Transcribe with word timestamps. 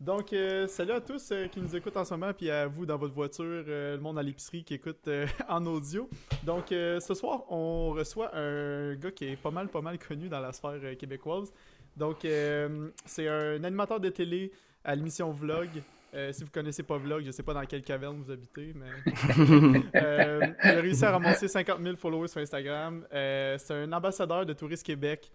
Donc, 0.00 0.32
euh, 0.32 0.66
salut 0.66 0.92
à 0.92 1.00
tous 1.02 1.30
euh, 1.30 1.46
qui 1.48 1.60
nous 1.60 1.76
écoutent 1.76 1.98
en 1.98 2.06
ce 2.06 2.14
moment, 2.14 2.32
puis 2.32 2.50
à 2.50 2.66
vous 2.66 2.86
dans 2.86 2.96
votre 2.96 3.12
voiture, 3.12 3.44
euh, 3.44 3.96
le 3.96 4.00
monde 4.00 4.18
à 4.18 4.22
l'épicerie 4.22 4.64
qui 4.64 4.72
écoute 4.72 5.06
en 5.48 5.66
audio. 5.66 6.08
Donc, 6.42 6.68
ce 6.70 7.14
soir, 7.14 7.44
on 7.50 7.90
reçoit 7.90 8.34
un 8.34 8.94
gars 8.94 9.10
qui 9.10 9.26
est 9.26 9.36
pas 9.36 9.50
mal, 9.50 9.68
pas 9.68 9.82
mal 9.82 9.98
connu 9.98 10.30
dans 10.30 10.40
la 10.40 10.54
sphère 10.54 10.80
québécoise. 10.98 11.52
Donc, 11.98 12.26
c'est 13.04 13.28
un 13.28 13.62
animateur 13.62 14.00
de 14.00 14.08
télé 14.08 14.52
à 14.84 14.94
l'émission 14.94 15.32
Vlog. 15.32 15.68
si 16.32 16.44
vous 16.44 16.50
connaissez 16.50 16.82
pas 16.82 16.96
Vlog, 16.96 17.24
je 17.26 17.30
sais 17.30 17.42
pas 17.42 17.52
dans 17.52 17.66
quelle 17.66 17.82
caverne 17.82 18.22
vous 18.22 18.30
habitez, 18.30 18.72
mais. 18.74 19.82
il 20.64 20.70
a 20.70 20.80
réussi 20.80 21.04
à 21.04 21.10
ramasser 21.10 21.46
50 21.46 21.82
000 21.82 21.96
followers 21.96 22.28
sur 22.28 22.40
Instagram. 22.40 23.04
c'est 23.10 23.72
un 23.72 23.92
ambassadeur 23.92 24.46
de 24.46 24.54
Tourisme 24.54 24.84
Québec 24.84 25.30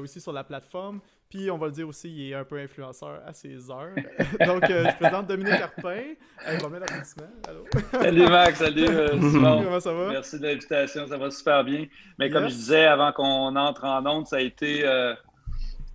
aussi 0.00 0.20
sur 0.20 0.32
la 0.32 0.44
plateforme. 0.44 1.00
Puis, 1.34 1.50
on 1.50 1.58
va 1.58 1.66
le 1.66 1.72
dire 1.72 1.88
aussi, 1.88 2.08
il 2.08 2.30
est 2.30 2.34
un 2.34 2.44
peu 2.44 2.58
influenceur 2.58 3.20
à 3.26 3.32
ses 3.32 3.68
heures. 3.68 3.94
Donc, 4.46 4.70
euh, 4.70 4.84
je 4.88 4.96
présente 5.04 5.26
Dominique 5.26 5.58
Carpin. 5.58 6.14
Va 6.46 6.68
mettre 6.68 6.80
l'applaudissement. 6.82 7.26
Allô? 7.48 7.64
salut 7.90 8.28
Max, 8.28 8.58
salut 8.60 8.88
euh, 8.88 9.08
Simon. 9.30 9.64
Comment 9.64 9.80
ça 9.80 9.92
va? 9.92 10.10
Merci 10.12 10.38
de 10.38 10.46
l'invitation, 10.46 11.08
ça 11.08 11.16
va 11.16 11.32
super 11.32 11.64
bien. 11.64 11.86
Mais 12.20 12.30
comme 12.30 12.44
je 12.44 12.54
disais 12.54 12.84
avant 12.84 13.10
qu'on 13.10 13.56
entre 13.56 13.84
en 13.84 14.06
onde, 14.06 14.28
ça 14.28 14.36
a 14.36 14.40
été, 14.40 14.86
euh, 14.86 15.12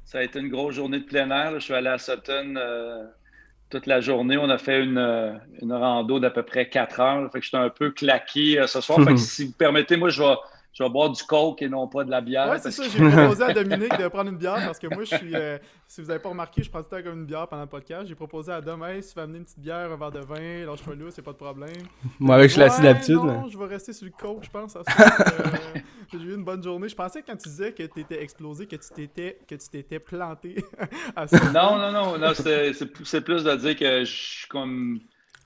ça 0.03 0.17
a 0.17 0.23
été 0.23 0.39
une 0.39 0.49
grosse 0.49 0.75
journée 0.75 0.99
de 0.99 1.05
plein 1.05 1.31
air. 1.31 1.53
Je 1.53 1.59
suis 1.59 1.73
allé 1.73 1.88
à 1.88 1.97
Sutton 1.97 2.55
toute 3.69 3.85
la 3.85 4.02
journée. 4.02 4.35
On 4.35 4.49
a 4.49 4.58
fait 4.58 4.83
une, 4.83 5.39
une 5.61 5.71
rando 5.71 6.19
d'à 6.19 6.31
peu 6.31 6.44
près 6.44 6.67
4 6.67 6.99
heures. 6.99 7.31
Fait 7.31 7.39
que 7.39 7.45
j'étais 7.45 7.55
un 7.55 7.69
peu 7.69 7.91
claqué 7.91 8.61
ce 8.67 8.81
soir. 8.81 9.02
Fait 9.05 9.13
que 9.13 9.17
si 9.21 9.45
vous 9.45 9.53
permettez, 9.53 9.95
moi, 9.95 10.09
je 10.09 10.21
vais 10.21 10.35
je 10.73 10.84
vais 10.84 10.90
boire 10.90 11.09
du 11.09 11.23
coke 11.23 11.62
et 11.62 11.70
non 11.70 11.88
pas 11.88 12.04
de 12.04 12.12
la 12.12 12.22
bière. 12.22 12.50
Ouais, 12.50 12.59
c'est 12.59 12.72
ça. 12.72 12.84
J'ai 12.88 13.00
proposé 13.12 13.44
à 13.44 13.54
Dominique 13.54 13.98
de 13.98 14.08
prendre 14.08 14.30
une 14.30 14.38
bière 14.38 14.55
parce 14.66 14.80
que 14.80 14.88
moi, 14.88 15.04
je 15.04 15.16
suis. 15.16 15.36
Euh, 15.36 15.58
si 15.88 16.02
vous 16.02 16.08
n'avez 16.08 16.20
pas 16.20 16.30
remarqué, 16.30 16.62
je 16.62 16.70
prends 16.70 16.82
tout 16.84 16.90
le 16.92 16.98
temps 16.98 17.09
comme 17.09 17.20
une 17.22 17.26
bière 17.26 17.48
pendant 17.48 17.64
le 17.64 17.70
podcast. 17.70 18.08
J'ai 18.08 18.16
proposé 18.16 18.52
à 18.52 18.62
Dom, 18.62 18.84
hey, 18.84 19.02
si 19.02 19.09
tu 19.09 19.16
veux 19.16 19.23
amener 19.23 19.40
une 19.40 19.44
petite 19.44 19.59
bière, 19.59 19.92
un 19.92 19.98
verre 19.98 20.12
de 20.12 20.20
vin, 20.20 20.66
lâche-moi 20.66 20.95
là, 20.95 21.05
c'est 21.09 21.22
pas 21.22 21.32
de 21.32 21.38
problème. 21.38 21.70
Moi, 22.20 22.36
avec, 22.36 22.50
je 22.50 22.53
suis 22.53 22.61
assis 22.64 22.81
d'habitude. 22.81 23.16
Non, 23.16 23.50
je 23.50 23.58
vais 23.58 23.66
rester 23.66 23.94
sur 23.94 24.06
le 24.06 24.11
coke, 24.11 24.44
je 24.44 24.50
pense. 24.50 24.76
euh, 24.76 24.81
j'ai 26.14 26.20
eu 26.20 26.36
une 26.36 26.44
bonne 26.44 26.64
journée. 26.64 26.88
Je 26.88 26.95
pensais 26.95 27.22
que 27.22 27.28
quand 27.28 27.38
tu 27.38 27.50
disais 27.50 27.73
que 27.73 27.83
tu 27.83 28.00
étais 28.02 28.22
explosé, 28.22 28.67
que 28.67 28.76
tu 28.76 28.89
t'étais, 28.94 29.39
que 29.48 29.56
tu 29.56 29.70
t'étais 29.70 30.00
planté 30.00 30.64
à. 31.16 31.26
Non, 31.52 31.78
non, 31.78 31.92
non. 31.92 32.17
non 32.17 32.33
c'est 32.36 33.22
plus 33.22 33.44
de 33.44 33.56
dire 33.56 33.76
que 33.76 34.06
je 34.06 34.11
suis 34.11 34.48
comme 34.48 35.00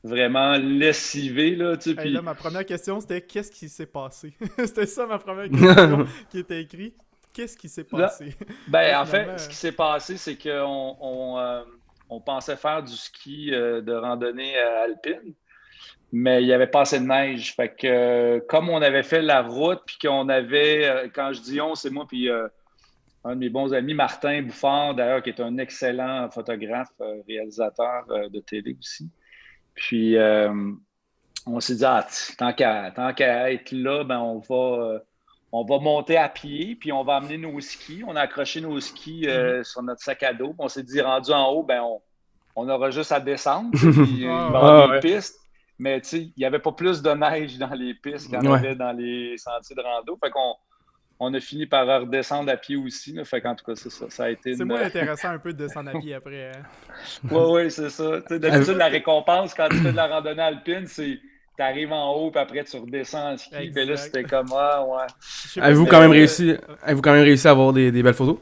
vraiment 0.04 0.58
lessivé. 0.58 1.56
Là, 1.56 1.78
tu 1.78 1.94
là, 1.94 2.22
ma 2.22 2.36
première 2.36 2.66
question, 2.66 3.00
c'était 3.00 3.22
qu'est-ce 3.22 3.52
qui 3.52 3.70
s'est 3.70 3.86
passé? 3.86 4.34
c'était 4.58 4.86
ça 4.86 5.06
ma 5.08 5.18
première 5.18 5.50
question 5.50 6.06
qui 6.30 6.40
était 6.40 6.62
écrite. 6.62 6.96
Qu'est-ce 7.34 7.58
qui 7.58 7.70
s'est 7.70 7.86
passé? 7.86 8.36
ben, 8.68 8.96
en 9.00 9.06
fait, 9.06 9.40
ce 9.40 9.50
qui 9.50 9.56
s'est 9.56 9.72
passé, 9.72 10.18
c'est 10.18 10.36
qu'on 10.36 10.98
on, 11.00 11.40
euh, 11.40 11.64
on, 12.10 12.22
pensait 12.22 12.58
faire 12.58 12.84
du 12.84 12.94
ski 12.94 13.52
euh, 13.52 13.82
de 13.82 13.92
randonnée 13.92 14.56
alpine, 14.56 15.34
mais 16.12 16.44
il 16.44 16.46
n'y 16.46 16.54
avait 16.54 16.68
pas 16.68 16.82
assez 16.82 17.00
de 17.00 17.06
neige. 17.06 17.56
Fait 17.56 17.74
que 17.74 18.38
comme 18.48 18.70
on 18.70 18.84
avait 18.84 19.02
fait 19.02 19.24
la 19.24 19.42
route, 19.42 19.82
puis 19.88 19.98
qu'on 20.00 20.30
avait, 20.30 20.86
euh, 20.86 21.08
quand 21.12 21.34
je 21.34 21.42
dis 21.42 21.60
on, 21.60 21.74
c'est 21.74 21.90
moi, 21.90 22.06
puis 22.08 22.30
un 22.30 23.34
de 23.34 23.40
mes 23.40 23.50
bons 23.50 23.74
amis, 23.74 23.96
Martin 23.96 24.44
Bouffard, 24.44 24.94
d'ailleurs, 24.94 25.24
qui 25.24 25.30
est 25.30 25.42
un 25.42 25.58
excellent 25.58 26.30
photographe, 26.30 26.92
réalisateur 27.28 28.06
de 28.30 28.40
télé 28.42 28.76
aussi. 28.80 29.10
Puis, 29.76 30.18
euh, 30.18 30.72
on 31.46 31.60
s'est 31.60 31.76
dit, 31.76 31.86
ah, 31.86 32.06
tant 32.38 32.54
qu'à 32.54 33.52
être 33.52 33.72
là, 33.72 34.04
ben, 34.04 34.20
on, 34.20 34.40
va, 34.40 34.84
euh, 34.84 35.00
on 35.52 35.66
va 35.66 35.80
monter 35.80 36.18
à 36.18 36.30
pied, 36.30 36.76
puis 36.76 36.92
on 36.92 37.04
va 37.04 37.18
amener 37.18 37.38
nos 37.38 37.60
skis. 37.60 38.04
On 38.08 38.16
a 38.16 38.22
accroché 38.22 38.62
nos 38.62 38.80
skis 38.80 39.28
euh, 39.28 39.58
mhm. 39.58 39.64
sur 39.64 39.84
notre 39.84 40.02
sac 40.02 40.24
à 40.24 40.34
dos. 40.34 40.56
On 40.58 40.68
s'est 40.68 40.84
dit, 40.84 41.02
rendu 41.02 41.32
en 41.32 41.50
haut, 41.50 41.64
ben, 41.64 41.82
on, 42.56 42.70
aura 42.70 42.92
juste 42.92 43.12
à 43.12 43.20
descendre. 43.20 43.72
Puis, 43.74 44.22
y 44.22 44.28
avoir 44.28 44.90
ah, 44.90 44.94
des 44.94 45.00
pistes. 45.00 45.40
Mais 45.80 45.98
il 46.14 46.32
n'y 46.38 46.46
avait 46.46 46.60
pas 46.60 46.72
plus 46.72 47.02
de 47.02 47.10
neige 47.10 47.58
dans 47.58 47.74
les 47.74 47.96
pistes 47.96 48.28
qu'il 48.28 48.36
y 48.36 48.38
en 48.38 48.54
avait 48.54 48.76
dans 48.76 48.92
les 48.92 49.38
sentiers 49.38 49.76
de 49.76 49.82
rando. 49.82 50.18
Fait 50.24 50.30
qu'on 50.30 50.56
on 51.20 51.34
a 51.34 51.40
fini 51.40 51.66
par 51.66 51.88
redescendre 52.02 52.52
à 52.52 52.58
pied 52.58 52.76
aussi. 52.76 53.14
Là. 53.14 53.24
Fait 53.26 53.42
qu'en 53.42 53.56
tout 53.56 53.66
cas, 53.66 53.76
c'est 53.76 53.90
ça. 53.92 54.06
Ça 54.10 54.26
a 54.26 54.30
été. 54.30 54.56
C'est 54.56 54.66
moins 54.66 54.82
intéressant 54.82 55.30
un 55.30 55.40
peu 55.40 55.54
de 55.54 55.58
descendre 55.58 55.96
à 55.96 56.00
pied 56.00 56.14
après. 56.14 56.52
Oui, 57.24 57.38
hein. 57.38 57.46
oui, 57.50 57.72
c'est 57.72 57.90
ça. 57.90 58.20
D'habitude, 58.30 58.78
la 58.78 58.88
récompense 58.88 59.54
quand 59.54 59.70
tu 59.70 59.78
fais 59.78 59.92
de 59.92 59.96
la 59.96 60.08
randonnée 60.08 60.42
alpine, 60.42 60.88
c'est 60.88 61.20
tu 61.56 61.62
arrives 61.62 61.92
en 61.92 62.14
haut, 62.14 62.32
puis 62.32 62.40
après 62.40 62.64
tu 62.64 62.78
redescends 62.78 63.34
en 63.34 63.38
ski. 63.38 63.72
Puis 63.74 63.86
là, 63.86 63.98
c'était 63.98 64.24
comme 64.24 64.48
ah, 64.56 64.84
ouais. 64.84 65.62
Avez-vous 65.62 65.86
quand, 65.86 66.00
même 66.00 66.12
réussi... 66.12 66.56
Avez 66.82 67.02
quand 67.02 67.14
même 67.14 67.24
réussi 67.24 67.48
à 67.48 67.52
avoir 67.52 67.74
des, 67.74 67.92
belles 67.92 68.14
photos? 68.14 68.38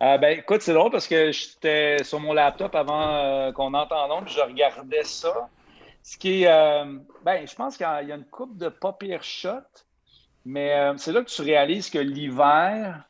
Euh, 0.00 0.16
ben, 0.16 0.38
écoute, 0.38 0.62
c'est 0.62 0.72
drôle 0.72 0.92
parce 0.92 1.08
que 1.08 1.32
j'étais 1.32 2.04
sur 2.04 2.20
mon 2.20 2.32
laptop 2.32 2.72
avant 2.76 3.16
euh, 3.16 3.52
qu'on 3.52 3.74
entende 3.74 4.24
puis 4.24 4.34
je 4.34 4.40
regardais 4.40 5.02
ça. 5.02 5.48
Ce 6.04 6.16
qui 6.16 6.44
est. 6.44 6.46
Euh, 6.46 6.84
ben, 7.24 7.46
je 7.46 7.54
pense 7.54 7.76
qu'il 7.76 7.86
y 7.86 8.12
a 8.12 8.14
une 8.14 8.24
coupe 8.24 8.56
de 8.56 8.68
pas 8.68 8.92
pire 8.92 9.22
shot. 9.24 9.50
Mais 10.44 10.72
euh, 10.78 10.94
c'est 10.96 11.12
là 11.12 11.22
que 11.22 11.30
tu 11.30 11.42
réalises 11.42 11.90
que 11.90 11.98
l'hiver, 11.98 13.04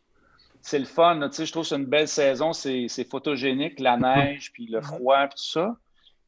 c'est 0.61 0.79
le 0.79 0.85
fun. 0.85 1.21
Tu 1.29 1.37
sais, 1.37 1.47
je 1.47 1.53
trouve 1.53 1.63
que 1.63 1.69
c'est 1.69 1.77
une 1.77 1.87
belle 1.87 2.09
saison, 2.09 2.53
c'est 2.53 3.09
photogénique, 3.11 3.81
la 3.81 3.97
neige, 3.97 4.53
puis 4.53 4.67
le 4.67 4.81
froid, 4.81 5.27
puis 5.27 5.37
tout 5.37 5.51
ça. 5.51 5.77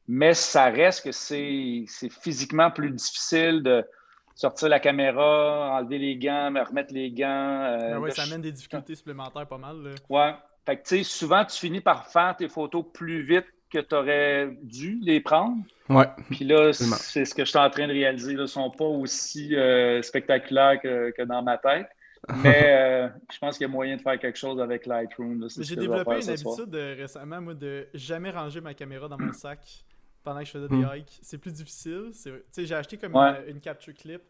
Mais 0.08 0.34
ça 0.34 0.64
reste 0.66 1.04
que 1.04 1.12
c'est 1.12 1.84
physiquement 2.10 2.70
plus 2.70 2.90
difficile 2.90 3.62
de 3.62 3.84
sortir 4.34 4.68
la 4.68 4.80
caméra, 4.80 5.78
enlever 5.78 5.98
les 5.98 6.16
gants, 6.16 6.50
me 6.50 6.62
remettre 6.62 6.94
les 6.94 7.10
gants. 7.10 7.26
Euh, 7.26 8.00
ah 8.06 8.10
ça 8.10 8.22
amène 8.22 8.40
des 8.40 8.52
difficultés 8.52 8.94
supplémentaires 8.94 9.46
pas 9.46 9.58
mal. 9.58 9.82
Là. 9.82 9.90
Ouais. 10.08 10.34
Fait 10.64 10.76
que, 10.76 10.82
tu 10.82 10.98
sais, 10.98 11.02
souvent, 11.04 11.44
tu 11.44 11.58
finis 11.58 11.80
par 11.80 12.06
faire 12.06 12.36
tes 12.36 12.48
photos 12.48 12.84
plus 12.92 13.22
vite 13.22 13.46
que 13.70 13.78
tu 13.78 13.94
aurais 13.94 14.56
dû 14.62 14.98
les 15.02 15.20
prendre. 15.20 15.62
Ouais. 15.90 16.06
Puis 16.30 16.44
là, 16.44 16.72
c'est 16.72 17.24
ce 17.24 17.34
que 17.34 17.44
je 17.44 17.50
suis 17.50 17.58
en 17.58 17.68
train 17.68 17.88
de 17.88 17.92
réaliser. 17.92 18.32
Ils 18.32 18.38
ne 18.38 18.46
sont 18.46 18.70
pas 18.70 18.84
aussi 18.84 19.56
euh, 19.56 20.00
spectaculaires 20.02 20.80
que, 20.80 21.24
dans 21.24 21.42
ma 21.42 21.58
tête. 21.58 21.88
Mais 22.42 22.62
euh, 22.64 23.08
je 23.32 23.38
pense 23.38 23.58
qu'il 23.58 23.66
y 23.66 23.70
a 23.70 23.72
moyen 23.72 23.96
de 23.96 24.00
faire 24.00 24.18
quelque 24.18 24.38
chose 24.38 24.60
avec 24.60 24.86
Lightroom. 24.86 25.48
J'ai 25.58 25.74
développé 25.74 26.22
une 26.22 26.30
habitude 26.30 26.74
euh, 26.74 26.94
récemment, 26.96 27.40
moi, 27.40 27.54
de 27.54 27.88
jamais 27.92 28.30
ranger 28.30 28.60
ma 28.60 28.72
caméra 28.72 29.08
dans 29.08 29.18
mon 29.18 29.32
sac 29.32 29.84
pendant 30.22 30.40
que 30.40 30.46
je 30.46 30.50
faisais 30.52 30.68
des 30.68 30.76
hmm. 30.76 30.90
hikes. 30.94 31.18
C'est 31.22 31.38
plus 31.38 31.52
difficile. 31.52 32.12
J'ai 32.56 32.74
acheté 32.74 32.96
comme 32.96 33.16
une, 33.16 33.60
capture 33.60 33.94
clip. 33.94 34.22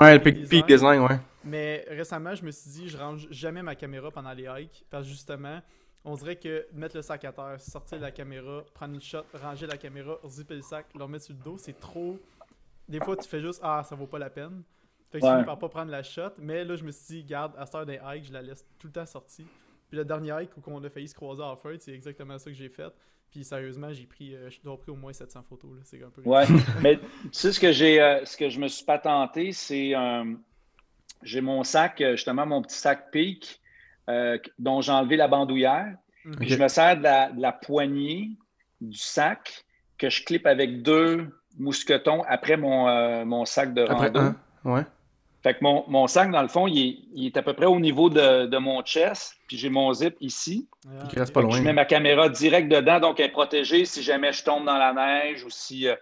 ouais, 0.00 0.18
le 0.18 0.20
peak 0.20 0.66
design, 0.66 1.00
ouais. 1.00 1.18
Mais 1.42 1.84
récemment, 1.88 2.34
je 2.36 2.44
me 2.44 2.52
suis 2.52 2.70
dit, 2.70 2.88
je 2.88 2.96
range 2.96 3.26
jamais 3.30 3.62
ma 3.62 3.74
caméra 3.74 4.12
pendant 4.12 4.32
les 4.32 4.44
hikes. 4.44 4.84
Parce 4.90 5.04
que 5.04 5.10
justement, 5.10 5.60
on 6.04 6.14
dirait 6.14 6.36
que 6.36 6.66
mettre 6.72 6.96
le 6.96 7.02
sac 7.02 7.24
à 7.24 7.32
terre, 7.32 7.60
sortir 7.60 7.98
la 7.98 8.10
caméra, 8.10 8.62
prendre 8.74 8.94
une 8.94 9.00
shot, 9.00 9.24
ranger 9.32 9.66
la 9.66 9.78
caméra, 9.78 10.18
zipper 10.28 10.56
le 10.56 10.62
sac, 10.62 10.86
le 10.94 11.02
remettre 11.02 11.24
sur 11.24 11.34
le 11.34 11.42
dos, 11.42 11.56
c'est 11.58 11.78
trop. 11.78 12.18
Des 12.88 13.00
fois, 13.00 13.16
tu 13.16 13.28
fais 13.28 13.40
juste 13.40 13.60
Ah, 13.62 13.82
ça 13.88 13.94
vaut 13.94 14.06
pas 14.06 14.18
la 14.18 14.30
peine. 14.30 14.62
Fait 15.10 15.20
que 15.20 15.26
je 15.26 15.44
pas 15.44 15.56
prendre 15.56 15.90
la 15.90 16.02
shot. 16.02 16.32
Mais 16.38 16.64
là, 16.64 16.76
je 16.76 16.84
me 16.84 16.90
suis 16.90 17.22
dit, 17.22 17.24
garde, 17.24 17.54
à 17.56 17.66
cette 17.66 17.86
des 17.86 18.00
hikes, 18.04 18.26
je 18.26 18.32
la 18.32 18.42
laisse 18.42 18.66
tout 18.78 18.88
le 18.88 18.92
temps 18.92 19.06
sortie. 19.06 19.46
Puis 19.88 19.96
le 19.96 20.04
dernier 20.04 20.32
hike 20.42 20.56
où 20.56 20.62
on 20.66 20.82
a 20.82 20.90
failli 20.90 21.08
se 21.08 21.14
croiser 21.14 21.42
à 21.42 21.52
off 21.52 21.64
c'est 21.78 21.92
exactement 21.92 22.38
ça 22.38 22.50
que 22.50 22.56
j'ai 22.56 22.68
fait. 22.68 22.92
Puis 23.30 23.44
sérieusement, 23.44 23.92
j'ai 23.92 24.06
pris, 24.06 24.34
euh, 24.34 24.50
je 24.50 24.60
dois 24.62 24.78
pris 24.78 24.90
au 24.90 24.96
moins 24.96 25.12
700 25.12 25.42
photos. 25.48 25.70
C'est 25.84 26.02
un 26.02 26.10
peu. 26.10 26.22
Ouais, 26.22 26.44
mais 26.82 26.98
tu 26.98 27.28
sais, 27.32 27.52
ce 27.52 27.58
que 27.58 27.72
j'ai, 27.72 28.00
euh, 28.00 28.24
ce 28.24 28.36
que 28.36 28.48
je 28.48 28.60
me 28.60 28.68
suis 28.68 28.84
patenté, 28.84 29.52
c'est. 29.52 29.94
Euh, 29.94 30.34
j'ai 31.22 31.40
mon 31.40 31.64
sac, 31.64 32.02
justement, 32.12 32.44
mon 32.44 32.60
petit 32.60 32.76
sac 32.76 33.10
Peak 33.10 33.60
euh, 34.08 34.38
dont 34.58 34.80
j'ai 34.80 34.92
enlevé 34.92 35.16
la 35.16 35.28
bandoulière. 35.28 35.94
Je 36.40 36.56
me 36.56 36.68
sers 36.68 36.96
de 36.96 37.40
la, 37.40 37.52
poignée 37.52 38.30
du 38.80 38.96
sac 38.96 39.64
que 39.98 40.08
je 40.08 40.24
clip 40.24 40.46
avec 40.46 40.82
deux 40.82 41.28
mousquetons 41.58 42.22
après 42.26 42.56
mon, 42.56 42.88
euh, 42.88 43.24
mon 43.24 43.44
sac 43.44 43.74
de 43.74 43.82
rando. 43.82 44.32
Ouais. 44.64 44.82
Fait 45.44 45.52
que 45.52 45.58
mon, 45.60 45.84
mon, 45.88 46.06
sac, 46.06 46.30
dans 46.30 46.40
le 46.40 46.48
fond, 46.48 46.66
il 46.66 47.06
est, 47.14 47.36
à 47.36 47.42
peu 47.42 47.52
près 47.52 47.66
au 47.66 47.78
niveau 47.78 48.08
de, 48.08 48.46
de 48.46 48.56
mon 48.56 48.82
chest, 48.82 49.34
puis 49.46 49.58
j'ai 49.58 49.68
mon 49.68 49.92
zip 49.92 50.16
ici. 50.22 50.66
reste 51.14 51.34
pas 51.34 51.42
loin. 51.42 51.54
Je 51.54 51.62
mets 51.62 51.74
ma 51.74 51.84
caméra 51.84 52.30
direct 52.30 52.70
dedans, 52.72 52.98
donc 52.98 53.20
elle 53.20 53.26
est 53.26 53.32
protégée 53.32 53.84
si 53.84 54.02
jamais 54.02 54.32
je 54.32 54.42
tombe 54.42 54.64
dans 54.64 54.78
la 54.78 54.94
neige 54.94 55.44
ou 55.44 55.50
si 55.50 55.86
euh, 55.86 55.96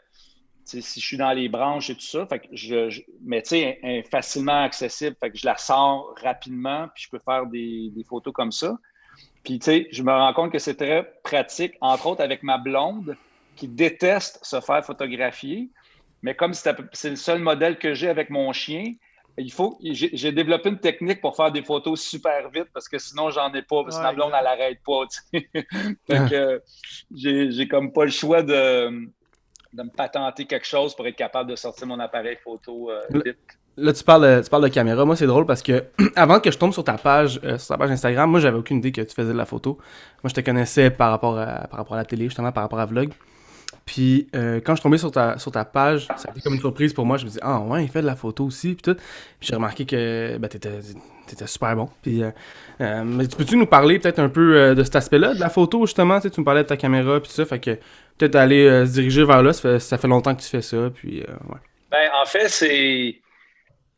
si 0.81 1.01
je 1.01 1.07
suis 1.07 1.17
dans 1.17 1.33
les 1.33 1.49
branches 1.49 1.91
et 1.91 1.95
tout 1.95 2.01
ça, 2.01 2.27
fait 2.27 2.41
que 2.41 2.47
je, 2.53 3.03
mais 3.25 3.43
tu 3.43 3.51
sais, 3.51 4.05
facilement 4.11 4.63
accessible, 4.63 5.17
fait 5.21 5.31
que 5.31 5.39
je 5.39 5.47
la 5.47 5.57
sors 5.57 6.15
rapidement, 6.23 6.89
puis 6.95 7.05
je 7.05 7.11
peux 7.11 7.19
faire 7.19 7.47
des, 7.47 7.93
photos 8.09 8.33
comme 8.33 8.53
ça. 8.53 8.79
Puis 9.45 9.59
tu 9.59 9.65
sais, 9.67 9.89
je 9.91 10.03
me 10.03 10.13
rends 10.13 10.33
compte 10.33 10.53
que 10.53 10.59
c'est 10.59 10.77
très 10.77 11.13
pratique, 11.23 11.75
entre 11.81 12.07
autres 12.07 12.23
avec 12.23 12.43
ma 12.43 12.59
blonde 12.59 13.17
qui 13.57 13.69
déteste 13.69 14.39
se 14.43 14.61
faire 14.61 14.85
photographier, 14.85 15.71
mais 16.23 16.35
comme 16.35 16.55
c'est 16.55 17.11
le 17.11 17.17
seul 17.17 17.41
modèle 17.41 17.79
que 17.79 17.95
j'ai 17.95 18.09
avec 18.09 18.31
mon 18.31 18.53
chien, 18.53 18.95
il 19.39 19.53
faut, 19.53 19.79
j'ai 19.83 20.33
développé 20.33 20.69
une 20.69 20.79
technique 20.79 21.21
pour 21.21 21.35
faire 21.37 21.51
des 21.51 21.63
photos 21.63 22.01
super 22.01 22.51
vite 22.51 22.69
parce 22.75 22.89
que 22.89 22.99
sinon 22.99 23.31
j'en 23.31 23.53
ai 23.55 23.63
pas, 23.63 23.83
parce 23.83 23.97
que 23.97 24.03
ma 24.03 24.13
blonde 24.13 24.33
elle 24.39 24.47
arrête 24.47 24.81
pas. 24.85 25.05
fait 25.33 26.31
que 26.31 26.63
j'ai 27.15 27.69
comme 27.69 27.93
pas 27.93 28.05
le 28.05 28.11
choix 28.11 28.43
de 28.43 29.11
de 29.73 29.83
me 29.83 29.91
patenter 29.91 30.45
quelque 30.45 30.67
chose 30.67 30.95
pour 30.95 31.07
être 31.07 31.17
capable 31.17 31.51
de 31.51 31.57
sortir 31.57 31.87
mon 31.87 31.99
appareil 32.01 32.37
photo 32.43 32.91
euh, 32.91 33.01
vite. 33.25 33.37
là, 33.77 33.93
tu 33.93 34.05
parles, 34.05 34.23
de- 34.39 34.43
tu 34.43 34.51
parles 34.51 34.65
de 34.65 34.69
caméra. 34.69 35.05
Moi, 35.05 35.17
c'est 35.17 35.27
drôle 35.27 35.47
parce 35.47 35.63
que 35.63 35.85
avant 36.17 36.41
que 36.41 36.51
je 36.51 36.59
tombe 36.59 36.73
sur 36.73 36.85
ta 36.85 36.99
page, 36.99 37.41
euh, 37.45 37.57
sur 37.59 37.69
ta 37.69 37.79
page 37.79 37.91
Instagram, 37.91 38.31
moi, 38.31 38.41
j'avais 38.41 38.59
aucune 38.59 38.79
idée 38.79 38.93
que 38.93 39.01
tu 39.01 39.15
faisais 39.15 39.33
de 39.33 39.39
la 39.39 39.47
photo. 39.47 39.79
Moi, 40.23 40.29
je 40.29 40.35
te 40.35 40.41
connaissais 40.41 40.91
par 40.91 41.11
rapport 41.11 41.39
à, 41.39 41.67
par 41.69 41.79
rapport 41.79 41.95
à 41.95 41.99
la 41.99 42.05
télé, 42.05 42.25
justement, 42.25 42.53
par 42.53 42.65
rapport 42.65 42.81
à 42.81 42.87
Vlog. 42.87 43.13
Puis, 43.85 44.29
euh, 44.35 44.61
quand 44.61 44.73
je 44.73 44.77
suis 44.77 44.83
tombé 44.83 44.99
sur 44.99 45.11
ta, 45.11 45.39
sur 45.39 45.51
ta 45.51 45.65
page, 45.65 46.07
ça 46.17 46.29
a 46.29 46.31
été 46.31 46.41
comme 46.41 46.55
une 46.55 46.61
surprise 46.61 46.93
pour 46.93 47.05
moi. 47.05 47.17
Je 47.17 47.25
me 47.25 47.31
dis, 47.31 47.39
ah 47.43 47.61
ouais, 47.61 47.85
il 47.85 47.91
fait 47.91 48.01
de 48.01 48.07
la 48.07 48.17
photo 48.17 48.45
aussi, 48.45 48.75
puis 48.75 48.83
tout. 48.83 48.97
J'ai 49.41 49.55
remarqué 49.55 49.85
que 49.85 50.37
ben, 50.39 50.49
t'étais, 50.49 51.47
super 51.47 51.75
bon. 51.75 51.89
Puis, 52.03 52.23
euh, 52.23 52.31
euh, 52.81 53.03
mais 53.05 53.27
tu 53.27 53.37
peux-tu 53.37 53.57
nous 53.57 53.67
parler 53.67 53.99
peut-être 53.99 54.21
un 54.21 54.29
peu 54.29 54.75
de 54.75 54.83
cet 54.85 54.97
aspect-là, 54.97 55.35
de 55.35 55.41
la 55.41 55.49
photo, 55.49 55.87
justement? 55.87 56.19
Tu 56.21 56.29
sais, 56.29 56.31
tu 56.31 56.41
me 56.41 56.45
parlais 56.45 56.63
de 56.63 56.69
ta 56.69 56.77
caméra, 56.77 57.21
puis 57.21 57.31
ça. 57.31 57.45
Fait 57.45 57.59
que 57.59 57.73
peut-être 58.19 58.37
aller 58.37 58.87
se 58.87 58.93
diriger 58.93 59.25
vers 59.25 59.43
là. 59.43 59.53
Ça 59.53 59.63
fait, 59.63 59.79
ça 59.81 59.99
fait 59.99 60.09
longtemps 60.09 60.35
que 60.35 60.43
tu 60.43 60.49
fais 60.49 60.63
ça, 60.63 60.91
puis 60.95 61.21
ouais. 61.21 61.59
Ben, 61.91 62.09
en 62.23 62.27
fait, 62.27 62.49
c'est 62.49 63.19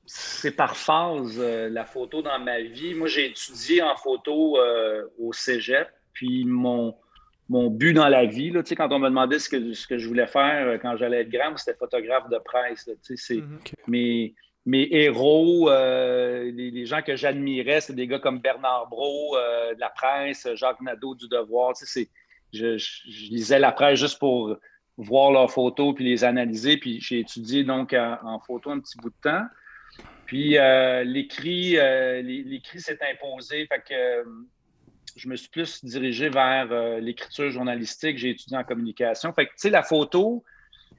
c'est 0.07 0.51
par 0.51 0.77
phase 0.77 1.39
la 1.39 1.85
photo 1.85 2.23
dans 2.23 2.39
ma 2.39 2.61
vie. 2.61 2.95
Moi, 2.95 3.09
j'ai 3.09 3.27
étudié 3.27 3.83
en 3.83 3.97
photo 3.97 4.59
au 5.19 5.33
cégep, 5.33 5.89
puis 6.15 6.45
mon, 6.47 6.95
mon 7.49 7.69
but 7.71 7.93
dans 7.93 8.09
la 8.09 8.25
vie, 8.25 8.51
là, 8.51 8.63
tu 8.63 8.71
sais, 8.71 8.77
quand 8.77 8.91
on 8.93 8.99
me 8.99 9.09
demandait 9.09 9.39
ce 9.39 9.49
que, 9.49 9.73
ce 9.75 9.87
que 9.87 9.99
je 9.99 10.09
voulais 10.09 10.27
faire 10.27 10.67
euh, 10.67 10.79
quand 10.79 10.97
j'allais 10.97 11.21
être 11.23 11.29
grand, 11.31 11.57
c'était 11.57 11.77
photographe 11.77 12.29
de 12.31 12.39
presse. 12.39 12.87
là, 12.87 12.95
tu 13.05 13.17
sais, 13.17 13.17
c'est 13.17 13.35
Mhm. 13.43 13.61
mes, 13.87 14.35
mes 14.67 14.89
héros, 14.93 15.69
euh, 15.71 16.51
les, 16.51 16.71
les 16.71 16.87
gens 16.87 17.03
que 17.03 17.17
j'admirais, 17.17 17.81
c'est 17.83 17.95
des 17.95 18.07
gars 18.07 18.19
comme 18.19 18.39
Bernard 18.41 18.89
Brault 18.89 19.37
euh, 19.37 19.75
de 19.75 19.81
la 19.81 19.91
presse, 19.91 20.49
Jacques 20.55 20.81
Nadeau 20.81 21.15
du 21.15 21.29
Devoir. 21.29 21.75
Tu 21.75 21.85
sais, 21.85 22.05
c'est- 22.05 22.11
je, 22.53 22.79
je- 22.79 23.11
je 23.11 23.31
lisais 23.31 23.59
la 23.59 23.73
presse 23.73 23.99
juste 24.01 24.19
pour 24.19 24.57
voir 24.97 25.33
leurs 25.33 25.51
photos 25.51 25.95
puis 25.95 26.05
les 26.05 26.25
analyser. 26.25 26.77
Puis 26.79 26.99
j'ai 27.01 27.19
étudié 27.19 27.65
donc 27.65 27.93
en, 27.93 28.17
en 28.23 28.39
photo 28.41 28.71
un 28.71 28.81
petit 28.81 28.97
bout 28.99 29.11
de 29.11 29.17
temps. 29.21 29.43
Puis 30.25 30.57
euh, 30.57 31.05
l'écrit, 31.05 31.77
euh, 31.79 32.23
l'é- 32.23 32.45
l'écrit 32.45 32.81
s'est 32.81 32.99
imposé. 33.13 33.67
Fait 33.67 33.83
que 33.87 33.93
euh, 33.93 34.25
je 35.17 35.29
me 35.29 35.37
suis 35.37 35.49
plus 35.49 35.85
dirigé 35.85 36.29
vers 36.29 36.69
euh, 36.71 37.01
l'écriture 37.01 37.51
journalistique. 37.51 38.19
J'ai 38.19 38.31
étudié 38.31 38.57
en 38.57 38.65
communication. 38.65 39.33
Fait 39.33 39.47
que, 39.47 39.51
tu 39.51 39.59
sais, 39.59 39.71
la 39.71 39.83
photo, 39.83 40.45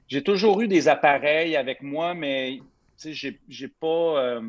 j'ai 0.08 0.22
toujours 0.22 0.60
eu 0.62 0.68
des 0.68 0.88
appareils 0.88 1.56
avec 1.56 1.82
moi, 1.82 2.14
mais 2.14 2.60
tu 2.98 3.14
sais, 3.14 3.38
j'ai, 3.48 3.68
pas 3.68 3.86
euh, 3.86 4.40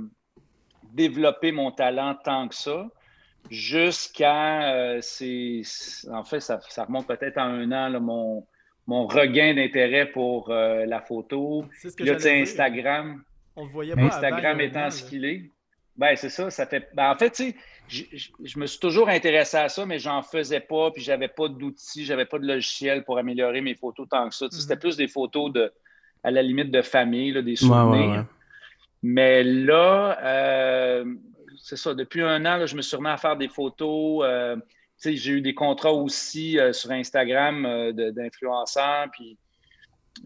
développé 0.93 1.51
mon 1.51 1.71
talent 1.71 2.15
tant 2.23 2.47
que 2.47 2.55
ça. 2.55 2.87
Jusqu'à, 3.49 4.73
euh, 4.73 4.99
c'est, 5.01 5.61
en 6.11 6.23
fait, 6.23 6.39
ça, 6.39 6.59
ça 6.69 6.85
remonte 6.85 7.07
peut-être 7.07 7.37
à 7.37 7.43
un 7.43 7.71
an, 7.71 7.89
là, 7.89 7.99
mon, 7.99 8.45
mon 8.87 9.05
regain 9.05 9.53
d'intérêt 9.53 10.05
pour 10.05 10.49
la 10.49 11.01
photo. 11.01 11.65
C'est 11.73 11.89
ce 11.89 11.97
que 11.97 12.03
là. 12.05 12.15
Instagram, 12.41 13.21
On 13.57 13.65
le 13.65 13.71
voyait 13.71 13.95
pas 13.95 14.03
Instagram 14.03 14.61
étant 14.61 14.85
an, 14.85 14.91
ce 14.91 15.03
qu'il 15.03 15.25
est. 15.25 15.49
Ben, 15.97 16.15
c'est 16.15 16.29
ça, 16.29 16.49
ça 16.51 16.65
fait. 16.67 16.89
Ben, 16.93 17.11
en 17.11 17.15
fait, 17.17 17.31
tu 17.31 17.51
sais, 17.51 17.55
je, 18.43 18.59
me 18.59 18.65
suis 18.67 18.79
toujours 18.79 19.09
intéressé 19.09 19.57
à 19.57 19.67
ça, 19.69 19.85
mais 19.85 19.97
j'en 19.97 20.21
faisais 20.21 20.59
pas, 20.59 20.91
puis 20.91 21.01
j'avais 21.01 21.27
pas 21.27 21.47
d'outils, 21.47 22.05
j'avais 22.05 22.25
pas 22.25 22.37
de 22.37 22.45
logiciel 22.45 23.03
pour 23.03 23.17
améliorer 23.17 23.61
mes 23.61 23.73
photos 23.75 24.07
tant 24.09 24.29
que 24.29 24.35
ça. 24.35 24.47
Sais, 24.49 24.55
Mhm. 24.57 24.61
C'était 24.61 24.75
plus 24.77 24.95
des 24.97 25.07
photos 25.07 25.51
de, 25.51 25.71
à 26.23 26.29
la 26.31 26.41
limite 26.43 26.69
de 26.71 26.81
famille, 26.81 27.31
là, 27.31 27.41
des 27.41 27.55
souvenirs. 27.55 28.09
ouais, 28.09 28.17
ouais. 28.17 28.23
Mais 29.03 29.43
là, 29.43 30.17
euh, 30.23 31.05
c'est 31.59 31.77
ça, 31.77 31.93
depuis 31.93 32.21
un 32.21 32.45
an, 32.45 32.57
là, 32.57 32.65
je 32.65 32.75
me 32.75 32.81
suis 32.81 32.95
remis 32.97 33.09
à 33.09 33.17
faire 33.17 33.37
des 33.37 33.47
photos. 33.47 34.23
euh, 34.25 34.55
tu 34.55 34.63
sais, 34.97 35.15
j'ai 35.15 35.33
eu 35.33 35.41
des 35.41 35.53
contrats 35.53 35.93
aussi 35.93 36.59
euh, 36.59 36.73
sur 36.73 36.89
Instagram 36.91 37.65
euh, 37.65 37.91
d'influenceurs, 38.11 39.07
puis 39.11 39.37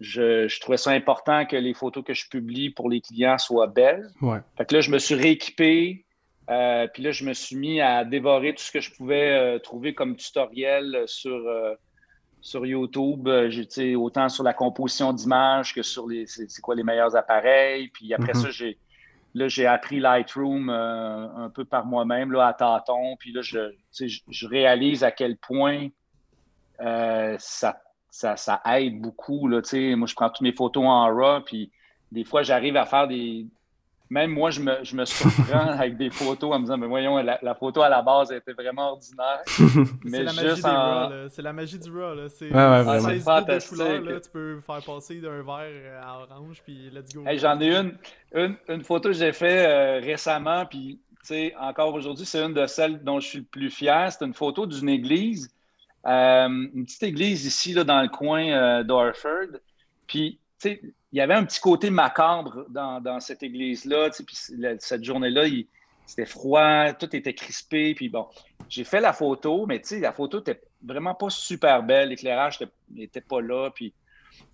je, 0.00 0.48
je 0.48 0.60
trouvais 0.60 0.76
ça 0.78 0.90
important 0.90 1.44
que 1.46 1.56
les 1.56 1.74
photos 1.74 2.04
que 2.04 2.14
je 2.14 2.28
publie 2.28 2.70
pour 2.70 2.88
les 2.90 3.00
clients 3.00 3.38
soient 3.38 3.66
belles. 3.66 4.08
Ouais. 4.20 4.38
Fait 4.56 4.64
que 4.66 4.74
là, 4.74 4.80
je 4.80 4.90
me 4.90 4.98
suis 4.98 5.14
rééquipé. 5.14 6.04
euh, 6.50 6.86
puis 6.92 7.02
là, 7.02 7.12
je 7.12 7.24
me 7.24 7.32
suis 7.34 7.56
mis 7.56 7.80
à 7.80 8.04
dévorer 8.04 8.54
tout 8.54 8.62
ce 8.62 8.72
que 8.72 8.80
je 8.80 8.90
pouvais 8.92 9.30
euh, 9.32 9.58
trouver 9.58 9.94
comme 9.94 10.16
tutoriel 10.16 11.04
sur, 11.06 11.36
euh, 11.36 11.74
sur 12.40 12.66
YouTube. 12.66 13.28
J'ai, 13.48 13.66
tu 13.66 13.72
sais, 13.74 13.94
autant 13.94 14.28
sur 14.28 14.42
la 14.44 14.52
composition 14.54 15.12
d'images 15.12 15.72
que 15.74 15.82
sur 15.82 16.08
les 16.08 16.26
c'est, 16.26 16.48
quoi 16.60 16.74
les 16.74 16.82
meilleurs 16.82 17.14
appareils. 17.16 17.88
Puis 17.88 18.12
après 18.14 18.32
Mhm. 18.34 18.40
ça, 18.40 18.50
j'ai 18.50 18.78
là, 19.34 19.48
j'ai 19.48 19.66
appris 19.66 19.98
Lightroom 20.00 20.68
un 20.68 21.50
peu 21.54 21.64
par 21.64 21.86
moi-même 21.86 22.32
là, 22.32 22.48
à 22.48 22.52
tâtons. 22.54 23.16
Puis 23.18 23.32
là, 23.32 23.40
je, 23.42 23.72
je, 23.98 24.18
je 24.28 24.46
réalise 24.46 25.04
à 25.04 25.10
quel 25.10 25.36
point 25.38 25.88
ça, 27.38 27.80
ça, 28.12 28.36
ça 28.36 28.60
aide 28.76 29.00
beaucoup. 29.00 29.48
Là, 29.48 29.62
moi, 29.96 30.06
je 30.06 30.14
prends 30.14 30.28
toutes 30.28 30.42
mes 30.42 30.52
photos 30.52 30.84
en 30.86 31.06
RAW. 31.06 31.40
Puis 31.46 31.70
des 32.12 32.24
fois, 32.24 32.42
j'arrive 32.42 32.76
à 32.76 32.84
faire 32.84 33.08
des, 33.08 33.46
même 34.10 34.30
moi, 34.32 34.50
je 34.50 34.60
me, 34.60 34.84
je 34.84 34.94
me 34.94 35.06
surprends 35.06 35.66
avec 35.78 35.96
des 35.96 36.10
photos 36.10 36.52
en 36.54 36.58
me 36.58 36.64
disant, 36.64 36.76
mais 36.76 36.86
voyons, 36.86 37.16
la, 37.16 37.38
la 37.40 37.54
photo 37.54 37.80
à 37.80 37.88
la 37.88 38.02
base 38.02 38.30
elle 38.30 38.36
était 38.38 38.52
vraiment 38.52 38.90
ordinaire. 38.92 39.40
C'est 39.46 39.64
mais 40.04 40.22
la 40.24 40.32
magie 40.34 40.48
juste 40.50 40.62
des 40.62 40.68
en- 40.68 40.74
RAW, 40.74 41.10
là. 41.10 41.28
C'est 41.30 41.40
la 41.42 41.52
magie 41.54 41.78
du 41.78 41.90
RAW, 41.90 42.14
là. 42.14 42.28
C'est 42.28 42.48
Ouais, 42.50 42.54
ouais, 42.54 42.60
en 42.60 42.82
vraiment. 42.82 43.00
16 43.00 43.12
bits 43.12 43.18
de 43.18 43.22
Fantastique. 43.22 43.78
couleurs, 43.78 44.00
là, 44.02 44.20
tu 44.20 44.30
peux 44.30 44.60
faire 44.60 44.84
passer 44.84 45.20
d'un 45.22 45.42
vert 45.42 46.02
à 46.06 46.18
orange, 46.20 46.62
puis 46.62 46.90
let's 46.92 47.14
go. 47.14 47.24
Hey, 47.26 47.38
J'en 47.38 47.58
ai 47.62 47.74
une, 47.74 47.96
une, 48.34 48.56
une 48.68 48.84
photo 48.84 49.08
que 49.08 49.14
j'ai 49.14 49.32
faite 49.32 49.66
euh, 49.66 50.00
récemment, 50.04 50.66
puis 50.66 51.00
tu 51.22 51.28
sais, 51.28 51.54
encore 51.58 51.94
aujourd'hui, 51.94 52.26
c'est 52.26 52.44
une 52.44 52.52
de 52.52 52.66
celles 52.66 53.02
dont 53.02 53.20
je 53.20 53.26
suis 53.26 53.38
le 53.38 53.44
plus 53.44 53.70
fier. 53.70 54.12
C'est 54.12 54.22
une 54.26 54.34
photo 54.34 54.66
d'une 54.66 54.90
église, 54.90 55.48
une 56.04 56.84
petite 56.84 57.02
église 57.02 57.44
ici, 57.46 57.72
là, 57.72 57.84
dans 57.84 58.02
le 58.02 58.08
coin 58.08 58.44
euh, 58.44 58.82
d'Orford. 58.82 59.58
Puis, 60.06 60.38
tu 60.60 60.70
sais, 60.70 60.80
il 61.12 61.18
y 61.18 61.20
avait 61.20 61.34
un 61.34 61.44
petit 61.44 61.60
côté 61.60 61.90
macabre 61.90 62.64
dans, 62.70 63.00
dans 63.00 63.20
cette 63.20 63.42
église-là. 63.42 64.10
Puis 64.10 64.36
cette 64.78 65.04
journée-là, 65.04 65.44
c'était 66.06 66.26
froid, 66.26 66.92
tout 66.94 67.14
était 67.14 67.34
crispé. 67.34 67.94
Puis 67.94 68.08
bon, 68.08 68.26
j'ai 68.68 68.84
fait 68.84 69.00
la 69.00 69.12
photo, 69.12 69.66
mais 69.66 69.80
tu 69.80 69.88
sais, 69.88 70.00
la 70.00 70.12
photo 70.12 70.40
était 70.40 70.60
vraiment 70.82 71.14
pas 71.14 71.30
super 71.30 71.82
belle. 71.82 72.08
L'éclairage 72.08 72.58
n'était 72.90 73.20
pas 73.20 73.40
là. 73.40 73.70
Puis 73.70 73.92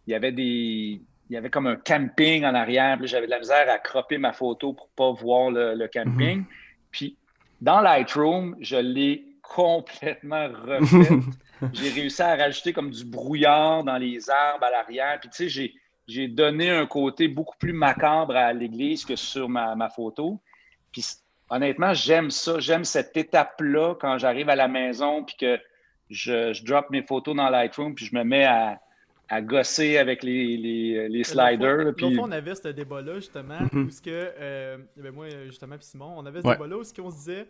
il 0.06 0.10
y 0.10 0.14
avait 0.14 0.32
des. 0.32 1.00
Il 1.30 1.34
y 1.34 1.36
avait 1.36 1.50
comme 1.50 1.66
un 1.66 1.76
camping 1.76 2.44
en 2.44 2.54
arrière. 2.54 2.96
Puis 2.98 3.06
j'avais 3.06 3.26
de 3.26 3.30
la 3.30 3.38
misère 3.38 3.70
à 3.70 3.78
cropper 3.78 4.18
ma 4.18 4.32
photo 4.32 4.72
pour 4.72 4.88
pas 4.88 5.12
voir 5.12 5.50
le, 5.50 5.74
le 5.74 5.86
camping. 5.88 6.44
Puis 6.90 7.16
dans 7.60 7.80
Lightroom, 7.80 8.56
je 8.60 8.76
l'ai 8.76 9.27
complètement 9.54 10.48
refait. 10.48 11.14
j'ai 11.72 11.90
réussi 11.90 12.22
à 12.22 12.36
rajouter 12.36 12.72
comme 12.72 12.90
du 12.90 13.04
brouillard 13.04 13.84
dans 13.84 13.96
les 13.96 14.28
arbres 14.30 14.64
à 14.64 14.70
l'arrière. 14.70 15.18
Puis 15.20 15.30
tu 15.30 15.36
sais, 15.36 15.48
j'ai, 15.48 15.74
j'ai 16.06 16.28
donné 16.28 16.70
un 16.70 16.86
côté 16.86 17.28
beaucoup 17.28 17.56
plus 17.58 17.72
macabre 17.72 18.36
à 18.36 18.52
l'église 18.52 19.04
que 19.04 19.16
sur 19.16 19.48
ma, 19.48 19.74
ma 19.74 19.88
photo. 19.88 20.40
Puis 20.92 21.04
honnêtement, 21.50 21.94
j'aime 21.94 22.30
ça. 22.30 22.58
J'aime 22.60 22.84
cette 22.84 23.16
étape-là 23.16 23.94
quand 24.00 24.18
j'arrive 24.18 24.48
à 24.48 24.56
la 24.56 24.68
maison 24.68 25.24
puis 25.24 25.36
que 25.36 25.58
je, 26.10 26.52
je 26.52 26.64
drop 26.64 26.88
mes 26.90 27.02
photos 27.02 27.34
dans 27.36 27.48
Lightroom 27.50 27.94
puis 27.94 28.06
je 28.06 28.14
me 28.14 28.24
mets 28.24 28.44
à, 28.44 28.80
à 29.28 29.42
gosser 29.42 29.98
avec 29.98 30.22
les, 30.22 30.56
les, 30.56 31.08
les 31.08 31.24
sliders. 31.24 31.76
L'autre 31.84 31.96
puis- 31.96 32.14
fois, 32.14 32.24
on 32.28 32.32
avait 32.32 32.54
ce 32.54 32.68
débat-là, 32.68 33.14
justement, 33.16 33.58
Mhm. 33.72 33.86
où 33.86 33.90
ce 33.90 34.00
que, 34.00 34.10
euh, 34.10 34.78
ben 34.96 35.12
moi, 35.12 35.26
justement, 35.46 35.76
puis 35.76 35.84
Simon, 35.86 36.14
on 36.16 36.24
avait 36.24 36.40
ce 36.40 36.46
Ouais. 36.46 36.54
débat-là 36.54 36.76
où 36.78 36.84
ce 36.84 36.94
qu'on 36.94 37.10
se 37.10 37.16
disait, 37.16 37.46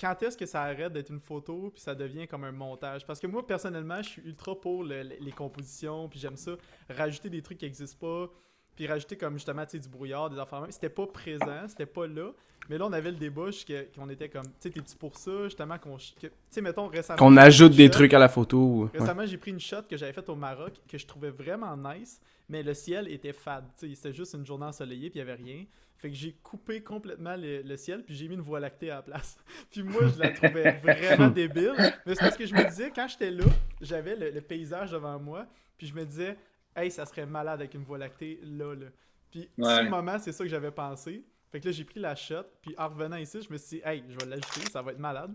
quand 0.00 0.22
est-ce 0.22 0.36
que 0.36 0.46
ça 0.46 0.62
arrête 0.62 0.92
d'être 0.92 1.10
une 1.10 1.20
photo, 1.20 1.70
puis 1.72 1.80
ça 1.82 1.94
devient 1.94 2.26
comme 2.28 2.44
un 2.44 2.52
montage? 2.52 3.06
Parce 3.06 3.18
que 3.20 3.26
moi, 3.26 3.46
personnellement, 3.46 4.02
je 4.02 4.08
suis 4.08 4.22
ultra 4.22 4.58
pour 4.60 4.84
le- 4.84 5.02
le- 5.02 5.16
les 5.20 5.32
compositions, 5.32 6.08
puis 6.08 6.18
j'aime 6.18 6.36
ça, 6.36 6.52
rajouter 6.90 7.28
des 7.30 7.42
trucs 7.42 7.58
qui 7.58 7.64
n'existent 7.64 7.98
pas, 8.00 8.30
puis 8.74 8.86
rajouter 8.86 9.16
comme, 9.16 9.34
justement, 9.34 9.64
tu 9.64 9.72
sais, 9.72 9.78
du 9.78 9.88
brouillard, 9.88 10.30
des 10.30 10.38
affaires. 10.38 10.64
C'était 10.70 10.88
pas 10.88 11.06
présent, 11.06 11.68
c'était 11.68 11.84
pas 11.86 12.06
là, 12.06 12.30
mais 12.70 12.78
là, 12.78 12.86
on 12.86 12.92
avait 12.92 13.10
le 13.10 13.16
débat, 13.18 13.50
qu'on 13.94 14.08
était 14.08 14.28
comme, 14.28 14.44
tu 14.46 14.50
sais, 14.60 14.70
t'es-tu 14.70 14.96
pour 14.96 15.16
ça, 15.18 15.44
justement, 15.44 15.78
qu'on... 15.78 15.96
Tu 15.96 16.30
sais, 16.48 16.60
mettons, 16.62 16.86
récemment... 16.88 17.18
Qu'on 17.18 17.36
ajoute 17.36 17.72
des 17.74 17.86
shot- 17.86 17.90
trucs 17.92 18.14
à 18.14 18.18
la 18.18 18.28
photo. 18.28 18.84
ouais. 18.92 18.98
Récemment, 18.98 19.26
j'ai 19.26 19.36
pris 19.36 19.50
une 19.50 19.60
shot 19.60 19.82
que 19.90 19.96
j'avais 19.96 20.12
faite 20.12 20.28
au 20.28 20.36
Maroc 20.36 20.72
que 20.88 20.96
je 20.96 21.06
trouvais 21.06 21.30
vraiment 21.30 21.76
nice, 21.76 22.20
mais 22.48 22.62
le 22.62 22.72
ciel 22.72 23.08
était 23.08 23.32
fade. 23.32 23.64
tu 23.78 23.88
sais, 23.88 23.94
C'était 23.94 24.12
juste 24.14 24.34
une 24.34 24.46
journée 24.46 24.64
ensoleillée 24.66 25.10
puis 25.10 25.18
il 25.20 25.24
n'y 25.24 25.30
avait 25.30 25.42
rien. 25.42 25.64
Fait 26.02 26.10
que 26.10 26.16
j'ai 26.16 26.32
coupé 26.42 26.82
complètement 26.82 27.36
le, 27.36 27.62
le 27.62 27.76
ciel 27.76 28.02
puis 28.04 28.14
j'ai 28.14 28.26
mis 28.28 28.34
une 28.34 28.40
voie 28.40 28.58
lactée 28.60 28.90
à 28.90 28.96
la 28.96 29.02
place. 29.02 29.38
puis 29.70 29.82
moi, 29.84 30.02
je 30.14 30.18
la 30.20 30.30
trouvais 30.32 30.72
vraiment 30.82 31.28
débile. 31.28 31.72
Mais 32.04 32.14
c'est 32.16 32.20
parce 32.20 32.36
que 32.36 32.44
je 32.44 32.52
me 32.54 32.68
disais, 32.68 32.90
quand 32.94 33.06
j'étais 33.08 33.30
là, 33.30 33.44
j'avais 33.80 34.16
le, 34.16 34.30
le 34.30 34.40
paysage 34.40 34.90
devant 34.90 35.18
moi 35.20 35.46
puis 35.78 35.86
je 35.86 35.94
me 35.94 36.04
disais, 36.04 36.36
hey, 36.76 36.90
ça 36.90 37.06
serait 37.06 37.24
malade 37.24 37.60
avec 37.60 37.72
une 37.74 37.84
voie 37.84 37.98
lactée 37.98 38.40
là, 38.42 38.74
là. 38.74 38.86
Puis 39.30 39.48
Ouais. 39.56 39.74
sur 39.74 39.84
le 39.84 39.90
moment, 39.90 40.18
c'est 40.18 40.32
ça 40.32 40.42
que 40.44 40.50
j'avais 40.50 40.72
pensé. 40.72 41.24
Fait 41.52 41.60
que 41.60 41.66
là, 41.66 41.72
j'ai 41.72 41.84
pris 41.84 42.00
la 42.00 42.16
shot 42.16 42.42
puis 42.60 42.74
en 42.76 42.88
revenant 42.88 43.16
ici, 43.16 43.40
je 43.40 43.52
me 43.52 43.56
suis 43.56 43.76
dit, 43.78 43.82
hey, 43.84 44.02
je 44.08 44.18
vais 44.18 44.26
l'ajouter, 44.26 44.68
ça 44.72 44.82
va 44.82 44.90
être 44.92 44.98
malade. 44.98 45.32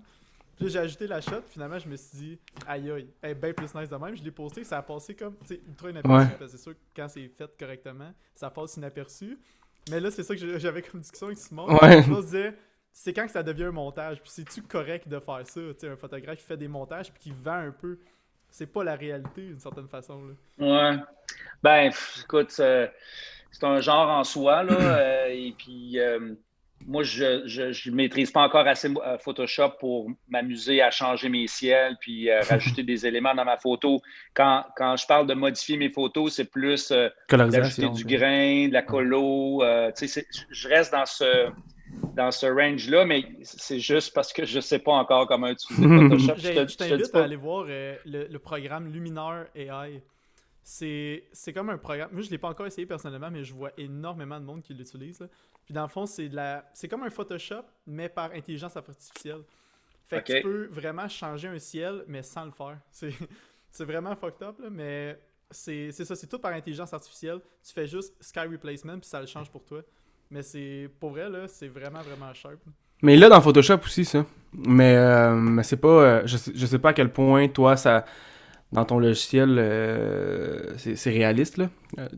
Puis 0.57 0.69
j'ai 0.69 0.79
ajouté 0.79 1.05
la 1.07 1.21
shot, 1.21 1.43
finalement, 1.47 1.77
je 1.79 1.87
me 1.87 1.95
suis 1.95 2.17
dit, 2.17 2.39
aïe 2.67 2.89
aïe, 2.91 3.07
elle 3.21 3.31
est 3.31 3.35
bien 3.35 3.53
plus 3.53 3.73
nice 3.75 3.89
de 3.89 3.95
même. 3.95 4.17
Je 4.17 4.23
l'ai 4.23 4.31
posté, 4.31 4.63
ça 4.63 4.79
a 4.79 4.81
passé 4.81 5.15
comme, 5.15 5.37
tu 5.41 5.47
sais, 5.55 5.61
ultra 5.67 5.91
inaperçu, 5.91 6.17
Ouais. 6.27 6.35
parce 6.37 6.51
que 6.51 6.57
c'est 6.57 6.63
sûr 6.63 6.73
que 6.73 6.79
quand 6.95 7.07
c'est 7.07 7.27
fait 7.29 7.49
correctement, 7.57 8.11
ça 8.35 8.49
passe 8.49 8.75
inaperçu. 8.75 9.37
Mais 9.89 9.99
là, 9.99 10.11
c'est 10.11 10.23
ça 10.23 10.35
que 10.35 10.59
j'avais 10.59 10.81
comme 10.81 11.01
discussion 11.01 11.27
avec 11.27 11.37
Simon. 11.37 11.67
Ouais. 11.67 12.03
On 12.09 12.21
se 12.21 12.25
disait, 12.25 12.53
c'est 12.91 13.13
quand 13.13 13.25
que 13.25 13.31
ça 13.31 13.43
devient 13.43 13.65
un 13.65 13.71
montage, 13.71 14.21
puis 14.21 14.29
c'est-tu 14.29 14.61
correct 14.63 15.07
de 15.07 15.19
faire 15.19 15.45
ça? 15.45 15.61
Tu 15.61 15.73
sais, 15.79 15.87
un 15.87 15.95
photographe 15.95 16.37
qui 16.37 16.45
fait 16.45 16.57
des 16.57 16.67
montages, 16.67 17.11
puis 17.11 17.21
qui 17.21 17.31
vend 17.31 17.53
un 17.53 17.71
peu. 17.71 17.99
C'est 18.49 18.67
pas 18.67 18.83
la 18.83 18.95
réalité, 18.95 19.41
d'une 19.41 19.59
certaine 19.59 19.87
façon. 19.87 20.21
Là. 20.25 20.93
Ouais. 20.93 20.97
Ben, 21.61 21.89
pff, 21.89 22.21
écoute, 22.23 22.55
euh, 22.59 22.87
c'est 23.51 23.65
un 23.65 23.81
genre 23.81 24.09
en 24.09 24.23
soi. 24.23 24.63
Là, 24.63 25.27
et 25.29 25.53
puis, 25.57 25.99
moi, 26.85 27.03
je 27.03 27.89
ne 27.89 27.95
maîtrise 27.95 28.31
pas 28.31 28.41
encore 28.41 28.67
assez 28.67 28.89
Photoshop 29.19 29.71
pour 29.79 30.09
m'amuser 30.29 30.81
à 30.81 30.91
changer 30.91 31.27
mes 31.29 31.47
ciels 31.47 31.97
puis 31.99 32.31
rajouter 32.49 32.83
des 32.83 33.05
éléments 33.05 33.35
dans 33.35 33.45
ma 33.45 33.57
photo. 33.57 34.01
Quand, 34.33 34.65
quand, 34.75 34.95
je 34.95 35.05
parle 35.07 35.27
de 35.27 35.33
modifier 35.33 35.77
mes 35.77 35.89
photos, 35.89 36.35
c'est 36.35 36.49
plus 36.49 36.93
d'ajouter 37.29 37.89
du 37.89 38.05
grain, 38.05 38.67
de 38.67 38.73
la 38.73 38.83
colo. 38.83 39.61
je 39.61 40.67
reste 40.67 40.91
dans 40.91 41.05
ce 41.05 41.51
dans 42.15 42.31
ce 42.31 42.45
range-là, 42.47 43.05
mais 43.05 43.25
c'est 43.43 43.79
juste 43.79 44.13
parce 44.13 44.33
que 44.33 44.45
je 44.45 44.57
ne 44.57 44.61
sais 44.61 44.79
pas 44.79 44.93
encore 44.93 45.27
comment 45.27 45.47
utiliser 45.47 45.87
Photoshop. 46.09 46.33
je 46.37 46.75
t'invite 46.75 47.15
à 47.15 47.23
aller 47.23 47.35
voir 47.35 47.65
euh, 47.69 47.95
le, 48.05 48.37
programme 48.37 48.91
Luminar 48.91 49.45
AI. 49.55 50.01
C'est 50.63 51.53
comme 51.53 51.69
un 51.69 51.77
programme. 51.77 52.09
Moi, 52.11 52.21
je 52.21 52.27
ne 52.27 52.31
l'ai 52.31 52.37
pas 52.37 52.49
encore 52.49 52.65
essayé 52.65 52.85
personnellement, 52.85 53.31
mais 53.31 53.43
je 53.43 53.53
vois 53.53 53.71
énormément 53.77 54.39
de 54.39 54.45
monde 54.45 54.61
qui 54.61 54.73
l'utilise. 54.73 55.27
Puis 55.67 55.73
dans 55.73 55.83
le 55.83 55.89
fond, 55.89 56.05
c'est 56.05 56.29
la... 56.29 56.63
comme 56.89 57.03
un 57.03 57.09
Photoshop, 57.09 57.63
mais 57.85 58.07
par 58.07 58.31
intelligence 58.31 58.77
artificielle. 58.77 59.41
Fait 60.05 60.23
que 60.23 60.37
tu 60.37 60.41
peux 60.41 60.67
vraiment 60.67 61.09
changer 61.09 61.49
un 61.49 61.59
ciel, 61.59 62.05
mais 62.07 62.23
sans 62.23 62.45
le 62.45 62.51
faire. 62.51 62.77
C'est 63.69 63.83
vraiment 63.83 64.15
fucked 64.15 64.41
up, 64.47 64.57
là, 64.59 64.69
mais 64.71 65.19
c'est 65.51 65.91
ça, 65.91 66.15
c'est 66.15 66.25
tout 66.25 66.39
par 66.39 66.53
intelligence 66.53 66.93
artificielle. 66.93 67.39
Tu 67.63 67.73
fais 67.73 67.85
juste 67.85 68.15
sky 68.21 68.39
replacement, 68.39 68.97
puis 68.97 69.07
ça 69.07 69.19
le 69.19 69.27
change 69.27 69.51
pour 69.51 69.65
toi. 69.65 69.81
Mais 70.31 70.41
c'est 70.41 70.89
pour 70.99 71.11
vrai, 71.11 71.29
là, 71.29 71.47
c'est 71.47 71.67
vraiment, 71.67 71.99
vraiment 71.99 72.33
sharp. 72.33 72.59
Mais 73.03 73.17
là, 73.17 73.29
dans 73.29 73.41
Photoshop 73.41 73.79
aussi, 73.83 74.05
ça. 74.05 74.25
Mais, 74.53 74.95
euh, 74.95 75.35
mais 75.35 75.63
c'est 75.63 75.77
pas. 75.77 75.87
Euh, 75.87 76.21
je, 76.25 76.37
sais, 76.37 76.51
je 76.55 76.65
sais 76.65 76.79
pas 76.79 76.89
à 76.89 76.93
quel 76.93 77.11
point, 77.11 77.47
toi, 77.49 77.77
ça. 77.77 78.05
Dans 78.73 78.83
ton 78.83 78.99
logiciel, 78.99 79.55
euh, 79.57 80.73
c'est 80.77 81.09
réaliste, 81.09 81.55
là. 81.55 81.69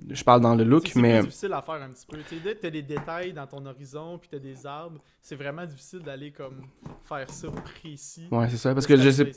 je 0.10 0.24
parle 0.24 0.42
dans 0.42 0.56
le 0.56 0.64
look, 0.64 0.96
mais. 0.96 1.18
C'est 1.18 1.28
difficile 1.28 1.54
à 1.54 1.62
faire 1.62 1.76
un 1.76 1.90
petit 1.90 2.08
peu. 2.08 2.18
Tu 2.28 2.66
as 2.66 2.70
des 2.72 2.82
détails 2.82 3.34
dans 3.34 3.46
ton 3.46 3.64
horizon, 3.68 4.18
puis 4.18 4.30
tu 4.30 4.36
as 4.36 4.40
des 4.40 4.66
arbres. 4.66 5.00
C'est 5.22 5.36
vraiment 5.36 5.64
difficile 5.66 6.00
d'aller 6.00 6.32
comme 6.32 6.64
faire 7.08 7.30
ça 7.30 7.50
précis. 7.50 8.28
Ouais, 8.32 8.50
c'est 8.50 8.58
ça. 8.58 8.74
Parce 8.74 8.88
que 8.88 8.98
je 8.98 9.12
sais, 9.12 9.32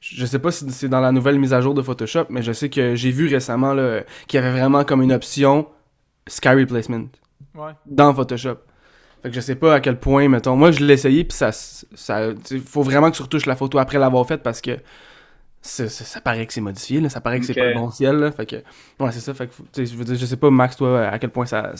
je 0.00 0.26
sais 0.26 0.38
pas 0.38 0.50
si 0.50 0.70
c'est 0.70 0.88
dans 0.88 1.00
la 1.00 1.12
nouvelle 1.12 1.38
mise 1.38 1.54
à 1.54 1.62
jour 1.62 1.72
de 1.72 1.80
Photoshop, 1.80 2.26
mais 2.28 2.42
je 2.42 2.52
sais 2.52 2.68
que 2.68 2.94
j'ai 2.94 3.10
vu 3.10 3.26
récemment 3.26 3.74
qu'il 4.28 4.38
y 4.38 4.42
avait 4.42 4.52
vraiment 4.52 4.84
comme 4.84 5.00
une 5.00 5.12
option 5.12 5.66
Sky 6.26 6.50
Replacement 6.50 7.06
dans 7.86 8.14
Photoshop. 8.14 8.58
Fait 9.22 9.28
que 9.28 9.34
je 9.34 9.40
sais 9.40 9.54
pas 9.54 9.74
à 9.74 9.80
quel 9.80 9.98
point, 9.98 10.28
mettons. 10.28 10.56
Moi, 10.56 10.72
je 10.72 10.84
l'ai 10.84 10.94
essayé, 10.94 11.24
puis 11.24 11.36
ça. 11.36 11.52
ça 11.52 12.30
faut 12.64 12.82
vraiment 12.82 13.10
que 13.10 13.16
tu 13.16 13.22
retouches 13.22 13.46
la 13.46 13.56
photo 13.56 13.78
après 13.78 13.98
l'avoir 13.98 14.26
faite 14.26 14.42
parce 14.42 14.60
que 14.60 14.78
ça 15.62 16.20
paraît 16.22 16.46
que 16.46 16.52
c'est 16.52 16.60
modifié, 16.60 17.00
là, 17.00 17.10
ça 17.10 17.20
paraît 17.20 17.38
que 17.38 17.44
c'est 17.44 17.54
pas 17.54 17.68
le 17.68 17.74
bon 17.74 17.90
ciel. 17.90 18.16
Là, 18.16 18.32
fait 18.32 18.46
que, 18.46 18.56
ouais, 18.56 19.12
c'est 19.12 19.20
ça. 19.20 19.34
Fait 19.34 19.46
que, 19.46 19.84
je 19.84 19.94
veux 19.94 20.04
dire, 20.04 20.16
je 20.16 20.24
sais 20.24 20.36
pas, 20.36 20.50
Max, 20.50 20.76
toi, 20.76 21.06
à 21.08 21.18
quel 21.18 21.30
point 21.30 21.44
ça. 21.44 21.72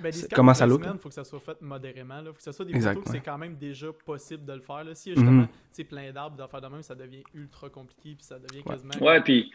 Ben, 0.00 0.12
comment 0.34 0.54
ça 0.54 0.66
look? 0.66 0.82
Il 0.82 0.98
faut 0.98 1.08
que 1.08 1.14
ça 1.14 1.24
soit 1.24 1.40
fait 1.40 1.60
modérément. 1.60 2.20
Il 2.20 2.26
faut 2.28 2.32
que 2.32 2.42
ça 2.42 2.52
soit 2.52 2.64
des 2.64 2.72
photos 2.72 3.04
que 3.04 3.10
c'est 3.10 3.20
quand 3.20 3.36
même 3.36 3.56
déjà 3.56 3.88
possible 3.92 4.44
de 4.44 4.54
le 4.54 4.60
faire. 4.60 4.84
Là. 4.84 4.92
Y 4.92 5.10
a 5.10 5.14
justement 5.14 5.42
mm 5.42 5.48
plein 5.88 6.12
d'arbres, 6.12 6.36
de 6.36 6.46
faire 6.46 6.60
de 6.60 6.68
même, 6.68 6.82
ça 6.82 6.94
devient 6.94 7.22
ultra 7.34 7.70
compliqué. 7.70 8.14
Puis 8.14 8.26
ça 8.26 8.38
devient 8.38 8.62
quasiment. 8.62 8.94
Ouais, 9.00 9.20
puis 9.20 9.52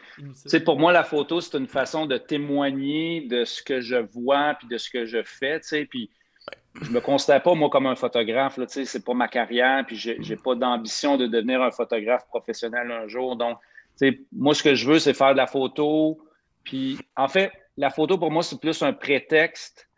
pour 0.64 0.78
moi, 0.78 0.92
la 0.92 1.04
photo, 1.04 1.40
c'est 1.40 1.56
une 1.56 1.68
façon 1.68 2.06
de 2.06 2.16
témoigner 2.18 3.20
de 3.22 3.44
ce 3.44 3.62
que 3.62 3.80
je 3.80 3.96
vois 3.96 4.54
puis 4.54 4.68
de 4.68 4.78
ce 4.78 4.90
que 4.90 5.06
je 5.06 5.22
fais. 5.22 5.60
Puis 5.88 6.10
je 6.82 6.90
me 6.90 7.00
considère 7.00 7.42
pas, 7.42 7.54
moi, 7.54 7.70
comme 7.70 7.86
un 7.86 7.96
photographe. 7.96 8.58
Ce 8.68 8.80
n'est 8.80 9.04
pas 9.04 9.14
ma 9.14 9.28
carrière, 9.28 9.84
puis 9.86 9.96
je 9.96 10.12
n'ai 10.12 10.36
pas 10.36 10.54
d'ambition 10.54 11.16
de 11.16 11.26
devenir 11.26 11.62
un 11.62 11.70
photographe 11.70 12.26
professionnel 12.28 12.90
un 12.90 13.08
jour. 13.08 13.36
Donc, 13.36 13.58
moi, 14.32 14.54
ce 14.54 14.62
que 14.62 14.74
je 14.74 14.88
veux, 14.88 14.98
c'est 14.98 15.14
faire 15.14 15.32
de 15.32 15.36
la 15.36 15.46
photo. 15.46 16.18
Puis, 16.64 16.98
en 17.16 17.28
fait, 17.28 17.50
la 17.76 17.90
photo, 17.90 18.18
pour 18.18 18.30
moi, 18.30 18.42
c'est 18.42 18.60
plus 18.60 18.82
un 18.82 18.92
prétexte 18.92 19.88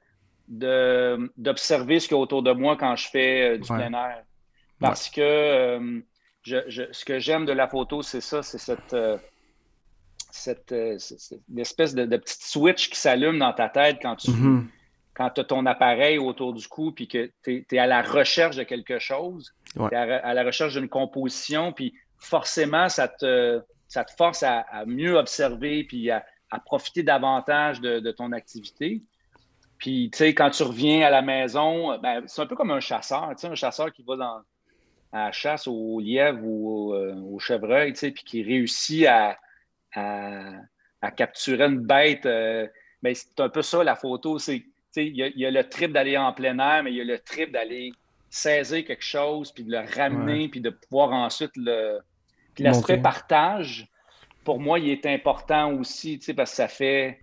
d'observer 0.49 2.01
ce 2.01 2.09
qu'il 2.09 2.17
y 2.17 2.19
a 2.19 2.23
autour 2.23 2.43
de 2.43 2.53
moi 2.53 2.77
quand 2.77 2.97
je 2.97 3.09
fais 3.09 3.55
euh, 3.55 3.59
du 3.59 3.69
plein 3.69 3.93
air. 3.93 4.25
Parce 4.81 5.09
que 5.09 5.21
euh, 5.21 6.01
ce 6.45 7.05
que 7.05 7.19
j'aime 7.21 7.45
de 7.45 7.53
la 7.53 7.69
photo, 7.69 8.03
c'est 8.03 8.21
ça, 8.21 8.43
c'est 8.43 8.59
cette, 8.59 8.95
euh, 8.95 9.17
cette, 10.31 10.75
espèce 11.57 11.95
de, 11.95 12.05
petite 12.17 12.43
switch 12.43 12.91
qui 12.91 12.99
s'allume 12.99 13.39
dans 13.39 13.53
ta 13.53 13.69
tête 13.69 13.99
quand 14.03 14.17
tu, 14.17 14.31
mm-hmm 14.31 14.65
quand 15.21 15.29
tu 15.29 15.43
as 15.43 15.45
ton 15.45 15.67
appareil 15.67 16.17
autour 16.17 16.55
du 16.55 16.67
cou 16.67 16.93
puis 16.93 17.07
que 17.07 17.31
tu 17.43 17.67
es, 17.71 17.79
à 17.79 17.87
la 17.87 18.01
recherche 18.01 18.57
de 18.57 18.63
quelque 18.63 18.99
chose, 18.99 19.55
tu 19.75 19.83
es 19.93 19.95
à, 19.95 20.33
la 20.33 20.43
recherche 20.43 20.73
d'une 20.73 20.89
composition, 20.89 21.75
puis 21.75 21.93
forcément, 22.17 22.89
ça 22.89 23.07
te, 23.07 23.61
ça 23.87 24.03
te 24.03 24.13
force 24.15 24.43
à, 24.43 24.65
mieux 24.87 25.17
observer 25.19 25.85
puis 25.85 26.11
à, 26.11 26.25
profiter 26.65 27.03
davantage 27.03 27.83
de, 27.83 28.11
ton 28.13 28.33
activité. 28.33 29.03
Puis, 29.77 30.09
tu 30.11 30.19
sais, 30.19 30.35
quand 30.35 30.49
tu 30.49 30.63
reviens 30.63 31.07
à 31.07 31.11
la 31.11 31.21
maison, 31.21 31.99
ben, 31.99 32.25
c'est 32.27 32.41
un 32.41 32.47
peu 32.47 32.57
comme 32.57 32.71
un 32.71 32.81
chasseur, 32.81 33.29
tu 33.33 33.43
sais, 33.43 33.49
un 33.49 33.55
chasseur 33.55 33.93
qui 33.93 34.03
va 34.03 34.17
dans, 34.17 34.41
à 35.13 35.27
la 35.27 35.33
chasse 35.33 35.67
au 35.67 36.01
lièvre 36.01 36.41
ou 36.43 36.95
au, 36.95 37.39
chevreuil, 37.39 37.93
tu 37.93 37.99
sais, 37.99 38.11
puis 38.11 38.25
qui 38.25 38.43
réussit 38.43 39.07
à, 39.07 39.37
capturer 41.15 41.67
une 41.67 41.81
bête. 41.81 42.25
Euh, 42.25 42.67
ben, 43.03 43.15
c'est 43.15 43.39
un 43.41 43.51
peu 43.51 43.61
ça, 43.61 43.85
la 43.85 43.97
photo. 43.97 44.39
C'est 44.39 44.65
il 44.97 45.17
y, 45.17 45.47
a 45.47 45.51
le 45.51 45.69
trip 45.69 45.93
d'aller 45.93 46.17
en 46.17 46.33
plein 46.33 46.59
air, 46.59 46.83
mais 46.83 46.91
il 46.91 46.97
y 46.97 47.01
a 47.01 47.05
le 47.05 47.19
trip 47.19 47.53
d'aller 47.53 47.93
saisir 48.29 48.85
quelque 48.85 49.05
chose, 49.05 49.53
puis 49.53 49.65
de 49.65 49.71
le 49.71 49.83
ramener, 49.97 50.49
puis 50.49 50.61
de 50.61 50.71
pouvoir 50.71 51.13
ensuite 51.13 51.53
le. 51.57 51.99
Puis 52.55 52.65
l'aspect 52.65 52.99
partage, 52.99 53.89
pour 54.45 54.61
moi, 54.61 54.79
il 54.79 54.91
est 54.91 55.07
important 55.07 55.73
aussi, 55.75 56.19
parce 56.37 56.51
que 56.51 56.57
ça 56.57 56.69
fait. 56.69 57.21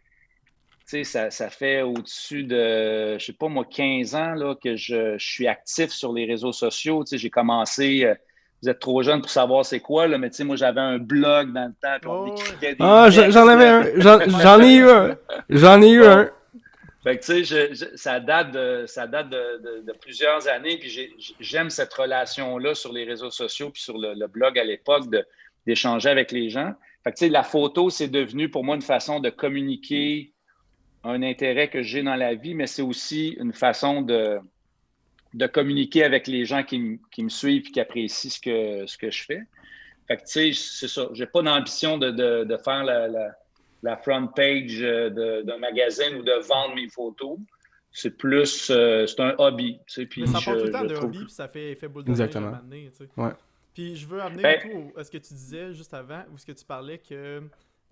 Ça, 1.03 1.29
ça 1.29 1.49
fait 1.49 1.81
au-dessus 1.81 2.43
de, 2.43 3.17
je 3.19 3.25
sais 3.25 3.33
pas 3.33 3.49
moi, 3.49 3.65
15 3.69 4.15
ans 4.15 4.33
là, 4.35 4.55
que 4.55 4.77
je, 4.77 5.17
suis 5.17 5.45
actif 5.45 5.89
sur 5.89 6.13
les 6.13 6.25
réseaux 6.25 6.53
sociaux. 6.53 7.03
J'ai 7.11 7.29
commencé, 7.29 8.05
euh, 8.05 8.15
vous 8.63 8.69
êtes 8.69 8.79
trop 8.79 9.03
jeune 9.03 9.19
pour 9.19 9.29
savoir 9.29 9.65
c'est 9.65 9.81
quoi, 9.81 10.07
là, 10.07 10.17
mais 10.17 10.29
moi 10.45 10.55
j'avais 10.55 10.79
un 10.79 10.97
blog 10.97 11.51
dans 11.51 11.65
le 11.65 11.73
temps, 11.73 11.97
puis 11.99 12.09
on 12.09 12.29
oh, 12.29 12.35
écrivait 12.37 12.75
des 12.75 12.77
Ah, 12.79 13.09
j'en 13.09 13.47
avais 13.49 13.67
un, 13.67 13.99
j'en 13.99 14.61
ai 14.61 14.75
eu 14.75 14.89
un, 14.89 15.17
j'en 15.49 15.81
ai 15.81 15.89
eu 15.89 16.05
un. 16.05 16.29
Fait 17.07 17.19
tu 17.19 17.45
sais, 17.45 17.73
ça 17.95 18.19
date, 18.19 18.51
de, 18.51 19.93
plusieurs 20.01 20.49
années, 20.49 20.77
puis 20.77 21.15
j'aime 21.39 21.69
cette 21.69 21.93
relation-là 21.93 22.75
sur 22.75 22.91
les 22.91 23.05
réseaux 23.05 23.31
sociaux, 23.31 23.69
puis 23.69 23.81
sur 23.81 23.97
le, 23.97 24.27
blog 24.27 24.59
à 24.59 24.65
l'époque, 24.65 25.05
d'échanger 25.65 26.09
avec 26.09 26.33
les 26.33 26.49
gens. 26.49 26.73
Fait 27.05 27.17
sais, 27.17 27.29
la 27.29 27.43
photo, 27.43 27.89
c'est 27.89 28.09
devenu 28.09 28.49
pour 28.49 28.65
moi 28.65 28.75
une 28.75 28.81
façon 28.81 29.21
de 29.21 29.29
communiquer 29.29 30.33
un 31.05 31.23
intérêt 31.23 31.69
que 31.69 31.81
j'ai 31.81 32.03
dans 32.03 32.17
la 32.17 32.35
vie, 32.35 32.55
mais 32.55 32.67
c'est 32.67 32.81
aussi 32.81 33.37
une 33.39 33.53
façon 33.53 34.01
de, 34.01 34.41
communiquer 35.53 36.03
avec 36.03 36.27
les 36.27 36.43
gens 36.43 36.63
qui, 36.63 36.99
me 37.19 37.29
suivent 37.29 37.67
et 37.67 37.71
qui 37.71 37.79
apprécient 37.79 38.31
ce 38.31 38.41
que, 38.41 38.97
que 38.97 39.11
je 39.11 39.23
fais. 39.23 39.43
Fait 40.09 40.19
sais, 40.25 40.51
c'est 40.53 40.89
ça. 40.89 41.07
J'ai 41.13 41.25
pas 41.25 41.41
d'ambition 41.41 41.97
de, 41.97 42.57
faire 42.65 42.83
la 42.83 43.31
front 44.03 44.27
page 44.27 44.81
euh, 44.81 45.43
d'un 45.43 45.57
magazine 45.57 46.15
ou 46.17 46.23
de 46.23 46.33
vendre 46.47 46.75
mes 46.75 46.89
photos. 46.89 47.37
C'est 47.91 48.17
plus, 48.17 48.69
euh, 48.69 49.07
c'est 49.07 49.19
un 49.21 49.33
hobby. 49.37 49.79
Tu 49.87 49.93
sais, 49.93 50.05
puis 50.05 50.21
Mais 50.21 50.27
ça 50.27 50.39
part 50.43 50.57
tout 50.57 50.65
le 50.65 50.71
temps 50.71 50.83
de 50.83 50.95
hobby, 50.95 51.19
puis 51.19 51.29
ça 51.31 51.47
fait 51.47 51.71
effet 51.71 51.87
boule 51.87 52.03
de 52.03 52.11
Exactement. 52.11 52.57
tu 52.69 52.91
sais. 52.91 53.09
ouais. 53.17 53.31
Puis 53.73 53.95
je 53.95 54.07
veux 54.07 54.21
amener 54.21 54.41
ben, 54.41 54.91
à 54.95 55.03
ce 55.03 55.11
que 55.11 55.17
tu 55.17 55.33
disais 55.33 55.73
juste 55.73 55.93
avant, 55.93 56.23
ou 56.33 56.37
ce 56.37 56.45
que 56.45 56.51
tu 56.51 56.65
parlais 56.65 56.97
que 56.97 57.43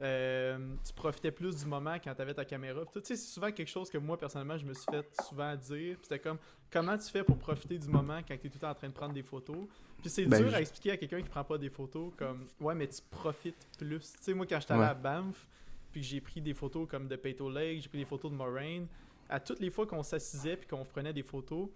euh, 0.02 0.58
tu 0.86 0.94
profitais 0.94 1.32
plus 1.32 1.56
du 1.56 1.66
moment 1.66 1.96
quand 2.04 2.14
tu 2.14 2.22
avais 2.22 2.34
ta 2.34 2.44
caméra. 2.44 2.82
Tu 2.86 3.00
sais, 3.04 3.16
c'est 3.16 3.34
souvent 3.34 3.52
quelque 3.52 3.70
chose 3.70 3.90
que 3.90 3.98
moi, 3.98 4.18
personnellement, 4.18 4.58
je 4.58 4.66
me 4.66 4.74
suis 4.74 4.86
fait 4.92 5.08
souvent 5.24 5.56
dire. 5.56 5.98
C'était 6.02 6.20
comme, 6.20 6.38
comment 6.72 6.98
tu 6.98 7.10
fais 7.10 7.24
pour 7.24 7.38
profiter 7.38 7.78
du 7.78 7.88
moment 7.88 8.20
quand 8.28 8.36
tu 8.38 8.48
es 8.48 8.50
tout 8.50 8.58
le 8.58 8.60
temps 8.60 8.72
en 8.72 8.76
train 8.76 8.90
de 8.90 8.94
prendre 8.94 9.14
des 9.14 9.24
photos? 9.24 9.68
Puis 10.02 10.10
c'est 10.10 10.26
ben, 10.26 10.44
dur 10.44 10.54
à 10.54 10.60
expliquer 10.60 10.92
à 10.92 10.98
quelqu'un 10.98 11.22
qui 11.22 11.30
prend 11.30 11.44
pas 11.44 11.58
des 11.58 11.70
photos 11.70 12.12
comme, 12.18 12.48
ouais, 12.60 12.76
mais 12.76 12.88
tu 12.88 13.02
profites 13.10 13.68
plus. 13.78 14.12
Tu 14.18 14.18
sais, 14.22 14.34
moi, 14.34 14.46
quand 14.48 14.60
j'étais 14.60 14.74
allé 14.74 14.84
à 14.84 14.94
Banff, 14.94 15.48
puis 15.96 16.04
j'ai 16.04 16.20
pris 16.20 16.42
des 16.42 16.54
photos 16.54 16.90
comme 16.90 17.08
de 17.08 17.16
Peyto 17.16 17.50
Lake, 17.50 17.82
j'ai 17.82 17.88
pris 17.88 18.00
des 18.00 18.06
photos 18.06 18.30
de 18.30 18.36
Moraine. 18.36 18.86
À 19.30 19.40
toutes 19.40 19.62
les 19.62 19.70
fois 19.70 19.88
qu'on 19.88 20.04
s'assisait 20.04 20.58
puis 20.58 20.68
qu'on 20.68 20.84
prenait 20.84 21.14
des 21.14 21.24
photos, 21.24 21.70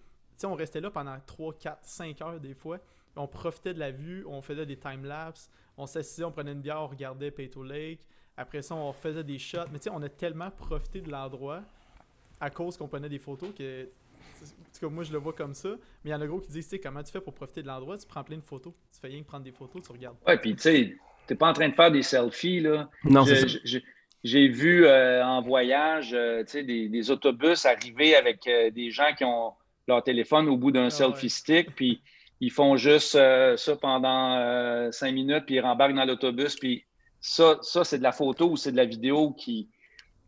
on 0.43 0.55
restait 0.55 0.81
là 0.81 0.91
pendant 0.91 1.17
3, 1.25 1.53
4, 1.57 1.79
5 1.83 2.21
heures 2.21 2.39
des 2.41 2.53
fois. 2.53 2.79
On 3.15 3.27
profitait 3.27 3.73
de 3.73 3.79
la 3.79 3.91
vue, 3.91 4.25
on 4.27 4.41
faisait 4.41 4.65
des 4.65 4.75
time-lapse, 4.75 5.49
on 5.77 5.85
s'assisait, 5.85 6.25
on 6.25 6.33
prenait 6.33 6.51
une 6.51 6.59
bière, 6.59 6.81
on 6.81 6.87
regardait 6.87 7.31
Peyto 7.31 7.63
Lake. 7.63 8.01
Après 8.35 8.61
ça, 8.61 8.75
on 8.75 8.91
faisait 8.91 9.23
des 9.23 9.37
shots. 9.37 9.69
Mais 9.71 9.79
tu 9.79 9.85
sais, 9.85 9.89
on 9.89 10.01
a 10.01 10.09
tellement 10.09 10.51
profité 10.51 10.99
de 10.99 11.09
l'endroit 11.09 11.61
à 12.41 12.49
cause 12.49 12.75
qu'on 12.75 12.89
prenait 12.89 13.07
des 13.07 13.19
photos 13.19 13.53
que. 13.57 13.83
En 13.85 14.45
tout 14.73 14.79
cas, 14.81 14.89
moi, 14.89 15.05
je 15.05 15.13
le 15.13 15.19
vois 15.19 15.31
comme 15.31 15.53
ça. 15.53 15.69
Mais 16.03 16.09
il 16.09 16.11
y 16.11 16.13
en 16.13 16.19
a 16.19 16.27
gros 16.27 16.41
qui 16.41 16.51
disent, 16.51 16.65
tu 16.65 16.71
sais, 16.71 16.79
comment 16.79 17.03
tu 17.03 17.13
fais 17.13 17.21
pour 17.21 17.33
profiter 17.33 17.61
de 17.61 17.67
l'endroit? 17.67 17.97
Tu 17.97 18.05
prends 18.05 18.25
plein 18.25 18.37
de 18.37 18.43
photos. 18.43 18.73
Tu 18.93 18.99
fais 18.99 19.07
rien 19.07 19.21
que 19.21 19.27
prendre 19.27 19.45
des 19.45 19.53
photos, 19.53 19.81
tu 19.81 19.93
regardes. 19.93 20.17
Ouais, 20.27 20.37
puis 20.37 20.55
tu 20.55 20.61
sais, 20.61 20.97
t'es 21.25 21.35
pas 21.35 21.49
en 21.49 21.53
train 21.53 21.69
de 21.69 21.73
faire 21.73 21.91
des 21.91 22.03
selfies, 22.03 22.59
là. 22.59 22.89
Non, 23.05 23.23
c'est 23.25 23.81
j'ai 24.23 24.47
vu 24.47 24.85
euh, 24.85 25.23
en 25.23 25.41
voyage 25.41 26.11
euh, 26.13 26.43
des, 26.53 26.89
des, 26.89 27.11
autobus 27.11 27.65
arriver 27.65 28.15
avec 28.15 28.47
euh, 28.47 28.69
des 28.69 28.91
gens 28.91 29.13
qui 29.17 29.23
ont 29.23 29.53
leur 29.87 30.03
téléphone 30.03 30.47
au 30.49 30.57
bout 30.57 30.71
d'un 30.71 30.87
ah 30.87 30.89
selfie 30.89 31.29
stick, 31.29 31.75
puis 31.75 32.01
ils 32.41 32.51
font 32.51 32.77
juste 32.77 33.11
ça 33.11 33.75
pendant 33.81 34.91
cinq 34.91 35.11
minutes, 35.13 35.45
puis 35.45 35.55
ils 35.55 35.61
rembarquent 35.61 35.95
dans 35.95 36.05
l'autobus. 36.05 36.55
Puis 36.55 36.85
ça, 37.19 37.57
ça 37.61 37.83
c'est 37.83 37.97
de 37.97 38.03
la 38.03 38.11
photo 38.11 38.51
ou 38.51 38.55
c'est 38.55 38.71
de 38.71 38.77
la 38.77 38.85
vidéo 38.85 39.31
qui, 39.31 39.67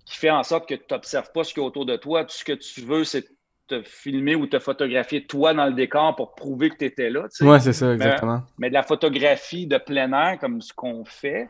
qui 0.05 0.17
fait 0.17 0.31
en 0.31 0.43
sorte 0.43 0.67
que 0.67 0.75
tu 0.75 0.83
n'observes 0.89 1.31
pas 1.31 1.43
ce 1.43 1.53
qu'il 1.53 1.61
y 1.61 1.63
a 1.63 1.67
autour 1.67 1.85
de 1.85 1.95
toi. 1.95 2.25
Tout 2.25 2.35
ce 2.35 2.43
que 2.43 2.53
tu 2.53 2.81
veux, 2.81 3.03
c'est 3.03 3.27
te 3.67 3.81
filmer 3.83 4.35
ou 4.35 4.47
te 4.47 4.59
photographier 4.59 5.25
toi 5.25 5.53
dans 5.53 5.65
le 5.65 5.73
décor 5.73 6.15
pour 6.15 6.35
prouver 6.35 6.69
que 6.69 6.77
tu 6.77 6.85
étais 6.85 7.09
là. 7.09 7.27
Oui, 7.39 7.61
c'est 7.61 7.73
ça, 7.73 7.93
exactement. 7.93 8.41
Mais, 8.57 8.69
de 8.69 8.73
la 8.73 8.83
photographie 8.83 9.67
de 9.67 9.77
plein 9.77 10.11
air, 10.11 10.39
comme 10.39 10.61
ce 10.61 10.73
qu'on 10.73 11.05
fait, 11.05 11.49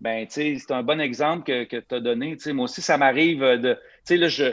ben, 0.00 0.26
c'est 0.28 0.70
un 0.70 0.82
bon 0.82 1.00
exemple 1.00 1.44
que, 1.44 1.64
que 1.64 1.76
tu 1.76 1.94
as 1.94 2.00
donné. 2.00 2.36
moi 2.48 2.64
aussi, 2.64 2.82
ça 2.82 2.96
m'arrive 2.96 3.40
de. 3.40 3.74
Tu 3.74 3.80
sais, 4.04 4.16
là, 4.16 4.28
je 4.28 4.52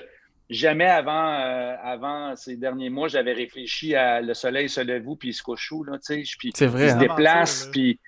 jamais 0.50 0.86
avant, 0.86 1.34
euh, 1.34 1.76
avant 1.82 2.36
ces 2.36 2.56
derniers 2.56 2.90
mois, 2.90 3.08
j'avais 3.08 3.34
réfléchi 3.34 3.96
à 3.96 4.22
le 4.22 4.34
soleil 4.34 4.70
se 4.70 4.82
lève 4.82 5.08
où, 5.08 5.16
puis 5.16 5.30
il 5.30 5.34
se 5.34 5.44
couche 5.44 5.72
où, 5.72 5.84
là, 5.84 5.98
tu 5.98 6.26
sais. 6.26 6.52
C'est 6.54 6.68
vrai. 6.68 6.86
Il 6.86 6.90
se 6.90 6.96
hein? 6.96 7.00
déplace, 7.00 7.70
puis 7.72 8.00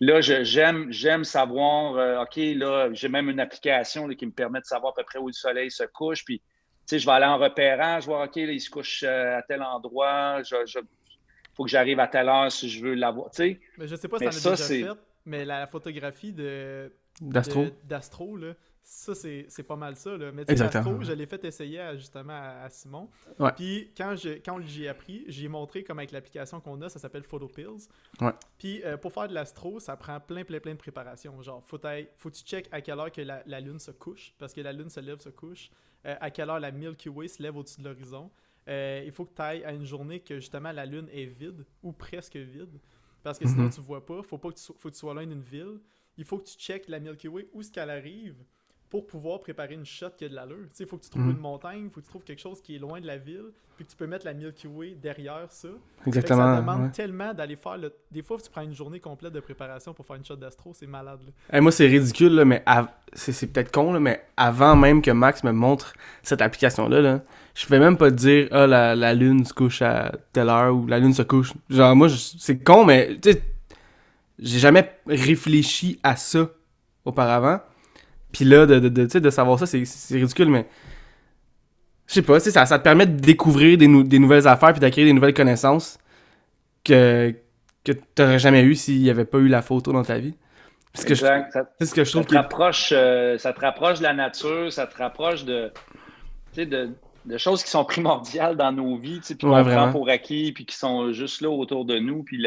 là, 0.00 0.20
j'aime, 0.20 0.86
j'aime 0.90 1.24
savoir, 1.24 1.96
euh, 1.96 2.22
OK, 2.22 2.36
là, 2.36 2.90
j'ai 2.92 3.08
même 3.08 3.30
une 3.30 3.40
application 3.40 4.08
qui 4.08 4.26
me 4.26 4.32
permet 4.32 4.60
de 4.60 4.66
savoir 4.66 4.92
à 4.92 4.96
peu 4.96 5.04
près 5.04 5.18
où 5.18 5.28
le 5.28 5.32
soleil 5.32 5.70
se 5.70 5.84
couche, 5.84 6.24
puis, 6.24 6.38
tu 6.38 6.44
sais, 6.86 6.98
je 6.98 7.06
vais 7.06 7.12
aller 7.12 7.26
en 7.26 7.38
repérant, 7.38 8.00
je 8.00 8.06
vois, 8.06 8.24
OK, 8.24 8.36
là, 8.36 8.52
il 8.52 8.60
se 8.60 8.70
couche 8.70 9.02
euh, 9.06 9.38
à 9.38 9.42
tel 9.42 9.62
endroit, 9.62 10.42
je, 10.42 10.80
faut 11.54 11.64
que 11.64 11.70
j'arrive 11.70 12.00
à 12.00 12.06
telle 12.06 12.28
heure 12.28 12.52
si 12.52 12.68
je 12.68 12.84
veux 12.84 12.94
l'avoir, 12.94 13.30
tu 13.30 13.36
sais. 13.36 13.60
Mais 13.78 13.88
je 13.88 13.96
sais 13.96 14.08
pas 14.08 14.18
si 14.18 14.32
ça, 14.32 14.50
déjà 14.50 14.64
fait, 14.64 14.86
mais 15.26 15.44
la 15.44 15.66
photographie 15.66 16.32
de... 16.32 16.92
D'Astro. 17.20 17.66
D'Astro, 17.84 18.36
là 18.36 18.54
ça, 18.86 19.14
c'est 19.14 19.62
pas 19.66 19.74
mal 19.74 19.96
ça. 19.96 20.16
Là. 20.16 20.30
Mais 20.32 20.44
je 20.46 21.12
l'ai 21.12 21.26
fait 21.26 21.44
essayer 21.44 21.82
justement 21.96 22.32
à, 22.62 22.68
Simon. 22.70 23.10
Puis 23.56 23.92
quand, 23.96 24.14
je, 24.14 24.34
quand 24.44 24.60
j'ai 24.60 24.88
appris, 24.88 25.24
j'ai 25.26 25.48
montré 25.48 25.82
comme 25.82 25.98
avec 25.98 26.12
l'application 26.12 26.60
qu'on 26.60 26.80
a, 26.82 26.88
ça 26.88 27.00
s'appelle 27.00 27.24
PhotoPills. 27.24 27.88
Ouais. 28.20 28.32
Puis 28.58 28.82
euh, 28.84 28.96
pour 28.96 29.12
faire 29.12 29.26
de 29.26 29.34
l'astro, 29.34 29.80
ça 29.80 29.96
prend 29.96 30.20
plein, 30.20 30.44
plein, 30.44 30.60
plein 30.60 30.72
de 30.72 30.78
préparation. 30.78 31.40
Genre, 31.42 31.62
faut, 31.64 31.80
faut 32.16 32.30
que 32.30 32.36
tu 32.36 32.44
check 32.44 32.68
à 32.70 32.80
quelle 32.80 32.98
heure 33.00 33.10
que 33.10 33.22
la, 33.22 33.60
Lune 33.60 33.80
se 33.80 33.90
couche, 33.90 34.34
parce 34.38 34.54
que 34.54 34.60
la 34.60 34.72
Lune 34.72 34.88
se 34.88 35.00
lève, 35.00 35.18
se 35.20 35.30
couche. 35.30 35.70
Euh, 36.06 36.14
à 36.20 36.30
quelle 36.30 36.48
heure 36.48 36.60
la 36.60 36.70
Milky 36.70 37.08
Way 37.08 37.26
se 37.26 37.42
lève 37.42 37.56
au-dessus 37.56 37.80
de 37.80 37.88
l'horizon. 37.88 38.30
Euh, 38.68 39.02
il 39.04 39.10
faut 39.10 39.24
que 39.24 39.34
tu 39.34 39.42
ailles 39.42 39.64
à 39.64 39.72
une 39.72 39.84
journée 39.84 40.20
que 40.20 40.36
justement 40.36 40.70
la 40.70 40.86
Lune 40.86 41.08
est 41.12 41.24
vide 41.24 41.64
ou 41.82 41.92
presque 41.92 42.36
vide. 42.36 42.78
Parce 43.26 43.40
que 43.40 43.48
sinon, 43.48 43.64
mhm. 43.64 43.70
tu 43.70 43.80
vois 43.80 44.06
pas. 44.06 44.22
Faut 44.22 44.38
pas 44.38 44.50
que 44.50 44.54
tu, 44.54 44.62
faut 44.78 44.88
que 44.88 44.94
tu 44.94 45.00
sois 45.00 45.12
loin 45.12 45.26
d'une 45.26 45.40
ville. 45.40 45.80
Il 46.16 46.24
faut 46.24 46.38
que 46.38 46.44
tu 46.44 46.56
checkes 46.56 46.88
la 46.88 47.00
Milky 47.00 47.26
Way 47.26 47.48
où 47.52 47.60
est-ce 47.60 47.72
qu'elle 47.72 47.90
arrive 47.90 48.36
pour 48.96 49.06
pouvoir 49.06 49.40
préparer 49.40 49.74
une 49.74 49.84
shot 49.84 50.10
qui 50.16 50.24
a 50.24 50.28
de 50.30 50.34
l'allure. 50.34 50.56
Il 50.80 50.86
faut 50.86 50.96
que 50.96 51.04
tu 51.04 51.10
trouves 51.10 51.24
mhm. 51.24 51.32
une 51.32 51.38
montagne, 51.38 51.82
il 51.84 51.90
faut 51.90 52.00
que 52.00 52.06
tu 52.06 52.10
trouves 52.10 52.24
quelque 52.24 52.40
chose 52.40 52.62
qui 52.62 52.76
est 52.76 52.78
loin 52.78 52.98
de 52.98 53.06
la 53.06 53.18
ville, 53.18 53.50
puis 53.76 53.84
que 53.84 53.90
tu 53.90 53.96
peux 53.96 54.06
mettre 54.06 54.24
la 54.24 54.32
Milky 54.32 54.66
Way 54.66 54.96
derrière 55.02 55.48
ça. 55.50 55.68
Exactement. 56.06 56.54
Ça 56.54 56.60
demande 56.62 56.92
tellement 56.92 57.34
d'aller 57.34 57.56
faire 57.56 57.76
le... 57.76 57.92
Des 58.10 58.22
fois, 58.22 58.38
tu 58.42 58.50
prends 58.50 58.62
une 58.62 58.72
journée 58.72 58.98
complète 58.98 59.34
de 59.34 59.40
préparation 59.40 59.92
pour 59.92 60.06
faire 60.06 60.16
une 60.16 60.24
shot 60.24 60.36
d'astro, 60.36 60.72
c'est 60.72 60.86
malade. 60.86 61.20
moi, 61.52 61.70
c'est 61.70 61.86
ridicule, 61.86 62.42
mais 62.46 62.64
c'est 63.12 63.52
peut-être 63.52 63.70
con, 63.70 64.00
mais 64.00 64.22
avant 64.38 64.76
même 64.76 65.02
que 65.02 65.10
Max 65.10 65.44
me 65.44 65.52
montre 65.52 65.92
cette 66.22 66.40
application-là, 66.40 67.02
là, 67.02 67.20
je 67.54 67.66
vais 67.66 67.78
même 67.78 67.98
pas 67.98 68.10
te 68.10 68.16
dire 68.16 68.48
ah, 68.50 68.66
la, 68.66 68.96
la, 68.96 69.12
lune 69.12 69.44
se 69.44 69.52
couche 69.52 69.82
à 69.82 70.12
telle 70.32 70.48
heure 70.48 70.74
ou 70.74 70.86
la 70.86 70.98
lune 70.98 71.12
se 71.12 71.22
couche. 71.22 71.52
Genre, 71.68 71.94
moi, 71.94 72.08
c'est 72.08 72.64
con, 72.64 72.86
mais 72.86 73.18
tu 73.20 73.32
sais, 73.32 73.42
j'ai 74.38 74.58
jamais 74.58 74.90
réfléchi 75.06 76.00
à 76.02 76.16
ça 76.16 76.48
auparavant. 77.04 77.60
Puis 78.36 78.44
là, 78.44 78.66
de, 78.66 78.78
de, 78.78 78.88
de, 78.90 79.18
de 79.18 79.30
savoir 79.30 79.58
ça, 79.58 79.64
c'est 79.64 79.82
ridicule, 80.14 80.50
mais. 80.50 80.66
Je 82.06 82.14
sais 82.14 82.22
pas, 82.22 82.38
ça, 82.38 82.66
ça 82.66 82.78
te 82.78 82.84
permet 82.84 83.06
de 83.06 83.18
découvrir 83.18 83.78
des, 83.78 83.88
des 84.04 84.18
nouvelles 84.18 84.46
affaires 84.46 84.72
puis 84.72 84.80
d'acquérir 84.80 85.08
des 85.08 85.14
nouvelles 85.14 85.34
connaissances 85.34 85.98
que, 86.84 87.34
que 87.82 87.92
tu 87.92 88.00
n'aurais 88.18 88.38
jamais 88.38 88.62
eu 88.62 88.74
s'il 88.74 89.00
n'y 89.00 89.08
avait 89.08 89.24
pas 89.24 89.38
eu 89.38 89.48
la 89.48 89.62
photo 89.62 89.90
dans 89.90 90.04
ta 90.04 90.18
vie. 90.18 90.34
C'est 90.92 91.02
ce 91.02 91.06
que 91.06 91.14
je 92.04 92.10
trouve. 92.10 92.22
Ça 92.22 92.28
te, 92.28 92.34
rapproche, 92.34 92.92
euh, 92.94 93.38
ça 93.38 93.54
te 93.54 93.60
rapproche 93.60 93.98
de 93.98 94.04
la 94.04 94.12
nature, 94.12 94.70
ça 94.70 94.86
te 94.86 94.96
rapproche 94.98 95.44
de, 95.46 95.72
de, 96.56 96.90
de 97.24 97.38
choses 97.38 97.64
qui 97.64 97.70
sont 97.70 97.86
primordiales 97.86 98.56
dans 98.56 98.70
nos 98.70 98.98
vies, 98.98 99.20
puis 99.20 99.36
qu'on 99.38 99.64
prend 99.64 99.90
pour 99.90 100.10
acquis, 100.10 100.52
puis 100.52 100.66
qui 100.66 100.76
sont 100.76 101.12
juste 101.12 101.40
là 101.40 101.48
autour 101.48 101.86
de 101.86 101.98
nous. 101.98 102.22
Puis 102.22 102.46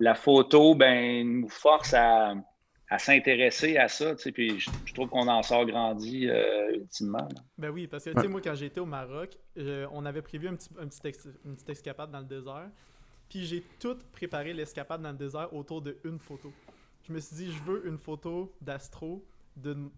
la 0.00 0.14
photo, 0.14 0.74
ben, 0.74 1.40
nous 1.40 1.48
force 1.48 1.92
à, 1.94 2.32
à 2.90 2.98
s'intéresser 2.98 3.76
à 3.76 3.88
ça, 3.88 4.14
tu 4.14 4.22
sais, 4.22 4.32
puis 4.32 4.58
je, 4.58 4.94
trouve 4.94 5.08
qu'on 5.08 5.28
en 5.28 5.42
sort 5.42 5.66
grandi 5.66 6.28
euh, 6.28 6.72
ultimement. 6.72 7.28
Ben 7.58 7.70
oui, 7.70 7.86
parce 7.86 8.04
que, 8.04 8.10
tu 8.10 8.20
sais, 8.20 8.28
moi, 8.28 8.40
quand 8.40 8.54
j'étais 8.54 8.80
au 8.80 8.86
Maroc, 8.86 9.36
on 9.92 10.06
avait 10.06 10.22
prévu 10.22 10.48
un 10.48 10.56
petit, 10.56 10.70
un 10.80 10.86
petit 10.88 11.28
une 11.44 11.54
petite 11.54 11.68
escapade 11.68 12.10
dans 12.10 12.20
le 12.20 12.24
désert, 12.24 12.70
puis 13.28 13.44
j'ai 13.44 13.62
tout 13.78 13.98
préparé 14.12 14.54
l'escapade 14.54 15.02
dans 15.02 15.12
le 15.12 15.18
désert 15.18 15.52
autour 15.52 15.82
d'une 15.82 16.18
photo. 16.18 16.52
Je 17.06 17.12
me 17.12 17.20
suis 17.20 17.36
dit, 17.36 17.52
je 17.52 17.62
veux 17.62 17.86
une 17.86 17.98
photo 17.98 18.54
d'astro 18.60 19.24
d'une 19.56 19.90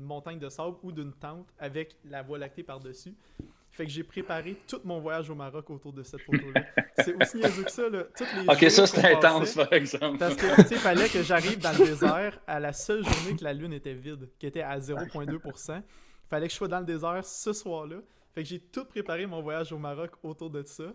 montagne 0.00 0.38
de 0.38 0.48
sable 0.48 0.76
ou 0.82 0.90
d'une 0.90 1.12
tente 1.12 1.46
avec 1.58 1.96
la 2.04 2.22
voie 2.22 2.38
lactée 2.38 2.62
par-dessus. 2.62 3.14
Fait 3.72 3.84
que 3.84 3.90
j'ai 3.90 4.02
préparé 4.02 4.56
tout 4.66 4.80
mon 4.84 5.00
voyage 5.00 5.30
au 5.30 5.34
Maroc 5.34 5.70
autour 5.70 5.92
de 5.92 6.02
cette 6.02 6.22
photo-là. 6.22 6.64
c'est 6.98 7.14
aussi 7.14 7.36
niaiseux 7.36 7.62
que 7.62 7.70
ça, 7.70 7.88
là. 7.88 8.04
Toutes 8.16 8.28
les 8.34 8.48
ok, 8.48 8.70
ça 8.70 8.86
c'est 8.86 9.12
intense, 9.12 9.54
par 9.54 9.72
exemple. 9.72 10.18
Parce 10.18 10.34
que, 10.34 10.62
tu 10.62 10.68
sais, 10.68 10.74
il 10.74 10.80
fallait 10.80 11.08
que 11.08 11.22
j'arrive 11.22 11.58
dans 11.58 11.72
le 11.72 11.86
désert 11.86 12.40
à 12.46 12.58
la 12.58 12.72
seule 12.72 13.04
journée 13.04 13.36
que 13.36 13.44
la 13.44 13.52
lune 13.52 13.72
était 13.72 13.94
vide, 13.94 14.28
qui 14.38 14.46
était 14.46 14.62
à 14.62 14.78
0,2%. 14.78 15.76
Il 15.76 15.82
fallait 16.28 16.46
que 16.46 16.52
je 16.52 16.56
sois 16.56 16.68
dans 16.68 16.80
le 16.80 16.86
désert 16.86 17.24
ce 17.24 17.52
soir-là. 17.52 17.96
Fait 18.32 18.42
que 18.42 18.48
j'ai 18.48 18.60
tout 18.60 18.84
préparé 18.84 19.26
mon 19.26 19.40
voyage 19.40 19.72
au 19.72 19.78
Maroc 19.78 20.12
autour 20.22 20.50
de 20.50 20.62
ça. 20.64 20.92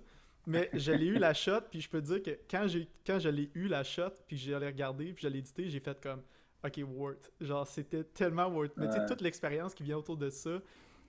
Mais 0.47 0.69
je 0.73 0.91
l'ai 0.91 1.07
eu 1.07 1.17
la 1.17 1.33
shot, 1.33 1.61
puis 1.71 1.81
je 1.81 1.89
peux 1.89 2.01
te 2.01 2.07
dire 2.07 2.21
que 2.21 2.39
quand, 2.49 2.67
j'ai, 2.67 2.87
quand 3.05 3.19
je 3.19 3.29
l'ai 3.29 3.49
eu 3.55 3.67
la 3.67 3.83
shot, 3.83 4.11
puis 4.27 4.37
j'ai 4.37 4.55
regardé, 4.55 5.13
puis 5.13 5.23
je 5.23 5.27
l'ai 5.27 5.39
édité, 5.39 5.69
j'ai 5.69 5.79
fait 5.79 5.99
comme, 5.99 6.21
ok, 6.63 6.81
worth. 6.87 7.31
Genre, 7.41 7.65
c'était 7.65 8.03
tellement 8.03 8.47
worth. 8.47 8.73
Mais 8.77 8.87
tu 8.87 8.93
sais, 8.93 9.05
toute 9.05 9.21
l'expérience 9.21 9.73
qui 9.73 9.83
vient 9.83 9.97
autour 9.97 10.17
de 10.17 10.29
ça, 10.29 10.61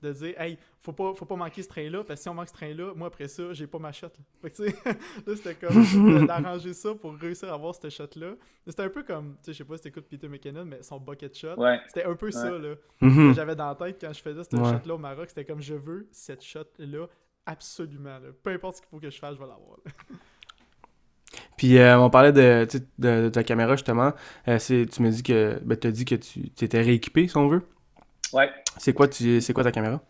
de 0.03 0.13
dire 0.13 0.41
hey 0.41 0.59
faut 0.81 0.93
pas 0.93 1.15
faut 1.15 1.25
pas 1.25 1.37
manquer 1.37 1.63
ce 1.63 1.69
train 1.69 1.89
là 1.89 2.05
parce 2.05 2.21
que 2.21 2.23
si 2.23 2.29
on 2.29 2.35
manque 2.35 2.49
ce 2.49 2.53
train 2.53 2.75
là 2.75 2.93
moi 2.95 3.09
après 3.09 3.29
ça 3.29 3.53
j'ai 3.53 3.67
pas 3.67 3.79
ma 3.79 3.93
shot 3.93 4.07
là, 4.07 4.25
fait 4.43 4.51
que, 4.51 4.63
là 5.31 5.37
c'était 5.37 5.55
comme 5.55 6.27
d'arranger 6.27 6.75
ça 6.75 6.95
pour 6.95 7.15
réussir 7.17 7.51
à 7.51 7.55
avoir 7.55 7.75
cette 7.75 7.91
shot 7.91 8.09
là 8.17 8.35
c'était 8.67 8.83
un 8.83 8.89
peu 8.89 9.03
comme 9.03 9.37
tu 9.43 9.47
sais 9.47 9.53
je 9.53 9.59
sais 9.59 9.65
pas 9.65 9.77
si 9.77 9.85
t'écoutes 9.85 10.07
Peter 10.09 10.29
McKinnon 10.29 10.65
mais 10.65 10.83
son 10.83 10.99
bucket 10.99 11.37
shot 11.37 11.57
c'était 11.87 12.05
un 12.05 12.15
peu 12.15 12.31
ça 12.31 12.51
là 12.51 12.75
mm-hmm. 13.03 13.35
j'avais 13.35 13.57
dans 13.57 13.69
la 13.69 13.75
tête 13.75 13.99
quand 14.01 14.13
je 14.13 14.21
faisais 14.21 14.45
cette 14.45 14.59
shot 14.59 14.87
là 14.87 14.95
au 14.95 14.99
Maroc 14.99 15.27
c'était 15.29 15.45
comme 15.45 15.63
je 15.63 15.75
veux 15.75 16.09
cette 16.13 16.43
shot 16.43 16.65
là. 16.79 17.07
Absolument 17.49 18.19
peu 18.43 18.51
importe 18.51 18.77
ce 18.77 18.81
qu'il 18.83 18.91
faut 18.91 18.99
que 18.99 19.11
je 19.11 19.19
fasse 19.19 19.35
je 19.35 19.41
vais 19.41 19.47
l'avoir 19.47 19.79
puis 21.57 21.79
euh, 21.79 21.99
on 21.99 22.11
parlait 22.11 22.33
de, 22.33 22.67
de, 22.99 23.29
ta 23.29 23.43
caméra 23.43 23.75
justement. 23.77 24.13
Euh, 24.49 24.59
tu 24.59 25.03
me 25.03 25.11
dis 25.11 25.23
que 25.23 25.59
ben, 25.65 25.77
tu 25.77 25.89
as 25.89 25.91
dit 25.91 26.05
que 26.05 26.15
tu 26.15 26.51
étais 26.61 26.81
rééquipé 26.81 27.29
si 27.29 27.37
on 27.37 27.49
veut. 27.49 27.63
Ouais. 28.33 28.51
C'est 28.79 28.93
quoi, 28.93 29.09
tu, 29.09 29.41
c'est 29.41 29.53
quoi 29.53 29.65
ta 29.65 29.73
caméra? 29.73 30.01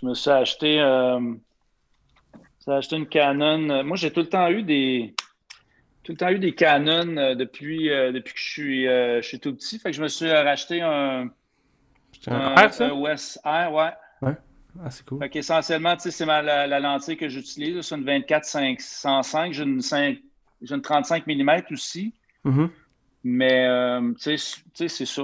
Je 0.00 0.06
me 0.06 0.14
suis 0.14 0.30
acheté, 0.30 0.80
euh, 0.80 1.20
acheté 2.66 2.96
une 2.96 3.06
Canon. 3.06 3.84
Moi, 3.84 3.96
j'ai 3.96 4.12
tout 4.12 4.20
le 4.20 4.28
temps 4.28 4.50
eu 4.50 4.62
des, 4.62 5.14
tout 6.02 6.12
le 6.12 6.18
temps 6.18 6.30
eu 6.30 6.38
des 6.38 6.54
Canon 6.54 7.16
euh, 7.16 7.34
depuis, 7.34 7.90
euh, 7.90 8.12
depuis 8.12 8.34
que 8.34 8.40
je 8.40 8.50
suis, 8.50 8.84
je 8.84 9.22
suis 9.22 9.40
tout 9.40 9.54
petit. 9.54 9.78
Fait 9.78 9.90
que 9.90 9.96
je 9.96 10.02
me 10.02 10.08
suis 10.08 10.30
racheté 10.30 10.80
un, 10.82 11.30
un, 12.26 12.54
R, 12.54 12.72
ça? 12.72 12.94
OS 12.94 13.38
R, 13.44 13.72
ouais. 13.72 13.90
Ouais. 14.22 14.36
Ah, 14.84 14.90
c'est 14.90 15.06
cool. 15.06 15.20
Fait 15.20 15.30
qu'essentiellement, 15.30 15.94
tu 15.96 16.02
sais, 16.02 16.10
c'est 16.10 16.26
la, 16.26 16.66
la, 16.66 16.80
lentille 16.80 17.16
que 17.16 17.28
j'utilise. 17.28 17.80
C'est 17.82 17.94
une 17.94 18.04
24-505. 18.04 19.52
J'ai 19.52 19.62
une, 19.62 19.80
une 20.68 20.82
35 20.82 21.26
mm 21.26 21.62
aussi. 21.70 22.12
Mm-hmm. 22.44 22.68
Mais, 23.26 24.00
tu 24.20 24.36
sais, 24.36 24.88
c'est 24.88 25.06
ça. 25.06 25.22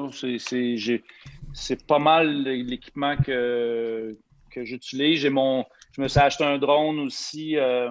C'est, 1.53 1.87
pas 1.87 1.99
mal 1.99 2.43
l'équipement 2.43 3.17
que, 3.17 4.17
que 4.51 4.65
j'utilise. 4.65 5.25
Mon, 5.27 5.65
je 5.93 6.03
me 6.03 6.09
suis 6.09 6.21
acheté 6.21 6.45
un 6.45 6.59
drone 6.59 6.99
aussi 7.01 7.57
euh, 7.57 7.91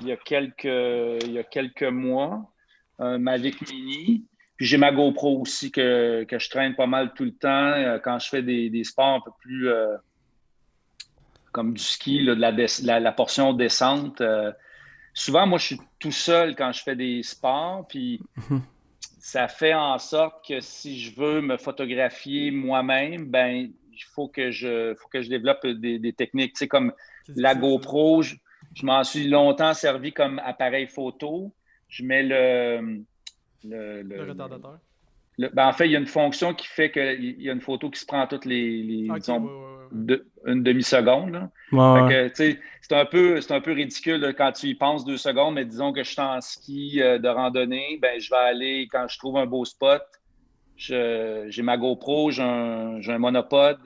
il, 0.00 0.08
y 0.08 0.12
a 0.12 0.16
quelques, 0.16 0.64
il 0.64 1.32
y 1.32 1.38
a 1.38 1.44
quelques 1.44 1.82
mois, 1.82 2.50
un 2.98 3.18
Mavic 3.18 3.60
Mini. 3.70 4.24
Puis 4.56 4.66
j'ai 4.66 4.76
ma 4.76 4.92
GoPro 4.92 5.40
aussi 5.40 5.70
que, 5.70 6.26
je 6.30 6.50
traîne 6.50 6.74
pas 6.74 6.86
mal 6.86 7.14
tout 7.14 7.24
le 7.24 7.34
temps 7.34 7.48
euh, 7.48 7.98
quand 7.98 8.18
je 8.18 8.28
fais 8.28 8.42
des, 8.42 8.84
sports 8.84 9.14
un 9.14 9.20
peu 9.20 9.30
plus 9.40 9.68
euh, 9.70 9.96
comme 11.52 11.72
du 11.72 11.82
ski, 11.82 12.24
de 12.24 12.32
la, 12.32 13.00
la, 13.00 13.12
portion 13.12 13.52
descente. 13.52 14.22
souvent, 15.14 15.46
moi, 15.46 15.58
je 15.58 15.66
suis 15.66 15.80
tout 15.98 16.12
seul 16.12 16.54
quand 16.54 16.72
je 16.72 16.82
fais 16.82 16.94
des 16.94 17.22
sports. 17.22 17.86
Puis 17.88 18.20
mhm 18.50 18.62
ça 19.20 19.48
fait 19.48 19.74
en 19.74 19.98
sorte 19.98 20.46
que 20.48 20.60
si 20.60 20.98
je 20.98 21.14
veux 21.14 21.42
me 21.42 21.58
photographier 21.58 22.50
moi-même, 22.50 23.26
ben 23.26 23.70
il 23.92 24.04
faut 24.04 24.28
que 24.28 24.50
je 24.50 24.94
faut 24.94 25.08
que 25.08 25.20
je 25.20 25.28
développe 25.28 25.66
des, 25.66 26.12
techniques. 26.14 26.54
Tu 26.54 26.60
sais, 26.60 26.68
comme 26.68 26.92
la 27.28 27.54
GoPro, 27.54 28.22
je, 28.22 28.36
m'en 28.82 29.04
suis 29.04 29.28
longtemps 29.28 29.74
servi 29.74 30.12
comme 30.12 30.38
appareil 30.38 30.86
photo. 30.86 31.52
Je 31.88 32.02
mets 32.02 32.22
le, 32.22 33.04
le, 33.64 34.24
retardateur. 34.30 34.78
Ben, 35.48 35.68
en 35.68 35.72
fait, 35.72 35.86
il 35.86 35.92
y 35.92 35.96
a 35.96 35.98
une 35.98 36.06
fonction 36.06 36.52
qui 36.52 36.66
fait 36.66 36.90
qu'il 36.90 37.40
y 37.40 37.48
a 37.48 37.52
une 37.52 37.60
photo 37.60 37.88
qui 37.88 37.98
se 37.98 38.04
prend 38.06 38.26
toutes 38.26 38.44
les, 38.44 39.08
une 40.46 40.62
demi-seconde. 40.62 41.48
c'est 42.34 42.58
un, 42.90 43.04
peu, 43.06 43.40
un 43.48 43.60
peu 43.60 43.72
ridicule 43.72 44.34
quand 44.36 44.52
tu 44.52 44.66
y 44.66 44.74
penses 44.74 45.04
deux 45.04 45.16
secondes, 45.16 45.54
mais 45.54 45.64
disons 45.64 45.92
que 45.92 46.02
je 46.02 46.10
suis 46.10 46.20
en 46.20 46.40
ski 46.40 47.00
euh, 47.00 47.18
de 47.18 47.28
randonnée, 47.28 47.98
ben, 48.02 48.20
je 48.20 48.28
vais 48.30 48.36
aller, 48.36 48.88
quand 48.90 49.06
je 49.08 49.18
trouve 49.18 49.38
un 49.38 49.46
beau 49.46 49.64
spot, 49.64 50.02
j'ai 50.76 51.62
ma 51.62 51.76
GoPro, 51.76 52.30
j'ai 52.30 52.42
un, 52.42 53.00
un, 53.06 53.18
monopode. 53.18 53.78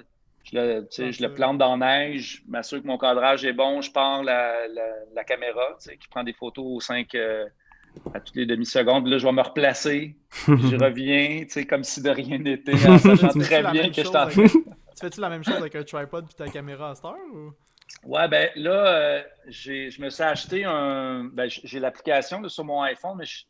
Je 0.45 0.57
le, 0.59 0.89
je 0.91 1.23
le 1.23 1.33
plante 1.33 1.57
dans 1.57 1.77
la 1.77 1.87
neige, 1.87 2.43
m'assure 2.47 2.83
que 2.83 2.87
mon 2.87 2.99
cadrage 2.99 3.47
est 3.47 3.55
bon, 3.55 3.81
je 3.81 3.91
pars 3.91 4.23
la, 4.23 4.69
la, 4.69 4.83
la 5.15 5.25
caméra 5.25 5.79
qui 5.81 6.09
prend 6.09 6.23
des 6.23 6.35
photos 6.35 6.65
aux 6.67 6.81
5 6.81 7.15
euh, 7.15 7.47
à 8.13 8.21
toutes 8.21 8.37
les 8.37 8.47
demi-secondes. 8.47 9.07
Là, 9.07 9.19
je 9.19 9.27
vais 9.27 9.33
me 9.33 9.43
replacer, 9.43 10.17
je 10.47 10.77
reviens, 10.77 11.45
comme 11.69 11.85
si 11.85 12.03
de 12.03 12.11
rien 12.11 12.39
n'était, 12.39 12.75
en 12.89 12.99
sachant 12.99 13.29
très 13.29 13.63
bien 13.71 13.91
que 13.91 14.03
je 14.03 14.11
t'en 14.11 14.29
Tu 14.95 15.01
fais-tu 15.01 15.21
la 15.21 15.29
même 15.29 15.43
chose 15.43 15.57
avec 15.57 15.75
un 15.75 15.83
tripod 15.83 16.25
et 16.31 16.35
ta 16.35 16.49
caméra 16.49 16.91
à 16.91 16.95
cette 16.95 17.05
heure? 17.05 17.17
Ou... 17.35 17.53
Ouais, 18.05 18.29
ben 18.29 18.49
là, 18.55 18.87
euh, 18.87 19.23
je 19.49 20.01
me 20.01 20.09
suis 20.09 20.23
acheté 20.23 20.65
un. 20.65 21.25
Ben, 21.25 21.49
j'ai 21.49 21.81
l'application 21.81 22.49
sur 22.49 22.65
mon 22.65 22.81
iPhone, 22.83 23.17
mais 23.19 23.25
je, 23.25 23.45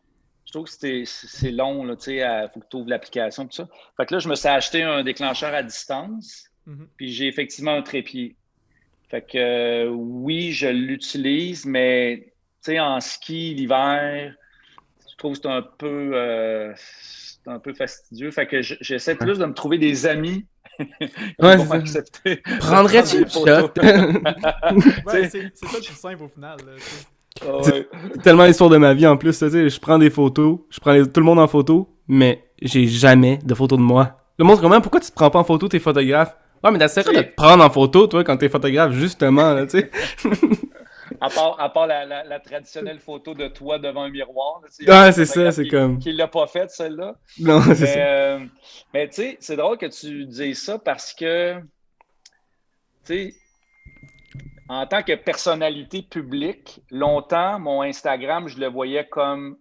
trouve 0.51 0.65
que 0.65 1.05
c'est 1.05 1.51
long, 1.51 1.87
tu 1.97 2.03
sais, 2.03 2.17
il 2.17 2.51
faut 2.53 2.61
que 2.61 2.67
tu 2.71 2.77
ouvres 2.77 2.89
l'application, 2.89 3.47
tout 3.47 3.53
ça. 3.53 3.69
Fait 3.97 4.07
que 4.07 4.15
là, 4.15 4.21
je 4.21 4.29
me 4.29 4.35
suis 4.35 4.49
acheté 4.49 4.83
un 4.83 5.03
déclencheur 5.03 5.53
à 5.53 5.63
distance, 5.63 6.47
mhm. 6.67 6.89
puis 6.97 7.13
j'ai 7.13 7.27
effectivement 7.27 7.73
un 7.73 7.83
trépied. 7.83 8.37
Fait 9.11 9.23
que 9.23 9.39
euh, 9.39 9.89
oui, 9.91 10.53
je 10.53 10.69
l'utilise, 10.69 11.67
mais 11.67 12.27
tu 12.27 12.34
sais, 12.65 12.81
en 12.81 13.01
ski 13.01 13.55
l'hiver, 13.55 14.35
je 15.11 15.17
trouve 15.17 15.35
que 15.35 15.41
c'est 15.43 15.49
un 15.49 15.63
peu. 15.63 16.11
Euh, 16.15 16.75
un 17.47 17.59
peu 17.59 17.75
fastidieux. 17.75 18.31
Fait 18.31 18.47
que 18.47 18.63
j'essaie 18.63 19.15
plus 19.15 19.39
de 19.39 19.47
me 19.47 19.55
trouver 19.55 19.79
des 19.79 20.07
amis 20.07 20.47
ouais, 21.41 21.57
Prendrais-tu 22.59 23.23
une 23.23 23.29
shot? 23.31 23.45
ouais, 23.47 25.29
c'est 25.29 25.53
ça 25.55 25.67
le 25.73 25.85
plus 25.85 25.95
simple 25.95 26.25
au 26.25 26.29
final. 26.29 26.57
c'est 27.63 28.23
tellement 28.23 28.45
l'histoire 28.45 28.71
de 28.71 28.77
ma 28.77 28.93
vie 28.93 29.07
en 29.07 29.17
plus. 29.17 29.39
Je 29.39 29.79
prends 29.81 29.99
des 29.99 30.11
photos, 30.11 30.59
je 30.71 30.81
prends 30.81 31.05
tout 31.05 31.21
le 31.21 31.27
monde 31.27 31.39
en 31.39 31.47
photo, 31.47 31.89
mais 32.09 32.45
j'ai 32.61 32.87
jamais 32.87 33.39
de 33.45 33.55
photos 33.55 33.79
de 33.79 33.85
moi. 33.85 34.19
Le 34.37 34.45
monde, 34.45 34.61
comment, 34.61 34.81
pourquoi 34.81 35.01
tu 35.01 35.11
te 35.11 35.15
prends 35.15 35.31
pas 35.31 35.39
en 35.39 35.45
photo 35.45 35.69
tes 35.69 35.79
photographes? 35.79 36.37
Ouais, 36.65 36.73
mais 36.73 36.79
t'as 36.79 36.89
de 36.89 37.21
te 37.21 37.35
prendre 37.37 37.63
en 37.63 37.71
photo, 37.71 38.07
toi, 38.09 38.25
quand 38.25 38.37
t'es 38.37 38.49
photographe, 38.49 38.93
justement, 38.95 39.65
tu 39.67 39.79
sais. 39.79 39.91
À 41.21 41.31
part, 41.31 41.61
à 41.61 41.73
part 41.73 41.87
la, 41.87 42.25
la, 42.25 42.41
traditionnelle 42.41 42.99
photo 42.99 43.35
de 43.35 43.49
toi 43.49 43.79
devant 43.79 44.03
un 44.03 44.11
miroir. 44.11 44.61
ah, 44.89 45.13
c'est 45.13 45.25
ça, 45.25 45.53
c'est 45.53 45.69
comme. 45.69 45.99
Qui 45.99 46.13
l'a 46.13 46.29
pas 46.29 46.47
faite, 46.47 46.71
celle-là. 46.71 47.15
Non, 47.39 47.61
c'est 47.63 47.87
ça. 47.87 47.99
Euh, 47.99 48.41
mais 48.93 49.09
tu 49.09 49.15
sais, 49.15 49.37
c'est 49.41 49.57
drôle 49.57 49.79
que 49.79 49.87
tu 49.87 50.27
dises 50.27 50.63
ça 50.63 50.79
parce 50.79 51.15
que, 51.15 51.55
tu 51.61 51.65
sais, 53.05 53.35
en 54.69 54.87
tant 54.87 55.03
que 55.03 55.15
personnalité 55.15 56.03
publique, 56.03 56.81
longtemps, 56.91 57.59
mon 57.59 57.83
Instagram, 57.83 58.49
je 58.49 58.59
le 58.59 58.67
voyais 58.67 59.07
comme, 59.07 59.57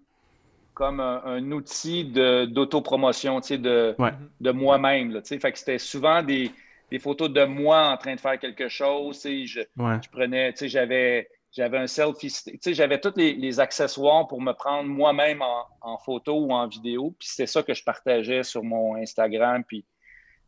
comme 0.74 1.00
un, 1.00 1.52
outil 1.52 2.06
d'autopromotion, 2.06 3.42
tu 3.42 3.48
sais, 3.50 3.58
de, 3.58 3.96
de 4.40 4.52
moi-même. 4.52 5.22
Fait 5.24 5.52
que 5.52 5.60
c'était 5.60 5.78
souvent 5.78 6.24
des, 6.24 6.52
des 6.90 7.00
photos 7.00 7.30
de 7.30 7.44
moi 7.44 7.90
en 7.90 7.98
train 7.98 8.16
de 8.16 8.20
faire 8.20 8.40
quelque 8.40 8.70
chose. 8.70 9.22
Je, 9.24 9.62
je 9.62 10.10
prenais, 10.12 10.54
j'avais 10.62 11.28
j'avais 11.54 11.78
un 11.78 11.88
selfie 11.88 12.30
stick. 12.30 12.62
J'avais 12.74 13.00
tous 13.00 13.14
les, 13.16 13.60
accessoires 13.60 14.28
pour 14.28 14.42
me 14.42 14.54
prendre 14.54 14.90
moi-même 14.90 15.42
en, 15.82 15.98
photo 16.00 16.34
ou 16.34 16.52
en 16.52 16.68
vidéo. 16.68 17.16
Puis 17.20 17.30
c'était 17.30 17.48
ça 17.48 17.64
que 17.64 17.74
je 17.74 17.84
partageais 17.84 18.44
sur 18.44 18.64
mon 18.64 18.96
Instagram. 18.96 19.64
Puis... 19.64 19.86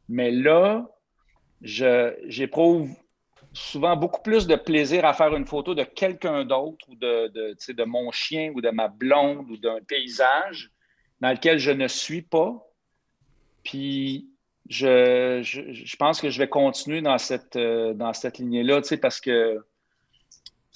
Mais 0.10 0.32
là, 0.32 0.88
j'éprouve 1.62 2.89
souvent 3.54 3.96
beaucoup 3.96 4.22
plus 4.22 4.48
de 4.48 4.56
plaisir 4.56 5.06
à 5.06 5.13
faire 5.13 5.36
une 5.36 5.46
photo 5.46 5.76
de 5.76 5.84
quelqu'un 5.84 6.44
d'autre 6.44 6.86
ou 6.89 6.96
de, 6.96 7.28
de, 7.28 7.72
de 7.72 7.84
mon 7.84 8.12
chien 8.12 8.52
ou 8.54 8.62
de 8.62 8.70
ma 8.70 8.88
blonde 8.88 9.50
ou 9.50 9.58
d'un 9.58 9.80
paysage 9.82 10.72
dans 11.22 11.32
lequel 11.32 11.60
je 11.60 11.72
ne 11.72 11.88
suis 11.88 12.22
pas. 12.22 12.54
Puis 13.63 14.28
je, 14.70 15.41
je, 15.44 15.96
pense 15.98 16.20
que 16.20 16.30
je 16.30 16.39
vais 16.39 16.50
continuer 16.50 17.02
dans 17.02 17.18
cette, 17.18 17.56
euh, 17.56 17.94
dans 17.94 18.13
cette 18.13 18.39
lignée-là, 18.39 18.82
parce 19.02 19.22
que 19.22 19.63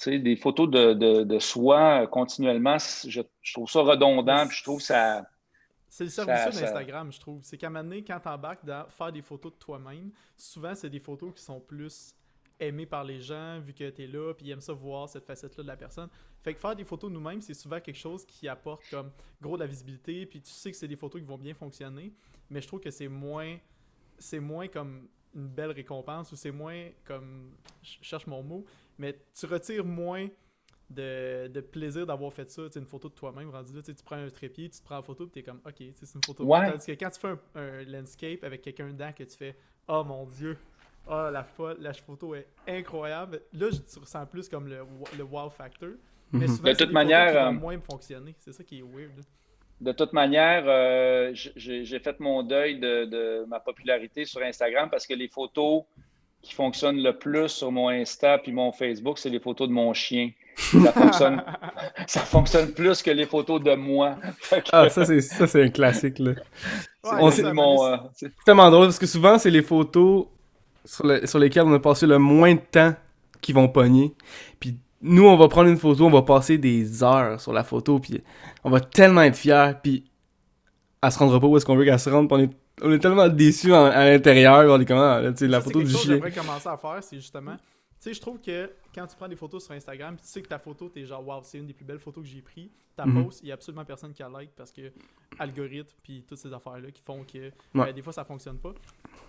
des 0.06 0.36
photos 0.36 0.70
de, 0.70 1.24
de, 1.24 1.38
soi 1.38 2.06
continuellement, 2.06 2.76
je, 2.78 3.20
trouve 3.52 3.70
ça 3.70 3.80
redondant, 3.80 4.46
puis 4.46 4.56
je 4.56 4.62
trouve 4.62 4.80
ça. 4.80 5.26
C'est 5.88 6.04
le 6.04 6.10
service 6.10 6.60
d'Instagram, 6.60 7.12
je 7.12 7.20
trouve. 7.20 7.40
C'est 7.42 7.58
qu'à 7.58 7.66
un 7.66 7.70
moment 7.70 7.84
donné, 7.84 8.04
quand 8.04 8.20
t'embarques 8.20 8.64
dans 8.64 8.86
faire 8.88 9.12
des 9.12 9.22
photos 9.22 9.52
de 9.52 9.58
toi-même, 9.58 10.10
souvent 10.36 10.74
c'est 10.74 10.90
des 10.90 11.00
photos 11.00 11.34
qui 11.34 11.42
sont 11.42 11.60
plus 11.60 12.14
aimées 12.60 12.86
par 12.86 13.04
les 13.04 13.20
gens, 13.20 13.58
vu 13.58 13.72
que 13.72 13.88
tu 13.90 14.04
es 14.04 14.06
là, 14.06 14.32
puis 14.34 14.46
ils 14.46 14.50
aiment 14.52 14.60
ça 14.60 14.72
voir 14.72 15.08
cette 15.08 15.24
facette-là 15.24 15.62
de 15.62 15.68
la 15.68 15.76
personne. 15.76 16.08
Fait 16.42 16.54
que 16.54 16.60
faire 16.60 16.76
des 16.76 16.84
photos 16.84 17.10
nous-mêmes, 17.10 17.40
c'est 17.40 17.54
souvent 17.54 17.80
quelque 17.80 17.98
chose 17.98 18.24
qui 18.24 18.48
apporte 18.48 18.82
comme 18.90 19.10
gros 19.40 19.56
de 19.56 19.62
la 19.62 19.66
visibilité, 19.66 20.26
puis 20.26 20.40
tu 20.40 20.50
sais 20.50 20.70
que 20.70 20.76
c'est 20.76 20.88
des 20.88 20.96
photos 20.96 21.20
qui 21.20 21.26
vont 21.26 21.38
bien 21.38 21.54
fonctionner, 21.54 22.12
mais 22.50 22.60
je 22.60 22.66
trouve 22.66 22.80
que 22.80 22.90
c'est 22.90 23.08
moins 23.08 23.58
c'est 24.18 24.40
moins 24.40 24.68
comme 24.68 25.08
une 25.34 25.48
belle 25.48 25.70
récompense 25.70 26.30
ou 26.32 26.36
c'est 26.36 26.50
moins 26.50 26.88
comme 27.04 27.52
je 27.82 27.96
cherche 28.02 28.26
mon 28.26 28.42
mot 28.42 28.64
mais 29.00 29.18
tu 29.34 29.46
retires 29.46 29.84
moins 29.84 30.28
de, 30.90 31.60
plaisir 31.60 32.06
d'avoir 32.06 32.32
fait 32.32 32.50
ça, 32.50 32.62
une 32.76 32.84
photo 32.84 33.08
de 33.08 33.14
toi-même 33.14 33.48
rendu 33.48 33.74
là, 33.74 33.82
tu 33.82 33.94
prends 34.04 34.16
un 34.16 34.28
trépied, 34.28 34.68
tu 34.68 34.78
te 34.78 34.84
prends 34.84 34.98
en 34.98 35.02
photo, 35.02 35.26
tu 35.26 35.38
es 35.38 35.42
comme 35.42 35.60
OK, 35.66 35.82
c'est 35.94 36.14
une 36.14 36.20
photo. 36.24 36.44
Ouais. 36.44 36.70
Tandis 36.70 36.86
que 36.86 36.92
quand 36.92 37.10
tu 37.10 37.20
fais 37.20 37.34
un, 37.54 37.84
landscape 37.84 38.44
avec 38.44 38.62
quelqu'un 38.62 38.88
dedans 38.88 39.12
que 39.16 39.24
tu 39.24 39.36
fais 39.36 39.56
Oh 39.88 40.04
mon 40.04 40.26
dieu, 40.26 40.58
oh 41.08 41.30
la 41.32 41.42
folle, 41.44 41.78
la 41.80 41.92
photo 41.94 42.34
est 42.34 42.46
incroyable. 42.68 43.40
Là, 43.54 43.68
tu 43.70 43.98
ressens 43.98 44.26
plus 44.26 44.48
comme 44.48 44.68
le, 44.68 44.80
le 45.16 45.24
wow 45.24 45.48
factor. 45.48 45.90
Mais 46.32 46.46
mhm. 46.46 46.56
souvent, 46.56 46.68
de 46.68 46.76
toute 46.76 46.92
manière, 46.92 47.46
euh, 47.46 47.52
moins 47.52 47.80
fonctionner. 47.80 48.34
C'est 48.38 48.52
ça 48.52 48.62
qui 48.62 48.80
est 48.80 48.82
weird. 48.82 49.24
De 49.80 49.92
toute 49.92 50.12
manière, 50.12 50.64
euh, 50.66 51.32
j'ai 51.34 51.98
fait 51.98 52.20
mon 52.20 52.42
deuil 52.42 52.78
de, 52.78 53.06
de, 53.06 53.44
ma 53.46 53.60
popularité 53.60 54.26
sur 54.26 54.42
Instagram 54.42 54.90
parce 54.90 55.06
que 55.06 55.14
les 55.14 55.28
photos 55.28 55.84
qui 56.42 56.54
fonctionne 56.54 57.02
le 57.02 57.16
plus 57.16 57.48
sur 57.48 57.70
mon 57.70 57.88
Insta 57.88 58.38
puis 58.38 58.52
mon 58.52 58.72
Facebook, 58.72 59.18
c'est 59.18 59.30
les 59.30 59.40
photos 59.40 59.68
de 59.68 59.72
mon 59.72 59.92
chien. 59.92 60.30
Ça 60.56 60.92
fonctionne, 60.92 61.42
ça 62.06 62.20
fonctionne 62.20 62.72
plus 62.72 63.02
que 63.02 63.10
les 63.10 63.26
photos 63.26 63.62
de 63.62 63.74
moi. 63.74 64.16
Ah, 64.72 64.88
ça, 64.88 65.04
c'est 65.04 65.62
un 65.62 65.68
classique. 65.68 66.18
Là. 66.18 66.32
c'est 67.30 67.44
euh, 67.44 68.28
tellement 68.44 68.70
drôle 68.70 68.86
parce 68.86 68.98
que 68.98 69.06
souvent, 69.06 69.38
c'est 69.38 69.50
les 69.50 69.62
photos 69.62 70.26
sur, 70.84 71.28
sur, 71.28 71.38
lesquelles 71.38 71.64
on 71.64 71.74
a 71.74 71.78
passé 71.78 72.06
le 72.06 72.18
moins 72.18 72.54
de 72.54 72.60
temps 72.60 72.94
qui 73.40 73.52
vont 73.52 73.68
pogner. 73.68 74.14
Puis 74.58 74.76
nous, 75.02 75.26
on 75.26 75.36
va 75.36 75.48
prendre 75.48 75.68
une 75.68 75.78
photo, 75.78 76.06
on 76.06 76.10
va 76.10 76.22
passer 76.22 76.58
des 76.58 77.02
heures 77.02 77.40
sur 77.40 77.52
la 77.52 77.64
photo, 77.64 77.98
puis 77.98 78.22
on 78.64 78.70
va 78.70 78.80
tellement 78.80 79.22
être 79.22 79.36
fiers, 79.36 79.72
puis 79.82 80.04
elle 81.02 81.12
se 81.12 81.18
rendra 81.18 81.40
pas 81.40 81.46
où 81.46 81.56
est-ce 81.56 81.64
qu'on 81.64 81.76
veut 81.76 81.84
qu'elle 81.84 81.98
se 81.98 82.10
rende, 82.10 82.28
puis 82.28 82.36
on 82.38 82.42
est 82.44 82.50
on 82.82 82.92
est 82.92 82.98
tellement 82.98 83.28
déçus 83.28 83.72
à 83.74 84.10
l'intérieur, 84.10 84.70
on 84.70 84.80
est 84.80 84.84
comment, 84.84 85.18
là, 85.18 85.32
la 85.40 85.60
photo 85.60 85.80
du 85.80 85.90
chien. 85.90 85.98
Ce 85.98 86.02
que 86.02 86.12
j'aimerais 86.12 86.32
commencer 86.32 86.68
à 86.68 86.76
faire, 86.76 86.98
c'est 87.02 87.16
justement, 87.16 87.56
tu 87.56 87.62
sais, 88.00 88.14
je 88.14 88.20
trouve 88.20 88.40
que 88.40 88.70
quand 88.94 89.06
tu 89.06 89.16
prends 89.16 89.28
des 89.28 89.36
photos 89.36 89.64
sur 89.64 89.74
Instagram, 89.74 90.16
tu 90.16 90.26
sais 90.26 90.42
que 90.42 90.48
ta 90.48 90.58
photo, 90.58 90.88
t'es 90.88 91.04
genre, 91.04 91.26
waouh, 91.26 91.40
c'est 91.44 91.58
une 91.58 91.66
des 91.66 91.74
plus 91.74 91.84
belles 91.84 91.98
photos 91.98 92.24
que 92.24 92.30
j'ai 92.30 92.42
pris. 92.42 92.70
Ta 92.96 93.06
mhm. 93.06 93.24
post, 93.24 93.40
il 93.42 93.48
y 93.48 93.50
a 93.50 93.54
absolument 93.54 93.84
personne 93.84 94.12
qui 94.12 94.22
a 94.22 94.28
like 94.28 94.50
parce 94.56 94.72
que 94.72 94.92
algorithme 95.38 95.94
puis 96.02 96.24
toutes 96.26 96.38
ces 96.38 96.52
affaires-là 96.52 96.90
qui 96.90 97.00
font 97.00 97.24
que 97.24 97.50
ben, 97.72 97.92
des 97.92 98.02
fois 98.02 98.12
ça 98.12 98.24
fonctionne 98.24 98.58
pas. 98.58 98.74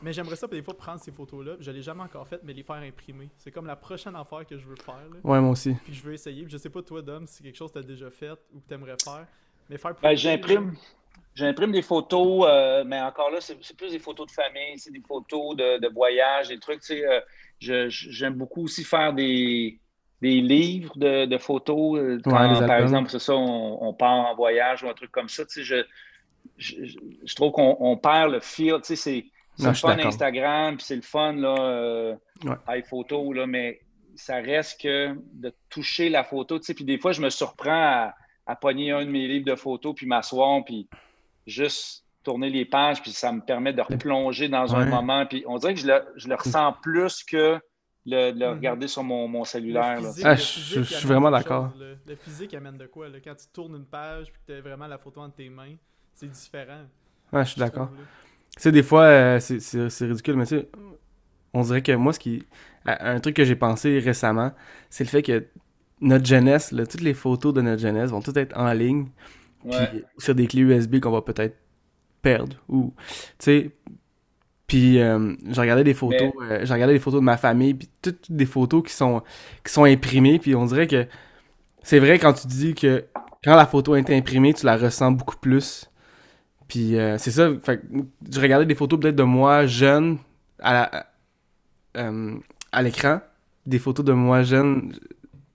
Mais 0.02 0.14
j'aimerais 0.14 0.36
ça, 0.36 0.48
des 0.48 0.64
fois, 0.64 0.76
prendre 0.76 1.00
ces 1.00 1.12
photos-là. 1.12 1.58
Je 1.60 1.70
l'ai 1.70 1.82
jamais 1.82 2.02
encore 2.02 2.28
fait, 2.28 2.42
mais 2.44 2.54
les 2.54 2.64
faire 2.64 2.78
imprimer. 2.78 3.30
C'est 3.38 3.52
comme 3.52 3.68
la 3.68 3.76
prochaine 3.76 4.16
affaire 4.16 4.46
que 4.48 4.58
je 4.58 4.66
veux 4.66 4.76
faire. 4.76 4.96
Là. 4.96 5.20
Ouais, 5.24 5.40
moi 5.40 5.52
aussi. 5.52 5.76
Puis 5.84 5.94
je 5.94 6.02
veux 6.02 6.14
essayer. 6.14 6.46
je 6.50 6.58
sais 6.58 6.70
pas, 6.70 6.82
toi, 6.82 7.02
Dom, 7.02 7.28
si 7.28 7.36
c'est 7.36 7.44
quelque 7.44 7.58
chose 7.58 7.72
que 7.72 7.80
tu 7.80 7.86
as 7.86 7.88
déjà 7.88 8.10
fait 8.10 8.32
ou 8.54 8.60
que 8.60 8.68
tu 8.68 8.74
aimerais 8.74 8.98
faire. 9.04 9.28
Mais 9.70 9.78
faire 9.78 9.94
ben, 10.02 10.16
j'imprime. 10.16 10.76
J'imprime 11.34 11.72
des 11.72 11.82
photos, 11.82 12.46
euh, 12.48 12.84
mais 12.86 13.00
encore 13.00 13.32
là, 13.32 13.40
c'est 13.40 13.56
plus 13.78 13.92
des 13.92 14.00
photos 14.00 14.28
de 14.28 14.32
famille, 14.32 14.78
c'est 14.78 14.92
des 14.92 15.02
photos 15.02 15.56
de, 15.56 15.80
de, 15.80 15.88
voyage, 15.88 16.50
des 16.50 16.60
trucs. 16.60 16.82
Tu 16.82 16.98
sais, 16.98 17.06
euh, 17.08 17.88
J'aime 17.90 18.34
beaucoup 18.34 18.66
aussi 18.66 18.84
faire 18.84 19.14
des, 19.14 19.80
des 20.22 20.42
livres 20.42 20.98
de, 20.98 21.26
de 21.26 21.38
photos. 21.38 22.00
Euh, 22.00 22.20
par 22.24 22.80
exemple, 22.80 23.10
c'est 23.10 23.20
ça, 23.20 23.34
on, 23.34 23.94
part 23.94 24.12
en 24.12 24.36
voyage 24.36 24.84
ou 24.84 24.90
un 24.90 24.94
truc 24.94 25.12
comme 25.12 25.30
ça. 25.30 25.46
Tu 25.46 25.64
sais, 25.64 25.86
je, 26.58 26.86
je, 27.24 27.36
trouve 27.36 27.54
qu'on 27.54 27.98
perd 27.98 28.32
le 28.32 28.42
feel. 28.42 28.82
Tu 28.82 28.96
sais, 28.96 29.26
c'est 29.58 29.66
le 29.66 29.74
fun 29.74 29.98
Instagram, 30.00 30.76
puis 30.76 30.86
c'est 30.86 30.98
le 30.98 31.02
fun, 31.02 31.34
là, 31.34 32.18
ouais. 32.44 32.84
photo, 32.84 33.32
là, 33.32 33.48
mais 33.48 33.80
ça 34.16 34.36
reste 34.36 34.82
que 34.82 35.16
de 35.34 35.54
toucher 35.70 36.10
la 36.10 36.26
photo. 36.26 36.60
Tu 36.60 36.66
sais, 36.66 36.74
puis 36.74 36.84
des 36.84 36.98
fois, 36.98 37.14
je 37.14 37.22
me 37.22 37.30
surprends 37.30 37.72
à, 37.72 38.16
à 38.48 38.56
pogner 38.58 38.92
un 38.92 39.06
de 39.06 39.10
mes 39.10 39.28
livres 39.28 39.46
de 39.46 39.56
photos, 39.56 39.96
puis 39.96 40.06
m'asseoir, 40.06 40.66
puis 40.66 40.90
juste 41.52 42.06
tourner 42.24 42.50
les 42.50 42.66
pages, 42.66 43.02
puis 43.02 43.12
ça 43.12 43.32
me 43.32 43.42
permet 43.42 43.74
de 43.74 43.82
replonger 43.82 44.48
dans 44.48 44.76
un 44.76 44.86
moment. 44.86 45.26
Puis 45.26 45.44
on 45.48 45.58
dirait 45.58 45.74
que 45.74 45.80
je 45.80 45.88
le, 45.88 46.04
je 46.16 46.28
le 46.28 46.36
ressens 46.36 46.74
plus 46.82 47.24
que 47.24 47.60
le, 48.06 48.32
le 48.32 48.48
mhm. 48.48 48.56
regarder 48.56 48.88
sur 48.88 49.04
mon, 49.04 49.28
mon 49.28 49.44
cellulaire. 49.44 50.00
ah, 50.24 50.36
je, 50.36 50.82
suis 50.82 51.08
vraiment 51.08 51.32
d'accord. 51.32 51.72
Le, 51.78 52.16
physique 52.16 52.54
amène 52.54 52.78
de 52.78 52.88
quoi? 52.88 53.10
Là? 53.10 53.20
Quand 53.24 53.36
tu 53.36 53.46
tournes 53.54 53.76
une 53.76 53.86
page 53.86 54.32
puis 54.32 54.42
que 54.42 54.52
tu 54.52 54.58
as 54.58 54.62
vraiment 54.62 54.88
la 54.88 54.98
photo 54.98 55.22
entre 55.22 55.36
tes 55.36 55.50
mains, 55.50 55.76
c'est 56.14 56.30
différent. 56.30 56.86
Ouais, 57.32 57.46
je 57.46 57.52
suis 57.52 57.60
d'accord. 57.60 57.90
Tu 58.56 58.64
sais, 58.64 58.72
des 58.72 58.84
fois, 58.84 59.04
euh, 59.04 59.40
c'est 59.40 60.06
ridicule, 60.06 60.36
mais 60.36 60.46
tu 60.46 60.58
sais, 60.60 60.70
on 61.54 61.62
dirait 61.62 61.82
que 61.82 61.94
moi, 61.94 62.14
ce 62.14 62.20
qui. 62.20 62.44
Un 62.84 63.20
truc 63.20 63.36
que 63.36 63.44
j'ai 63.44 63.56
pensé 63.56 64.00
récemment, 64.00 64.52
c'est 64.90 65.04
le 65.04 65.10
fait 65.10 65.22
que 65.22 65.46
notre 66.02 66.26
jeunesse, 66.26 66.72
là, 66.72 66.88
toutes 66.88 67.02
les 67.02 67.14
photos 67.14 67.54
de 67.54 67.62
notre 67.62 67.80
jeunesse 67.80 68.10
vont 68.10 68.22
toutes 68.22 68.38
être 68.38 68.58
en 68.58 68.74
ligne 68.74 69.08
sur 70.18 70.36
des 70.36 70.48
clés 70.48 70.62
USB 70.62 71.00
qu'on 71.00 71.12
va 71.12 71.22
peut-être 71.22 71.56
perdre. 72.22 72.58
Ou, 72.70 72.94
tu 72.98 73.14
sais, 73.40 73.72
puis 74.68 75.02
euh, 75.02 75.36
j'ai 75.50 75.60
regardé 75.62 75.84
des 75.84 75.94
photos, 75.94 76.32
euh, 76.44 76.62
j'ai 76.64 76.74
regardé 76.74 76.94
des 76.94 77.00
photos 77.00 77.20
de 77.20 77.26
ma 77.26 77.36
famille, 77.38 77.74
puis 77.74 77.90
toutes 78.02 78.32
des 78.32 78.46
photos 78.46 78.84
qui 78.84 78.94
sont, 78.94 79.22
qui 79.66 79.74
sont 79.74 79.84
imprimées, 79.84 80.40
puis 80.40 80.56
on 80.56 80.66
dirait 80.66 80.88
que 80.88 81.08
c'est 81.84 82.00
vrai 82.00 82.18
quand 82.20 82.34
tu 82.34 82.48
dis 82.48 82.74
que 82.74 83.04
quand 83.44 83.56
la 83.56 83.66
photo 83.66 83.96
est 83.96 84.10
imprimée, 84.10 84.54
tu 84.54 84.66
la 84.66 84.78
ressens 84.78 85.12
beaucoup 85.12 85.36
plus. 85.36 85.90
Puis 86.68 86.98
euh, 86.98 87.18
c'est 87.18 87.32
ça, 87.32 87.50
fait 87.62 87.82
je 88.32 88.40
regardais 88.40 88.66
des 88.66 88.76
photos 88.76 88.98
peut-être 89.00 89.16
de 89.16 89.24
moi 89.24 89.66
jeune 89.66 90.20
à 90.60 91.08
à 91.94 92.82
l'écran, 92.82 93.20
des 93.66 93.80
photos 93.80 94.06
de 94.06 94.14
moi 94.14 94.44
jeune 94.44 94.94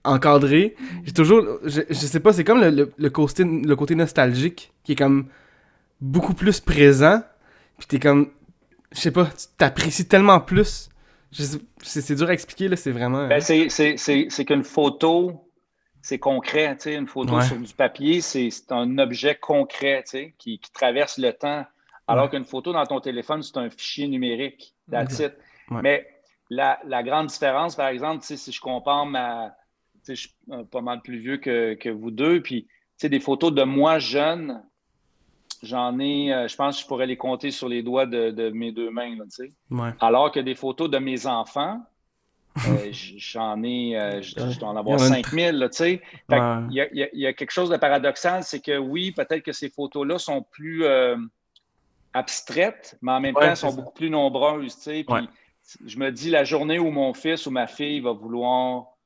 encadré. 0.07 0.75
J'ai 1.03 1.13
toujours. 1.13 1.59
Je, 1.63 1.81
je, 1.89 1.93
sais 1.93 2.19
pas, 2.19 2.33
c'est 2.33 2.43
comme 2.43 2.61
le, 2.61 2.91
le, 2.95 3.09
côté, 3.09 3.43
le 3.43 3.75
côté 3.75 3.95
nostalgique 3.95 4.71
qui 4.83 4.93
est 4.93 4.95
comme 4.95 5.27
beaucoup 6.01 6.33
plus 6.33 6.59
présent. 6.59 7.21
Puis 7.77 7.87
t'es 7.87 7.99
comme. 7.99 8.31
Je 8.91 8.99
sais 9.01 9.11
pas, 9.11 9.25
tu 9.25 9.45
t'apprécies 9.57 10.07
tellement 10.07 10.39
plus. 10.39 10.89
C'est 11.31 12.15
dur 12.15 12.29
à 12.29 12.33
expliquer, 12.33 12.69
là, 12.69 12.75
c'est 12.77 12.91
vraiment. 12.91 13.27
Ben, 13.27 13.41
c'est 13.41 14.45
qu'une 14.45 14.63
photo, 14.63 15.51
c'est 16.01 16.19
concret, 16.19 16.75
tu 16.77 16.83
sais. 16.83 16.95
Une 16.95 17.07
photo 17.07 17.41
sur 17.41 17.57
du 17.57 17.73
papier, 17.73 18.21
c'est 18.21 18.49
un 18.69 18.97
objet 18.97 19.35
concret, 19.35 20.03
tu 20.05 20.11
sais, 20.11 20.35
qui, 20.37 20.59
qui, 20.59 20.71
traverse 20.71 21.17
le 21.17 21.33
temps. 21.33 21.65
Alors 22.07 22.29
qu'une 22.29 22.45
photo 22.45 22.71
dans 22.71 22.85
ton 22.85 23.01
téléphone, 23.01 23.43
c'est 23.43 23.57
un 23.57 23.69
fichier 23.69 24.07
numérique. 24.07 24.73
That's 24.89 25.21
Mais 25.69 26.07
la, 26.49 26.79
la, 26.85 27.03
grande 27.03 27.27
différence, 27.27 27.75
par 27.75 27.89
exemple, 27.89 28.23
si 28.23 28.51
je 28.51 28.61
compare 28.61 29.05
ma, 29.05 29.53
je 30.15 30.21
suis 30.27 30.35
pas 30.71 30.81
mal 30.81 31.01
plus 31.01 31.19
vieux 31.19 31.37
que, 31.37 31.89
vous 31.89 32.11
deux. 32.11 32.41
Puis, 32.41 32.67
des 33.03 33.19
photos 33.19 33.53
de 33.53 33.63
moi 33.63 33.99
jeune, 33.99 34.63
j'en 35.63 35.99
ai, 35.99 36.33
euh, 36.33 36.47
je 36.47 36.55
pense 36.55 36.77
que 36.77 36.83
je 36.83 36.87
pourrais 36.87 37.07
les 37.07 37.17
compter 37.17 37.51
sur 37.51 37.69
les 37.69 37.83
doigts 37.83 38.05
de, 38.05 38.49
mes 38.49 38.71
deux 38.71 38.89
mains. 38.89 39.15
Alors 39.99 40.31
que 40.31 40.39
des 40.39 40.55
photos 40.55 40.89
de 40.89 40.97
mes 40.97 41.27
enfants, 41.27 41.81
euh, 42.67 42.89
j'en 42.91 43.61
ai, 43.63 43.97
euh, 43.97 44.21
je 44.21 44.59
dois 44.59 44.69
en 44.69 44.77
avoir 44.77 44.99
5000. 44.99 45.69
Il 45.79 45.99
y, 46.71 47.25
a, 47.25 47.33
quelque 47.33 47.51
chose 47.51 47.69
de 47.69 47.77
paradoxal, 47.77 48.43
c'est 48.43 48.59
que 48.59 48.77
oui, 48.77 49.11
peut-être 49.11 49.43
que 49.43 49.53
ces 49.53 49.69
photos-là 49.69 50.17
sont 50.17 50.43
plus 50.51 50.85
abstraites, 52.13 52.97
mais 53.01 53.11
en 53.11 53.19
même 53.19 53.35
temps, 53.35 53.41
elles 53.41 53.57
sont 53.57 53.73
beaucoup 53.73 53.93
plus 53.93 54.09
nombreuses. 54.09 54.75
Puis, 54.75 55.05
je 55.85 55.99
me 55.99 56.11
dis, 56.11 56.29
la 56.29 56.43
journée 56.43 56.79
où 56.79 56.89
mon 56.91 57.13
fils 57.13 57.45
ou 57.45 57.51
ma 57.51 57.67
fille 57.67 57.99
va 57.99 58.13
vouloir 58.13 58.96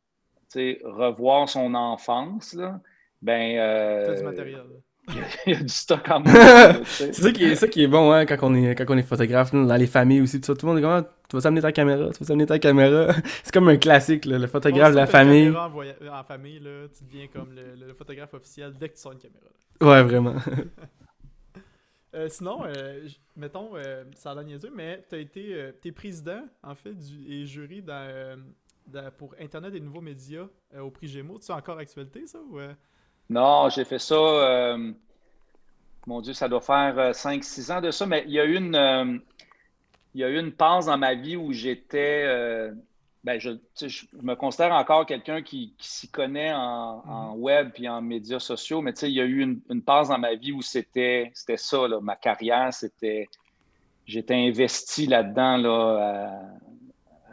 revoir 0.84 1.50
son 1.50 1.74
enfance, 1.74 2.54
là, 2.54 2.80
ben. 3.22 3.58
Euh, 3.58 4.18
du 4.18 4.24
matériel. 4.24 4.62
Il 5.48 5.54
y, 5.54 5.56
a 5.56 5.60
du 5.60 5.68
stock 5.68 6.08
en 6.10 6.20
moi. 6.24 6.74
c'est 6.86 7.14
ça 7.14 7.32
qui 7.32 7.44
est, 7.44 7.56
ça 7.56 7.68
qui 7.68 7.84
est 7.84 7.88
bon 7.88 8.12
hein, 8.12 8.28
quand, 8.28 8.38
on 8.44 8.54
est, 8.54 8.76
quand 8.76 8.86
on 8.88 8.98
est 8.98 9.04
photographe, 9.04 9.52
dans 9.52 9.76
les 9.76 9.88
familles 9.88 10.22
aussi. 10.22 10.40
Tout, 10.40 10.54
tout 10.54 10.68
le 10.68 10.72
monde 10.72 10.80
est 10.80 10.82
comme 10.84 10.92
ah, 10.92 11.10
Tu 11.28 11.36
vas 11.36 11.42
s'amener 11.42 11.62
ta 11.62 11.72
caméra, 11.72 12.12
tu 12.12 12.20
vas 12.20 12.26
s'amener 12.26 12.46
ta 12.46 12.60
caméra. 12.60 13.12
c'est 13.44 13.52
comme 13.52 13.68
un 13.68 13.78
classique, 13.78 14.26
le 14.26 14.46
photographe 14.46 14.92
de 14.92 14.98
la 14.98 15.08
famille. 15.08 15.50
En, 15.50 15.66
en, 15.66 16.24
famille, 16.24 16.60
là, 16.60 16.88
tu 16.96 17.04
deviens 17.04 17.28
comme 17.34 17.52
le, 17.54 17.88
le, 17.88 17.94
photographe 17.96 18.34
officiel 18.36 18.74
dès 18.80 18.90
que 18.90 18.94
tu 18.94 19.02
sors 19.02 19.14
une 19.14 19.20
caméra. 19.20 19.48
Ouais, 19.82 20.04
vraiment. 20.04 20.36
Euh, 22.14 22.28
sinon, 22.28 22.66
euh, 22.66 23.08
mettons, 23.38 23.76
euh, 23.76 24.04
ça 24.16 24.32
a 24.32 24.36
l'air 24.36 24.44
niaiseux, 24.44 24.72
mais 24.76 25.06
tu 25.08 25.16
as 25.16 25.20
été 25.20 25.54
euh, 25.54 25.72
es 25.84 25.92
président, 25.94 26.44
en 26.62 26.76
fait, 26.76 26.94
du, 26.94 27.26
et 27.32 27.46
jury 27.46 27.82
dans, 27.82 28.38
pour 29.18 29.36
Internet 29.40 29.74
et 29.76 29.80
nouveaux 29.80 30.02
médias 30.02 30.48
euh, 30.74 30.82
au 30.82 30.90
prix 30.90 31.08
Gémeaux. 31.08 31.40
Tu 31.40 31.52
encore 31.52 31.78
actualité, 31.78 32.26
ça? 32.28 32.40
Ou, 32.50 32.60
euh? 32.60 32.74
Non, 33.30 33.70
j'ai 33.70 33.86
fait 33.86 34.00
ça. 34.00 34.16
Euh, 34.16 34.92
mon 36.08 36.22
Dieu, 36.22 36.34
ça 36.34 36.50
doit 36.50 36.62
faire 36.62 37.12
5-6 37.12 37.72
ans 37.72 37.82
de 37.82 37.92
ça, 37.92 38.06
mais 38.06 38.24
il 38.28 38.34
y 38.34 38.40
a 38.40 38.46
eu 38.46 38.56
une, 38.56 39.22
il 40.14 40.22
y 40.22 40.24
a 40.24 40.30
eu 40.30 40.40
une 40.40 40.52
pause 40.52 40.88
dans 40.88 40.98
ma 40.98 41.14
vie 41.14 41.36
où 41.36 41.52
j'étais. 41.52 42.72
Ben, 43.24 43.40
je, 43.40 43.52
me 44.24 44.34
considère 44.34 44.74
encore 44.74 45.06
quelqu'un 45.06 45.44
qui, 45.44 45.76
s'y 45.78 46.10
connaît 46.10 46.52
en, 46.52 47.36
mm-hmm. 47.36 47.38
web 47.38 47.70
et 47.76 47.88
en 47.88 48.02
médias 48.02 48.40
sociaux, 48.40 48.82
mais 48.82 48.94
il 49.04 49.10
y 49.10 49.22
a 49.22 49.26
eu 49.26 49.42
une, 49.42 49.62
une 49.70 49.84
passe 49.84 50.08
dans 50.08 50.18
ma 50.18 50.34
vie 50.34 50.52
où 50.52 50.64
c'était 50.64 51.32
ça, 51.36 51.88
là, 51.88 52.02
ma 52.02 52.16
carrière, 52.16 52.74
c'était. 52.74 53.30
J'étais 54.08 54.34
investi 54.34 55.06
là-dedans 55.06 55.58
là, 55.58 56.42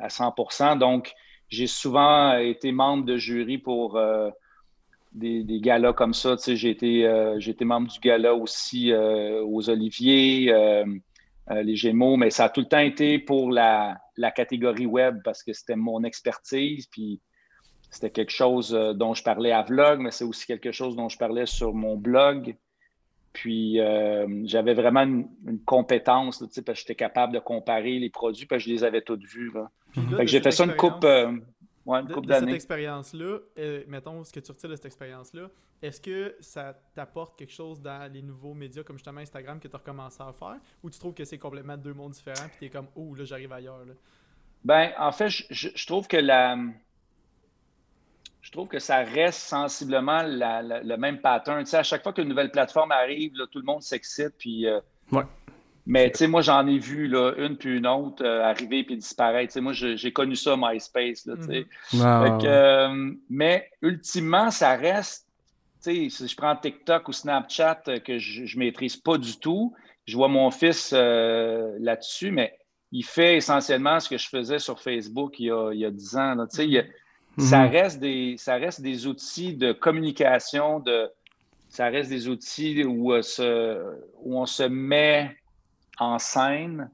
à, 0.01 0.05
à 0.05 0.09
100 0.09 0.77
Donc, 0.77 1.15
j'ai 1.49 1.67
souvent 1.67 2.37
été 2.39 2.73
membre 2.73 3.05
de 3.05 3.17
jury 3.17 3.59
pour 3.59 3.97
euh, 3.97 4.31
des, 5.13 5.45
galas 5.61 5.93
comme 5.93 6.15
ça. 6.15 6.37
Sais, 6.37 6.57
j'ai 6.57 6.71
été, 6.71 7.07
euh, 7.07 7.39
été, 7.39 7.65
membre 7.65 7.89
du 7.89 7.99
gala 8.01 8.35
aussi 8.35 8.93
euh, 8.93 9.43
aux 9.43 9.69
Oliviers, 9.71 10.53
les 11.51 11.77
Gémeaux, 11.77 12.17
mais 12.17 12.31
ça 12.31 12.45
a 12.45 12.49
tout 12.51 12.61
le 12.61 12.67
temps 12.67 12.79
été 12.79 13.19
pour 13.19 13.51
la, 13.51 13.97
la 14.19 14.31
catégorie 14.31 14.85
web 14.85 15.21
parce 15.25 15.43
que 15.43 15.55
c'était 15.55 15.77
mon 15.77 16.05
expertise. 16.05 16.87
Puis 16.89 17.23
c'était 17.91 18.11
quelque 18.11 18.33
chose 18.33 18.71
dont 18.97 19.15
je 19.15 19.23
parlais 19.23 19.53
à 19.53 19.63
Vlog, 19.63 20.01
mais 20.01 20.11
c'est 20.11 20.25
aussi 20.25 20.47
quelque 20.47 20.73
chose 20.73 20.95
dont 20.95 21.09
je 21.09 21.17
parlais 21.17 21.47
sur 21.47 21.73
mon 21.73 21.97
blog. 21.97 22.55
Puis 23.33 23.79
j'avais 24.45 24.75
vraiment 24.75 25.03
une, 25.03 25.29
compétence, 25.65 26.39
parce 26.39 26.61
que 26.61 26.75
j'étais 26.75 26.95
capable 26.95 27.33
de 27.33 27.39
comparer 27.39 27.99
les 27.99 28.11
produits, 28.11 28.47
parce 28.47 28.65
que 28.65 28.71
je 28.71 28.75
les 28.75 28.85
avais 28.85 29.03
tous 29.03 29.19
vus. 29.19 29.53
Là 29.53 29.71
j'ai 30.25 30.41
fait 30.41 30.51
ça 30.51 30.65
une 30.65 30.77
coupe, 30.77 31.05
euh, 31.05 31.33
ouais, 31.87 32.01
une 32.01 32.09
coupe 32.09 32.27
d'années. 32.27 32.47
Cette 32.47 32.57
expérience-là, 32.57 33.39
euh, 33.59 33.85
mettons 33.87 34.25
ce 34.25 34.33
que 34.33 34.41
tu 34.41 34.53
retires 34.53 34.71
de 34.71 34.77
cette 34.77 34.87
expérience-là, 34.87 35.49
est-ce 35.81 36.01
que 36.01 36.35
ça 36.41 36.75
t'apporte 36.95 37.39
quelque 37.39 37.53
chose 37.53 37.81
dans 37.81 38.11
les 38.13 38.23
nouveaux 38.23 38.55
médias 38.55 38.83
comme 38.83 38.97
justement 38.97 39.21
Instagram 39.21 39.61
que 39.61 39.69
tu 39.69 39.75
as 39.75 39.79
recommencé 39.79 40.23
à 40.23 40.33
faire? 40.33 40.57
Ou 40.83 40.91
tu 40.91 40.99
trouves 40.99 41.15
que 41.15 41.25
c'est 41.25 41.39
complètement 41.39 41.77
deux 41.77 41.95
mondes 41.95 42.13
différents 42.13 42.49
puis 42.49 42.59
tu 42.59 42.65
es 42.67 42.71
comme 42.71 42.89
oh 42.97 43.15
là 43.15 43.25
j'arrive 43.25 43.53
ailleurs 43.53 43.85
là? 43.85 43.95
Ben 44.65 44.91
en 44.99 45.13
fait 45.13 45.29
je, 45.29 45.87
trouve 45.87 46.09
que 46.09 46.17
la 46.17 46.57
je 48.49 48.53
trouve 48.53 48.69
que 48.69 48.79
ça 48.79 49.01
reste 49.01 49.41
sensiblement 49.41 50.23
le 50.25 50.97
même 50.97 51.21
pattern. 51.21 51.63
Tu 51.65 51.67
sais, 51.69 51.77
à 51.77 51.83
chaque 51.83 52.03
fois 52.03 52.15
qu'une 52.15 52.29
nouvelle 52.29 52.51
plateforme 52.51 52.93
arrive, 52.93 53.37
là, 53.37 53.45
tout 53.53 53.59
le 53.59 53.67
monde 53.67 53.83
s'excite 53.83 54.33
puis 54.39 54.67
euh, 54.67 54.81
ouais. 55.13 55.25
Mais 55.85 56.11
tu 56.11 56.19
sais, 56.19 56.29
moi, 56.29 56.41
j'en 56.41 56.67
ai 56.67 56.79
vu 56.79 57.09
là, 57.09 57.35
une 57.37 57.59
puis 57.59 57.77
une 57.77 57.87
autre 57.87 58.25
euh, 58.25 58.43
arriver 58.43 58.85
puis 58.85 58.97
disparaître. 58.97 59.53
Tu 59.53 59.55
sais, 59.55 59.61
moi, 59.61 59.75
j'ai 59.75 60.13
connu 60.15 60.35
ça, 60.35 60.57
MySpace. 60.57 61.27
Là. 61.27 61.35
Mhm. 61.35 61.65
Ah. 62.03 62.39
Euh, 62.43 63.13
mais 63.29 63.71
ultimement, 63.83 64.51
ça 64.51 64.77
reste. 64.77 65.27
Si 65.81 66.09
je 66.09 66.35
prends 66.35 66.57
TikTok 66.57 67.07
ou 67.09 67.13
Snapchat 67.13 67.83
que 68.03 68.19
je 68.19 68.57
ne 68.57 68.59
maîtrise 68.59 68.97
pas 68.97 69.19
du 69.19 69.39
tout, 69.39 69.75
je 70.07 70.17
vois 70.17 70.29
mon 70.29 70.51
fils 70.51 70.93
là-dessus, 70.93 72.31
mais 72.31 72.59
il 72.93 73.05
fait 73.05 73.37
essentiellement 73.37 74.01
ce 74.01 74.09
que 74.09 74.17
je 74.17 74.29
faisais 74.29 74.59
sur 74.59 74.81
Facebook 74.81 75.39
il 75.39 75.47
y 75.47 75.51
a, 75.51 75.73
il 75.73 75.81
y 75.81 75.85
a 75.85 75.91
10 75.91 76.17
ans. 76.17 76.47
Ça, 77.39 77.65
mhm. 77.65 77.71
reste 77.71 78.01
des, 78.01 78.37
ça 78.39 78.55
reste 78.55 78.81
des 78.81 79.07
outils 79.07 79.55
de 79.55 79.73
communication, 79.73 80.81
de, 80.81 81.11
ça 81.69 81.87
reste 81.87 82.11
des 82.11 82.29
outils 82.29 82.85
où, 82.85 83.13
où 83.13 84.39
on 84.39 84.47
se 84.47 84.63
met 84.63 85.37
en 85.99 86.19
scène 86.19 86.91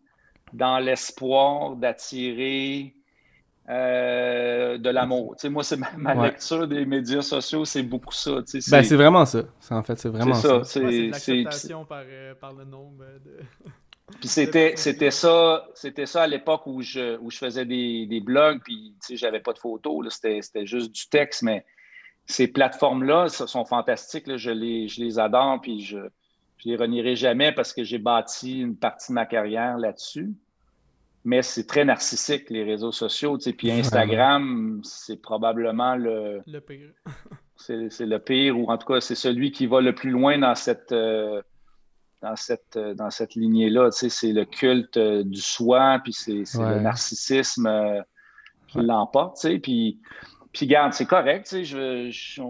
dans 0.52 0.78
l'espoir 0.78 1.76
d'attirer 1.76 2.94
euh, 3.68 4.76
de 4.76 4.90
l'amour. 4.90 5.36
Tu 5.36 5.42
sais, 5.42 5.48
moi, 5.48 5.62
c'est 5.62 5.78
ma, 5.96 6.14
lecture 6.14 6.68
des 6.68 6.84
médias 6.84 7.22
sociaux, 7.22 7.64
c'est 7.64 7.82
beaucoup 7.82 8.12
ça. 8.12 8.42
Tu 8.42 8.60
sais, 8.60 8.70
ben, 8.70 8.82
c'est 8.84 8.96
vraiment 8.96 9.24
ça. 9.24 9.42
En 9.70 9.82
fait, 9.82 9.98
c'est 9.98 10.10
vraiment 10.10 10.34
ça. 10.34 10.62
C'est 10.64 11.08
l'acceptation 11.08 11.84
par, 11.86 12.02
euh, 12.04 12.34
par, 12.34 12.52
le 12.52 12.64
nombre 12.64 13.04
de... 13.24 13.38
Puis 14.20 14.28
c'était, 14.28 14.74
c'était 14.76 15.10
ça, 15.10 15.66
c'était 15.74 16.06
ça 16.06 16.24
à 16.24 16.26
l'époque 16.26 16.66
où 16.66 16.82
je, 16.82 17.18
où 17.18 17.30
je 17.30 17.38
faisais 17.38 17.64
des, 17.64 18.06
des 18.06 18.20
blogs, 18.20 18.60
puis 18.62 18.94
tu 19.00 19.06
sais, 19.08 19.16
j'avais 19.16 19.40
pas 19.40 19.52
de 19.52 19.58
photos, 19.58 20.14
c'était, 20.14 20.42
c'était 20.42 20.66
juste 20.66 20.92
du 20.92 21.08
texte, 21.08 21.42
mais 21.42 21.64
ces 22.26 22.48
plateformes-là 22.48 23.28
sont 23.28 23.64
fantastiques, 23.64 24.26
là, 24.26 24.36
je, 24.36 24.50
les, 24.50 24.88
je 24.88 25.02
les 25.02 25.18
adore, 25.18 25.60
puis 25.60 25.80
je, 25.80 25.98
je 26.58 26.68
les 26.68 26.76
renierai 26.76 27.16
jamais 27.16 27.52
parce 27.52 27.72
que 27.72 27.84
j'ai 27.84 27.98
bâti 27.98 28.60
une 28.60 28.76
partie 28.76 29.12
de 29.12 29.14
ma 29.14 29.26
carrière 29.26 29.78
là-dessus. 29.78 30.32
Mais 31.26 31.40
c'est 31.40 31.66
très 31.66 31.86
narcissique, 31.86 32.50
les 32.50 32.64
réseaux 32.64 32.92
sociaux. 32.92 33.38
Tu 33.38 33.44
sais. 33.44 33.52
Puis 33.54 33.70
Instagram, 33.70 34.80
c'est 34.84 35.20
probablement 35.20 35.96
le. 35.96 36.42
Le 36.46 36.60
pire. 36.60 36.90
c'est 37.56 38.00
le 38.00 38.18
pire, 38.18 38.58
ou 38.58 38.70
en 38.70 38.76
tout 38.76 38.86
cas, 38.86 39.00
c'est 39.00 39.14
celui 39.14 39.50
qui 39.50 39.66
va 39.66 39.80
le 39.80 39.94
plus 39.94 40.10
loin 40.10 40.38
dans 40.38 40.54
cette. 40.54 40.92
Euh, 40.92 41.40
dans 42.24 42.36
cette, 42.36 42.76
euh, 42.76 42.94
dans 42.94 43.10
cette 43.10 43.34
lignée-là, 43.34 43.90
tu 43.90 43.98
sais, 43.98 44.08
c'est 44.08 44.32
le 44.32 44.44
culte 44.44 44.96
euh, 44.96 45.22
du 45.24 45.40
soi, 45.40 46.00
puis 46.02 46.12
c'est 46.12 46.42
le 46.58 46.80
narcissisme 46.80 48.02
qui 48.68 48.78
l'emporte, 48.78 49.36
tu 49.36 49.48
sais, 49.48 49.58
puis, 49.58 50.00
puis 50.52 50.66
garde, 50.66 50.92
c'est 50.92 51.06
correct, 51.06 51.46
tu 51.46 51.50
sais, 51.50 51.64
je, 51.64 52.10
je, 52.10 52.42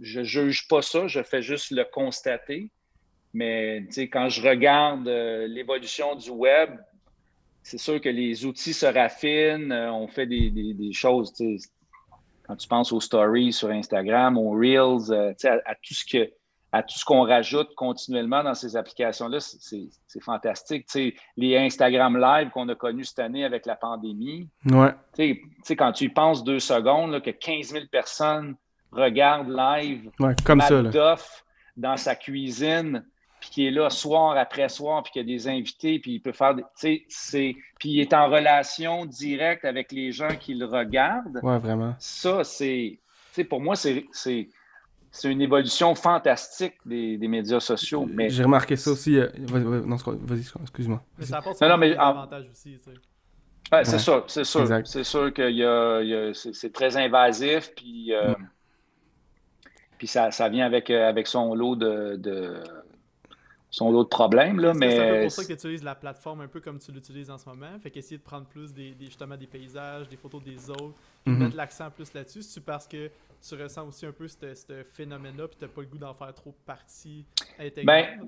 je 0.00 0.22
juge 0.22 0.68
pas 0.68 0.82
ça, 0.82 1.06
je 1.06 1.22
fais 1.22 1.42
juste 1.42 1.70
le 1.70 1.84
constater, 1.84 2.70
mais 3.34 3.86
quand 4.12 4.28
je 4.28 4.46
regarde 4.46 5.08
euh, 5.08 5.46
l'évolution 5.46 6.14
du 6.16 6.30
web, 6.30 6.70
c'est 7.62 7.78
sûr 7.78 8.00
que 8.00 8.08
les 8.08 8.44
outils 8.44 8.74
se 8.74 8.86
raffinent, 8.86 9.72
euh, 9.72 9.92
on 9.92 10.06
fait 10.06 10.26
des, 10.26 10.50
des, 10.50 10.92
choses. 10.92 11.32
Quand 12.42 12.56
tu 12.56 12.68
penses 12.68 12.92
aux 12.92 13.00
stories 13.00 13.52
sur 13.52 13.70
Instagram, 13.70 14.36
aux 14.36 14.50
Reels, 14.50 15.10
euh, 15.12 15.32
à, 15.44 15.74
tout 15.76 15.94
ce 15.94 16.04
que, 16.04 16.30
à 16.72 16.82
tout 16.82 16.98
ce 16.98 17.04
qu'on 17.04 17.24
rajoute 17.24 17.74
continuellement 17.74 18.42
dans 18.42 18.54
ces 18.54 18.76
applications-là, 18.76 19.38
c'est 19.40 20.20
fantastique. 20.20 20.86
les 21.36 21.56
Instagram 21.58 22.18
Live 22.18 22.50
qu'on 22.50 22.68
a 22.70 22.74
connus 22.74 23.04
cette 23.04 23.18
année 23.18 23.44
avec 23.44 23.66
la 23.66 23.76
pandémie, 23.76 24.48
ouais. 24.70 25.38
quand 25.76 25.92
tu 25.92 26.04
y 26.04 26.08
penses 26.08 26.42
deux 26.42 26.60
secondes, 26.60 27.20
que 27.20 27.30
15 27.30 27.72
000 27.72 27.84
personnes 27.90 28.56
regardent 28.90 29.50
live 29.50 30.10
comme 30.44 30.60
ça, 30.62 30.82
dans 31.76 31.96
sa 31.96 32.14
cuisine, 32.14 33.04
puis 33.40 33.50
qui 33.50 33.66
est 33.66 33.70
là 33.70 33.90
soir 33.90 34.36
après 34.38 34.68
soir, 34.68 35.02
puis 35.02 35.12
qu'il 35.12 35.28
y 35.28 35.34
a 35.34 35.36
des 35.36 35.48
invités, 35.48 35.98
puis 35.98 36.14
il 36.14 36.20
peut 36.20 36.32
faire 36.32 36.54
des. 36.54 36.64
Puis 36.80 37.56
il 37.84 38.00
est 38.00 38.14
en 38.14 38.28
relation 38.28 39.04
directe 39.04 39.64
avec 39.64 39.92
les 39.92 40.12
gens 40.12 40.36
qui 40.38 40.54
le 40.54 40.66
regardent. 40.66 41.40
Ouais, 41.42 41.58
vraiment. 41.58 41.94
Ça, 41.98 42.44
c'est. 42.44 42.98
Pour 43.48 43.60
moi, 43.60 43.74
c'est 43.76 44.06
c'est 45.14 45.30
une 45.30 45.42
évolution 45.42 45.94
fantastique 45.94 46.74
des, 46.86 47.18
médias 47.28 47.60
sociaux. 47.60 48.08
Mais... 48.10 48.30
J'ai 48.30 48.44
remarqué 48.44 48.76
ça 48.76 48.92
aussi. 48.92 49.18
Euh, 49.18 49.28
vas-y, 49.36 50.40
excuse-moi. 50.62 51.02
Mais 51.18 51.26
ça 51.26 51.36
apporte 51.38 51.60
non, 51.60 51.78
des 51.78 51.92
avantages 51.92 52.48
aussi. 52.50 52.78
c'est 53.84 53.98
sûr, 53.98 54.24
c'est 54.26 54.44
sûr. 54.44 54.66
C'est 54.86 55.04
sûr 55.04 55.32
que 55.34 56.32
c'est 56.32 56.72
très 56.72 56.96
invasif, 56.96 57.72
puis, 57.76 58.14
euh, 58.14 58.32
puis 59.98 60.06
ça, 60.06 60.30
ça, 60.30 60.48
vient 60.48 60.64
avec, 60.64 60.88
euh, 60.88 61.06
avec 61.10 61.26
son 61.26 61.54
lot 61.54 61.76
de, 61.76 62.62
son 63.70 63.92
lot 63.92 64.04
de 64.04 64.08
problèmes. 64.08 64.60
Là, 64.60 64.72
mais... 64.72 64.96
C'est 64.96 65.22
pour 65.24 65.30
ça 65.30 65.42
que 65.42 65.48
tu 65.48 65.52
utilises 65.52 65.84
la 65.84 65.94
plateforme 65.94 66.40
un 66.40 66.48
peu 66.48 66.60
comme 66.60 66.78
tu 66.78 66.90
l'utilises 66.90 67.28
en 67.28 67.36
ce 67.36 67.46
moment. 67.50 67.78
Fait 67.82 67.90
qu'essayer 67.90 68.16
de 68.16 68.22
prendre 68.22 68.46
plus 68.46 68.72
des, 68.72 68.94
justement 68.98 69.36
des 69.36 69.46
paysages, 69.46 70.08
des 70.08 70.16
photos 70.16 70.42
des 70.42 70.70
autres, 70.70 70.94
mm 71.26 71.36
mettre 71.36 71.56
l'accent 71.56 71.90
plus 71.90 72.14
là-dessus. 72.14 72.40
C'est 72.40 72.64
parce 72.64 72.88
que 72.88 73.10
tu 73.46 73.60
ressens 73.60 73.86
aussi 73.86 74.06
un 74.06 74.12
peu 74.12 74.28
ce 74.28 74.82
phénomène-là 74.94 75.48
puis 75.48 75.56
tu 75.58 75.64
n'as 75.64 75.70
pas 75.70 75.80
le 75.80 75.86
goût 75.86 75.98
d'en 75.98 76.14
faire 76.14 76.32
trop 76.34 76.54
partie 76.64 77.26
ben, 77.84 78.26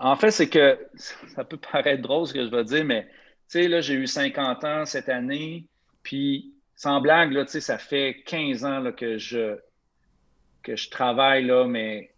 En 0.00 0.16
fait, 0.16 0.30
c'est 0.30 0.48
que 0.48 0.78
ça 1.34 1.44
peut 1.44 1.58
paraître 1.58 2.02
drôle 2.02 2.26
ce 2.26 2.34
que 2.34 2.44
je 2.44 2.50
vais 2.50 2.64
dire, 2.64 2.84
mais 2.84 3.04
tu 3.48 3.60
sais, 3.60 3.68
là, 3.68 3.80
j'ai 3.80 3.94
eu 3.94 4.06
50 4.06 4.64
ans 4.64 4.84
cette 4.86 5.08
année, 5.08 5.66
puis 6.02 6.54
sans 6.74 7.00
blague, 7.00 7.32
là, 7.32 7.44
tu 7.44 7.52
sais, 7.52 7.60
ça 7.60 7.78
fait 7.78 8.22
15 8.26 8.64
ans 8.64 8.80
là, 8.80 8.92
que 8.92 9.18
je 9.18 9.58
que 10.62 10.76
je 10.76 10.90
travaille 10.90 11.44
là, 11.44 11.66
mais 11.66 12.12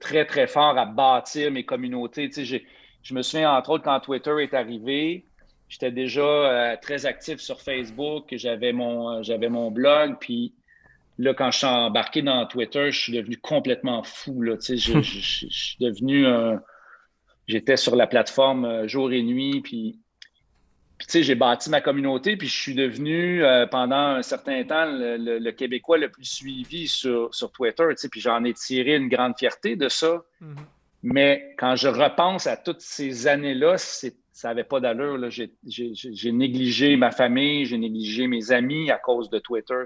très, 0.00 0.24
très 0.24 0.46
fort 0.46 0.76
à 0.78 0.86
bâtir 0.86 1.50
mes 1.50 1.64
communautés. 1.64 2.30
Je 3.02 3.14
me 3.14 3.22
souviens, 3.22 3.52
entre 3.52 3.70
autres, 3.70 3.84
quand 3.84 4.00
Twitter 4.00 4.34
est 4.40 4.54
arrivé, 4.54 5.24
j'étais 5.68 5.90
déjà 5.90 6.22
euh, 6.22 6.76
très 6.80 7.06
actif 7.06 7.40
sur 7.40 7.60
Facebook, 7.60 8.26
j'avais 8.32 8.72
mon, 8.72 9.18
euh, 9.18 9.22
j'avais 9.22 9.48
mon 9.48 9.70
blog, 9.70 10.16
puis 10.20 10.52
là, 11.18 11.34
quand 11.34 11.50
je 11.50 11.58
suis 11.58 11.66
embarqué 11.66 12.22
dans 12.22 12.46
Twitter, 12.46 12.90
je 12.90 13.00
suis 13.00 13.12
devenu 13.12 13.36
complètement 13.36 14.02
fou. 14.02 14.42
Là, 14.42 14.56
je, 14.60 14.74
je, 14.76 15.00
je, 15.00 15.46
suis 15.48 15.76
devenu 15.80 16.26
J'étais 17.46 17.76
sur 17.76 17.94
la 17.94 18.06
plateforme 18.06 18.64
euh, 18.64 18.88
jour 18.88 19.12
et 19.12 19.22
nuit, 19.22 19.60
puis 19.60 20.00
puis, 20.98 21.06
tu 21.08 21.12
sais, 21.12 21.22
j'ai 21.22 21.34
bâti 21.34 21.68
ma 21.68 21.82
communauté, 21.82 22.38
puis 22.38 22.48
je 22.48 22.58
suis 22.58 22.74
devenu, 22.74 23.44
euh, 23.44 23.66
pendant 23.66 23.96
un 23.96 24.22
certain 24.22 24.64
temps, 24.64 24.86
le, 24.86 25.50
Québécois 25.50 25.98
le 25.98 26.08
plus 26.08 26.24
suivi 26.24 26.88
sur, 26.88 27.34
sur 27.34 27.52
Twitter, 27.52 27.84
tu 27.90 27.96
sais, 27.96 28.08
puis 28.08 28.22
j'en 28.22 28.42
ai 28.44 28.54
tiré 28.54 28.96
une 28.96 29.10
grande 29.10 29.36
fierté 29.38 29.76
de 29.76 29.90
ça. 29.90 30.24
Mm-hmm. 30.40 30.56
Mais 31.02 31.54
quand 31.58 31.76
je 31.76 31.88
repense 31.88 32.46
à 32.46 32.56
toutes 32.56 32.80
ces 32.80 33.26
années-là, 33.26 33.76
ça 33.76 34.08
n'avait 34.44 34.64
pas 34.64 34.80
d'allure. 34.80 35.18
J'ai 35.30 36.32
négligé 36.32 36.96
ma 36.96 37.10
famille, 37.10 37.66
j'ai 37.66 37.76
négligé 37.76 38.26
mes 38.26 38.50
amis 38.50 38.90
à 38.90 38.96
cause 38.96 39.28
de 39.28 39.38
Twitter. 39.38 39.82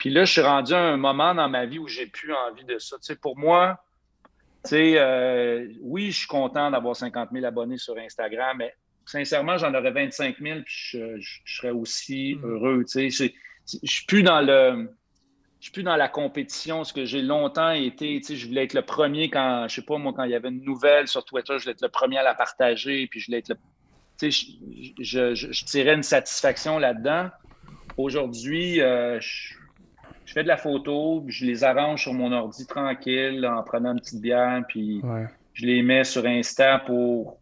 Puis 0.00 0.08
là, 0.08 0.24
je 0.24 0.32
suis 0.32 0.40
rendu 0.40 0.72
à 0.72 0.80
un 0.80 0.96
moment 0.96 1.34
dans 1.34 1.48
ma 1.50 1.66
vie 1.66 1.78
où 1.78 1.86
j'ai 1.86 2.06
plus 2.06 2.32
envie 2.32 2.64
de 2.64 2.78
ça. 2.78 2.96
Pour 3.20 3.38
moi, 3.38 3.78
euh, 4.72 5.68
oui, 5.82 6.10
je 6.10 6.18
suis 6.20 6.26
content 6.26 6.70
d'avoir 6.70 6.96
50 6.96 7.28
000 7.30 7.44
abonnés 7.44 7.76
sur 7.76 7.98
Instagram, 7.98 8.56
mais 8.58 8.74
sincèrement, 9.04 9.58
j'en 9.58 9.74
aurais 9.74 9.90
25 9.90 10.38
000, 10.40 10.60
puis 10.64 10.74
je, 10.74 11.40
serais 11.44 11.70
aussi 11.70 12.34
hmm. 12.36 12.44
heureux. 12.46 12.84
Je, 12.88 13.00
ne 13.00 13.08
suis 13.84 14.06
plus 14.06 14.22
dans 14.22 14.40
le. 14.40 14.90
Je 15.58 15.64
suis 15.66 15.72
plus 15.72 15.82
dans 15.82 15.96
la 15.96 16.08
compétition, 16.08 16.82
ce 16.84 16.94
que 16.94 17.04
j'ai 17.04 17.20
longtemps 17.20 17.72
été, 17.72 18.18
tu 18.20 18.28
sais, 18.28 18.36
je 18.36 18.48
voulais 18.48 18.64
être 18.64 18.72
le 18.72 18.80
premier 18.80 19.28
quand, 19.28 19.66
je 19.68 19.74
sais 19.74 19.82
pas 19.82 19.98
moi, 19.98 20.14
quand 20.16 20.24
il 20.24 20.30
y 20.30 20.34
avait 20.34 20.48
une 20.48 20.64
nouvelle 20.64 21.06
sur 21.06 21.22
Twitter, 21.26 21.58
je 21.58 21.64
voulais 21.64 21.72
être 21.72 21.82
le 21.82 21.90
premier 21.90 22.16
à 22.16 22.22
la 22.22 22.34
partager, 22.34 23.06
puis 23.08 23.20
je 23.20 23.26
voulais 23.26 23.40
être 23.40 23.50
le, 23.50 23.56
tu 24.18 24.32
sais, 24.32 24.46
je, 24.98 25.34
je, 25.34 25.64
tirais 25.66 25.92
une 25.92 26.02
satisfaction 26.02 26.78
là-dedans. 26.78 27.28
Aujourd'hui, 27.98 28.80
euh, 28.80 29.20
je, 29.20 29.59
fais 30.32 30.42
de 30.42 30.48
la 30.48 30.56
photo, 30.56 31.24
je 31.28 31.44
les 31.44 31.64
arrange 31.64 32.02
sur 32.02 32.12
mon 32.12 32.32
ordi 32.32 32.66
tranquille 32.66 33.46
en 33.46 33.62
prenant 33.62 33.92
une 33.92 34.00
petite 34.00 34.20
bière, 34.20 34.62
puis 34.68 35.02
je 35.54 35.66
les 35.66 35.82
mets 35.82 36.04
sur 36.04 36.24
Insta 36.26 36.78
pour 36.80 37.38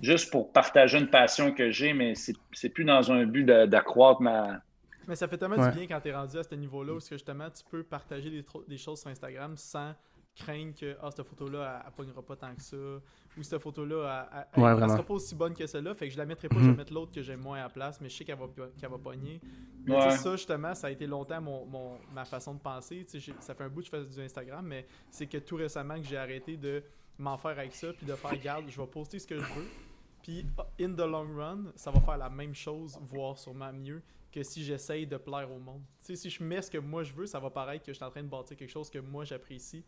juste 0.00 0.30
pour 0.30 0.52
partager 0.52 0.98
une 0.98 1.08
passion 1.08 1.52
que 1.52 1.70
j'ai, 1.70 1.92
mais 1.92 2.14
c'est 2.14 2.68
plus 2.68 2.84
dans 2.84 3.10
un 3.12 3.24
but 3.24 3.44
d'accroître 3.44 4.20
ma. 4.20 4.60
Mais 5.08 5.16
ça 5.16 5.26
fait 5.26 5.36
tellement 5.36 5.68
du 5.68 5.76
bien 5.76 5.86
quand 5.86 6.00
tu 6.00 6.08
es 6.08 6.14
rendu 6.14 6.38
à 6.38 6.42
ce 6.42 6.54
niveau-là 6.54 6.92
où 6.94 7.00
justement 7.00 7.48
tu 7.50 7.64
peux 7.68 7.82
partager 7.82 8.30
des, 8.30 8.44
des, 8.68 8.76
choses 8.76 9.00
sur 9.00 9.10
Instagram 9.10 9.56
sans 9.56 9.94
craindre 10.34 10.74
que 10.74 10.96
ah, 11.00 11.10
cette 11.10 11.26
photo-là, 11.26 11.80
elle, 11.80 11.90
ne 11.90 11.96
pognera 11.96 12.22
pas 12.22 12.36
tant 12.36 12.54
que 12.54 12.62
ça. 12.62 12.76
Ou 12.76 13.42
cette 13.42 13.60
photo-là, 13.60 14.48
elle, 14.54 14.62
ne 14.62 14.88
sera 14.88 15.02
pas 15.02 15.14
aussi 15.14 15.34
bonne 15.34 15.54
que 15.54 15.66
celle-là. 15.66 15.94
Fait 15.94 16.08
que 16.08 16.12
je 16.12 16.18
la 16.18 16.26
mettrai 16.26 16.48
pas, 16.48 16.56
je 16.58 16.70
vais 16.70 16.76
mettre 16.76 16.92
l'autre 16.92 17.12
que 17.12 17.22
j'aime 17.22 17.40
moins 17.40 17.58
à 17.58 17.62
la 17.62 17.68
place, 17.68 18.00
mais 18.00 18.08
je 18.08 18.16
sais 18.16 18.24
qu'elle 18.24 18.38
va, 18.38 18.48
qu'elle 18.78 18.90
va 18.90 18.98
pogner. 18.98 19.40
Mais 19.84 20.16
ça, 20.16 20.32
justement, 20.32 20.74
ça 20.74 20.88
a 20.88 20.90
été 20.90 21.06
longtemps 21.06 21.40
mon, 21.40 21.66
mon 21.66 21.98
ma 22.12 22.24
façon 22.24 22.54
de 22.54 22.60
penser. 22.60 23.06
Ça 23.40 23.54
fait 23.54 23.64
un 23.64 23.68
bout 23.68 23.80
que 23.80 23.86
je 23.86 23.90
fais 23.90 24.04
du 24.04 24.20
Instagram, 24.20 24.64
mais 24.66 24.86
c'est 25.10 25.26
que 25.26 25.38
tout 25.38 25.56
récemment 25.56 25.96
que 25.96 26.06
j'ai 26.06 26.16
arrêté 26.16 26.56
de 26.56 26.82
m'en 27.18 27.36
faire 27.36 27.52
avec 27.52 27.74
ça, 27.74 27.92
puis 27.92 28.06
de 28.06 28.14
faire 28.14 28.36
garde, 28.38 28.64
je 28.68 28.80
vais 28.80 28.86
poster 28.86 29.18
ce 29.18 29.26
que 29.26 29.36
je 29.36 29.54
veux. 29.54 29.66
Puis, 30.22 30.46
in 30.80 30.92
the 30.94 31.00
long 31.00 31.36
run, 31.36 31.72
ça 31.74 31.90
va 31.90 32.00
faire 32.00 32.16
la 32.16 32.30
même 32.30 32.54
chose, 32.54 32.98
voire 33.02 33.36
sûrement 33.38 33.72
mieux, 33.72 34.02
que 34.30 34.42
si 34.42 34.64
j'essaye 34.64 35.06
de 35.06 35.16
plaire 35.16 35.50
au 35.52 35.58
monde. 35.58 35.82
Tu 36.00 36.06
sais, 36.06 36.16
si 36.16 36.30
je 36.30 36.42
mets 36.42 36.62
ce 36.62 36.70
que 36.70 36.78
moi 36.78 37.02
je 37.02 37.12
veux, 37.12 37.26
ça 37.26 37.38
va 37.38 37.50
paraître 37.50 37.84
que 37.84 37.92
je 37.92 37.96
suis 37.96 38.04
en 38.04 38.10
train 38.10 38.22
de 38.22 38.28
bâtir 38.28 38.56
quelque 38.56 38.70
chose 38.70 38.88
que 38.88 38.98
moi 38.98 39.24
j'apprécie, 39.24 39.84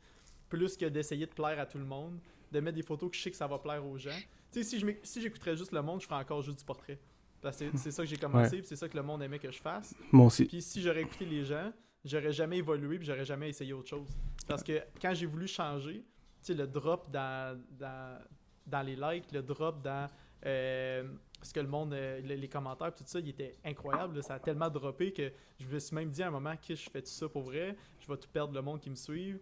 plus 0.48 0.76
que 0.76 0.86
d'essayer 0.86 1.26
de 1.26 1.32
plaire 1.32 1.58
à 1.58 1.66
tout 1.66 1.78
le 1.78 1.84
monde, 1.84 2.18
de 2.52 2.60
mettre 2.60 2.76
des 2.76 2.82
photos 2.82 3.10
que 3.10 3.16
je 3.16 3.22
sais 3.22 3.30
que 3.30 3.36
ça 3.36 3.46
va 3.46 3.58
plaire 3.58 3.84
aux 3.84 3.98
gens. 3.98 4.18
Tu 4.52 4.62
sais, 4.62 4.78
si, 4.78 4.84
si 5.02 5.20
j'écouterais 5.20 5.56
juste 5.56 5.72
le 5.72 5.82
monde, 5.82 6.00
je 6.00 6.06
ferais 6.06 6.20
encore 6.20 6.42
juste 6.42 6.58
du 6.58 6.64
portrait. 6.64 6.98
Parce 7.40 7.58
que 7.58 7.64
c'est 7.76 7.90
ça 7.90 8.02
que 8.02 8.08
j'ai 8.08 8.16
commencé, 8.16 8.58
puis 8.58 8.66
c'est 8.66 8.76
ça 8.76 8.88
que 8.88 8.96
le 8.96 9.02
monde 9.02 9.22
aimait 9.22 9.38
que 9.38 9.50
je 9.50 9.60
fasse. 9.60 9.94
Moi 10.12 10.26
aussi. 10.26 10.46
Puis 10.46 10.62
si 10.62 10.80
j'aurais 10.80 11.02
écouté 11.02 11.26
les 11.26 11.44
gens, 11.44 11.72
j'aurais 12.04 12.32
jamais 12.32 12.58
évolué, 12.58 12.98
puis 12.98 13.06
j'aurais 13.06 13.24
jamais 13.24 13.50
essayé 13.50 13.72
autre 13.72 13.88
chose. 13.88 14.08
Parce 14.46 14.62
que 14.62 14.80
quand 15.00 15.12
j'ai 15.14 15.26
voulu 15.26 15.46
changer, 15.46 16.04
tu 16.42 16.52
sais, 16.52 16.54
le 16.54 16.66
drop 16.66 17.10
dans, 17.10 17.60
dans, 17.70 18.18
dans 18.66 18.82
les 18.82 18.96
likes, 18.96 19.32
le 19.32 19.42
drop 19.42 19.82
dans 19.82 20.08
euh, 20.46 21.04
parce 21.38 21.52
que 21.52 21.60
le 21.60 21.68
monde, 21.68 21.92
euh, 21.92 22.20
les, 22.20 22.48
commentaires, 22.48 22.94
tout 22.94 23.04
ça, 23.06 23.18
il 23.18 23.28
était 23.28 23.54
incroyable. 23.64 24.22
Ça 24.22 24.34
a 24.34 24.38
tellement 24.38 24.70
droppé 24.70 25.12
que 25.12 25.30
je 25.58 25.66
me 25.66 25.78
suis 25.78 25.94
même 25.94 26.08
dit 26.08 26.22
à 26.22 26.28
un 26.28 26.30
moment 26.30 26.54
que 26.56 26.74
je 26.74 26.88
fais 26.88 27.02
tout 27.02 27.10
ça 27.10 27.28
pour 27.28 27.42
vrai, 27.42 27.76
je 28.00 28.06
vais 28.06 28.16
tout 28.16 28.28
perdre 28.30 28.54
le 28.54 28.62
monde 28.62 28.80
qui 28.80 28.90
me 28.90 28.94
suit. 28.94 29.36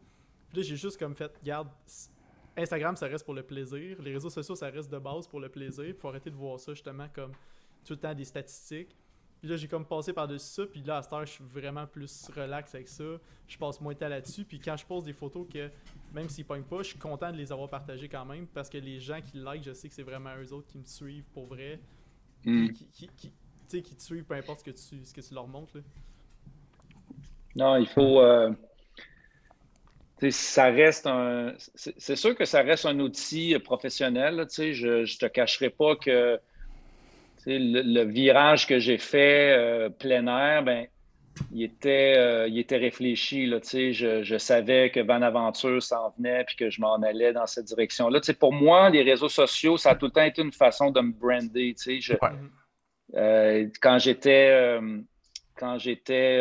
Puis 0.53 0.61
là, 0.61 0.69
j'ai 0.69 0.77
juste 0.77 0.99
comme 0.99 1.15
fait, 1.15 1.33
garde, 1.43 1.69
Instagram, 2.57 2.95
ça 2.95 3.07
reste 3.07 3.25
pour 3.25 3.33
le 3.33 3.43
plaisir. 3.43 3.97
Les 4.03 4.12
réseaux 4.12 4.29
sociaux, 4.29 4.55
ça 4.55 4.69
reste 4.69 4.93
de 4.93 4.99
base 4.99 5.27
pour 5.27 5.41
le 5.41 5.49
plaisir. 5.49 5.87
Il 5.87 5.95
faut 5.95 6.09
arrêter 6.09 6.29
de 6.29 6.37
voir 6.37 6.61
ça 6.61 6.75
justement 6.75 7.09
comme 7.15 7.33
tout 7.85 7.95
le 7.95 7.99
temps 7.99 8.15
des 8.15 8.27
statistiques. 8.27 8.95
Puis 9.41 9.49
là, 9.49 9.57
j'ai 9.57 9.67
comme 9.67 9.87
passé 9.87 10.12
par-dessus 10.12 10.47
ça. 10.47 10.67
Puis 10.67 10.83
là, 10.83 10.99
à 10.99 11.03
cette 11.03 11.12
heure, 11.15 11.25
je 11.25 11.33
suis 11.33 11.45
vraiment 11.45 11.87
plus 11.87 12.31
relax 12.37 12.75
avec 12.75 12.87
ça. 12.87 13.05
Je 13.49 13.57
passe 13.57 13.81
moins 13.81 13.95
de 13.95 13.99
temps 13.99 14.09
là-dessus. 14.09 14.45
Puis 14.45 14.61
quand 14.61 14.77
je 14.77 14.85
pose 14.85 15.05
des 15.05 15.15
photos 15.15 15.47
que, 15.51 15.71
même 16.12 16.29
s'ils 16.29 16.45
pognent 16.45 16.62
pas, 16.62 16.83
je 16.83 16.88
suis 16.88 16.99
content 16.99 17.33
de 17.33 17.38
les 17.38 17.51
avoir 17.51 17.71
partagées 17.71 18.09
quand 18.09 18.27
même. 18.27 18.47
Parce 18.47 18.69
que 18.69 18.77
les 18.77 19.01
gens 19.01 19.23
qui 19.23 19.38
like, 19.38 19.65
je 19.65 19.73
sais 19.73 19.88
que 19.88 19.95
c'est 19.95 20.03
vraiment 20.03 20.37
eux 20.37 20.53
autres 20.53 20.69
qui 20.69 20.79
me 20.79 20.85
suivent 20.85 21.25
pour 21.33 21.47
vrai. 21.47 21.81
Mm. 22.45 22.73
Qui, 22.73 22.87
qui, 22.88 23.09
qui, 23.17 23.33
qui, 23.83 23.97
te 23.97 24.03
suivent, 24.03 24.25
peu 24.25 24.35
importe 24.35 24.61
ce 24.61 24.65
que 24.65 24.71
tu, 24.71 25.03
ce 25.03 25.15
que 25.15 25.21
tu 25.23 25.33
leur 25.33 25.49
montres. 25.49 25.79
Là. 25.79 25.83
Non, 27.57 27.77
il 27.77 27.88
faut. 27.88 28.21
Euh, 28.21 28.53
ça 30.30 30.66
reste 30.66 31.06
un. 31.06 31.54
C'est 31.74 32.16
sûr 32.16 32.35
que 32.37 32.44
ça 32.44 32.62
reste 32.62 32.87
un 32.87 32.98
outil 33.00 33.58
professionnel. 33.58 34.46
je 34.56 35.00
ne 35.00 35.18
te 35.18 35.26
cacherai 35.26 35.70
pas 35.70 35.96
que 35.96 36.38
le, 37.46 38.04
virage 38.04 38.66
que 38.66 38.78
j'ai 38.78 38.98
fait 38.98 39.56
euh, 39.56 39.88
plein 39.88 40.26
air, 40.26 40.62
ben, 40.62 40.87
il 41.52 41.62
était, 41.62 42.14
euh, 42.16 42.46
il 42.46 42.58
était 42.58 42.76
réfléchi. 42.76 43.46
Là, 43.46 43.58
je, 43.62 44.22
je 44.22 44.38
savais 44.38 44.90
que 44.90 45.00
Van 45.00 45.22
Aventure 45.22 45.83
s'en 45.83 46.10
venait 46.16 46.44
puis 46.44 46.56
que 46.56 46.70
je 46.70 46.81
m'en 46.81 46.96
allais 46.96 47.33
dans 47.33 47.46
cette 47.46 47.64
direction-là. 47.64 48.20
Pour 48.38 48.52
moi, 48.52 48.90
les 48.90 49.02
réseaux 49.02 49.29
sociaux, 49.29 49.77
ça 49.77 49.90
a 49.90 49.94
tout 49.94 50.06
le 50.06 50.12
temps 50.12 50.23
été 50.23 50.42
une 50.42 50.52
façon 50.52 50.90
de 50.90 51.00
me 51.00 51.12
brander. 51.12 51.75
Je, 51.77 52.14
euh, 53.14 53.68
quand 53.81 53.98
j'étais 53.98 54.79
quand 55.56 55.79
j'étais 55.79 56.38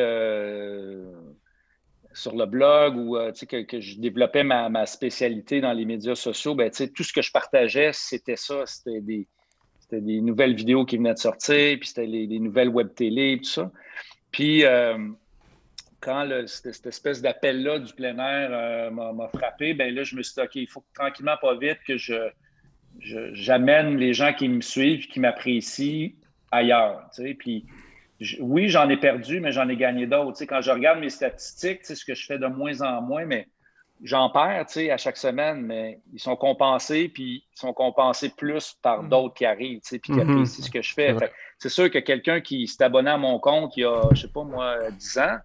sur 2.14 2.36
le 2.36 2.46
blog 2.46 2.98
ou 2.98 3.18
que, 3.48 3.64
que, 3.64 3.80
je 3.80 4.00
développais 4.00 4.44
ma, 4.44 4.86
spécialité 4.86 5.62
dans 5.62 5.74
les 5.74 5.86
médias 5.86 6.16
sociaux, 6.16 6.56
ben, 6.56 6.70
tout 6.70 7.04
ce 7.04 7.14
que 7.14 7.22
je 7.22 7.32
partageais, 7.32 7.92
c'était 7.94 8.36
ça. 8.36 8.66
C'était 8.66 9.02
des 9.02 9.28
des 10.00 10.22
nouvelles 10.22 10.56
vidéos 10.56 10.86
qui 10.86 10.98
venaient 10.98 11.14
de 11.14 11.20
sortir, 11.20 11.78
puis 11.80 11.88
c'était 11.88 12.06
les, 12.06 12.40
nouvelles 12.40 12.70
web 12.70 12.94
télé, 12.94 13.40
tout 13.44 13.50
ça. 13.50 13.72
Puis, 14.32 14.64
euh, 14.64 14.98
quand 16.00 16.28
cette, 16.48 16.86
espèce 16.86 17.22
d'appel-là 17.22 17.80
du 17.80 17.94
plein 17.94 18.18
air 18.18 18.50
euh, 18.52 18.92
m'a 18.92 19.28
frappé, 19.28 19.74
ben 19.74 19.94
là, 19.94 20.04
je 20.04 20.16
me 20.16 20.24
suis 20.24 20.36
dit, 20.36 20.42
OK, 20.42 20.56
il 20.56 20.68
faut 20.68 20.84
tranquillement, 20.94 21.36
pas 21.42 21.56
vite, 21.56 21.80
que 21.86 21.98
je, 21.98 22.30
j'amène 23.00 23.98
les 23.98 24.14
gens 24.14 24.34
qui 24.34 24.48
me 24.48 24.62
suivent, 24.62 25.08
qui 25.08 25.20
m'apprécient 25.20 26.12
ailleurs. 26.52 27.10
Puis, 27.40 27.66
oui, 28.40 28.70
j'en 28.70 28.90
ai 28.90 28.98
perdu, 28.98 29.40
mais 29.40 29.52
j'en 29.52 29.68
ai 29.70 29.76
gagné 29.76 30.06
d'autres. 30.06 30.44
Quand 30.46 30.62
je 30.62 30.72
regarde 30.72 31.00
mes 31.00 31.10
statistiques, 31.10 31.86
ce 31.86 32.06
que 32.06 32.14
je 32.14 32.26
fais 32.26 32.38
de 32.38 32.48
moins 32.48 32.82
en 32.82 33.02
moins, 33.02 33.26
mais 33.26 33.48
j'en 34.04 34.30
perds 34.30 34.66
à 34.92 34.98
chaque 34.98 35.18
semaine, 35.18 35.62
mais 35.62 36.00
ils 36.14 36.20
sont 36.20 36.36
compensés, 36.36 37.10
puis 37.10 37.44
ils 37.56 37.60
sont 37.60 37.74
compensés 37.74 38.30
plus 38.30 38.76
par 38.82 39.04
mm. 39.04 39.10
d'autres 39.10 39.34
qui 39.34 39.46
arrivent, 39.46 39.82
puis 39.82 40.00
qui 40.00 40.12
mm-hmm. 40.12 40.32
apprécient 40.32 40.66
ce 40.66 40.72
que 40.72 40.82
je 40.82 40.94
fais. 40.94 41.16
C'est 41.58 41.70
sûr 41.70 41.90
que 41.90 42.00
quelqu'un 42.00 42.42
qui 42.42 42.68
s'est 42.68 42.84
abonné 42.84 43.12
à 43.12 43.18
mon 43.18 43.40
compte 43.40 43.76
il 43.78 43.82
y 43.82 43.86
a, 43.86 44.02
je 44.12 44.22
sais 44.22 44.32
pas 44.32 44.44
moi, 44.44 44.78
10 44.92 45.18
ans, 45.20 45.38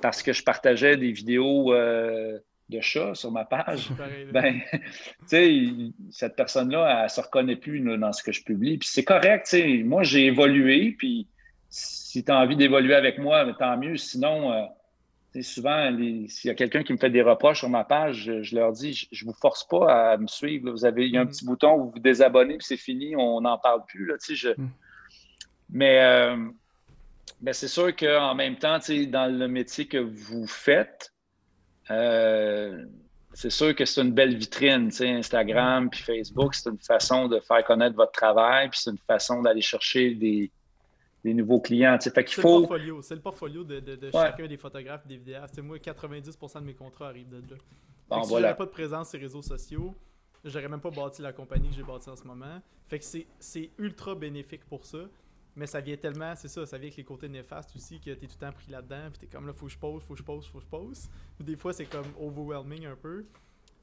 parce 0.00 0.22
que 0.22 0.32
je 0.32 0.42
partageais 0.42 0.96
des 0.96 1.12
vidéos 1.12 1.72
euh, 1.72 2.38
de 2.68 2.80
chats 2.80 3.14
sur 3.14 3.30
ma 3.30 3.44
page, 3.44 3.90
ben, 4.32 4.60
cette 6.10 6.34
personne-là, 6.36 6.98
elle 6.98 7.04
ne 7.04 7.08
se 7.08 7.20
reconnaît 7.20 7.56
plus 7.56 7.80
dans 7.98 8.12
ce 8.12 8.22
que 8.22 8.32
je 8.32 8.42
publie. 8.42 8.78
Puis 8.78 8.88
c'est 8.92 9.04
correct, 9.04 9.54
moi 9.84 10.02
j'ai 10.02 10.26
évolué, 10.26 10.94
puis 10.98 11.28
si 12.16 12.24
tu 12.24 12.32
as 12.32 12.38
envie 12.38 12.56
d'évoluer 12.56 12.94
avec 12.94 13.18
moi, 13.18 13.44
tant 13.58 13.76
mieux. 13.76 13.98
Sinon, 13.98 14.50
euh, 14.50 15.42
souvent, 15.42 15.94
s'il 16.28 16.48
y 16.48 16.50
a 16.50 16.54
quelqu'un 16.54 16.82
qui 16.82 16.94
me 16.94 16.98
fait 16.98 17.10
des 17.10 17.20
reproches 17.20 17.58
sur 17.58 17.68
ma 17.68 17.84
page, 17.84 18.40
je, 18.40 18.54
leur 18.54 18.72
dis, 18.72 19.06
je 19.12 19.24
ne 19.24 19.30
vous 19.30 19.36
force 19.36 19.68
pas 19.68 20.12
à 20.12 20.16
me 20.16 20.26
suivre. 20.26 20.70
Vous 20.70 20.86
avez, 20.86 21.06
il 21.06 21.12
y 21.12 21.18
a 21.18 21.20
un 21.20 21.24
mm. 21.24 21.28
petit 21.28 21.44
bouton 21.44 21.74
où 21.74 21.84
vous 21.84 21.90
vous 21.90 21.98
désabonnez, 21.98 22.56
puis 22.56 22.66
c'est 22.66 22.78
fini, 22.78 23.14
on 23.16 23.42
n'en 23.42 23.58
parle 23.58 23.84
plus. 23.84 24.06
Là, 24.06 24.14
je... 24.26 24.48
Mm. 24.48 24.70
Mais 25.68 26.02
euh, 26.02 26.36
ben, 27.42 27.52
c'est 27.52 27.68
sûr 27.68 27.94
qu'en 27.94 28.34
même 28.34 28.56
temps, 28.56 28.78
dans 29.08 29.38
le 29.38 29.46
métier 29.46 29.86
que 29.86 29.98
vous 29.98 30.46
faites, 30.46 31.12
euh, 31.90 32.82
c'est 33.34 33.50
sûr 33.50 33.74
que 33.74 33.84
c'est 33.84 34.00
une 34.00 34.12
belle 34.12 34.34
vitrine. 34.34 34.90
Instagram 34.98 35.90
puis 35.90 36.00
Facebook, 36.00 36.54
c'est 36.54 36.70
une 36.70 36.78
façon 36.78 37.28
de 37.28 37.40
faire 37.40 37.62
connaître 37.62 37.94
votre 37.94 38.12
travail, 38.12 38.70
puis 38.70 38.80
c'est 38.82 38.90
une 38.90 39.04
façon 39.06 39.42
d'aller 39.42 39.60
chercher 39.60 40.14
des, 40.14 40.50
nouveaux 41.34 41.60
clients. 41.60 41.98
Fait 42.00 42.24
qu'il 42.24 42.40
faut... 42.40 42.66
C'est 43.02 43.14
le 43.14 43.20
portfolio 43.20 43.64
de, 43.64 44.10
chacun 44.12 44.46
des 44.46 44.56
photographes 44.56 45.06
des 45.06 45.16
vidéastes. 45.16 45.60
Moi, 45.60 45.78
90% 45.78 46.60
de 46.60 46.64
mes 46.64 46.74
contrats 46.74 47.08
arrivent 47.08 47.28
de 47.28 47.36
là. 47.36 47.56
Bon, 48.08 48.22
si 48.22 48.28
voilà. 48.28 48.54
pas 48.54 48.66
de 48.66 48.70
présence 48.70 49.10
sur 49.10 49.18
les 49.18 49.24
réseaux 49.24 49.42
sociaux, 49.42 49.94
j'aurais 50.44 50.68
même 50.68 50.80
pas 50.80 50.90
bâti 50.90 51.22
la 51.22 51.32
compagnie 51.32 51.68
que 51.68 51.74
j'ai 51.74 51.82
bâtie 51.82 52.08
en 52.08 52.16
ce 52.16 52.24
moment. 52.24 52.60
Fait 52.88 52.98
que 52.98 53.04
c'est 53.38 53.70
ultra 53.78 54.14
bénéfique 54.14 54.64
pour 54.66 54.84
ça. 54.84 54.98
Mais 55.56 55.66
ça 55.66 55.80
vient 55.80 55.96
tellement, 55.96 56.36
c'est 56.36 56.48
ça, 56.48 56.66
ça 56.66 56.76
vient 56.76 56.88
avec 56.88 56.98
les 56.98 57.04
côtés 57.04 57.30
néfastes 57.30 57.74
aussi, 57.74 57.98
que 57.98 58.10
t'es 58.10 58.26
tout 58.26 58.36
le 58.38 58.46
temps 58.46 58.52
pris 58.52 58.70
là-dedans, 58.70 59.08
puis 59.08 59.20
t'es 59.20 59.26
comme 59.26 59.46
là, 59.46 59.54
faut 59.54 59.64
que 59.64 59.72
je 59.72 59.78
pose, 59.78 60.02
faut 60.02 60.12
que 60.12 60.18
je 60.18 60.24
pose, 60.24 60.46
faut 60.46 60.58
que 60.58 60.64
je 60.64 60.68
pose. 60.68 61.08
Des 61.40 61.56
fois, 61.56 61.72
c'est 61.72 61.86
comme 61.86 62.06
overwhelming 62.20 62.84
un 62.84 62.94
peu. 62.94 63.24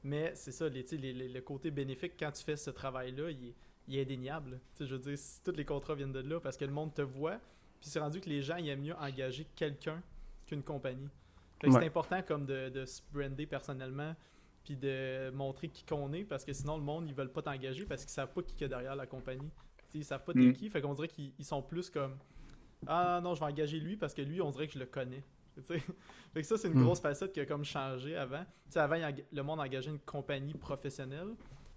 Mais 0.04 0.32
c'est 0.36 0.52
ça, 0.52 0.68
les, 0.68 0.84
le 1.12 1.40
côté 1.40 1.72
bénéfique 1.72 2.12
quand 2.18 2.30
tu 2.30 2.44
fais 2.44 2.56
ce 2.56 2.70
travail-là, 2.70 3.30
il, 3.30 3.48
est 3.48 3.54
indéniable. 3.90 4.60
je 4.78 4.84
veux 4.94 4.98
dire, 4.98 5.18
tous 5.44 5.52
les 5.52 5.64
contrats 5.64 5.94
viennent 5.94 6.12
de 6.12 6.20
là 6.20 6.40
parce 6.40 6.56
que 6.56 6.64
le 6.64 6.72
monde 6.72 6.94
te 6.94 7.02
voit, 7.02 7.38
puis 7.80 7.90
c'est 7.90 8.00
rendu 8.00 8.20
que 8.20 8.28
les 8.28 8.42
gens 8.42 8.56
ils 8.56 8.68
aiment 8.68 8.82
mieux 8.82 8.96
engager 8.96 9.46
quelqu'un 9.54 10.02
qu'une 10.46 10.62
compagnie. 10.62 11.08
c'est 11.62 11.84
important 11.84 12.22
comme 12.22 12.46
de, 12.46 12.68
de 12.68 12.84
se 12.84 13.00
brander 13.12 13.46
personnellement, 13.46 14.14
puis 14.64 14.76
de 14.76 15.30
montrer 15.30 15.68
qui 15.68 15.84
qu'on 15.84 16.12
est, 16.12 16.24
parce 16.24 16.44
que 16.44 16.52
sinon 16.52 16.76
le 16.76 16.82
monde 16.82 17.06
ils 17.08 17.14
veulent 17.14 17.32
pas 17.32 17.42
t'engager 17.42 17.84
parce 17.84 18.02
qu'ils 18.02 18.12
savent 18.12 18.32
pas 18.32 18.42
qui 18.42 18.64
est 18.64 18.68
derrière 18.68 18.96
la 18.96 19.06
compagnie. 19.06 19.50
Ils 19.94 20.04
savent 20.04 20.24
pas 20.24 20.32
t'es 20.32 20.40
mm. 20.40 20.52
qui, 20.54 20.68
fait 20.68 20.80
qu'on 20.80 20.94
dirait 20.94 21.08
qu'ils 21.08 21.32
sont 21.42 21.62
plus 21.62 21.88
comme 21.88 22.16
Ah 22.86 23.20
non, 23.22 23.34
je 23.34 23.40
vais 23.40 23.46
engager 23.46 23.78
lui 23.78 23.96
parce 23.96 24.12
que 24.12 24.22
lui, 24.22 24.40
on 24.40 24.50
dirait 24.50 24.66
que 24.66 24.72
je 24.72 24.78
le 24.78 24.86
connais. 24.86 25.22
fait 25.62 25.80
que 26.34 26.42
ça, 26.42 26.58
c'est 26.58 26.66
une 26.66 26.80
mm. 26.80 26.84
grosse 26.84 27.00
facette 27.00 27.32
qui 27.32 27.40
a 27.40 27.46
comme 27.46 27.64
changé 27.64 28.16
avant. 28.16 28.44
sais 28.68 28.80
avant, 28.80 28.96
le 29.32 29.42
monde 29.42 29.60
engageait 29.60 29.90
une 29.90 30.00
compagnie 30.00 30.54
professionnelle 30.54 31.28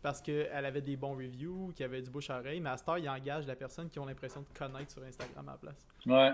parce 0.08 0.22
qu'elle 0.22 0.66
avait 0.66 0.80
des 0.80 0.96
bons 0.96 1.16
reviews, 1.16 1.74
qu'il 1.76 1.84
y 1.84 1.90
avait 1.90 2.02
du 2.02 2.10
bouche 2.10 2.30
à 2.30 2.40
oreille, 2.40 2.62
mais 2.62 2.70
à 2.70 2.78
ce 2.78 2.86
temps, 2.86 2.96
il 2.96 3.10
engage 3.10 3.46
la 3.46 3.58
personne 3.58 3.90
qui 3.90 4.00
ont 4.00 4.06
l'impression 4.06 4.40
de 4.40 4.58
connaître 4.58 4.90
sur 4.90 5.04
Instagram 5.04 5.50
à 5.50 5.52
la 5.52 5.58
place. 5.58 5.86
Ouais, 6.06 6.32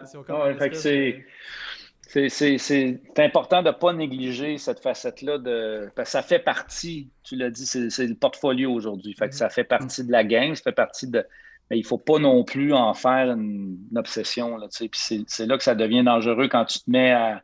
c'est. 2.05 3.01
Important 3.17 3.63
de 3.63 3.69
ne 3.69 3.73
pas 3.73 3.93
négliger 3.93 4.59
cette 4.59 4.79
facette-là. 4.79 5.39
De... 5.39 5.89
Parce 5.95 6.09
que 6.09 6.11
ça 6.11 6.21
fait 6.21 6.37
partie, 6.37 7.09
tu 7.23 7.35
l'as 7.35 7.49
dit, 7.49 7.65
c'est 7.65 8.05
le 8.05 8.13
portfolio 8.13 8.71
aujourd'hui. 8.71 9.15
Fait 9.15 9.29
que 9.29 9.33
mm. 9.33 9.37
ça 9.37 9.49
fait 9.49 9.63
partie 9.63 10.03
de 10.03 10.11
la 10.11 10.23
game, 10.23 10.53
ça 10.53 10.61
fait 10.61 10.71
partie 10.71 11.09
de, 11.09 11.25
il 11.71 11.79
ne 11.79 11.83
faut 11.83 11.97
pas 11.97 12.19
non 12.19 12.43
plus 12.43 12.73
en 12.73 12.93
faire 12.93 13.31
une, 13.31 13.79
obsession. 13.95 14.59
c'est 14.69 15.47
là 15.47 15.57
que 15.57 15.63
ça 15.63 15.73
devient 15.73 16.03
dangereux 16.03 16.47
quand 16.47 16.65
tu 16.65 16.77
te 16.77 16.91
mets 16.91 17.11
à, 17.11 17.41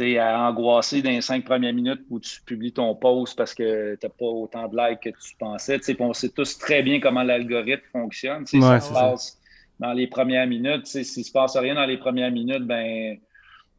à 0.00 0.48
angoisser 0.48 1.02
dans 1.02 1.10
les 1.10 1.20
cinq 1.20 1.44
premières 1.44 1.72
minutes 1.72 2.02
où 2.10 2.18
tu 2.18 2.40
publies 2.42 2.72
ton 2.72 2.94
post 2.94 3.36
parce 3.36 3.54
que 3.54 3.96
tu 3.96 4.06
n'as 4.06 4.10
pas 4.10 4.26
autant 4.26 4.68
de 4.68 4.76
likes 4.76 5.00
que 5.00 5.10
tu 5.10 5.36
pensais. 5.38 5.80
on 6.00 6.12
sait 6.12 6.30
tous 6.30 6.58
très 6.58 6.82
bien 6.82 7.00
comment 7.00 7.22
l'algorithme 7.22 7.84
fonctionne. 7.92 8.46
ça 8.46 8.80
se 8.80 8.92
passe 8.92 9.38
dans 9.78 9.92
les 9.92 10.06
premières 10.06 10.46
minutes. 10.46 10.86
S'il 10.86 11.00
ne 11.00 11.24
se 11.24 11.32
passe 11.32 11.56
rien 11.56 11.74
dans 11.74 11.86
les 11.86 11.98
premières 11.98 12.30
minutes, 12.30 12.64
ben 12.64 13.18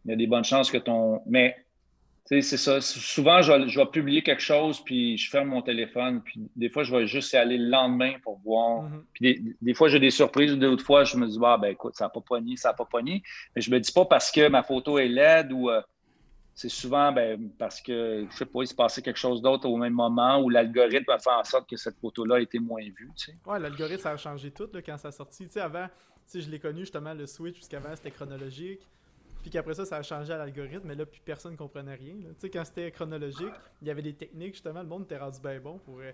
il 0.06 0.12
y 0.12 0.14
a 0.14 0.16
des 0.16 0.28
bonnes 0.28 0.44
chances 0.44 0.70
que 0.70 0.78
ton. 0.78 1.22
Mais 1.26 1.56
c'est 2.26 2.58
ça. 2.58 2.82
Souvent, 2.82 3.42
je 3.42 3.52
vais, 3.52 3.86
publier 3.88 4.22
quelque 4.22 4.42
chose, 4.42 4.80
puis 4.80 5.18
je 5.18 5.30
ferme 5.30 5.50
mon 5.50 5.62
téléphone, 5.62 6.22
puis 6.24 6.42
des 6.56 6.70
fois, 6.70 6.84
je 6.84 6.96
vais 6.96 7.06
juste 7.06 7.34
y 7.34 7.38
aller 7.38 7.58
le 7.58 7.70
lendemain 7.70 8.14
pour 8.24 8.40
voir. 8.44 8.84
Mm-hmm. 8.84 9.02
Puis 9.14 9.56
des, 9.62 9.74
fois, 9.74 9.90
j'ai 9.90 10.00
des 10.00 10.10
surprises, 10.10 10.54
d'autres 10.54 10.84
fois, 10.84 11.04
je 11.04 11.18
me 11.18 11.28
dis, 11.28 11.38
ah, 11.44 11.58
ben 11.58 11.70
écoute, 11.70 11.96
ça 11.96 12.06
n'a 12.06 12.10
pas 12.10 12.22
pogné, 12.22 12.56
ça 12.56 12.70
n'a 12.70 12.74
pas 12.74 12.86
pogné. 12.86 13.24
Mais 13.56 13.62
je 13.62 13.70
me 13.72 13.80
dis 13.80 13.92
pas 13.92 14.06
parce 14.06 14.32
que 14.32 14.48
ma 14.48 14.64
photo 14.64 14.98
est 14.98 15.08
laide 15.08 15.52
ou 15.52 15.70
euh, 15.70 15.82
c'est 16.56 16.70
souvent 16.70 17.12
ben, 17.12 17.50
parce 17.58 17.82
que, 17.82 18.28
je 18.30 18.36
sais 18.36 18.46
pas, 18.46 18.62
il 18.62 18.68
se 18.68 18.76
passait 18.76 19.02
quelque 19.02 19.20
chose 19.20 19.42
d'autre 19.42 19.68
au 19.68 19.78
même 19.78 19.94
moment 19.94 20.40
où 20.40 20.50
l'algorithme 20.50 21.10
a 21.12 21.18
fait 21.18 21.32
en 21.32 21.44
sorte 21.44 21.70
que 21.70 21.78
cette 21.78 22.00
photo-là 22.00 22.36
a 22.36 22.40
été 22.40 22.60
moins 22.60 22.84
vue. 22.84 23.12
Tu 23.16 23.32
sais. 23.32 23.38
Ouais, 23.46 23.60
l'algorithme, 23.60 24.02
ça 24.02 24.12
a 24.12 24.18
changé 24.18 24.52
tout 24.52 24.70
quand 24.86 24.98
ça 24.98 25.08
a 25.08 25.12
sorti. 25.12 25.46
Tu 25.46 25.54
sais, 25.54 25.62
avant, 25.62 25.88
tu 25.88 25.94
sais, 26.28 26.42
je 26.42 26.50
l'ai 26.50 26.60
connu 26.60 26.82
justement, 26.82 27.14
le 27.14 27.26
switch, 27.26 27.56
puisqu'avant, 27.56 27.96
c'était 27.96 28.12
chronologique. 28.12 28.88
Puis 29.42 29.52
qu'après 29.52 29.74
ça, 29.74 29.84
ça 29.84 29.98
a 29.98 30.04
changé 30.04 30.32
à 30.32 30.38
l'algorithme, 30.38 30.88
mais 30.88 30.96
là, 30.96 31.06
plus 31.06 31.20
personne 31.20 31.52
ne 31.52 31.58
comprenait 31.58 31.96
rien. 31.96 32.14
Tu 32.16 32.34
sais, 32.38 32.50
quand 32.50 32.64
c'était 32.64 32.92
chronologique, 32.92 33.54
il 33.82 33.88
y 33.88 33.92
avait 33.92 34.02
des 34.02 34.14
techniques, 34.14 34.54
justement, 34.54 34.82
le 34.82 34.88
monde 34.88 35.04
était 35.04 35.18
rendu 35.18 35.40
bien 35.42 35.60
bon 35.60 35.80
pour. 35.80 36.00
Euh, 36.00 36.14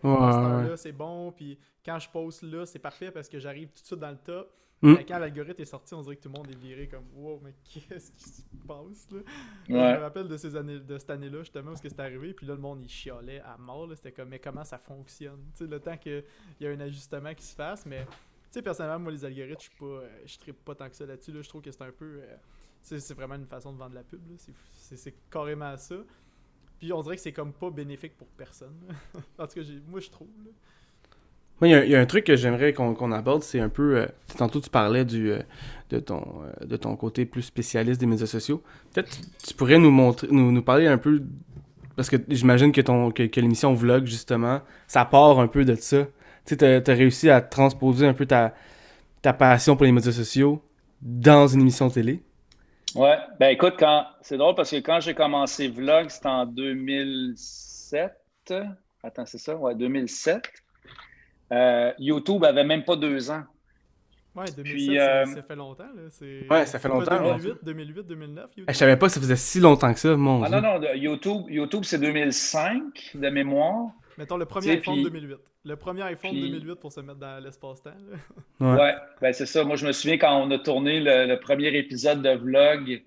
là 0.68 0.78
c'est 0.78 0.92
bon, 0.92 1.32
puis 1.32 1.60
quand 1.86 2.00
je 2.00 2.10
pose 2.10 2.42
là, 2.42 2.66
c'est 2.66 2.80
parfait 2.80 3.12
parce 3.12 3.30
que 3.30 3.38
j'arrive 3.38 3.68
tout 3.70 3.82
de 3.82 3.86
suite 3.86 4.00
dans 4.00 4.10
le 4.10 4.18
top. 4.18 4.52
Mm. 4.82 4.94
Mais 4.94 5.06
quand 5.06 5.20
l'algorithme 5.20 5.62
est 5.62 5.66
sorti, 5.66 5.94
on 5.94 6.02
dirait 6.02 6.16
que 6.16 6.22
tout 6.22 6.30
le 6.30 6.38
monde 6.38 6.50
est 6.50 6.58
viré 6.58 6.88
comme 6.88 7.06
Wow, 7.14 7.42
mais 7.44 7.54
qu'est-ce 7.64 8.12
qui 8.12 8.30
se 8.30 8.42
passe 8.66 9.12
là? 9.12 9.20
Je 9.68 9.74
me 9.74 10.00
rappelle 10.00 10.28
de, 10.28 10.38
ces 10.38 10.56
années, 10.56 10.80
de 10.80 10.98
cette 10.98 11.10
année-là, 11.10 11.40
justement, 11.40 11.72
où 11.72 11.76
c'est 11.76 12.00
arrivé, 12.00 12.34
puis 12.34 12.46
là, 12.46 12.56
le 12.56 12.62
monde 12.62 12.82
il 12.82 12.90
chialait 12.90 13.42
à 13.42 13.58
mort. 13.58 13.90
C'était 13.96 14.12
comme, 14.12 14.30
mais 14.30 14.40
comment 14.40 14.64
ça 14.64 14.78
fonctionne? 14.78 15.44
Tu 15.54 15.66
sais, 15.66 15.70
le 15.70 15.80
temps 15.80 15.98
qu'il 15.98 16.24
y 16.62 16.68
a 16.68 16.70
un 16.70 16.80
ajustement 16.80 17.34
qui 17.34 17.44
se 17.44 17.56
fasse, 17.56 17.86
mais. 17.86 18.06
Tu 18.06 18.56
sais, 18.56 18.62
personnellement, 18.64 19.00
moi, 19.00 19.12
les 19.12 19.26
algorithmes, 19.26 19.60
je 19.60 19.66
suis 19.66 19.76
pas. 19.78 19.86
Euh, 19.86 20.22
je 20.26 20.38
tripe 20.40 20.66
pas 20.66 20.74
tant 20.74 20.90
que 20.90 20.96
ça 20.96 21.06
là-dessus. 21.06 21.32
Là. 21.32 21.42
Je 21.42 21.50
trouve 21.50 21.62
que 21.62 21.72
c'est 21.72 21.84
un 21.84 21.92
peu. 21.92 22.22
Euh, 22.24 22.36
c'est 22.82 23.14
vraiment 23.14 23.36
une 23.36 23.46
façon 23.46 23.74
de 23.74 23.78
vendre 23.78 23.94
la 23.94 24.04
pub. 24.04 24.22
C'est 24.74 25.14
carrément 25.30 25.76
ça. 25.78 25.98
Puis 26.80 26.94
on 26.94 27.02
dirait 27.02 27.18
que 27.18 27.22
c'est 27.22 27.34
comme 27.34 27.54
pas 27.54 27.70
bénéfique 27.70 28.18
pour 28.18 28.28
personne. 28.30 28.76
en 29.38 29.46
tout 29.46 29.56
cas, 29.56 29.62
moi 29.86 30.00
je 30.00 30.10
trouve. 30.10 30.30
Il 31.68 31.90
y, 31.90 31.96
a 31.96 32.00
un 32.00 32.06
truc 32.06 32.26
que 32.26 32.36
j'aimerais 32.36 32.74
qu'on 32.74 33.12
aborde, 33.12 33.44
c'est 33.44 33.60
un 33.60 33.70
peu. 33.70 33.98
Euh, 33.98 34.06
tantôt, 34.38 34.62
tu 34.62 34.70
parlais 34.70 35.04
du, 35.04 35.32
euh, 35.32 35.40
de, 35.90 36.00
ton, 36.00 36.22
euh, 36.22 36.66
de 36.66 36.78
ton 36.78 36.96
côté 36.96 37.26
plus 37.26 37.42
spécialiste 37.42 38.00
des 38.00 38.06
médias 38.06 38.28
sociaux. 38.28 38.64
Peut-être 38.94 39.10
tu 39.46 39.54
pourrais 39.54 39.78
nous, 39.78 39.92
montrer, 39.92 40.28
nous, 40.32 40.52
nous 40.52 40.62
parler 40.62 40.88
un 40.88 40.98
peu. 40.98 41.22
Parce 41.98 42.10
que 42.10 42.16
j'imagine 42.30 42.72
que, 42.72 42.82
que, 43.28 43.40
l'émission 43.42 43.74
Vlog, 43.74 44.06
justement, 44.06 44.62
ça 44.88 45.04
part 45.04 45.40
un 45.40 45.48
peu 45.48 45.66
de 45.66 45.76
ça. 45.76 46.08
Tu 46.46 46.56
as, 46.64 46.82
réussi 46.88 47.30
à 47.30 47.42
transposer 47.42 48.08
un 48.08 48.14
peu 48.14 48.26
ta, 48.26 48.54
ta 49.22 49.34
passion 49.34 49.76
pour 49.76 49.86
les 49.86 49.92
médias 49.92 50.14
sociaux 50.14 50.64
dans 51.02 51.48
une 51.48 51.60
émission 51.62 51.90
télé. 51.90 52.24
Ouais, 52.96 53.18
ben 53.40 53.50
écoute, 53.50 53.76
quand 53.78 54.06
c'est 54.22 54.38
drôle 54.38 54.56
parce 54.56 54.72
que 54.72 54.78
quand 54.78 55.02
j'ai 55.02 55.14
commencé 55.14 55.68
Vlog, 55.68 56.10
c'était 56.10 56.28
en 56.28 56.46
2007. 56.46 58.14
Attends, 59.04 59.26
c'est 59.26 59.38
ça? 59.38 59.56
Ouais, 59.56 59.76
2007. 59.76 60.50
Euh, 61.52 61.92
YouTube 62.00 62.44
avait 62.44 62.64
même 62.64 62.84
pas 62.84 62.96
deux 62.96 63.32
ans. 63.32 63.44
Ouais, 64.36 64.46
2007, 64.56 65.00
euh, 65.00 65.26
ça, 65.26 65.42
fait 65.42 65.56
longtemps. 65.56 65.84
Là. 65.84 66.28
Ouais, 66.50 66.66
ça 66.66 66.80
fait 66.80 66.88
longtemps. 66.88 67.38
2008, 67.38 67.54
2008, 67.64 68.08
2009. 68.08 68.44
YouTube. 68.46 68.66
Je 68.70 68.74
savais 68.74 68.96
pas 68.96 69.08
que 69.08 69.14
ça 69.14 69.20
faisait 69.20 69.36
si 69.36 69.60
longtemps 69.60 69.92
que 69.92 70.00
ça, 70.00 70.16
mon 70.16 70.44
ah, 70.44 70.50
Non, 70.50 70.62
non, 70.62 70.80
YouTube, 70.94 71.46
YouTube 71.50 71.84
c'est 71.84 72.00
2005 72.00 73.12
de 73.16 73.30
mémoire. 73.30 73.90
Mettons 74.18 74.38
le 74.38 74.46
premier 74.46 74.72
iPhone 74.72 75.02
2008. 75.02 75.38
Le 75.66 75.76
premier 75.76 76.04
iPhone 76.04 76.34
2008 76.34 76.76
pour 76.76 76.92
se 76.92 77.02
mettre 77.02 77.20
dans 77.20 77.44
l'espace-temps. 77.44 77.92
Ouais, 78.60 78.94
ben 79.22 79.34
c'est 79.34 79.46
ça. 79.46 79.64
Moi, 79.64 79.76
je 79.78 79.88
me 79.88 79.92
souviens 79.92 80.18
quand 80.18 80.42
on 80.42 80.52
a 80.52 80.60
tourné 80.60 81.00
le, 81.00 81.36
premier 81.40 81.76
épisode 81.78 82.22
de 82.22 82.32
vlog, 82.32 83.02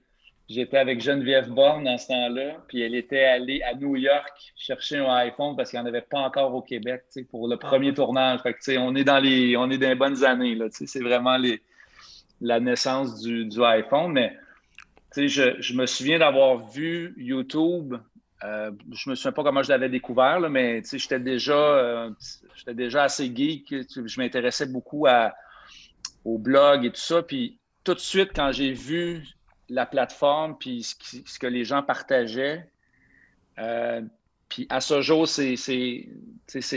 j'étais 0.52 0.78
avec 0.78 1.00
Geneviève 1.00 1.48
Borne 1.48 1.84
dans 1.84 1.98
ce 1.98 2.08
temps-là, 2.08 2.56
puis 2.68 2.82
elle 2.82 2.94
était 2.94 3.24
allée 3.24 3.62
à 3.62 3.74
New 3.74 3.96
York 3.96 4.52
chercher 4.56 4.98
un 4.98 5.12
iPhone 5.14 5.56
parce 5.56 5.70
qu'il 5.70 5.80
n'y 5.80 5.84
en 5.84 5.88
avait 5.88 6.02
pas 6.02 6.20
encore 6.20 6.54
au 6.54 6.62
Québec 6.62 7.04
pour 7.30 7.48
le 7.48 7.56
premier 7.56 7.90
ah. 7.90 7.94
tournage. 7.94 8.40
Fait 8.42 8.54
que, 8.54 8.78
on 8.78 8.94
est 8.94 9.04
dans 9.04 9.18
les 9.18 9.56
on 9.56 9.70
est 9.70 9.78
dans 9.78 9.88
les 9.88 9.94
bonnes 9.94 10.24
années. 10.24 10.56
C'est 10.70 11.00
vraiment 11.00 11.36
les, 11.36 11.62
la 12.40 12.60
naissance 12.60 13.20
du, 13.20 13.46
du 13.46 13.62
iPhone, 13.64 14.12
mais 14.12 14.36
je, 15.16 15.56
je, 15.60 15.74
me 15.74 15.86
souviens 15.86 16.18
d'avoir 16.18 16.58
vu 16.70 17.14
YouTube. 17.16 17.94
Euh, 18.44 18.72
je 18.92 19.08
me 19.08 19.14
souviens 19.14 19.32
pas 19.32 19.44
comment 19.44 19.62
je 19.62 19.68
l'avais 19.68 19.88
découvert, 19.88 20.40
là, 20.40 20.48
mais 20.48 20.82
j'étais 20.92 21.20
déjà, 21.20 21.54
euh, 21.54 22.10
j'étais 22.56 22.74
déjà 22.74 23.04
assez 23.04 23.32
geek. 23.34 23.66
Je 23.70 24.20
m'intéressais 24.20 24.66
beaucoup 24.66 25.06
à, 25.06 25.32
au 26.24 26.38
blog 26.38 26.84
et 26.84 26.90
tout 26.90 27.00
ça. 27.00 27.22
Puis 27.22 27.58
tout 27.84 27.94
de 27.94 28.00
suite, 28.00 28.30
quand 28.34 28.52
j'ai 28.52 28.72
vu 28.72 29.24
la 29.72 29.86
plateforme 29.86 30.56
puis 30.58 30.82
ce, 30.82 31.38
que 31.38 31.46
les 31.46 31.64
gens 31.64 31.82
partageaient, 31.82 32.66
euh, 33.58 34.02
puis 34.48 34.66
à 34.68 34.82
ce 34.82 35.00
jour, 35.00 35.26
c'est 35.26 35.54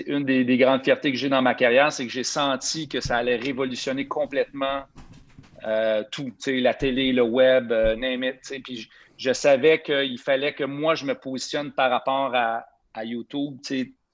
une 0.08 0.24
des, 0.24 0.46
des, 0.46 0.58
grandes 0.58 0.84
fiertés 0.84 1.12
que 1.12 1.18
j'ai 1.18 1.28
dans 1.28 1.42
ma 1.42 1.56
carrière, 1.56 1.92
c'est 1.92 2.06
que 2.06 2.12
j'ai 2.12 2.24
senti 2.24 2.88
que 2.88 3.02
ça 3.02 3.18
allait 3.18 3.36
révolutionner 3.36 4.08
complètement 4.08 4.84
euh, 5.68 6.04
tout, 6.12 6.32
la 6.48 6.74
télé, 6.74 7.12
le 7.12 7.24
web, 7.24 7.72
euh, 7.72 7.96
name 7.96 8.24
it. 8.24 8.64
Puis 8.64 8.90
je, 9.18 9.34
savais 9.34 9.82
qu'il 9.82 10.20
fallait 10.20 10.54
que 10.54 10.64
moi, 10.64 10.96
je 10.96 11.06
me 11.06 11.16
positionne 11.16 11.72
par 11.72 11.90
rapport 11.90 12.34
à, 12.36 12.66
à 12.94 13.04
YouTube 13.04 13.58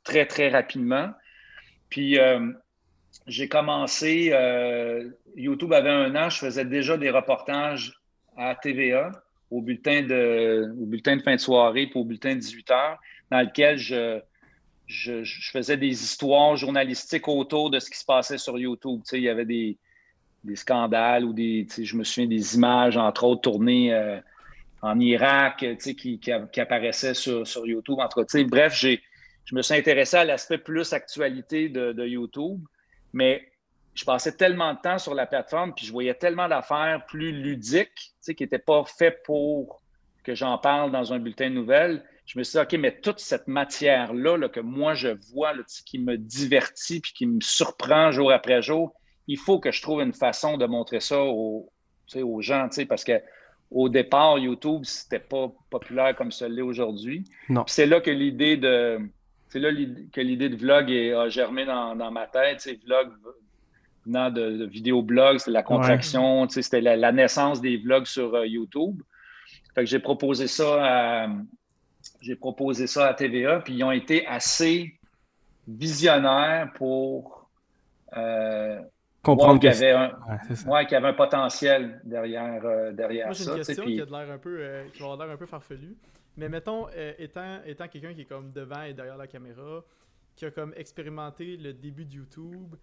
très, 0.03 0.25
très 0.25 0.49
rapidement. 0.49 1.11
Puis 1.89 2.17
euh, 2.17 2.51
j'ai 3.27 3.47
commencé, 3.47 4.34
YouTube 5.36 5.73
avait 5.73 5.89
un 5.89 6.15
an, 6.15 6.29
je 6.29 6.39
faisais 6.39 6.65
déjà 6.65 6.97
des 6.97 7.11
reportages 7.11 8.01
à 8.38 8.55
TVA, 8.55 9.11
au 9.49 9.61
bulletin 9.61 10.03
de, 10.03 10.73
au 10.79 10.86
bulletin 10.86 11.17
de 11.17 11.21
fin 11.21 11.36
de 11.36 11.39
soirée, 11.39 11.88
puis 11.88 11.99
au 11.99 12.05
bulletin 12.05 12.36
de 12.36 12.39
18 12.39 12.71
heures, 12.71 12.99
dans 13.29 13.41
lequel 13.41 13.77
je, 13.77 14.19
je, 14.88 15.51
faisais 15.51 15.77
des 15.77 16.03
histoires 16.03 16.55
journalistiques 16.55 17.27
autour 17.27 17.69
de 17.69 17.79
ce 17.79 17.89
qui 17.89 17.97
se 17.97 18.05
passait 18.05 18.38
sur 18.38 18.57
YouTube. 18.57 19.01
il 19.11 19.23
y 19.23 19.29
avait 19.29 19.45
des, 19.45 19.77
des 20.43 20.55
scandales 20.55 21.25
ou 21.25 21.34
des, 21.34 21.67
je 21.82 21.95
me 21.95 22.25
des 22.25 22.55
images, 22.55 22.97
entre 22.97 23.23
autres, 23.25 23.41
tournées 23.41 23.93
euh, 23.93 24.19
en 24.82 24.99
Irak, 24.99 25.65
qui, 25.79 26.19
qui, 26.19 26.61
apparaissaient 26.61 27.13
sur, 27.13 27.45
sur 27.45 27.65
YouTube. 27.67 27.99
Entre 27.99 28.25
bref, 28.43 28.73
j'ai, 28.75 29.01
je 29.45 29.55
me 29.55 29.61
suis 29.61 29.75
intéressé 29.75 30.17
à 30.17 30.25
l'aspect 30.25 30.57
plus 30.57 30.93
actualité 30.93 31.69
de, 31.69 31.93
de, 31.93 32.05
YouTube, 32.05 32.59
mais 33.13 33.51
je 33.94 34.06
passais 34.06 34.32
tellement 34.32 34.74
de 34.74 34.80
temps 34.80 34.98
sur 34.98 35.14
la 35.14 35.26
plateforme, 35.26 35.74
puis 35.74 35.86
je 35.86 35.92
voyais 35.92 36.14
tellement 36.14 36.48
d'affaires 36.48 37.06
plus 37.08 37.32
ludiques, 37.32 38.14
qui 38.24 38.36
n'étaient 38.39 38.60
pas 38.60 38.84
faites 38.86 39.22
pour 39.24 39.82
que 40.24 40.36
j'en 40.36 40.58
parle 40.58 40.92
dans 40.92 41.14
un 41.14 41.20
bulletin 41.20 41.50
de 41.50 41.56
nouvelles. 41.56 42.04
Je 42.26 42.38
me 42.38 42.44
suis 42.44 42.58
dit, 42.58 42.64
OK, 42.64 42.80
mais 42.80 43.00
toute 43.02 43.20
cette 43.20 43.48
matière-là 43.48 44.38
là, 44.38 44.50
que 44.50 44.60
moi 44.60 44.94
je 44.94 45.10
vois, 45.34 45.54
là, 45.54 45.64
qui 45.86 46.00
me 46.00 46.18
divertit, 46.18 47.02
puis 47.02 47.12
qui 47.14 47.26
me 47.26 47.42
surprend 47.42 48.12
jour 48.12 48.32
après 48.32 48.62
jour, 48.62 48.94
il 49.28 49.38
faut 49.38 49.60
que 49.60 49.72
je 49.72 49.82
trouve 49.82 50.02
une 50.02 50.14
façon 50.14 50.58
de 50.58 50.66
montrer 50.66 51.00
ça 51.00 51.22
aux, 51.22 51.72
aux 52.16 52.42
gens, 52.42 52.68
parce 52.88 53.04
que 53.04 53.22
au 53.72 53.88
départ, 53.88 54.38
YouTube, 54.38 54.82
c'était 54.84 55.20
pas 55.20 55.50
populaire 55.70 56.16
comme 56.16 56.32
ça 56.32 56.48
l'est 56.50 56.62
aujourd'hui. 56.62 57.24
C'est 57.68 57.86
là 57.86 58.02
que 58.02 58.12
l'idée 58.12 58.58
de 58.58 59.00
c'est 59.48 59.60
là 59.60 59.70
que 60.14 60.22
l'idée 60.22 60.50
de 60.50 60.56
vlog 60.56 60.92
a 60.92 61.28
germé 61.30 61.66
dans, 61.66 62.12
ma 62.12 62.28
tête. 62.28 62.66
Vlog 62.86 63.12
venant 64.06 64.30
de, 64.30 64.58
de 64.58 64.66
vidéoblog, 64.66 65.39
c'est 65.39 65.52
la 65.52 65.64
contraction, 65.64 66.47
c'était 66.49 66.82
la, 66.82 67.12
naissance 67.12 67.62
des 67.62 67.78
vlogs 67.78 68.06
sur 68.06 68.34
euh, 68.36 68.47
YouTube. 68.47 69.02
Fait 69.76 69.82
que 69.82 69.89
j'ai 69.89 69.99
proposé 69.99 70.47
ça 70.47 71.24
à 71.24 71.28
j'ai 72.22 72.36
proposé 72.36 72.88
ça 72.88 73.08
à 73.08 73.14
TVA, 73.14 73.60
puis 73.60 73.76
ils 73.76 73.84
ont 73.84 73.91
été 73.91 74.26
assez 74.26 74.99
visionnaires 75.68 76.72
pour 76.74 77.49
euh, 78.18 78.82
comprendre 79.22 79.60
qu'il 79.60 79.70
y, 79.70 79.74
avait 79.74 79.91
un, 79.91 80.12
y 80.89 80.95
avait 80.95 81.08
un 81.08 81.14
potentiel 81.14 82.02
derrière, 82.04 82.66
euh, 82.66 82.91
derrière 82.91 83.28
Moi, 83.28 83.34
j'ai 83.34 83.47
une 83.47 83.56
question 83.56 83.86
qui 83.86 84.02
a 84.02 84.06
l'air 84.06 84.32
un 84.32 84.38
peu, 84.38 84.58
euh, 84.60 84.88
qui 84.93 84.99
l'air 84.99 85.22
un 85.22 85.38
peu 85.38 85.45
farfelu. 85.45 85.95
Mais 86.38 86.49
mettons, 86.49 86.88
euh, 86.95 87.14
étant, 87.20 87.62
étant 87.66 87.88
quelqu'un 87.88 88.14
qui 88.14 88.22
est 88.22 88.26
comme 88.26 88.52
devant 88.52 88.84
et 88.84 88.93
derrière 88.93 89.18
la 89.18 89.28
caméra, 89.28 89.84
qui 90.36 90.45
a 90.45 90.52
comme 90.52 90.74
expérimenté 90.76 91.58
le 91.58 91.74
début 91.74 92.06
de 92.06 92.14
YouTube, 92.14 92.76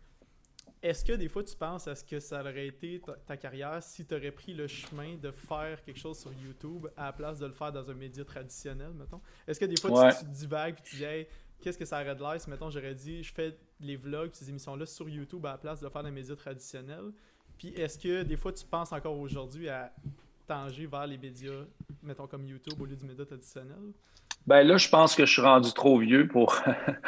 est-ce 0.82 1.04
que 1.04 1.12
des 1.12 1.28
fois 1.28 1.42
tu 1.42 1.56
penses 1.56 1.88
à 1.88 1.94
ce 1.94 2.04
que 2.04 2.20
ça 2.20 2.40
aurait 2.40 2.68
été 2.68 3.00
ta, 3.26 3.36
carrière 3.36 3.82
si 3.82 4.04
tu 4.04 4.14
aurais 4.14 4.30
pris 4.30 4.54
le 4.54 4.66
chemin 4.66 5.16
de 5.16 5.30
faire 5.30 5.82
quelque 5.82 5.98
chose 5.98 6.18
sur 6.18 6.32
YouTube 6.32 6.86
à 6.96 7.06
la 7.06 7.12
place 7.12 7.38
de 7.38 7.46
le 7.46 7.52
faire 7.52 7.72
dans 7.72 7.90
un 7.90 7.94
média 7.94 8.24
traditionnel, 8.24 8.92
mettons? 8.94 9.20
Est-ce 9.46 9.58
que 9.58 9.64
des 9.64 9.80
fois 9.80 10.12
tu, 10.12 10.18
tu, 10.18 10.30
divagues 10.30 10.76
et 10.78 10.82
tu 10.82 10.96
dis 10.96 11.04
hey, 11.04 11.26
qu'est-ce 11.60 11.78
que 11.78 11.84
ça 11.84 12.00
aurait 12.00 12.14
de 12.14 12.20
l'air 12.20 12.40
si, 12.40 12.48
mettons, 12.48 12.70
j'aurais 12.70 12.94
dit, 12.94 13.22
je 13.22 13.32
fais 13.32 13.56
les 13.80 13.96
vlogs, 13.96 14.30
ces 14.32 14.48
émissions-là 14.48 14.86
sur 14.86 15.08
YouTube 15.08 15.44
à 15.46 15.52
la 15.52 15.58
place 15.58 15.80
de 15.80 15.88
faire 15.88 16.02
des 16.02 16.10
médias 16.10 16.36
traditionnels? 16.36 17.12
Puis 17.58 17.68
est-ce 17.70 17.98
que 17.98 18.22
des 18.22 18.36
fois 18.36 18.52
tu 18.52 18.64
penses 18.64 18.92
encore 18.92 19.18
aujourd'hui 19.18 19.68
à 19.68 19.92
tanger 20.46 20.86
vers 20.86 21.06
les 21.06 21.18
médias, 21.18 21.64
mettons 22.02 22.26
comme 22.26 22.46
YouTube 22.46 22.80
au 22.80 22.84
lieu 22.84 22.96
du 22.96 23.04
média 23.04 23.24
traditionnel? 23.24 23.92
Ben 24.46 24.62
là, 24.62 24.76
je 24.78 24.88
pense 24.88 25.14
que 25.14 25.26
je 25.26 25.32
suis 25.32 25.42
rendu 25.42 25.72
trop 25.72 25.98
vieux 25.98 26.28
pour, 26.28 26.56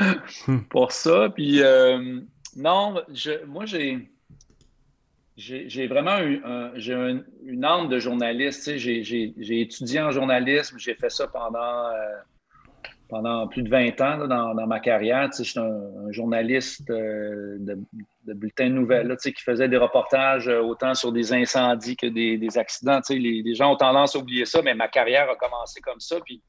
pour 0.71 0.93
ça. 0.93 1.31
Puis 1.31 1.63
euh, 1.63 2.21
non, 2.57 3.03
je, 3.13 3.45
moi 3.45 3.67
j'ai. 3.67 4.09
J'ai 5.37 5.87
vraiment 5.87 6.19
eu 6.19 6.43
un, 6.45 6.73
une 7.47 7.65
âme 7.65 7.89
de 7.89 7.99
journaliste. 7.99 8.77
J'ai 8.77 9.61
étudié 9.61 10.03
en 10.03 10.11
journalisme, 10.11 10.77
j'ai 10.79 10.95
fait 10.95 11.09
ça 11.09 11.29
pendant 11.29 11.87
euh, 11.87 12.19
pendant 13.11 13.49
plus 13.49 13.63
de 13.63 13.71
20 13.71 14.01
ans 14.03 14.27
dans, 14.27 14.67
ma 14.67 14.81
carrière. 14.81 15.31
Je 15.37 15.43
suis 15.43 15.59
un, 15.59 16.13
journaliste 16.13 16.89
euh, 16.91 17.57
de, 17.59 17.79
de 18.27 18.33
bulletins 18.35 18.69
de 18.69 18.75
nouvelles 18.75 19.17
qui 19.17 19.33
faisait 19.43 19.69
des 19.69 19.79
reportages 19.79 20.49
euh, 20.49 20.61
autant 20.61 20.95
sur 20.95 21.11
des 21.11 21.33
incendies 21.33 21.97
que 21.97 22.07
des, 22.07 22.59
accidents. 22.59 23.01
Les, 23.09 23.43
les, 23.43 23.55
gens 23.55 23.73
ont 23.73 23.77
tendance 23.77 24.17
à 24.17 24.19
oublier 24.19 24.45
ça, 24.45 24.61
mais 24.63 24.75
ma 24.75 24.89
carrière 24.89 25.29
a 25.31 25.37
commencé 25.37 25.81
comme 25.81 26.01
ça. 26.01 26.19
Puis 26.25 26.43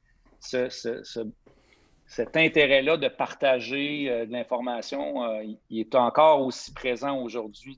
cet 2.11 2.35
intérêt-là 2.35 2.97
de 2.97 3.07
partager 3.07 4.09
euh, 4.09 4.25
de 4.25 4.33
l'information, 4.33 5.41
il 5.69 5.79
est 5.79 5.95
encore 5.95 6.41
aussi 6.41 6.73
présent 6.73 7.17
aujourd'hui. 7.17 7.77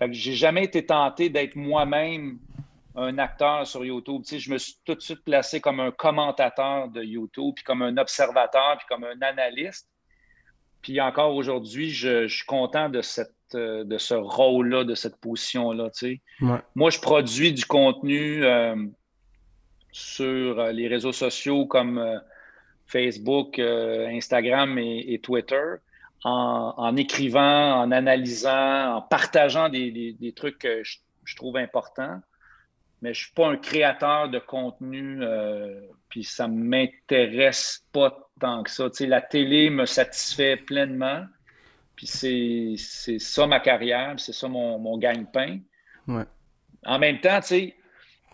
Je 0.00 0.06
n'ai 0.06 0.36
jamais 0.36 0.64
été 0.64 0.86
tenté 0.86 1.28
d'être 1.28 1.56
moi-même 1.56 2.38
un 2.94 3.18
acteur 3.18 3.66
sur 3.66 3.84
YouTube. 3.84 4.22
Je 4.26 4.50
me 4.50 4.58
suis 4.58 4.76
tout 4.84 4.94
de 4.94 5.00
suite 5.00 5.22
placé 5.24 5.60
comme 5.60 5.80
un 5.80 5.90
commentateur 5.90 6.88
de 6.88 7.02
YouTube, 7.02 7.54
puis 7.54 7.64
comme 7.64 7.82
un 7.82 7.96
observateur, 7.96 8.76
puis 8.78 8.86
comme 8.88 9.04
un 9.04 9.20
analyste. 9.22 9.88
Puis 10.82 11.00
encore 11.00 11.34
aujourd'hui, 11.34 11.90
je, 11.90 12.26
suis 12.28 12.46
content 12.46 12.88
de, 12.88 13.02
cette, 13.02 13.34
euh, 13.54 13.84
de 13.84 13.98
ce 13.98 14.14
rôle-là, 14.14 14.84
de 14.84 14.94
cette 14.94 15.16
position-là. 15.16 15.90
Moi, 16.74 16.90
je 16.90 16.98
produis 17.00 17.52
du 17.52 17.64
contenu 17.64 18.44
euh, 18.44 18.76
sur 19.92 20.58
euh, 20.58 20.72
les 20.72 20.88
réseaux 20.88 21.12
sociaux 21.12 21.66
comme 21.66 22.20
Facebook, 22.88 23.58
Instagram 23.58 24.78
et, 24.78 25.20
Twitter. 25.22 25.74
En, 26.24 26.96
écrivant, 26.96 27.80
en 27.80 27.92
analysant, 27.92 28.96
en 28.96 29.02
partageant 29.02 29.68
des, 29.68 30.32
trucs 30.34 30.58
que 30.58 30.82
je 30.82 31.36
trouve 31.36 31.56
importants 31.56 32.20
mais 33.00 33.14
je 33.14 33.20
ne 33.20 33.24
suis 33.24 33.32
pas 33.32 33.48
un 33.48 33.56
créateur 33.56 34.28
de 34.28 34.38
contenu, 34.38 35.18
euh, 35.22 35.80
puis 36.08 36.24
ça 36.24 36.48
ne 36.48 36.56
m'intéresse 36.56 37.84
pas 37.92 38.28
tant 38.40 38.62
que 38.62 38.70
ça. 38.70 38.88
la 39.00 39.20
télé 39.20 39.70
me 39.70 39.86
satisfait 39.86 40.56
pleinement, 40.56 41.24
puis 41.94 42.06
c'est 42.06 43.18
ça 43.18 43.46
ma 43.46 43.60
carrière, 43.60 44.14
c'est 44.18 44.32
ça 44.32 44.48
mon, 44.48 44.78
mon 44.78 44.98
gagne-pain. 44.98 45.58
En 46.86 46.98
même 46.98 47.20
temps, 47.20 47.40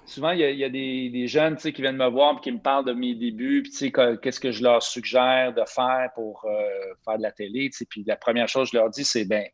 souvent, 0.07 0.30
il 0.30 0.40
y 0.40 0.64
a, 0.64 0.68
des, 0.68 1.26
jeunes 1.26 1.57
qui 1.57 1.72
viennent 1.72 1.96
me 1.96 2.09
voir 2.09 2.36
et 2.36 2.40
qui 2.40 2.52
me 2.52 2.59
parlent 2.59 2.84
de 2.84 2.92
mes 2.92 3.14
débuts, 3.14 3.62
puis 3.62 3.92
qu'est-ce 4.22 4.40
que 4.40 4.52
je 4.52 4.62
leur 4.62 4.82
suggère 4.82 5.55
de 5.55 5.62
faire 5.66 6.11
pour 6.14 6.44
euh, 6.44 6.94
faire 7.05 7.18
de 7.18 7.22
la 7.22 7.32
télé. 7.32 7.70
Puis 7.88 8.05
la 8.07 8.16
première 8.16 8.48
chose 8.48 8.70
que 8.70 8.76
je 8.76 8.82
leur 8.82 8.90
dis, 8.90 9.05
c'est 9.05 9.24
ben, 9.24 9.46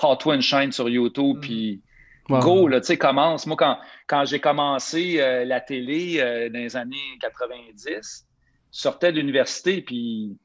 pas-toi 0.00 0.36
une 0.36 0.42
chaîne 0.42 0.72
sur 0.72 0.88
YouTube, 0.88 1.38
mm. 1.38 1.40
puis 1.40 1.82
Go, 2.28 2.68
là, 2.68 2.80
commence. 2.98 3.46
Moi, 3.46 3.56
quand, 3.56 3.78
quand 4.06 4.26
j'ai 4.26 4.38
commencé 4.38 5.18
euh, 5.18 5.46
la 5.46 5.62
télé 5.62 6.16
euh, 6.18 6.50
dans 6.50 6.58
les 6.58 6.76
années 6.76 6.96
90, 7.22 8.26
je 8.70 8.78
sortais 8.78 9.12
de 9.12 9.16
l'université, 9.16 9.80
puis 9.80 10.36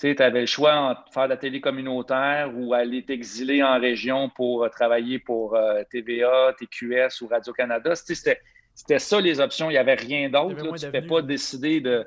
tu 0.00 0.16
avais 0.18 0.40
le 0.40 0.46
choix 0.46 0.74
entre 0.74 1.04
faire 1.12 1.24
de 1.24 1.30
la 1.30 1.36
télé 1.36 1.60
communautaire 1.60 2.50
ou 2.56 2.74
aller 2.74 3.04
t'exiler 3.04 3.62
en 3.62 3.78
région 3.78 4.28
pour 4.30 4.68
travailler 4.70 5.20
pour 5.20 5.56
TVA, 5.90 6.54
TQS 6.58 7.22
ou 7.22 7.28
Radio-Canada. 7.28 7.94
C'était 7.94 8.40
ça 8.98 9.20
les 9.20 9.40
options. 9.40 9.70
Il 9.70 9.74
n'y 9.74 9.78
avait 9.78 9.94
rien 9.94 10.28
d'autre. 10.28 10.56
Tu 10.56 10.64
ne 10.64 10.70
pouvais 10.70 11.02
pas 11.02 11.22
décider 11.22 11.80
de, 11.80 12.06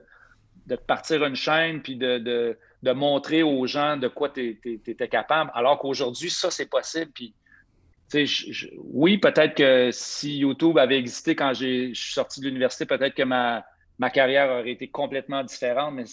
de 0.67 0.75
partir 0.75 1.23
une 1.25 1.35
chaîne 1.35 1.81
puis 1.81 1.95
de, 1.95 2.17
de, 2.17 2.57
de, 2.83 2.91
montrer 2.91 3.43
aux 3.43 3.65
gens 3.67 3.97
de 3.97 4.07
quoi 4.07 4.29
tu 4.29 4.59
étais 4.65 5.07
capable. 5.07 5.51
Alors 5.53 5.79
qu'aujourd'hui, 5.79 6.29
ça, 6.29 6.51
c'est 6.51 6.69
possible. 6.69 7.11
Puis 7.13 7.33
oui, 8.77 9.17
peut-être 9.17 9.55
que 9.55 9.89
si 9.91 10.39
YouTube 10.39 10.77
avait 10.77 10.97
existé 10.97 11.35
quand 11.35 11.53
je 11.53 11.93
suis 11.93 12.13
sorti 12.13 12.41
de 12.41 12.45
l'université, 12.45 12.85
peut-être 12.85 13.15
que 13.15 13.23
ma, 13.23 13.63
ma 13.99 14.09
carrière 14.09 14.49
aurait 14.49 14.71
été 14.71 14.87
complètement 14.87 15.43
différente, 15.43 15.93
mais 15.95 16.05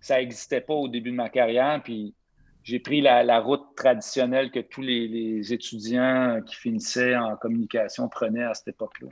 ça 0.00 0.18
n'existait 0.18 0.60
pas 0.60 0.74
au 0.74 0.88
début 0.88 1.10
de 1.10 1.16
ma 1.16 1.28
carrière. 1.28 1.80
Puis 1.82 2.14
j'ai 2.62 2.78
pris 2.78 3.00
la, 3.00 3.40
route 3.40 3.74
traditionnelle 3.76 4.50
que 4.50 4.60
tous 4.60 4.82
les, 4.82 5.52
étudiants 5.52 6.40
qui 6.46 6.54
finissaient 6.54 7.16
en 7.16 7.36
communication 7.36 8.08
prenaient 8.08 8.44
à 8.44 8.54
cette 8.54 8.68
époque-là. 8.68 9.08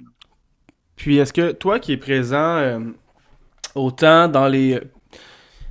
Puis 0.99 1.17
est-ce 1.17 1.33
que 1.33 1.53
toi 1.53 1.79
qui 1.79 1.93
es 1.93 1.97
présent 1.97 2.57
euh, 2.57 2.81
autant 3.75 4.29
dans 4.29 4.49
les 4.49 4.81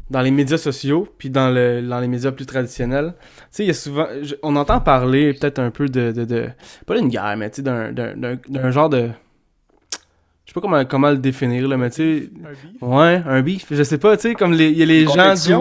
dans 0.09 0.21
les 0.21 0.31
médias 0.31 0.57
sociaux 0.57 1.05
puis 1.17 1.29
dans 1.29 1.49
le 1.49 1.81
dans 1.81 1.99
les 1.99 2.07
médias 2.07 2.31
plus 2.31 2.45
traditionnels, 2.45 3.13
tu 3.17 3.47
sais 3.51 3.63
il 3.65 3.67
y 3.67 3.71
a 3.71 3.73
souvent 3.73 4.07
on 4.41 4.55
entend 4.55 4.79
parler 4.79 5.33
peut-être 5.33 5.59
un 5.59 5.69
peu 5.69 5.89
de, 5.89 6.13
de, 6.13 6.23
de 6.23 6.49
pas 6.85 6.97
d'une 6.97 7.09
guerre 7.09 7.35
mais 7.37 7.49
tu 7.49 7.57
sais 7.57 7.61
d'un, 7.61 7.91
d'un, 7.91 8.71
genre 8.71 8.89
de 8.89 9.09
je 9.89 9.97
sais 10.47 10.53
pas 10.53 10.61
comment, 10.61 10.85
comment 10.85 11.11
le 11.11 11.17
définir 11.17 11.67
là 11.67 11.75
mais 11.75 11.89
tu 11.89 11.95
sais 11.95 12.29
un 12.45 12.51
beef. 12.51 12.81
ouais 12.81 13.23
un 13.25 13.41
beef. 13.41 13.65
Je 13.69 13.83
sais 13.83 13.97
pas 13.97 14.15
tu 14.15 14.29
sais 14.29 14.33
comme 14.33 14.53
il 14.53 14.77
y 14.77 14.81
a 14.81 14.85
les 14.85 15.05
gens 15.05 15.33
du 15.33 15.53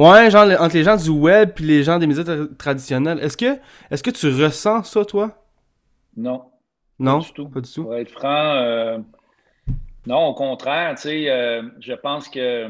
ouais 0.00 0.30
genre 0.32 0.48
entre 0.60 0.74
les 0.74 0.82
gens 0.82 0.96
du 0.96 1.10
web 1.10 1.50
puis 1.54 1.64
les 1.64 1.84
gens 1.84 2.00
des 2.00 2.08
médias 2.08 2.24
traditionnels. 2.58 3.20
Est-ce 3.20 3.36
que 3.36 3.56
est-ce 3.88 4.02
que 4.02 4.10
tu 4.10 4.26
ressens 4.42 4.82
ça 4.82 5.04
toi? 5.04 5.38
Non 6.16 6.42
non, 7.02 7.18
pas 7.18 7.26
du 7.26 7.32
tout. 7.32 7.48
Pas 7.48 7.60
du 7.60 7.72
tout. 7.72 7.82
Pour 7.84 7.96
être 7.96 8.10
franc, 8.10 8.54
euh, 8.54 8.98
non, 10.06 10.26
au 10.26 10.34
contraire, 10.34 10.94
tu 10.94 11.02
sais, 11.02 11.30
euh, 11.30 11.62
je 11.80 11.92
pense 11.92 12.28
que 12.28 12.68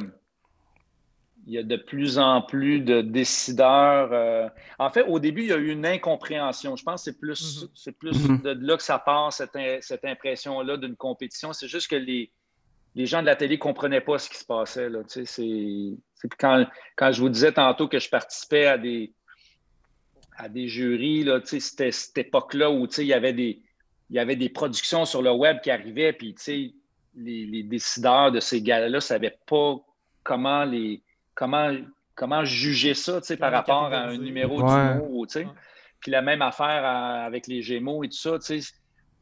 il 1.47 1.55
y 1.55 1.59
a 1.59 1.63
de 1.63 1.77
plus 1.77 2.19
en 2.19 2.43
plus 2.43 2.81
de 2.81 3.01
décideurs. 3.01 4.11
Euh, 4.13 4.49
en 4.79 4.91
fait, 4.91 5.03
au 5.03 5.19
début, 5.19 5.43
il 5.43 5.49
y 5.49 5.53
a 5.53 5.57
eu 5.57 5.73
une 5.73 5.85
incompréhension. 5.85 6.77
Je 6.77 6.85
pense 6.85 7.05
que 7.05 7.11
c'est 7.11 7.19
plus, 7.19 7.67
c'est 7.75 7.99
plus 7.99 8.13
mm-hmm. 8.13 8.43
de 8.43 8.67
là 8.67 8.77
que 8.77 8.83
ça 8.83 8.99
part, 8.99 9.33
cette, 9.33 9.59
cette 9.81 10.05
impression-là 10.05 10.77
d'une 10.77 10.95
compétition. 10.95 11.53
C'est 11.53 11.67
juste 11.67 11.91
que 11.91 11.97
les, 11.97 12.31
les 12.95 13.07
gens 13.07 13.23
de 13.23 13.27
la 13.27 13.35
télé 13.35 13.57
ne 13.57 13.61
comprenaient 13.61 14.01
pas 14.01 14.19
ce 14.19 14.31
qui 14.31 14.37
se 14.37 14.45
passait. 14.45 14.89
Là. 14.89 15.01
Tu 15.03 15.27
sais, 15.27 15.99
c'est, 16.15 16.29
quand, 16.39 16.65
quand 16.95 17.11
je 17.11 17.21
vous 17.21 17.29
disais 17.29 17.53
tantôt 17.53 17.89
que 17.89 17.99
je 17.99 18.09
participais 18.09 18.67
à 18.67 18.79
des, 18.79 19.13
à 20.37 20.49
des 20.49 20.69
jurys, 20.69 21.25
là, 21.25 21.41
tu 21.41 21.49
sais, 21.49 21.61
c'était 21.61 21.91
cette 21.91 22.19
époque-là 22.19 22.71
où 22.71 22.87
tu 22.87 22.95
sais, 22.95 23.05
il 23.05 23.09
y 23.09 23.15
avait 23.15 23.33
des 23.33 23.63
il 24.13 24.17
y 24.17 24.19
avait 24.19 24.37
des 24.37 24.51
productions 24.51 25.07
sur 25.07 25.23
le 25.23 25.33
web 25.33 25.63
qui 25.63 25.71
arrivaient, 25.71 26.13
puis 26.13 26.35
les, 27.17 27.47
les 27.47 27.63
décideurs 27.63 28.31
de 28.31 28.41
ces 28.41 28.61
gars-là 28.61 28.91
ne 28.91 29.01
savaient 29.01 29.39
pas 29.47 29.77
comment 30.23 30.65
les 30.65 31.03
comment, 31.35 31.75
comment 32.15 32.45
juger 32.45 32.93
ça 32.93 33.21
par 33.41 33.51
rapport 33.51 33.85
à 33.85 34.01
un 34.09 34.19
numéro 34.19 34.57
d'humour. 34.59 35.27
Puis 36.01 36.11
la 36.11 36.21
même 36.21 36.43
affaire 36.43 36.85
avec 36.85 37.47
les 37.47 37.63
Gémeaux 37.63 38.05
et 38.05 38.11
tout 38.11 38.17
ça. 38.17 38.37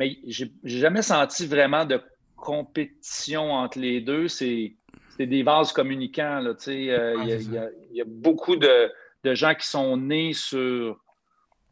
Mais 0.00 0.18
j'ai 0.26 0.50
jamais 0.64 1.02
senti 1.02 1.46
vraiment 1.46 1.84
de 1.84 2.02
compétition 2.34 3.52
entre 3.52 3.78
les 3.78 4.00
deux. 4.00 4.26
C'est 4.26 4.74
des 5.20 5.44
vases 5.44 5.72
communicants. 5.72 6.42
Euh, 6.42 7.14
il 7.24 7.52
y, 7.92 8.00
a 8.00 8.04
beaucoup 8.06 8.56
de, 8.56 8.90
de 9.22 9.34
gens 9.34 9.54
qui 9.54 9.68
sont 9.68 9.96
nés 9.96 10.32
sur 10.32 10.98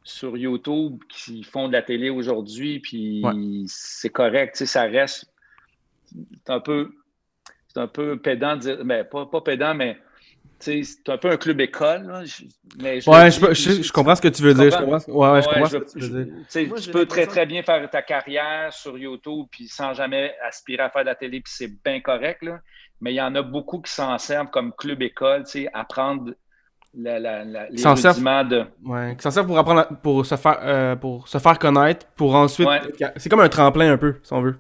sur 0.09 0.37
YouTube 0.37 0.99
qui 1.09 1.43
font 1.43 1.69
de 1.69 1.75
la 1.75 1.83
télé 1.83 2.09
aujourd'hui, 2.09 2.81
puis 2.81 3.23
c'est 3.67 4.09
correct, 4.09 4.57
ça 4.57 4.83
reste. 4.85 5.27
C'est 6.07 6.53
un 6.53 6.61
peu. 6.61 6.91
C'est 7.69 7.81
un 7.81 7.87
peu 7.87 8.19
pédant 8.19 8.57
de 8.57 8.61
dire. 8.61 8.85
Mais 8.85 9.07
ben, 9.13 9.27
pas, 9.27 9.41
pédant, 9.43 9.75
mais 9.75 9.99
c'est 10.59 10.83
un 11.09 11.19
peu 11.19 11.31
un 11.31 11.37
club 11.37 11.61
école. 11.61 12.25
mais 12.79 13.07
ouais, 13.07 13.31
je, 13.31 13.93
comprends 13.93 14.15
ce 14.15 14.23
que 14.23 14.29
tu 14.29 14.43
veux 14.43 14.55
dire. 14.55 14.71
Je 14.71 14.79
comprends, 14.79 15.33
ouais, 15.35 15.43
je 15.43 15.49
comprends 15.49 15.67
ce 15.67 15.77
que 15.77 15.93
tu 15.93 15.99
veux 15.99 16.25
dire. 16.25 16.75
tu 16.83 16.91
peux 16.91 17.05
très, 17.05 17.27
très 17.27 17.45
bien 17.45 17.63
faire 17.63 17.89
ta 17.91 18.01
carrière 18.01 18.73
sur 18.73 18.97
YouTube 18.97 19.47
puis 19.51 19.69
sans 19.69 19.93
jamais 19.93 20.35
aspirer 20.43 20.85
à 20.85 20.91
faire 20.91 21.03
de 21.03 21.09
la 21.09 21.15
télé, 21.15 21.43
puis 21.43 21.53
c'est 21.55 21.71
bien 21.85 22.01
correct. 22.01 22.43
Là. 22.43 22.61
Mais 23.03 23.13
il 23.13 23.17
y 23.17 23.23
en 23.23 23.35
a 23.35 23.43
beaucoup 23.43 23.81
qui 23.83 23.93
s'en 23.93 24.17
servent 24.17 24.51
comme 24.51 24.73
club 24.73 25.03
école, 25.03 25.45
apprendre 25.75 26.33
la, 26.99 27.21
la, 27.21 27.45
la, 27.45 27.71
les 27.71 27.83
rudiments 27.85 28.45
de... 28.45 28.65
Ouais, 28.85 29.15
qui 29.17 29.23
s'en 29.23 29.31
sert 29.31 29.47
pour 29.47 29.59
apprendre, 29.59 29.87
pour 30.03 30.27
se 30.27 30.37
faire, 30.37 30.59
euh, 30.63 30.97
pour 30.97 31.29
se 31.29 31.39
faire 31.39 31.59
connaître, 31.59 32.07
pour 32.17 32.35
ensuite... 32.35 32.69
C'est 33.17 33.29
comme 33.29 33.41
un 33.41 33.49
tremplin 33.49 33.93
un 33.93 33.99
peu, 33.99 34.17
si 34.23 34.33
on 34.33 34.43
veut. 34.43 34.59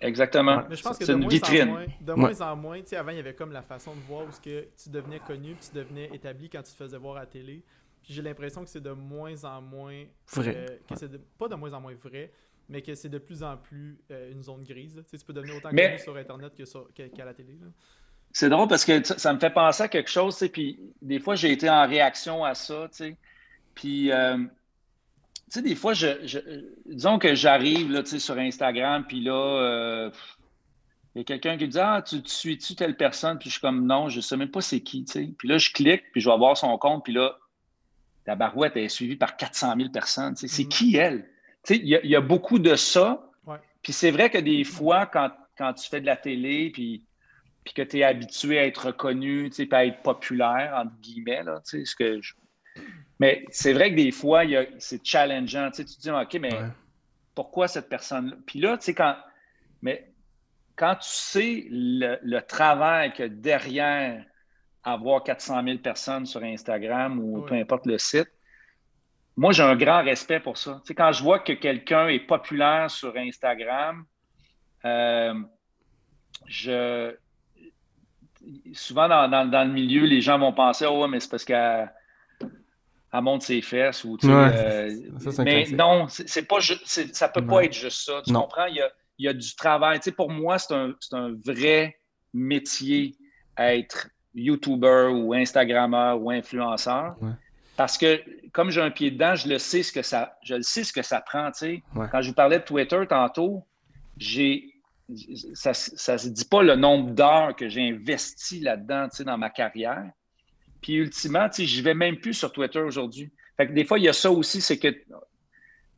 Exactement. 0.00 0.64
C'est 0.98 1.12
une 1.12 1.28
vitrine. 1.28 1.76
de 2.00 2.12
moins 2.14 2.40
en 2.40 2.56
moins, 2.56 2.80
tu 2.80 2.88
sais, 2.88 2.96
avant, 2.96 3.10
il 3.10 3.16
y 3.16 3.20
avait 3.20 3.34
comme 3.34 3.52
la 3.52 3.62
façon 3.62 3.94
de 3.94 4.00
voir 4.08 4.24
où 4.24 4.42
que 4.42 4.66
tu 4.82 4.90
devenais 4.90 5.20
connu, 5.20 5.54
puis 5.54 5.68
tu 5.70 5.76
devenais 5.76 6.10
établi 6.12 6.48
quand 6.48 6.62
tu 6.62 6.72
te 6.72 6.76
faisais 6.76 6.98
voir 6.98 7.16
à 7.16 7.20
la 7.20 7.26
télé. 7.26 7.62
Puis 8.02 8.12
j'ai 8.12 8.22
l'impression 8.22 8.62
que 8.64 8.70
c'est 8.70 8.82
de 8.82 8.90
moins 8.90 9.44
en 9.44 9.62
moins... 9.62 10.04
Vrai. 10.34 10.54
Euh, 10.56 10.66
que 10.88 10.98
c'est 10.98 11.10
pas 11.38 11.48
de 11.48 11.54
moins 11.54 11.72
en 11.72 11.80
moins 11.80 11.94
vrai, 11.94 12.32
mais 12.68 12.82
que 12.82 12.94
c'est 12.94 13.08
de 13.08 13.18
plus 13.18 13.42
en 13.42 13.56
plus 13.56 13.98
euh, 14.10 14.32
une 14.32 14.42
zone 14.42 14.62
grise. 14.62 14.94
Tu, 14.94 15.10
sais, 15.10 15.18
tu 15.18 15.24
peux 15.24 15.32
devenir 15.32 15.56
autant 15.56 15.70
connu 15.70 15.98
sur 15.98 16.16
Internet 16.16 16.52
qu'à 16.94 17.24
la 17.24 17.34
télé. 17.34 17.58
Là. 17.60 17.66
C'est 18.34 18.48
drôle 18.48 18.66
parce 18.66 18.84
que 18.84 19.00
ça 19.04 19.32
me 19.32 19.38
fait 19.38 19.50
penser 19.50 19.84
à 19.84 19.88
quelque 19.88 20.10
chose, 20.10 20.36
puis 20.52 20.80
des 21.00 21.20
fois, 21.20 21.36
j'ai 21.36 21.52
été 21.52 21.70
en 21.70 21.86
réaction 21.86 22.44
à 22.44 22.54
ça, 22.54 22.88
tu 22.90 22.96
sais. 22.96 23.16
Puis, 23.76 24.10
euh, 24.10 24.38
tu 24.38 24.44
sais, 25.50 25.62
des 25.62 25.76
fois, 25.76 25.94
je, 25.94 26.40
disons 26.84 27.20
que 27.20 27.36
j'arrive, 27.36 27.92
là, 27.92 28.02
tu 28.02 28.10
sais, 28.10 28.18
sur 28.18 28.36
Instagram, 28.36 29.04
puis 29.06 29.20
là, 29.20 29.32
euh, 29.32 30.10
il 31.14 31.18
y 31.18 31.20
a 31.20 31.24
quelqu'un 31.24 31.56
qui 31.56 31.66
me 31.66 31.70
dit 31.70 31.78
«Ah, 31.80 32.02
tu, 32.04 32.20
suis-tu 32.24 32.74
telle 32.74 32.96
personne?» 32.96 33.38
Puis 33.40 33.50
je 33.50 33.52
suis 33.54 33.60
comme 33.60 33.86
«Non, 33.86 34.08
je 34.08 34.16
ne 34.16 34.20
sais 34.20 34.36
même 34.36 34.50
pas 34.50 34.60
c'est 34.60 34.80
qui, 34.80 35.04
tu 35.04 35.12
sais.» 35.12 35.26
Puis 35.38 35.46
là, 35.46 35.58
je 35.58 35.70
clique, 35.70 36.02
puis 36.10 36.20
je 36.20 36.28
vais 36.28 36.36
voir 36.36 36.56
son 36.56 36.76
compte, 36.76 37.04
puis 37.04 37.12
là, 37.12 37.38
la 38.26 38.34
barouette 38.34 38.76
est 38.76 38.88
suivie 38.88 39.14
par 39.14 39.36
400 39.36 39.74
000 39.76 39.90
personnes, 39.90 40.34
tu 40.34 40.48
sais. 40.48 40.48
C'est 40.48 40.64
mm-hmm. 40.64 40.68
qui, 40.68 40.96
elle? 40.96 41.30
Tu 41.62 41.76
sais, 41.76 41.80
il 41.80 41.88
y, 41.88 42.16
a 42.16 42.20
beaucoup 42.20 42.58
de 42.58 42.74
ça. 42.74 43.30
Puis 43.80 43.92
c'est 43.92 44.10
vrai 44.10 44.28
que 44.28 44.38
des 44.38 44.64
fois, 44.64 45.06
quand, 45.06 45.30
quand 45.56 45.72
tu 45.74 45.88
fais 45.88 46.00
de 46.00 46.06
la 46.06 46.16
télé, 46.16 46.70
puis 46.70 47.04
puis 47.64 47.72
que 47.74 47.82
tu 47.82 47.98
es 47.98 48.04
habitué 48.04 48.58
à 48.58 48.66
être 48.66 48.86
reconnu, 48.88 49.48
tu 49.50 49.64
sais, 49.64 49.74
à 49.74 49.86
être 49.86 50.02
populaire, 50.02 50.74
entre 50.76 50.94
guillemets, 51.00 51.42
là, 51.42 51.60
tu 51.64 51.78
sais, 51.78 51.84
ce 51.84 51.96
que 51.96 52.20
Mais 53.18 53.44
c'est 53.50 53.72
vrai 53.72 53.90
que 53.90 53.96
des 53.96 54.10
fois, 54.10 54.42
c'est 54.78 55.04
challengeant, 55.04 55.70
tu 55.70 55.76
sais, 55.76 55.84
tu 55.84 55.96
te 55.96 56.00
dis, 56.02 56.10
OK, 56.10 56.34
mais 56.40 56.50
pourquoi 57.34 57.66
cette 57.66 57.88
personne-là? 57.88 58.36
Puis 58.46 58.60
là, 58.60 58.76
tu 58.76 58.84
sais, 58.84 58.94
quand... 58.94 59.16
Mais 59.82 60.10
quand 60.76 60.96
tu 60.96 61.08
sais 61.08 61.66
le, 61.70 62.40
travail 62.40 63.12
que 63.12 63.22
derrière 63.22 64.24
avoir 64.82 65.22
400 65.22 65.62
000 65.64 65.78
personnes 65.78 66.26
sur 66.26 66.42
Instagram 66.42 67.18
ou 67.18 67.42
peu 67.42 67.54
importe 67.54 67.86
le 67.86 67.96
site, 67.96 68.30
moi, 69.36 69.52
j'ai 69.52 69.62
un 69.62 69.76
grand 69.76 70.02
respect 70.02 70.40
pour 70.40 70.58
ça. 70.58 70.80
Tu 70.82 70.88
sais, 70.88 70.94
quand 70.94 71.10
je 71.12 71.22
vois 71.22 71.40
que 71.40 71.52
quelqu'un 71.52 72.08
est 72.08 72.20
populaire 72.20 72.90
sur 72.90 73.16
Instagram, 73.16 74.04
euh, 74.84 75.34
je, 76.46 77.16
souvent 78.72 79.08
dans, 79.08 79.64
le 79.66 79.72
milieu, 79.72 80.04
les 80.04 80.20
gens 80.20 80.38
vont 80.38 80.52
penser 80.52 80.86
Oh, 80.88 81.06
mais 81.06 81.20
c'est 81.20 81.30
parce 81.30 81.44
qu'elle 81.44 81.90
monte 83.12 83.42
ses 83.42 83.62
fesses. 83.62 84.04
Ou, 84.04 84.18
euh, 84.24 84.90
mais 85.38 85.66
non, 85.72 86.06
c'est 86.08 86.46
pas 86.46 86.58
ça 86.60 87.28
peut 87.28 87.46
pas 87.46 87.64
être 87.64 87.74
juste 87.74 88.06
ça. 88.06 88.22
Tu 88.26 88.32
comprends? 88.32 88.66
Il 88.66 88.82
y, 89.18 89.28
a, 89.28 89.32
du 89.32 89.54
travail. 89.54 90.00
pour 90.16 90.30
moi, 90.30 90.58
c'est 90.58 90.74
un, 90.74 91.34
vrai 91.44 91.96
métier 92.32 93.16
être 93.56 94.08
YouTuber 94.34 95.10
ou 95.12 95.34
Instagrammeur 95.34 96.20
ou 96.20 96.30
influenceur. 96.30 97.16
Parce 97.76 97.98
que 97.98 98.20
comme 98.52 98.70
j'ai 98.70 98.80
un 98.80 98.90
pied 98.90 99.10
dedans, 99.10 99.34
je 99.34 99.48
le 99.48 99.58
sais 99.58 99.82
ce 99.82 99.92
que 99.92 100.02
ça, 100.02 100.36
je 100.42 100.54
le 100.54 100.62
sais 100.62 100.84
ce 100.84 100.92
que 100.92 101.02
ça 101.02 101.20
prend. 101.20 101.50
Quand 102.12 102.22
je 102.22 102.28
vous 102.28 102.34
parlais 102.34 102.58
de 102.58 102.64
Twitter 102.64 103.00
tantôt, 103.08 103.66
j'ai 104.16 104.73
ça 105.54 105.70
ne 105.70 106.18
se 106.18 106.28
dit 106.28 106.44
pas 106.44 106.62
le 106.62 106.76
nombre 106.76 107.10
d'heures 107.10 107.54
que 107.54 107.68
j'ai 107.68 107.88
investi 107.88 108.60
là-dedans 108.60 109.08
dans 109.20 109.38
ma 109.38 109.50
carrière. 109.50 110.10
Puis 110.80 110.94
ultimement, 110.94 111.48
je 111.52 111.82
vais 111.82 111.94
même 111.94 112.18
plus 112.18 112.34
sur 112.34 112.52
Twitter 112.52 112.80
aujourd'hui. 112.80 113.32
Fait 113.56 113.66
que 113.66 113.72
des 113.72 113.84
fois, 113.84 113.98
il 113.98 114.04
y 114.04 114.08
a 114.08 114.12
ça 114.12 114.30
aussi, 114.30 114.60
c'est 114.60 114.78
que 114.78 114.88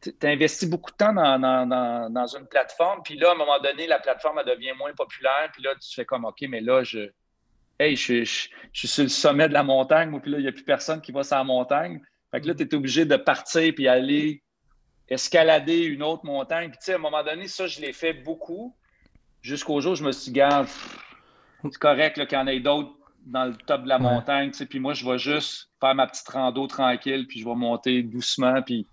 tu 0.00 0.26
investis 0.26 0.68
beaucoup 0.68 0.90
de 0.90 0.96
temps 0.96 1.12
dans, 1.12 2.36
une 2.36 2.46
plateforme, 2.46 3.00
puis 3.02 3.16
là, 3.16 3.30
à 3.30 3.32
un 3.32 3.36
moment 3.36 3.58
donné, 3.58 3.86
la 3.86 3.98
plateforme 3.98 4.40
elle 4.40 4.54
devient 4.54 4.72
moins 4.76 4.92
populaire, 4.92 5.50
puis 5.52 5.62
là, 5.62 5.74
tu 5.74 5.94
fais 5.94 6.04
comme 6.04 6.24
OK, 6.24 6.42
mais 6.48 6.60
là, 6.60 6.84
je, 6.84 7.10
hey, 7.80 7.96
je, 7.96 8.24
suis 8.24 8.88
sur 8.88 9.02
le 9.02 9.08
sommet 9.08 9.48
de 9.48 9.54
la 9.54 9.62
montagne, 9.62 10.20
puis 10.20 10.30
là, 10.30 10.38
il 10.38 10.42
n'y 10.42 10.48
a 10.48 10.52
plus 10.52 10.64
personne 10.64 11.00
qui 11.00 11.12
va 11.12 11.22
sur 11.22 11.36
la 11.36 11.44
montagne. 11.44 12.00
Fait 12.30 12.40
que 12.40 12.48
là, 12.48 12.54
tu 12.54 12.64
es 12.64 12.74
obligé 12.74 13.04
de 13.04 13.16
partir 13.16 13.72
puis 13.74 13.88
aller 13.88 14.42
escalader 15.08 15.84
une 15.84 16.02
autre 16.02 16.24
montagne. 16.24 16.70
Puis 16.70 16.78
tu 16.78 16.86
sais, 16.86 16.92
à 16.92 16.96
un 16.96 16.98
moment 16.98 17.22
donné, 17.22 17.48
ça, 17.48 17.66
je 17.66 17.80
l'ai 17.80 17.92
fait 17.92 18.12
beaucoup 18.12 18.76
jusqu'au 19.46 19.80
jour 19.80 19.92
où 19.92 19.94
je 19.94 20.04
me 20.04 20.12
suis 20.12 20.32
dit, 20.32 20.40
c'est 21.62 21.78
correct 21.78 22.26
qu'il 22.26 22.38
y 22.38 22.40
en 22.40 22.46
ait 22.46 22.60
d'autres 22.60 22.90
dans 23.26 23.44
le 23.44 23.54
top 23.66 23.84
de 23.84 23.88
la 23.88 23.98
montagne, 23.98 24.50
puis 24.68 24.78
moi, 24.78 24.92
je 24.92 25.04
vais 25.04 25.18
juste 25.18 25.70
faire 25.80 25.94
ma 25.94 26.06
petite 26.06 26.28
rando 26.28 26.66
tranquille, 26.66 27.26
puis 27.28 27.40
je 27.40 27.44
vais 27.44 27.54
monter 27.54 28.02
doucement, 28.02 28.62
puis 28.62 28.86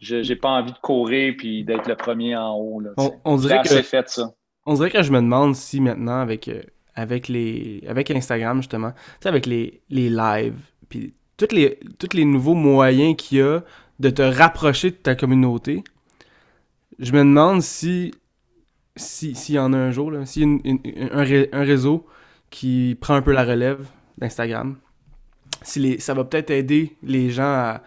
je 0.00 0.16
n'ai 0.16 0.36
pas 0.36 0.48
envie 0.48 0.72
de 0.72 0.78
courir, 0.78 1.34
puis 1.36 1.64
d'être 1.64 1.86
le 1.86 1.94
premier 1.94 2.36
en 2.36 2.54
haut. 2.54 2.80
Là, 2.80 2.90
on, 3.24 3.36
dirait 3.36 3.62
que, 3.62 3.82
fait, 3.82 4.08
ça. 4.08 4.32
On 4.64 4.74
dirait 4.74 4.90
que 4.90 5.02
je 5.02 5.12
me 5.12 5.20
demande 5.20 5.54
si 5.54 5.80
maintenant, 5.80 6.20
avec, 6.20 6.48
euh, 6.48 6.62
avec, 6.94 7.28
les, 7.28 7.84
avec 7.86 8.10
Instagram, 8.10 8.58
justement, 8.58 8.92
avec 9.24 9.44
les, 9.44 9.82
les 9.90 10.08
lives, 10.08 10.60
puis 10.88 11.14
tous 11.36 11.52
les, 11.52 11.78
tous 11.98 12.16
les 12.16 12.24
nouveaux 12.24 12.54
moyens 12.54 13.14
qu'il 13.16 13.38
y 13.38 13.42
a 13.42 13.60
de 13.98 14.10
te 14.10 14.22
rapprocher 14.22 14.90
de 14.90 14.96
ta 14.96 15.14
communauté, 15.14 15.84
je 16.98 17.12
me 17.12 17.18
demande 17.18 17.60
si 17.60 18.12
s'il 18.96 19.54
y 19.54 19.58
en 19.58 19.72
a 19.72 19.76
un 19.76 19.90
jour, 19.90 20.12
s'il 20.24 20.60
y 20.64 20.70
a 21.10 21.18
un, 21.18 21.64
réseau 21.64 22.06
qui 22.50 22.96
prend 23.00 23.14
un 23.14 23.22
peu 23.22 23.32
la 23.32 23.44
relève 23.44 23.86
d'Instagram, 24.18 24.76
si 25.62 26.00
ça 26.00 26.14
va 26.14 26.24
peut-être 26.24 26.50
aider 26.50 26.96
les 27.02 27.30
gens 27.30 27.80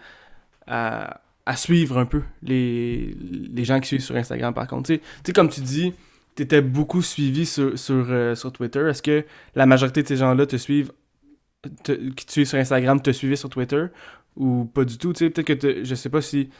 à, 0.66 1.20
à, 1.46 1.56
suivre 1.56 1.98
un 1.98 2.06
peu 2.06 2.22
les, 2.42 3.16
les, 3.52 3.64
gens 3.64 3.80
qui 3.80 3.88
suivent 3.88 4.02
sur 4.02 4.16
Instagram 4.16 4.54
par 4.54 4.68
contre. 4.68 4.92
Tu 4.92 5.00
sais, 5.24 5.32
comme 5.32 5.48
tu 5.48 5.60
dis, 5.60 5.92
tu 6.36 6.42
étais 6.42 6.60
beaucoup 6.60 7.02
suivi 7.02 7.44
sur, 7.44 7.76
sur, 7.78 8.06
euh, 8.08 8.34
sur 8.34 8.52
Twitter. 8.52 8.86
Est-ce 8.88 9.02
que 9.02 9.24
la 9.54 9.66
majorité 9.66 10.02
de 10.02 10.08
ces 10.08 10.16
gens-là 10.16 10.46
te 10.46 10.56
suivent, 10.56 10.92
qui 11.84 12.26
te 12.26 12.32
suivent 12.32 12.46
sur 12.46 12.58
Instagram, 12.58 13.00
te 13.02 13.10
suivaient 13.10 13.36
sur 13.36 13.48
Twitter 13.48 13.86
ou 14.36 14.64
pas 14.66 14.84
du 14.84 14.96
tout? 14.96 15.12
Tu 15.12 15.24
sais, 15.24 15.30
peut-être 15.30 15.60
que 15.60 15.84
je 15.84 15.94
sais 15.94 16.08
pas 16.08 16.20
si 16.20 16.50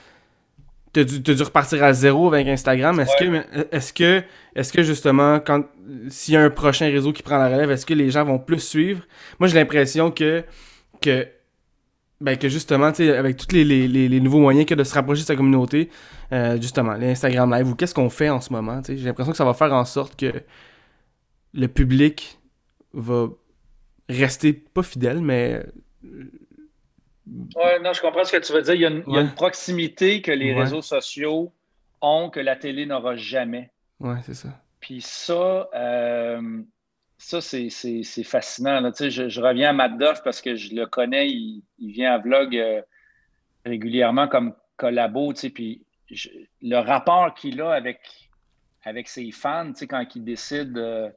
t'as 0.93 1.05
dû, 1.05 1.21
dû 1.21 1.43
repartir 1.43 1.83
à 1.85 1.93
zéro 1.93 2.29
avec 2.29 2.49
Instagram. 2.49 2.99
Est-ce 3.01 3.17
que, 3.19 3.75
est-ce 3.75 3.93
que, 3.93 4.23
est-ce 4.55 4.73
que 4.73 4.83
justement, 4.83 5.41
quand 5.41 5.65
s'il 6.09 6.35
y 6.35 6.37
a 6.37 6.43
un 6.43 6.51
prochain 6.51 6.87
réseau 6.87 7.13
qui 7.13 7.23
prend 7.23 7.39
la 7.39 7.49
relève, 7.49 7.71
est-ce 7.71 7.87
que 7.87 7.95
les 7.95 8.11
gens 8.11 8.25
vont 8.25 8.39
plus 8.39 8.61
suivre? 8.61 9.03
Moi, 9.39 9.49
j'ai 9.49 9.57
l'impression 9.57 10.11
que 10.11 10.45
que 11.01 11.27
ben 12.21 12.37
que 12.37 12.49
justement, 12.49 12.91
tu 12.93 13.07
sais, 13.07 13.17
avec 13.17 13.37
tous 13.37 13.55
les, 13.55 13.65
les, 13.65 13.89
les, 13.89 14.21
nouveaux 14.21 14.41
moyens 14.41 14.67
que 14.67 14.75
de 14.75 14.85
se 14.85 14.93
rapprocher 14.95 15.23
de 15.23 15.27
sa 15.27 15.37
communauté, 15.37 15.89
euh, 16.33 16.61
justement, 16.61 16.93
l'Instagram 16.93 17.51
Live 17.55 17.71
ou 17.71 17.75
qu'est-ce 17.75 17.95
qu'on 17.95 18.11
fait 18.11 18.29
en 18.29 18.43
ce 18.43 18.53
moment, 18.53 18.83
tu 18.83 18.93
sais, 18.93 18.99
j'ai 18.99 19.07
l'impression 19.07 19.33
que 19.33 19.39
ça 19.39 19.45
va 19.47 19.55
faire 19.55 19.73
en 19.73 19.87
sorte 19.87 20.17
que 20.17 20.31
le 21.55 21.67
public 21.69 22.39
va 22.93 23.29
rester 24.11 24.53
pas 24.53 24.83
fidèle, 24.83 25.23
mais 25.23 25.65
oui, 27.31 27.83
non, 27.83 27.93
je 27.93 28.01
comprends 28.01 28.25
ce 28.25 28.33
que 28.33 28.43
tu 28.45 28.53
veux 28.53 28.63
dire. 28.63 28.75
Il 28.75 28.81
y 28.81 28.87
a 28.87 29.21
une, 29.21 29.35
proximité 29.35 30.21
que 30.23 30.33
les 30.33 30.53
réseaux 30.55 30.83
sociaux 30.83 31.53
ont 32.01 32.31
que 32.31 32.41
la 32.41 32.57
télé 32.57 32.87
n'aura 32.87 33.17
jamais. 33.17 33.71
Oui, 34.01 34.17
c'est 34.25 34.35
ça. 34.35 34.49
Puis 34.81 35.01
ça, 35.03 35.69
euh, 35.75 36.63
ça 37.19 37.41
c'est 37.41 37.71
fascinant. 38.25 38.91
Tu 38.93 39.11
sais, 39.11 39.29
je, 39.29 39.41
reviens 39.41 39.71
à 39.71 39.73
Matt 39.73 39.99
Duff 39.99 40.23
parce 40.25 40.41
que 40.41 40.55
je 40.55 40.75
le 40.75 40.87
connais. 40.87 41.29
Il, 41.29 41.63
vient 41.79 42.15
à 42.15 42.19
Vlog 42.19 42.57
euh, 42.57 42.83
régulièrement 43.65 44.27
comme 44.27 44.55
collabo. 44.77 45.33
Tu 45.33 45.41
sais, 45.41 45.51
puis 45.51 45.85
le 46.63 46.77
rapport 46.79 47.35
qu'il 47.35 47.61
a 47.61 47.73
avec, 47.73 48.01
avec 48.83 49.09
ses 49.09 49.31
fans, 49.31 49.69
tu 49.73 49.81
sais, 49.81 49.87
quand 49.87 50.05
il 50.15 50.25
décide. 50.25 50.77
Euh, 50.79 51.11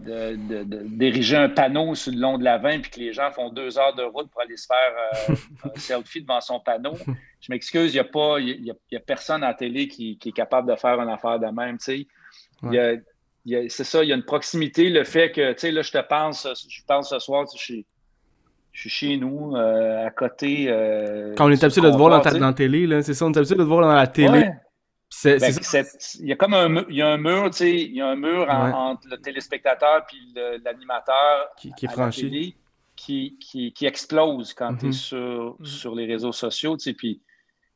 de, 0.00 0.36
d'ériger 0.64 1.36
un 1.36 1.48
panneau 1.48 1.94
sur 1.94 2.12
le 2.12 2.18
long 2.18 2.38
de 2.38 2.44
la 2.44 2.58
20 2.58 2.80
puis 2.80 2.90
que 2.90 3.00
les 3.00 3.12
gens 3.12 3.30
font 3.30 3.50
deux 3.50 3.78
heures 3.78 3.94
de 3.94 4.02
route 4.02 4.30
pour 4.30 4.40
aller 4.40 4.56
se 4.56 4.66
faire 4.66 5.30
euh, 5.30 5.34
un 5.64 5.70
selfie 5.78 6.22
devant 6.22 6.40
son 6.40 6.60
panneau. 6.60 6.94
Je 7.40 7.52
m'excuse, 7.52 7.92
il 7.92 7.96
n'y 7.96 8.00
a, 8.00 8.04
pas, 8.04 8.38
y 8.40 8.70
a, 8.70 9.00
personne 9.00 9.42
à 9.42 9.48
la 9.48 9.54
télé 9.54 9.88
qui, 9.88 10.18
est 10.24 10.32
capable 10.32 10.70
de 10.70 10.76
faire 10.76 11.00
une 11.00 11.08
affaire 11.08 11.38
de 11.38 11.46
même. 11.46 11.78
C'est 11.80 12.06
ça, 13.84 14.02
il 14.02 14.08
y 14.08 14.12
a 14.12 14.16
une 14.16 14.24
proximité, 14.24 14.90
le 14.90 15.04
fait 15.04 15.32
que, 15.32 15.52
tu 15.52 15.60
sais, 15.60 15.70
là, 15.72 15.82
je 15.82 15.92
te 15.92 16.06
pense, 16.06 16.46
je 16.68 16.82
pense 16.86 17.10
ce 17.10 17.18
soir, 17.18 17.46
je 17.52 17.58
suis, 17.58 17.86
je 18.72 18.82
suis 18.82 18.90
chez 18.90 19.16
nous, 19.16 19.56
euh, 19.56 20.06
à 20.06 20.10
côté. 20.10 20.66
Euh, 20.68 21.34
Quand 21.36 21.46
on 21.46 21.50
est 21.50 21.62
habitué 21.64 21.80
de 21.80 21.90
te 21.90 21.96
voir 21.96 22.22
dans, 22.22 22.38
la 22.38 22.52
télé, 22.52 23.02
c'est 23.02 23.14
ça, 23.14 23.26
on 23.26 23.32
est 23.32 23.38
habitué 23.38 23.56
de 23.56 23.62
te 23.62 23.66
voir 23.66 23.82
dans 23.82 23.92
la 23.92 24.06
télé. 24.06 24.48
Ben, 25.24 25.40
il 26.20 26.26
y 26.26 26.32
a 26.32 26.36
comme 26.36 26.54
un, 26.54 26.84
il 26.88 26.96
y 26.96 27.02
a 27.02 27.08
un 27.08 27.16
mur, 27.16 27.50
tu 27.50 27.58
sais, 27.58 27.74
il 27.74 27.94
y 27.94 28.00
a 28.00 28.08
un 28.08 28.16
mur 28.16 28.46
entre 28.48 29.08
le 29.08 29.16
téléspectateur 29.16 30.06
et 30.12 30.58
l'animateur 30.58 31.48
qui, 31.56 31.72
qui, 31.72 31.86
est 31.86 31.88
franchi. 31.88 32.56
qui, 32.94 33.38
qui, 33.38 33.72
qui, 33.72 33.86
explose 33.86 34.52
quand 34.52 34.76
tu 34.76 34.88
es 34.88 34.92
sur, 34.92 35.56
mhm. 35.58 35.64
sur 35.64 35.94
les 35.94 36.06
réseaux 36.06 36.32
sociaux, 36.32 36.76
tu 36.76 36.84
sais, 36.84 36.92
puis, 36.92 37.22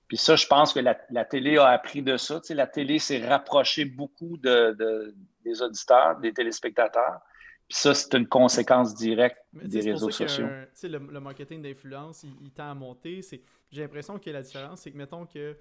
puis 0.09 0.19
ça, 0.19 0.37
je 0.37 0.47
pense 0.47 0.75
que 0.75 0.81
la, 0.81 0.97
la, 1.11 1.25
télé 1.25 1.57
a 1.57 1.69
appris 1.69 2.03
de 2.03 2.19
ça, 2.19 2.39
tu 2.39 2.49
sais, 2.49 2.55
la 2.55 2.67
télé 2.67 2.99
s'est 2.99 3.27
rapprochée 3.27 3.87
beaucoup 3.87 4.37
de, 4.37 4.77
de, 4.79 5.15
des 5.43 5.63
auditeurs, 5.63 6.21
des 6.21 6.35
téléspectateurs. 6.35 7.21
Puis 7.67 7.79
ça, 7.79 7.95
c'est 7.95 8.15
une 8.15 8.29
conséquence 8.29 8.95
directe 8.95 9.39
des 9.55 9.81
réseaux 9.81 10.11
sociaux. 10.11 10.49
Tu 10.79 10.89
Le, 10.89 10.99
le 10.99 11.21
marketing 11.21 11.63
d'influence, 11.63 12.25
il, 12.25 12.35
il, 12.43 12.51
tend 12.51 12.71
à 12.71 12.75
monter. 12.75 13.23
J'ai 13.71 13.81
l'impression 13.81 14.19
que 14.19 14.29
la 14.29 14.43
différence, 14.43 14.83
c'est 14.83 14.91
que 14.91 14.99
mettons 14.99 15.25
que 15.25 15.57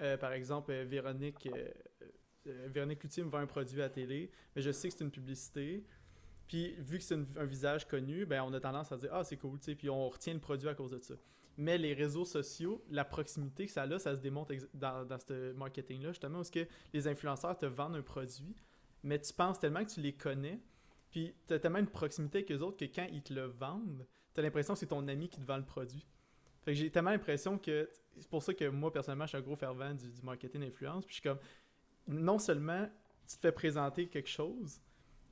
euh, 0.00 0.16
par 0.16 0.32
exemple, 0.32 0.70
euh, 0.70 0.84
Véronique, 0.84 1.48
euh, 1.54 2.68
Véronique 2.68 3.04
vend 3.20 3.38
un 3.38 3.46
produit 3.46 3.82
à 3.82 3.88
télé, 3.88 4.30
mais 4.54 4.62
je 4.62 4.70
sais 4.70 4.88
que 4.88 4.94
c'est 4.96 5.04
une 5.04 5.10
publicité. 5.10 5.84
Puis, 6.46 6.74
vu 6.78 6.98
que 6.98 7.04
c'est 7.04 7.14
un 7.36 7.44
visage 7.44 7.86
connu, 7.86 8.24
ben, 8.24 8.42
on 8.42 8.52
a 8.54 8.60
tendance 8.60 8.90
à 8.92 8.96
dire 8.96 9.10
Ah, 9.12 9.24
c'est 9.24 9.36
cool, 9.36 9.58
tu 9.60 9.74
puis 9.76 9.90
on 9.90 10.08
retient 10.08 10.34
le 10.34 10.40
produit 10.40 10.68
à 10.68 10.74
cause 10.74 10.92
de 10.92 10.98
ça. 10.98 11.14
Mais 11.56 11.76
les 11.76 11.92
réseaux 11.92 12.24
sociaux, 12.24 12.84
la 12.88 13.04
proximité 13.04 13.66
que 13.66 13.72
ça 13.72 13.82
a, 13.82 13.98
ça 13.98 14.14
se 14.14 14.20
démontre 14.20 14.54
dans, 14.72 15.06
ce 15.18 15.52
marketing-là, 15.52 16.10
justement, 16.10 16.36
parce 16.36 16.50
que 16.50 16.66
les 16.94 17.08
influenceurs 17.08 17.58
te 17.58 17.66
vendent 17.66 17.96
un 17.96 18.02
produit, 18.02 18.54
mais 19.02 19.20
tu 19.20 19.32
penses 19.32 19.58
tellement 19.58 19.84
que 19.84 19.90
tu 19.90 20.00
les 20.00 20.12
connais, 20.12 20.60
puis 21.10 21.34
tu 21.48 21.54
as 21.54 21.58
tellement 21.58 21.80
une 21.80 21.88
proximité 21.88 22.38
avec 22.38 22.52
eux 22.52 22.60
autres 22.60 22.76
que 22.76 22.84
quand 22.84 23.08
ils 23.12 23.22
te 23.22 23.34
le 23.34 23.46
vendent, 23.46 24.06
tu 24.32 24.40
as 24.40 24.42
l'impression 24.44 24.74
que 24.74 24.78
c'est 24.78 24.86
ton 24.86 25.06
ami 25.08 25.28
qui 25.28 25.40
te 25.40 25.44
vend 25.46 25.56
le 25.56 25.64
produit 25.64 26.06
j'ai 26.74 26.90
tellement 26.90 27.10
l'impression 27.10 27.58
que. 27.58 27.88
C'est 28.20 28.30
pour 28.30 28.42
ça 28.42 28.54
que 28.54 28.68
moi, 28.68 28.92
personnellement, 28.92 29.24
je 29.24 29.30
suis 29.30 29.38
un 29.38 29.42
gros 29.42 29.56
fervent 29.56 29.94
du, 29.94 30.06
marketing 30.22 30.62
d'influence. 30.62 31.04
Puis 31.04 31.16
je 31.16 31.20
suis 31.20 31.28
comme. 31.28 31.38
Non 32.06 32.38
seulement 32.38 32.88
tu 33.28 33.36
te 33.36 33.40
fais 33.42 33.52
présenter 33.52 34.06
quelque 34.06 34.28
chose, 34.28 34.80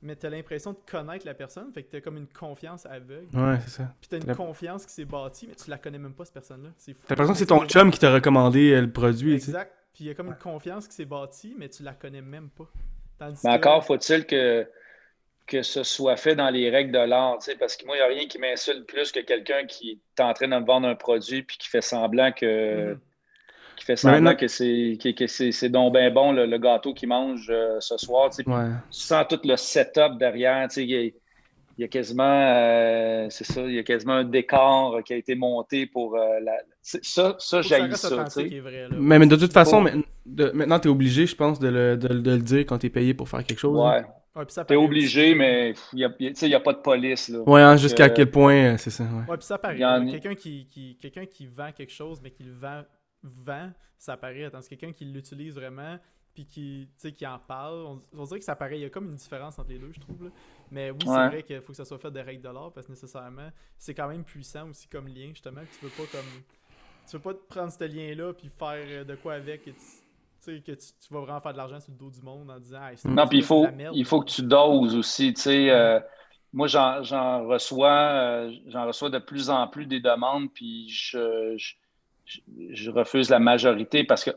mais 0.01 0.15
tu 0.15 0.27
as 0.27 0.29
l'impression 0.29 0.73
de 0.73 0.77
connaître 0.89 1.25
la 1.25 1.33
personne. 1.33 1.71
Fait 1.73 1.83
que 1.83 1.89
tu 1.89 1.95
as 1.97 2.01
comme 2.01 2.17
une 2.17 2.27
confiance 2.27 2.85
aveugle. 2.85 3.35
Ouais, 3.35 3.59
c'est 3.61 3.81
ça. 3.81 3.95
Puis 3.99 4.09
tu 4.09 4.15
as 4.15 4.17
une 4.19 4.35
confiance 4.35 4.85
qui 4.85 4.93
s'est 4.93 5.05
bâtie, 5.05 5.47
mais 5.47 5.55
tu 5.55 5.71
la 5.71 5.79
connais 5.79 5.97
même 5.97 6.13
pas, 6.13 6.25
cette 6.25 6.35
personne-là. 6.35 6.69
C'est 6.77 6.93
fou. 6.93 7.01
T'as 7.07 7.15
l'impression 7.15 7.33
que 7.33 7.39
c'est 7.39 7.45
ton 7.47 7.65
chum 7.65 7.89
qui 7.89 7.99
t'a 7.99 8.13
recommandé 8.13 8.73
euh, 8.73 8.81
le 8.81 8.91
produit. 8.91 9.33
Exact. 9.33 9.73
Puis 9.93 10.03
il 10.03 10.07
y 10.07 10.09
a 10.11 10.13
comme 10.13 10.27
une 10.27 10.37
confiance 10.37 10.87
qui 10.87 10.93
s'est 10.93 11.05
bâtie, 11.05 11.55
mais 11.57 11.69
tu 11.69 11.81
la 11.81 11.93
connais 11.93 12.21
même 12.21 12.49
pas. 12.49 12.69
mais 13.19 13.49
encore 13.49 13.83
faut-il 13.83 14.27
que 14.27 14.69
que 15.47 15.61
ce 15.61 15.83
soit 15.83 16.17
fait 16.17 16.35
dans 16.35 16.49
les 16.49 16.69
règles 16.69 16.91
de 16.91 16.99
l'art, 16.99 17.39
parce 17.57 17.77
que 17.77 17.85
moi, 17.85 17.95
il 17.95 17.99
n'y 17.99 18.05
a 18.05 18.07
rien 18.07 18.27
qui 18.27 18.37
m'insulte 18.37 18.85
plus 18.85 19.11
que 19.13 19.21
quelqu'un 19.21 19.65
qui 19.65 20.01
est 20.17 20.21
en 20.21 20.33
train 20.33 20.49
de 20.49 20.55
me 20.55 20.65
vendre 20.65 20.87
un 20.87 20.95
produit 20.95 21.41
puis 21.41 21.57
qui 21.57 21.69
fait 21.69 21.81
semblant 21.81 22.33
que, 22.33 22.93
mm. 22.93 22.99
qui 23.77 23.85
fait 23.85 23.95
semblant 23.95 24.35
que 24.35 24.47
c'est 24.47 24.97
que, 25.01 25.27
c'est 25.27 25.69
donc 25.69 25.93
bien 25.93 26.11
bon 26.11 26.33
le, 26.33 26.57
gâteau 26.57 26.93
qu'il 26.93 27.07
mange 27.07 27.47
euh, 27.49 27.77
ce 27.79 27.97
soir. 27.97 28.29
Tu 28.29 28.43
sens 28.89 29.25
tout 29.29 29.39
le 29.45 29.55
setup 29.55 30.17
derrière. 30.19 30.67
Il 30.75 31.13
y, 31.79 31.83
a, 31.83 31.87
quasiment 31.87 32.23
euh, 32.23 33.27
c'est 33.29 33.45
ça, 33.45 33.61
il 33.61 33.75
y 33.75 33.79
a 33.79 33.83
quasiment 33.83 34.15
un 34.15 34.23
décor 34.25 35.01
qui 35.05 35.13
a 35.13 35.15
été 35.15 35.35
monté 35.35 35.85
pour 35.85 36.17
euh, 36.17 36.39
la. 36.41 36.57
Ça, 36.81 37.35
ça 37.39 37.61
j'aille 37.61 37.95
ça. 37.95 38.25
mais, 38.91 39.19
de 39.19 39.35
toute 39.35 39.53
façon, 39.53 39.85
maintenant, 40.25 40.79
tu 40.79 40.87
es 40.89 40.91
obligé, 40.91 41.25
je 41.25 41.35
pense, 41.35 41.59
de 41.59 41.69
le, 41.69 41.95
de, 41.95 42.31
le 42.31 42.37
dire 42.39 42.65
quand 42.65 42.79
tu 42.79 42.87
es 42.87 42.89
payé 42.89 43.13
pour 43.13 43.29
faire 43.29 43.45
quelque 43.45 43.59
chose. 43.59 43.79
Hein. 43.79 44.03
Ouais. 44.37 44.45
T'es 44.45 44.75
obligé, 44.75 45.33
mais 45.33 45.73
il 45.93 45.97
n'y 45.97 46.03
a, 46.53 46.57
a, 46.57 46.59
pas 46.59 46.73
de 46.73 46.79
police. 46.79 47.29
Là. 47.29 47.39
Ouais, 47.39 47.61
hein, 47.61 47.75
jusqu'à 47.75 48.09
quel 48.09 48.29
point, 48.29 48.73
euh, 48.73 48.77
c'est 48.77 48.91
ça. 48.91 49.03
Ouais, 49.03 49.29
ouais 49.29 49.37
puis 49.37 49.45
ça 49.45 49.57
paraît. 49.57 49.79
Quelqu'un 50.11 50.35
qui, 50.35 50.67
qui, 50.67 50.95
quelqu'un 51.01 51.25
qui 51.25 51.47
vend 51.47 51.71
quelque 51.71 51.91
chose, 51.91 52.19
mais 52.21 52.29
qui 52.29 52.43
le 52.43 52.53
vend, 52.53 52.83
vend 53.23 53.71
ça 53.97 54.17
paraît. 54.17 54.49
Tandis 54.49 54.69
quelqu'un 54.69 54.91
qui 54.91 55.05
l'utilise 55.05 55.55
vraiment, 55.55 55.97
puis 56.33 56.45
qui, 56.45 56.89
qui 57.15 57.25
en 57.25 57.39
parle, 57.39 57.99
on, 58.13 58.23
dirait 58.25 58.39
que 58.39 58.45
ça 58.45 58.55
paraît. 58.55 58.77
Il 58.77 58.81
y 58.81 58.85
a 58.85 58.89
comme 58.89 59.09
une 59.09 59.15
différence 59.15 59.57
entre 59.57 59.69
les 59.69 59.79
deux, 59.79 59.91
je 59.91 59.99
trouve. 59.99 60.31
Mais 60.71 60.91
oui, 60.91 60.99
c'est 61.01 61.27
vrai 61.27 61.43
qu'il 61.43 61.61
faut 61.61 61.71
que 61.71 61.77
ça 61.77 61.85
soit 61.85 61.97
fait 61.97 62.11
de 62.11 62.19
règles 62.19 62.43
de 62.43 62.49
l'art, 62.49 62.71
parce 62.73 62.85
que 62.85 62.91
nécessairement, 62.91 63.49
c'est 63.77 63.93
quand 63.93 64.07
même 64.07 64.23
puissant 64.23 64.69
aussi 64.69 64.87
comme 64.87 65.07
lien, 65.07 65.29
justement. 65.29 65.61
Que 65.61 65.79
tu 65.79 65.85
veux 65.85 66.05
pas 66.05 66.11
comme. 66.11 66.43
Tu 67.09 67.15
veux 67.15 67.21
pas 67.21 67.33
prendre 67.33 67.71
ce 67.71 67.83
lien-là, 67.85 68.33
puis 68.33 68.49
faire 68.49 68.75
euh, 68.75 69.03
de 69.03 69.15
quoi 69.15 69.35
avec. 69.35 69.67
Et 69.67 69.73
que 70.47 70.71
tu, 70.71 70.93
vas 71.11 71.21
vraiment 71.21 71.39
faire 71.39 71.53
de 71.53 71.57
l'argent 71.57 71.79
sur 71.79 71.91
le 71.91 71.97
dos 71.97 72.09
du 72.09 72.21
monde 72.21 72.49
en 72.49 72.59
disant 72.59 72.79
Non, 73.05 73.27
puis 73.27 73.39
il 73.39 73.43
faut, 73.43 73.67
il 73.93 74.05
faut 74.05 74.21
que 74.21 74.29
tu 74.29 74.43
doses 74.43 74.95
aussi. 74.95 75.33
Euh, 75.47 75.99
moi, 76.53 76.67
j'en 76.67 77.47
reçois, 77.47 77.91
euh, 77.91 78.53
j'en 78.67 78.85
reçois 78.87 79.09
de 79.09 79.19
plus 79.19 79.49
en 79.49 79.67
plus 79.67 79.85
des 79.85 79.99
demandes, 79.99 80.51
puis 80.53 80.89
je, 80.89 81.57
je, 82.71 82.91
refuse 82.91 83.29
la 83.29 83.39
majorité 83.39 84.03
parce 84.03 84.23
que 84.23 84.31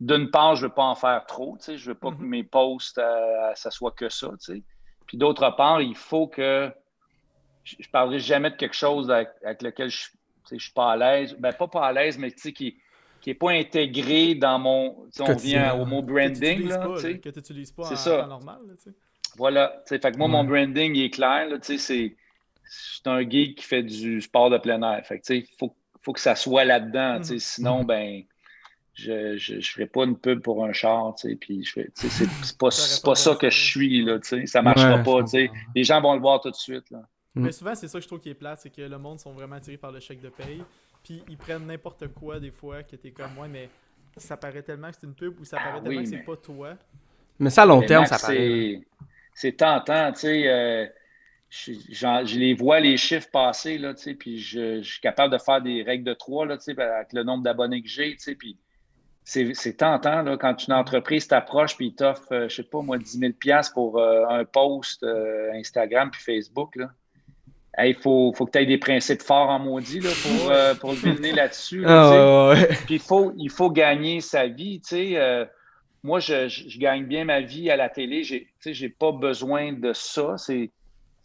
d'une 0.00 0.30
part, 0.30 0.56
je 0.56 0.64
ne 0.64 0.68
veux 0.68 0.74
pas 0.74 0.84
en 0.84 0.94
faire 0.94 1.24
trop. 1.26 1.58
Je 1.60 1.72
ne 1.72 1.78
veux 1.78 1.94
pas 1.94 2.10
que 2.10 2.16
mm-hmm. 2.16 2.26
mes 2.26 2.44
posts, 2.44 2.98
euh, 2.98 3.50
ça 3.54 3.70
soit 3.70 3.92
que 3.92 4.08
ça. 4.08 4.30
Puis 5.06 5.16
d'autre 5.16 5.48
part, 5.56 5.80
il 5.80 5.96
faut 5.96 6.28
que 6.28 6.70
je 7.64 7.76
ne 7.78 7.90
parlerai 7.90 8.20
jamais 8.20 8.50
de 8.50 8.56
quelque 8.56 8.76
chose 8.76 9.10
avec, 9.10 9.62
lequel 9.62 9.90
je 9.90 10.08
ne 10.52 10.58
suis 10.58 10.72
pas 10.72 10.92
à 10.92 10.96
l'aise. 10.96 11.34
Ben, 11.38 11.52
pas 11.52 11.66
pas 11.66 11.86
à 11.86 11.92
l'aise, 11.92 12.18
mais 12.18 12.30
qui, 12.30 12.76
qui 13.26 13.30
n'est 13.30 13.34
pas 13.34 13.50
intégré 13.50 14.36
dans 14.36 14.56
mon. 14.60 15.08
On 15.18 15.34
vient 15.34 15.74
au 15.74 15.84
mot 15.84 16.00
branding. 16.00 16.68
Que 16.68 17.18
tu 17.18 17.38
n'utilises 17.38 17.72
pas, 17.72 17.90
en 17.90 17.96
ça. 17.96 18.24
normal. 18.24 18.60
voilà. 19.36 19.82
Fait 19.88 19.98
que 19.98 20.16
moi, 20.16 20.28
mon 20.28 20.44
branding 20.44 20.94
il 20.94 21.06
est 21.06 21.10
clair. 21.10 21.48
C'est 21.60 22.14
un 23.04 23.28
geek 23.28 23.58
qui 23.58 23.64
fait 23.64 23.82
du 23.82 24.20
sport 24.20 24.48
de 24.48 24.58
plein 24.58 24.80
air. 24.80 25.04
Fait 25.04 25.20
il 25.30 25.44
faut, 25.58 25.74
faut 26.02 26.12
que 26.12 26.20
ça 26.20 26.36
soit 26.36 26.64
là-dedans. 26.64 27.18
Mhm. 27.18 27.38
Sinon, 27.40 27.80
mhm. 27.80 27.86
ben. 27.86 28.22
Je 28.94 29.54
ne 29.56 29.60
ferai 29.60 29.86
pas 29.86 30.04
une 30.04 30.16
pub 30.16 30.40
pour 30.40 30.64
un 30.64 30.72
char, 30.72 31.14
puis 31.38 31.68
c'est 31.94 32.56
pas, 32.56 32.70
pas 33.04 33.14
ça 33.14 33.34
que 33.34 33.50
je 33.50 33.60
suis, 33.60 34.02
là, 34.02 34.18
ça 34.22 34.36
ne 34.36 34.62
marchera 34.62 35.02
pas, 35.02 35.20
les 35.74 35.84
gens 35.84 36.00
vont 36.00 36.14
le 36.14 36.20
voir 36.20 36.40
tout 36.40 36.50
de 36.50 36.56
suite. 36.56 36.88
Là. 36.90 37.02
Mais 37.36 37.52
souvent, 37.52 37.74
c'est 37.74 37.88
ça 37.88 37.98
que 37.98 38.02
je 38.02 38.08
trouve 38.08 38.20
qui 38.20 38.30
est 38.30 38.34
plat, 38.34 38.56
c'est 38.56 38.70
que 38.70 38.80
le 38.80 38.98
monde 38.98 39.20
sont 39.20 39.32
vraiment 39.32 39.56
attirés 39.56 39.76
par 39.76 39.92
le 39.92 40.00
chèque 40.00 40.22
de 40.22 40.30
paye, 40.30 40.62
puis 41.06 41.22
ils 41.28 41.36
prennent 41.36 41.66
n'importe 41.66 42.08
quoi 42.08 42.40
des 42.40 42.50
fois 42.50 42.82
que 42.82 42.96
t'es 42.96 43.12
comme 43.12 43.32
moi, 43.34 43.46
mais 43.46 43.70
ça 44.16 44.36
paraît 44.36 44.62
tellement 44.62 44.90
que 44.90 44.96
c'est 45.00 45.06
une 45.06 45.14
pub 45.14 45.38
ou 45.38 45.44
ça 45.44 45.56
paraît 45.56 45.78
ah 45.78 45.80
tellement 45.80 46.02
que 46.02 46.08
c'est 46.08 46.18
pas 46.18 46.36
toi. 46.36 46.74
Mais 47.38 47.50
ça, 47.50 47.62
à 47.62 47.66
long 47.66 47.80
terme, 47.82 48.06
ça 48.06 48.18
paraît. 48.18 48.80
C'est 49.32 49.52
tentant, 49.52 50.10
tu 50.12 50.20
sais. 50.20 50.48
Euh, 50.48 50.86
je, 51.48 52.38
les 52.38 52.54
vois, 52.54 52.80
les 52.80 52.96
chiffres 52.96 53.30
passer, 53.30 53.78
là, 53.78 53.94
tu 53.94 54.02
sais, 54.02 54.14
puis 54.14 54.38
je, 54.40 54.82
suis 54.82 55.00
capable 55.00 55.32
de 55.32 55.38
faire 55.38 55.62
des 55.62 55.84
règles 55.84 56.02
de 56.02 56.12
trois, 56.12 56.44
là, 56.44 56.56
tu 56.56 56.64
sais, 56.64 56.80
avec 56.80 57.12
le 57.12 57.22
nombre 57.22 57.44
d'abonnés 57.44 57.82
que 57.82 57.88
j'ai, 57.88 58.16
tu 58.16 58.18
sais, 58.18 58.34
puis 58.34 58.58
c'est 59.22 59.76
tentant 59.76 60.22
là, 60.22 60.36
quand 60.36 60.66
une 60.66 60.74
entreprise 60.74 61.28
t'approche 61.28 61.76
et 61.80 61.92
t'offre, 61.92 62.32
euh, 62.32 62.48
je 62.48 62.56
sais 62.56 62.62
pas 62.62 62.80
moi, 62.80 62.98
10 62.98 63.18
000 63.18 63.32
pour 63.74 63.98
euh, 63.98 64.24
un 64.28 64.44
post 64.44 65.02
euh, 65.02 65.52
Instagram 65.52 66.10
puis 66.10 66.20
Facebook. 66.20 66.76
Là. 66.76 66.90
Il 67.78 67.94
faut, 67.94 68.32
faut 68.34 68.46
que 68.46 68.52
tu 68.52 68.58
aies 68.58 68.66
des 68.66 68.78
principes 68.78 69.22
forts 69.22 69.50
en 69.50 69.58
maudit 69.58 70.00
là, 70.00 70.10
pour, 70.22 70.52
pour 70.80 70.92
le 70.92 71.12
mener 71.12 71.32
là-dessus. 71.32 71.84
Ah, 71.86 72.54
puis 72.86 72.94
il 72.94 73.00
faut, 73.00 73.32
il 73.36 73.50
faut 73.50 73.70
gagner 73.70 74.20
sa 74.20 74.46
vie. 74.46 74.80
moi, 76.02 76.20
je, 76.20 76.48
je, 76.48 76.78
gagne 76.78 77.04
bien 77.04 77.24
ma 77.24 77.40
vie 77.40 77.70
à 77.70 77.76
la 77.76 77.88
télé. 77.88 78.22
Je 78.24 78.36
n'ai 78.66 78.88
pas 78.88 79.12
besoin 79.12 79.72
de 79.72 79.92
ça. 79.92 80.36
C'est, 80.38 80.70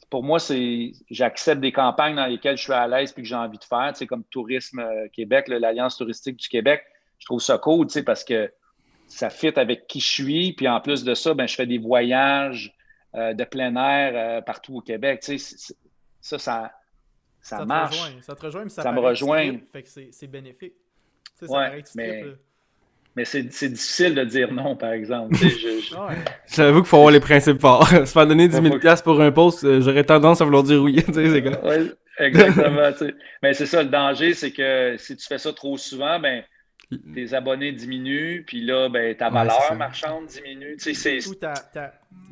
pour 0.09 0.23
moi, 0.23 0.39
c'est 0.39 0.91
j'accepte 1.09 1.61
des 1.61 1.71
campagnes 1.71 2.15
dans 2.15 2.25
lesquelles 2.25 2.57
je 2.57 2.63
suis 2.63 2.73
à 2.73 2.87
l'aise 2.87 3.13
et 3.17 3.21
que 3.21 3.27
j'ai 3.27 3.35
envie 3.35 3.57
de 3.57 3.63
faire, 3.63 3.93
comme 4.09 4.25
Tourisme 4.25 4.83
Québec, 5.13 5.47
l'Alliance 5.47 5.97
touristique 5.97 6.35
du 6.35 6.49
Québec 6.49 6.83
je 7.21 7.25
trouve 7.27 7.39
ça 7.39 7.57
cool, 7.59 7.87
parce 8.03 8.23
que 8.23 8.51
ça 9.07 9.29
fit 9.29 9.53
avec 9.55 9.87
qui 9.87 9.99
je 9.99 10.07
suis. 10.07 10.53
Puis 10.53 10.67
en 10.67 10.81
plus 10.81 11.03
de 11.03 11.13
ça, 11.13 11.33
ben, 11.33 11.47
je 11.47 11.55
fais 11.55 11.67
des 11.67 11.77
voyages 11.77 12.73
euh, 13.15 13.33
de 13.33 13.43
plein 13.43 13.75
air 13.75 14.13
euh, 14.15 14.41
partout 14.41 14.77
au 14.77 14.81
Québec. 14.81 15.23
Ça, 16.21 16.39
ça, 16.39 16.71
ça, 17.41 17.65
marche. 17.65 17.99
ça 18.21 18.35
te 18.35 18.45
rejoint, 18.45 18.63
mais 18.63 18.69
ça, 18.69 18.83
ça 18.83 18.91
me 18.91 18.99
rejoint. 18.99 19.57
fait 19.71 19.83
que 19.83 19.89
c'est 19.89 20.27
bénéfique. 20.27 20.73
Tu 21.39 21.47
sais, 21.47 21.51
ouais, 21.51 21.83
mais... 21.95 22.23
Mais 23.15 23.25
c'est 23.25 23.43
difficile 23.43 24.15
de 24.15 24.23
dire 24.23 24.53
non, 24.53 24.77
par 24.77 24.93
exemple. 24.93 25.35
je, 25.35 25.95
J'avoue 26.55 26.79
qu'il 26.79 26.87
faut 26.87 26.95
avoir 26.95 27.11
les 27.11 27.19
principes 27.19 27.59
forts. 27.59 27.87
Se 27.89 28.05
faire 28.05 28.25
donner 28.25 28.47
10 28.47 28.61
000 28.61 28.77
pour 29.03 29.21
un 29.21 29.31
post, 29.31 29.65
euh, 29.65 29.81
j'aurais 29.81 30.05
tendance 30.05 30.39
à 30.39 30.45
vouloir 30.45 30.63
dire 30.63 30.81
oui. 30.81 31.03
ouais, 31.15 31.91
exactement. 32.19 32.89
Mais 33.43 33.53
c'est 33.53 33.65
ça, 33.65 33.83
le 33.83 33.89
danger, 33.89 34.33
c'est 34.33 34.51
que 34.51 34.95
si 34.97 35.17
tu 35.17 35.27
fais 35.27 35.37
ça 35.37 35.51
trop 35.51 35.77
souvent, 35.77 36.19
ben, 36.19 36.41
tes 37.13 37.33
abonnés 37.33 37.71
diminuent, 37.71 38.43
puis 38.45 38.61
là, 38.61 38.89
ben, 38.89 39.15
ta 39.15 39.29
valeur 39.29 39.75
marchande 39.75 40.25
diminue. 40.27 40.75
Tu 40.77 40.93
sais, 40.93 41.19
c'est... 41.21 41.39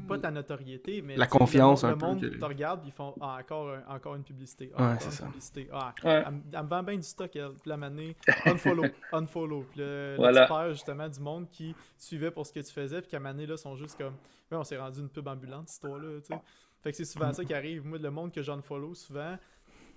pas 0.08 0.18
ta 0.18 0.32
notoriété, 0.32 1.02
mais 1.02 1.16
la 1.16 1.28
confiance 1.28 1.84
le, 1.84 1.90
un 1.90 1.96
monde, 1.96 2.20
peu. 2.20 2.26
Le 2.26 2.32
monde 2.32 2.40
te 2.40 2.46
regarde, 2.46 2.82
ils 2.86 2.92
font 2.92 3.14
ah, 3.22 3.38
encore, 3.40 3.78
encore 3.88 4.16
une 4.16 4.24
publicité. 4.24 4.72
Ah, 4.76 4.92
ouais, 4.92 4.98
c'est 5.00 5.12
ça. 5.12 5.26
Publicité. 5.26 5.68
Ah, 5.72 5.94
elle, 6.04 6.64
me 6.64 6.68
vend 6.68 6.84
bien 6.84 6.96
du 6.96 7.04
stock, 7.04 7.34
elle. 7.36 7.52
Puis 7.62 7.70
la 7.70 7.78
manée, 7.78 8.16
unfollow, 8.46 8.86
unfollow. 9.14 9.66
Puis 9.72 9.80
le, 9.80 10.16
voilà. 10.18 10.72
justement, 10.72 11.08
du 11.08 11.20
monde 11.20 11.50
qui 11.50 11.76
suivait 11.98 12.32
pour 12.32 12.46
ce 12.46 12.54
que 12.54 12.60
tu 12.60 12.72
faisais, 12.72 13.02
puis 13.02 13.12
qu'à 13.12 13.20
manée, 13.20 13.46
là, 13.46 13.56
sont 13.56 13.76
juste 13.76 13.98
comme, 13.98 14.16
ouais, 14.52 14.58
on 14.58 14.64
s'est 14.64 14.78
rendu 14.78 15.00
une 15.00 15.10
pub 15.10 15.28
ambulante, 15.28 15.68
cette 15.68 15.76
histoire-là, 15.76 16.20
tu 16.22 16.34
sais. 16.34 16.42
Fait 16.82 16.92
que 16.92 16.98
c'est 16.98 17.06
souvent 17.06 17.34
ça 17.34 17.44
qui 17.44 17.54
arrive. 17.54 17.86
Moi, 17.86 17.98
le 17.98 18.10
monde 18.10 18.32
que 18.32 18.42
j'unfollow 18.42 18.96
souvent, 18.96 19.38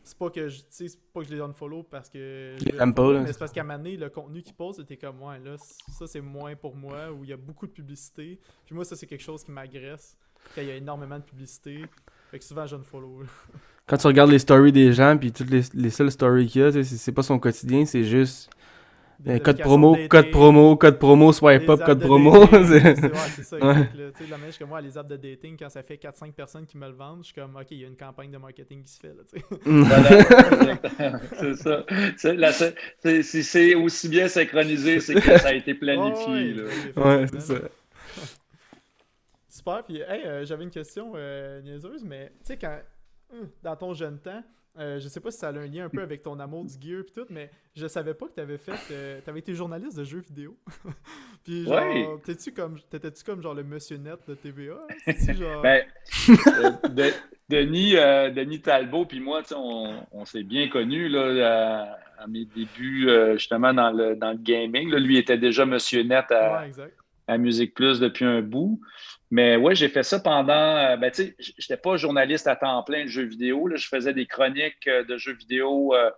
c'est 0.04 0.18
pas 0.18 0.30
que 0.30 0.48
je 0.48 0.60
c'est 0.68 0.98
pas 1.12 1.20
que 1.20 1.28
je 1.28 1.34
les 1.34 1.40
unfollow 1.40 1.82
parce 1.84 2.08
que 2.08 2.56
pas, 2.92 3.20
mais 3.20 3.32
c'est 3.32 3.38
parce 3.38 3.52
qu'à 3.52 3.60
un 3.60 3.64
moment 3.64 3.78
donné, 3.78 3.96
le 3.96 4.10
contenu 4.10 4.42
qu'ils 4.42 4.54
posent 4.54 4.76
c'était 4.76 4.96
comme 4.96 5.22
ouais 5.22 5.38
là 5.38 5.56
ça 5.58 6.06
c'est 6.06 6.20
moins 6.20 6.54
pour 6.56 6.74
moi 6.76 7.10
où 7.12 7.24
il 7.24 7.30
y 7.30 7.32
a 7.32 7.36
beaucoup 7.36 7.66
de 7.66 7.72
publicité. 7.72 8.38
Puis 8.66 8.74
moi 8.74 8.84
ça 8.84 8.96
c'est 8.96 9.06
quelque 9.06 9.22
chose 9.22 9.44
qui 9.44 9.50
m'agresse 9.50 10.16
quand 10.54 10.62
il 10.62 10.68
y 10.68 10.70
a 10.70 10.76
énormément 10.76 11.18
de 11.18 11.24
publicité. 11.24 11.84
Fait 12.30 12.38
que 12.38 12.44
souvent 12.44 12.66
je 12.66 12.76
unfollow 12.76 13.22
quand 13.86 13.96
tu 13.96 14.06
regardes 14.06 14.30
les 14.30 14.38
stories 14.38 14.72
des 14.72 14.92
gens 14.92 15.18
puis 15.18 15.32
toutes 15.32 15.50
les, 15.50 15.62
les 15.74 15.90
seules 15.90 16.10
stories 16.10 16.46
qu'il 16.46 16.62
y 16.62 16.64
a 16.64 16.84
c'est 16.84 17.12
pas 17.12 17.22
son 17.22 17.38
quotidien 17.38 17.84
c'est 17.84 18.04
juste 18.04 18.50
code 19.42 19.58
promo, 19.58 19.96
code 20.08 20.30
promo, 20.30 20.76
code 20.76 20.98
promo, 20.98 21.32
swipe 21.32 21.68
up, 21.68 21.84
code 21.84 22.00
promo. 22.00 22.46
c'est 22.50 23.42
ça. 23.44 23.56
Ouais. 23.58 23.88
Tu 23.92 24.24
sais, 24.24 24.30
la 24.30 24.38
manière 24.38 24.58
que 24.58 24.64
moi, 24.64 24.80
les 24.80 24.96
apps 24.98 25.08
de 25.08 25.16
dating, 25.16 25.56
quand 25.58 25.68
ça 25.68 25.82
fait 25.82 25.96
4-5 25.96 26.32
personnes 26.32 26.66
qui 26.66 26.76
me 26.78 26.86
le 26.86 26.94
vendent, 26.94 27.20
je 27.20 27.26
suis 27.26 27.34
comme, 27.34 27.56
OK, 27.56 27.66
il 27.70 27.78
y 27.78 27.84
a 27.84 27.88
une 27.88 27.96
campagne 27.96 28.30
de 28.30 28.38
marketing 28.38 28.82
qui 28.82 28.90
se 28.90 29.00
fait. 29.00 29.14
Là, 29.14 29.22
c'est 31.38 31.54
ça. 31.56 31.84
Si 33.22 33.42
c'est 33.42 33.74
aussi 33.74 34.08
bien 34.08 34.28
synchronisé, 34.28 35.00
c'est 35.00 35.14
que 35.14 35.38
ça 35.38 35.48
a 35.48 35.54
été 35.54 35.74
planifié. 35.74 36.62
ouais, 36.96 37.26
c'est 37.32 37.40
ça. 37.40 37.54
Super. 39.48 39.84
Puis, 39.84 40.00
hey, 40.00 40.24
euh, 40.24 40.44
j'avais 40.44 40.64
une 40.64 40.70
question 40.70 41.12
euh, 41.14 41.60
niaiseuse, 41.62 42.02
mais 42.04 42.32
tu 42.40 42.46
sais, 42.46 42.56
quand, 42.56 42.78
hum, 43.32 43.48
dans 43.62 43.76
ton 43.76 43.94
jeune 43.94 44.18
temps, 44.18 44.42
euh, 44.78 44.98
je 44.98 45.08
sais 45.08 45.20
pas 45.20 45.30
si 45.30 45.38
ça 45.38 45.48
a 45.48 45.52
un 45.52 45.66
lien 45.66 45.84
un 45.84 45.88
peu 45.90 46.00
avec 46.02 46.22
ton 46.22 46.40
amour 46.40 46.64
du 46.64 46.72
gear 46.80 47.00
et 47.00 47.12
tout, 47.12 47.26
mais 47.28 47.50
je 47.74 47.86
savais 47.86 48.14
pas 48.14 48.26
que 48.26 48.34
tu 48.34 48.40
avais 48.40 48.56
fait. 48.56 48.72
Euh, 48.90 49.20
tu 49.22 49.28
avais 49.28 49.40
été 49.40 49.54
journaliste 49.54 49.98
de 49.98 50.04
jeux 50.04 50.20
vidéo. 50.20 50.56
puis 51.44 51.64
genre, 51.64 52.18
t'étais-tu 52.24 52.52
comme, 52.52 52.78
t'étais-tu 52.90 53.22
comme 53.22 53.42
genre 53.42 53.54
le 53.54 53.64
monsieur 53.64 53.98
net 53.98 54.18
de 54.26 54.34
TVA? 54.34 54.80
Genre... 55.34 55.62
ben, 55.62 55.84
euh, 56.28 57.10
Denis, 57.48 57.92
Denis 58.34 58.62
Talbot 58.62 59.04
puis 59.04 59.20
moi, 59.20 59.42
on, 59.54 60.06
on 60.10 60.24
s'est 60.24 60.42
bien 60.42 60.68
connus 60.68 61.08
là, 61.08 61.98
à, 62.18 62.26
mes 62.26 62.46
débuts 62.46 63.10
justement 63.34 63.74
dans 63.74 63.90
le, 63.90 64.16
dans 64.16 64.30
le 64.30 64.38
gaming. 64.38 64.90
Là, 64.90 64.98
lui 64.98 65.18
était 65.18 65.36
déjà 65.36 65.66
monsieur 65.66 66.02
net 66.02 66.30
à, 66.30 66.64
à 67.32 67.38
Musique 67.38 67.74
Plus 67.74 68.00
depuis 68.00 68.24
un 68.24 68.42
bout. 68.42 68.80
Mais 69.30 69.56
ouais, 69.56 69.74
j'ai 69.74 69.88
fait 69.88 70.02
ça 70.02 70.20
pendant. 70.20 70.52
Euh, 70.52 70.96
ben, 70.96 71.10
tu 71.10 71.24
sais, 71.24 71.36
j'étais 71.58 71.78
pas 71.78 71.96
journaliste 71.96 72.46
à 72.46 72.54
temps 72.54 72.82
plein 72.82 73.04
de 73.04 73.08
jeux 73.08 73.24
vidéo. 73.24 73.66
Là. 73.66 73.76
Je 73.76 73.88
faisais 73.88 74.12
des 74.12 74.26
chroniques 74.26 74.86
euh, 74.86 75.04
de 75.04 75.16
jeux 75.16 75.32
vidéo 75.32 75.94
euh, 75.94 76.10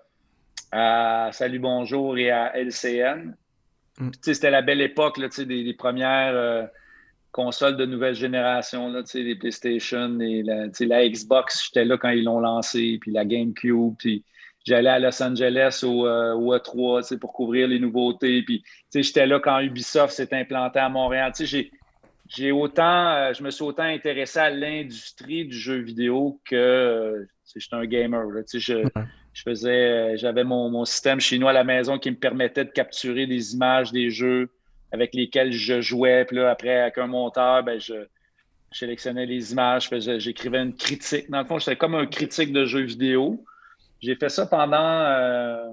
à 0.72 1.30
Salut 1.32 1.60
Bonjour 1.60 2.18
et 2.18 2.30
à 2.30 2.56
LCN. 2.56 3.36
Mm. 3.98 4.10
C'était 4.20 4.50
la 4.50 4.62
belle 4.62 4.80
époque 4.80 5.18
là, 5.18 5.28
des, 5.28 5.44
des 5.44 5.74
premières 5.74 6.68
consoles 7.30 7.76
de 7.76 7.86
nouvelle 7.86 8.14
génération, 8.14 8.88
là, 8.88 9.02
les 9.14 9.34
PlayStation 9.36 10.18
et 10.20 10.42
la, 10.42 10.66
la 10.80 11.08
Xbox. 11.08 11.66
J'étais 11.66 11.84
là 11.84 11.96
quand 11.96 12.10
ils 12.10 12.24
l'ont 12.24 12.40
lancé, 12.40 12.98
puis 13.00 13.12
la 13.12 13.24
GameCube. 13.24 13.94
Puis 13.98 14.24
j'allais 14.64 14.90
à 14.90 14.98
Los 14.98 15.22
Angeles 15.22 15.80
au, 15.84 16.06
au 16.06 16.56
E3 16.56 17.18
pour 17.18 17.32
couvrir 17.32 17.68
les 17.68 17.78
nouveautés. 17.78 18.42
Puis 18.42 18.64
j'étais 18.94 19.26
là 19.26 19.38
quand 19.40 19.60
Ubisoft 19.60 20.14
s'est 20.14 20.34
implanté 20.34 20.78
à 20.78 20.88
Montréal. 20.88 21.32
J'ai 21.38 21.70
j'ai 22.28 22.52
autant, 22.52 23.10
euh, 23.10 23.32
je 23.34 23.42
me 23.42 23.50
suis 23.50 23.64
autant 23.64 23.82
intéressé 23.82 24.38
à 24.38 24.50
l'industrie 24.50 25.44
du 25.44 25.56
jeu 25.56 25.76
vidéo 25.76 26.40
que 26.44 26.56
euh, 26.56 27.24
j'étais 27.54 27.74
un 27.74 27.84
gamer. 27.84 28.24
je, 28.52 28.58
je, 29.32 29.42
faisais, 29.42 29.70
euh, 29.70 30.16
j'avais 30.16 30.44
mon, 30.44 30.70
mon, 30.70 30.84
système 30.84 31.20
chez 31.20 31.38
nous 31.38 31.48
à 31.48 31.52
la 31.52 31.64
maison 31.64 31.98
qui 31.98 32.10
me 32.10 32.16
permettait 32.16 32.64
de 32.64 32.70
capturer 32.70 33.26
des 33.26 33.54
images 33.54 33.92
des 33.92 34.10
jeux 34.10 34.50
avec 34.90 35.14
lesquels 35.14 35.52
je 35.52 35.80
jouais. 35.80 36.24
Puis 36.24 36.36
là, 36.36 36.50
après, 36.50 36.80
avec 36.80 36.98
un 36.98 37.06
monteur, 37.06 37.62
ben, 37.62 37.78
je, 37.78 38.06
sélectionnais 38.72 39.26
les 39.26 39.52
images, 39.52 39.88
j'écrivais 40.18 40.58
une 40.58 40.74
critique. 40.74 41.30
Dans 41.30 41.38
le 41.40 41.44
fond, 41.44 41.58
j'étais 41.58 41.76
comme 41.76 41.94
un 41.94 42.06
critique 42.06 42.52
de 42.52 42.64
jeux 42.64 42.82
vidéo. 42.82 43.44
J'ai 44.04 44.16
fait 44.16 44.28
ça 44.28 44.46
pendant 44.46 45.72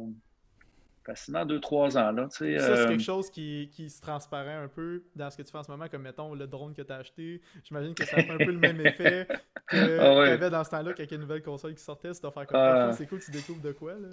facilement 1.04 1.46
2-3 1.46 1.98
ans. 1.98 2.12
Là, 2.12 2.28
ça, 2.30 2.38
c'est 2.40 2.60
euh, 2.60 2.88
quelque 2.88 3.04
chose 3.04 3.30
qui, 3.30 3.70
qui, 3.72 3.90
se 3.90 4.02
transparaît 4.02 4.54
un 4.54 4.68
peu 4.68 5.04
dans 5.16 5.30
ce 5.30 5.38
que 5.38 5.42
tu 5.42 5.52
fais 5.52 5.58
en 5.58 5.64
ce 5.64 5.72
moment, 5.72 5.88
comme 5.90 6.04
mettons 6.04 6.34
le 6.34 6.48
drone 6.48 6.74
que 6.74 6.82
tu 6.82 6.92
as 6.92 6.98
acheté. 6.98 7.42
J'imagine 7.64 7.94
que 7.94 8.06
ça 8.06 8.18
fait 8.18 8.30
un 8.30 8.38
peu 8.38 8.52
le 8.52 8.60
même 8.60 8.80
effet 8.86 9.28
que 9.68 10.00
ah 10.00 10.26
tu 10.26 10.32
avais 10.32 10.50
dans 10.50 10.64
ce 10.64 10.70
temps-là, 10.70 10.94
quand 10.94 11.04
il 11.04 11.10
y 11.10 11.14
a 11.14 11.16
une 11.16 11.22
nouvelle 11.22 11.42
console 11.42 11.74
qui 11.74 11.84
sortait. 11.84 12.14
C'est 12.14 12.22
faire 12.22 12.48
comme 12.48 12.60
ah. 12.60 12.92
c'est 12.94 13.08
cool, 13.08 13.20
tu 13.20 13.32
découvres 13.32 13.62
de 13.62 13.72
quoi. 13.72 13.94
Là. 13.94 14.10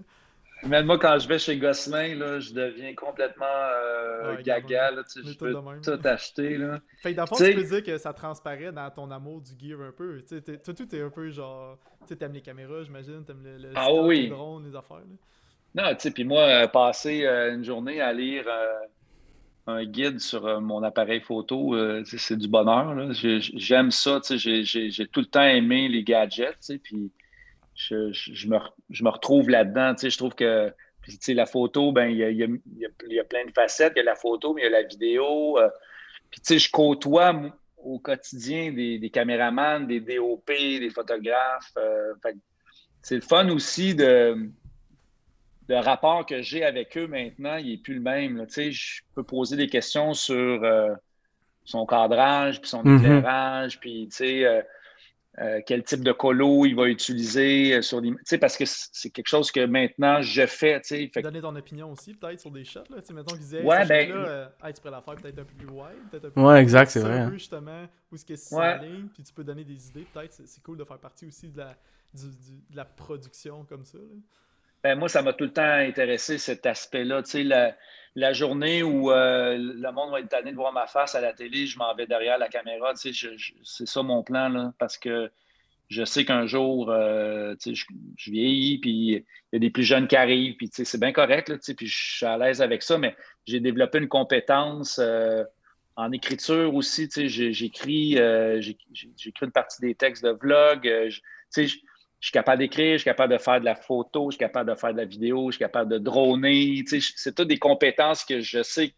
Mais 0.66 0.82
moi, 0.82 0.98
quand 0.98 1.18
je 1.18 1.28
vais 1.28 1.38
chez 1.38 1.56
Gosselin, 1.56 2.16
là, 2.16 2.40
je 2.40 2.52
deviens 2.52 2.94
complètement 2.94 3.46
euh, 3.46 4.42
gaga. 4.42 4.90
Là, 4.90 5.04
tu 5.04 5.22
sais, 5.22 5.30
je 5.30 5.38
peux 5.38 5.54
tout 5.54 6.00
acheter. 6.08 6.58
Là. 6.58 6.80
Fait 7.02 7.12
que 7.12 7.16
dans 7.16 7.22
le 7.22 7.28
fond, 7.28 7.36
tu 7.36 7.54
peux 7.54 7.62
dire 7.62 7.82
que 7.82 7.98
ça 7.98 8.12
transparaît 8.12 8.72
dans 8.72 8.90
ton 8.90 9.10
amour 9.10 9.40
du 9.40 9.52
gear 9.58 9.80
un 9.80 9.92
peu. 9.92 10.20
Tu 10.28 10.40
sais, 10.44 10.58
toi, 10.58 10.74
tout 10.74 10.94
est 10.94 11.00
un 11.00 11.10
peu 11.10 11.30
genre. 11.30 11.78
Tu 12.06 12.16
aimes 12.20 12.32
les 12.32 12.40
caméras, 12.40 12.82
j'imagine, 12.82 13.24
t'aimes 13.24 13.44
le, 13.44 13.56
le, 13.58 13.72
ah, 13.74 13.92
oui. 13.92 14.22
les 14.22 14.28
drones, 14.28 14.64
les 14.66 14.74
affaires. 14.74 14.98
Là. 14.98 15.16
Non, 15.74 15.90
tu 15.90 16.00
sais, 16.00 16.10
puis 16.10 16.24
moi, 16.24 16.42
euh, 16.42 16.66
passer 16.66 17.24
euh, 17.26 17.54
une 17.54 17.64
journée 17.64 18.00
à 18.00 18.12
lire 18.12 18.44
euh, 18.48 18.78
un 19.66 19.84
guide 19.84 20.18
sur 20.18 20.60
mon 20.60 20.82
appareil 20.82 21.20
photo, 21.20 21.76
c'est 22.04 22.38
du 22.38 22.48
bonheur. 22.48 23.12
J'aime 23.12 23.90
ça, 23.90 24.20
tu 24.20 24.38
sais, 24.38 24.64
j'ai 24.64 25.06
tout 25.06 25.20
le 25.20 25.26
temps 25.26 25.42
aimé 25.42 25.88
les 25.88 26.02
gadgets, 26.02 26.52
tu 26.52 26.56
sais, 26.60 26.78
puis 26.78 27.12
je, 27.78 28.12
je, 28.12 28.48
me, 28.48 28.58
je, 28.90 29.04
me, 29.04 29.08
retrouve 29.08 29.48
là-dedans, 29.48 29.94
tu 29.94 30.02
sais, 30.02 30.10
je 30.10 30.18
trouve 30.18 30.34
que 30.34 30.74
tu 31.04 31.16
sais, 31.20 31.34
la 31.34 31.46
photo, 31.46 31.92
ben 31.92 32.08
il 32.08 32.18
y 32.18 32.24
a, 32.24 32.30
y, 32.30 32.44
a, 32.44 32.48
y 33.06 33.18
a, 33.18 33.24
plein 33.24 33.46
de 33.46 33.52
facettes, 33.52 33.92
il 33.96 34.00
y 34.00 34.02
a 34.02 34.04
la 34.04 34.16
photo, 34.16 34.52
mais 34.52 34.62
il 34.62 34.64
y 34.64 34.66
a 34.66 34.70
la 34.70 34.82
vidéo. 34.82 35.58
puis 36.30 36.40
tu 36.40 36.54
sais, 36.54 36.58
je 36.58 36.70
côtoie 36.70 37.34
au 37.78 37.98
quotidien 37.98 38.72
des, 38.72 38.98
des 38.98 39.10
caméramans, 39.10 39.86
des 39.86 40.00
DOP, 40.00 40.48
des 40.48 40.90
photographes. 40.90 41.72
c'est 43.00 43.14
le 43.14 43.22
fun 43.22 43.48
aussi 43.48 43.94
de 43.94 44.50
le 45.68 45.76
rapport 45.76 46.24
que 46.24 46.40
j'ai 46.42 46.64
avec 46.64 46.96
eux 46.96 47.06
maintenant, 47.06 47.56
il 47.56 47.70
n'est 47.70 47.76
plus 47.76 47.94
le 47.94 48.00
même. 48.00 48.46
Je 48.48 49.00
peux 49.14 49.22
poser 49.22 49.56
des 49.56 49.68
questions 49.68 50.14
sur 50.14 50.64
euh, 50.64 50.94
son 51.64 51.84
cadrage, 51.84 52.60
puis 52.60 52.70
son 52.70 52.82
mhm. 52.82 52.96
éclairage, 52.96 53.78
puis 53.78 54.08
euh, 54.22 54.62
euh, 55.40 55.60
quel 55.66 55.84
type 55.84 56.02
de 56.02 56.12
colo 56.12 56.66
il 56.66 56.74
va 56.74 56.88
utiliser 56.88 57.80
sur 57.82 58.00
les. 58.00 58.12
Parce 58.40 58.56
que 58.56 58.64
c'est 58.66 59.10
quelque 59.10 59.28
chose 59.28 59.50
que 59.52 59.64
maintenant 59.64 60.20
je 60.20 60.46
fais. 60.46 60.80
Fait... 60.82 61.22
Donner 61.22 61.40
ton 61.40 61.54
opinion 61.54 61.92
aussi, 61.92 62.14
peut-être, 62.14 62.40
sur 62.40 62.50
des 62.50 62.64
shots. 62.64 62.80
Là. 62.90 62.96
mettons 63.12 63.34
qu'ils 63.34 63.40
disaient, 63.40 63.62
ouais, 63.62 63.86
ben... 63.86 64.10
là, 64.10 64.52
tu 64.72 64.80
pourrais 64.80 64.90
la 64.90 65.00
faire 65.00 65.14
peut-être 65.14 65.38
un 65.38 65.44
peu 65.44 65.54
plus 65.54 65.68
wide. 65.68 66.10
Peut-être 66.10 66.24
un 66.26 66.30
peu 66.30 66.40
ouais, 66.40 66.60
exact, 66.60 66.90
c'est 66.90 67.00
vrai. 67.00 67.18
Hein. 67.18 67.30
justement, 67.32 67.86
où 68.10 68.14
est-ce 68.14 68.24
que 68.24 68.36
c'est 68.36 68.56
ouais. 68.56 68.78
ligne, 68.86 69.08
puis 69.14 69.22
tu 69.22 69.32
peux 69.32 69.44
donner 69.44 69.64
des 69.64 69.88
idées. 69.88 70.06
Peut-être, 70.12 70.40
c'est 70.44 70.62
cool 70.62 70.78
de 70.78 70.84
faire 70.84 70.98
partie 70.98 71.26
aussi 71.26 71.48
de 71.48 71.58
la, 71.58 71.76
du, 72.14 72.26
de 72.70 72.76
la 72.76 72.84
production 72.84 73.64
comme 73.64 73.84
ça. 73.84 73.98
Là. 73.98 74.16
Ben, 74.84 74.96
moi, 74.96 75.08
ça 75.08 75.22
m'a 75.22 75.32
tout 75.32 75.44
le 75.44 75.52
temps 75.52 75.62
intéressé, 75.62 76.38
cet 76.38 76.64
aspect-là. 76.64 77.22
Tu 77.22 77.30
sais, 77.30 77.42
la, 77.42 77.76
la, 78.14 78.32
journée 78.32 78.82
où 78.84 79.10
euh, 79.10 79.56
le 79.58 79.92
monde 79.92 80.12
va 80.12 80.20
être 80.20 80.28
tanné 80.28 80.52
de 80.52 80.56
voir 80.56 80.72
ma 80.72 80.86
face 80.86 81.14
à 81.16 81.20
la 81.20 81.32
télé, 81.32 81.66
je 81.66 81.78
m'en 81.78 81.94
vais 81.94 82.06
derrière 82.06 82.38
la 82.38 82.48
caméra. 82.48 82.94
Tu 82.94 83.12
sais, 83.12 83.36
c'est 83.64 83.88
ça 83.88 84.02
mon 84.02 84.22
plan, 84.22 84.48
là, 84.48 84.72
parce 84.78 84.96
que 84.96 85.30
je 85.88 86.04
sais 86.04 86.24
qu'un 86.24 86.46
jour, 86.46 86.90
euh, 86.90 87.54
tu 87.56 87.74
sais, 87.74 87.86
je, 88.16 88.30
vieillis, 88.30 88.78
puis 88.78 88.90
il 88.90 89.24
y 89.52 89.56
a 89.56 89.58
des 89.58 89.70
plus 89.70 89.82
jeunes 89.82 90.06
qui 90.06 90.16
arrivent, 90.16 90.54
puis 90.56 90.70
c'est 90.72 91.00
bien 91.00 91.12
correct, 91.12 91.48
là, 91.48 91.56
puis 91.76 91.86
je 91.86 92.16
suis 92.16 92.26
à 92.26 92.36
l'aise 92.38 92.62
avec 92.62 92.82
ça, 92.82 92.98
mais 92.98 93.16
j'ai 93.46 93.58
développé 93.58 93.98
une 93.98 94.08
compétence 94.08 95.00
euh, 95.02 95.42
en 95.96 96.12
écriture 96.12 96.72
aussi. 96.74 97.08
J'écris, 97.10 98.18
j'écris 98.60 99.46
une 99.46 99.50
partie 99.50 99.80
des 99.80 99.96
textes 99.96 100.24
de 100.24 100.30
vlog. 100.30 100.88
sais, 101.50 101.66
je 102.20 102.26
suis 102.26 102.32
capable 102.32 102.58
d'écrire, 102.58 102.94
je 102.94 102.98
suis 102.98 103.04
capable 103.04 103.32
de 103.32 103.38
faire 103.38 103.60
de 103.60 103.64
la 103.64 103.76
photo, 103.76 104.30
je 104.30 104.34
suis 104.34 104.38
capable 104.38 104.70
de 104.70 104.74
faire 104.74 104.92
de 104.92 104.98
la 104.98 105.04
vidéo, 105.04 105.50
je 105.50 105.56
suis 105.56 105.64
capable 105.64 105.90
de 105.90 105.98
droner. 105.98 106.84
c'est 106.86 107.34
toutes 107.34 107.48
des 107.48 107.58
compétences 107.58 108.24
que 108.24 108.40
je 108.40 108.62
sais 108.62 108.92